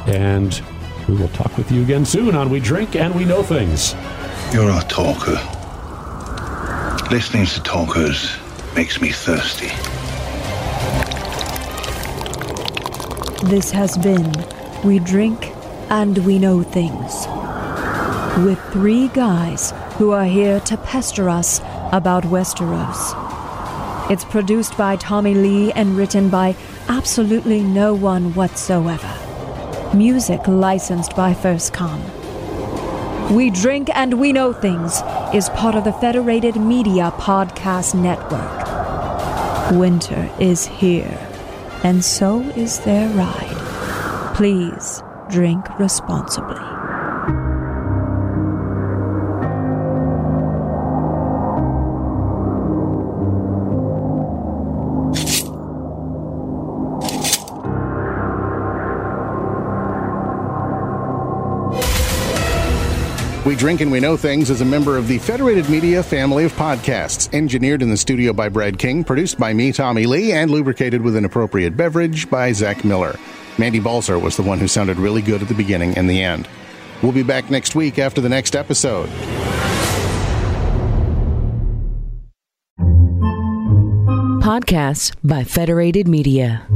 And 0.06 0.60
we 1.08 1.14
will 1.14 1.28
talk 1.28 1.56
with 1.56 1.70
you 1.70 1.82
again 1.82 2.04
soon 2.04 2.34
on 2.34 2.50
We 2.50 2.58
Drink 2.58 2.96
and 2.96 3.14
We 3.14 3.24
Know 3.24 3.42
Things. 3.44 3.94
You're 4.52 4.70
a 4.70 4.82
talker. 4.88 5.38
Listening 7.12 7.46
to 7.46 7.62
talkers 7.62 8.36
makes 8.74 9.00
me 9.00 9.10
thirsty. 9.12 9.68
This 13.48 13.70
has 13.70 13.96
been 13.98 14.32
We 14.84 14.98
Drink 14.98 15.52
and 15.90 16.18
We 16.26 16.38
Know 16.40 16.62
Things. 16.64 17.26
With 18.44 18.62
three 18.72 19.08
guys 19.08 19.72
who 19.96 20.12
are 20.12 20.24
here 20.24 20.60
to 20.60 20.76
pester 20.76 21.28
us 21.28 21.58
about 21.90 22.22
Westeros. 22.22 24.10
It's 24.10 24.24
produced 24.24 24.78
by 24.78 24.94
Tommy 24.94 25.34
Lee 25.34 25.72
and 25.72 25.96
written 25.96 26.30
by 26.30 26.54
absolutely 26.88 27.62
no 27.62 27.94
one 27.94 28.34
whatsoever. 28.34 29.12
Music 29.92 30.46
licensed 30.46 31.16
by 31.16 31.34
First 31.34 31.72
Con. 31.72 32.00
We 33.34 33.50
Drink 33.50 33.88
and 33.94 34.20
We 34.20 34.32
Know 34.32 34.52
Things 34.52 35.02
is 35.34 35.48
part 35.50 35.74
of 35.74 35.82
the 35.82 35.92
Federated 35.94 36.54
Media 36.54 37.12
Podcast 37.16 37.94
Network. 38.00 39.78
Winter 39.78 40.30
is 40.38 40.64
here, 40.64 41.18
and 41.82 42.04
so 42.04 42.40
is 42.56 42.78
their 42.80 43.08
ride. 43.08 44.34
Please 44.36 45.02
drink 45.28 45.78
responsibly. 45.80 46.67
We 63.48 63.56
Drink 63.56 63.80
and 63.80 63.90
We 63.90 63.98
Know 63.98 64.14
Things 64.14 64.50
is 64.50 64.60
a 64.60 64.64
member 64.66 64.98
of 64.98 65.08
the 65.08 65.16
Federated 65.16 65.70
Media 65.70 66.02
family 66.02 66.44
of 66.44 66.52
podcasts. 66.52 67.32
Engineered 67.32 67.80
in 67.80 67.88
the 67.88 67.96
studio 67.96 68.34
by 68.34 68.50
Brad 68.50 68.78
King, 68.78 69.02
produced 69.02 69.38
by 69.38 69.54
me, 69.54 69.72
Tommy 69.72 70.04
Lee, 70.04 70.32
and 70.32 70.50
lubricated 70.50 71.00
with 71.00 71.16
an 71.16 71.24
appropriate 71.24 71.74
beverage 71.74 72.28
by 72.28 72.52
Zach 72.52 72.84
Miller. 72.84 73.18
Mandy 73.56 73.80
Balzer 73.80 74.18
was 74.18 74.36
the 74.36 74.42
one 74.42 74.58
who 74.58 74.68
sounded 74.68 74.98
really 74.98 75.22
good 75.22 75.40
at 75.40 75.48
the 75.48 75.54
beginning 75.54 75.96
and 75.96 76.10
the 76.10 76.22
end. 76.22 76.46
We'll 77.02 77.12
be 77.12 77.22
back 77.22 77.50
next 77.50 77.74
week 77.74 77.98
after 77.98 78.20
the 78.20 78.28
next 78.28 78.54
episode. 78.54 79.08
Podcasts 84.42 85.14
by 85.24 85.44
Federated 85.44 86.06
Media. 86.06 86.66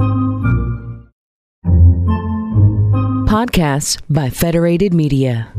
Podcasts 3.29 4.01
by 4.09 4.31
Federated 4.31 4.95
Media. 4.95 5.53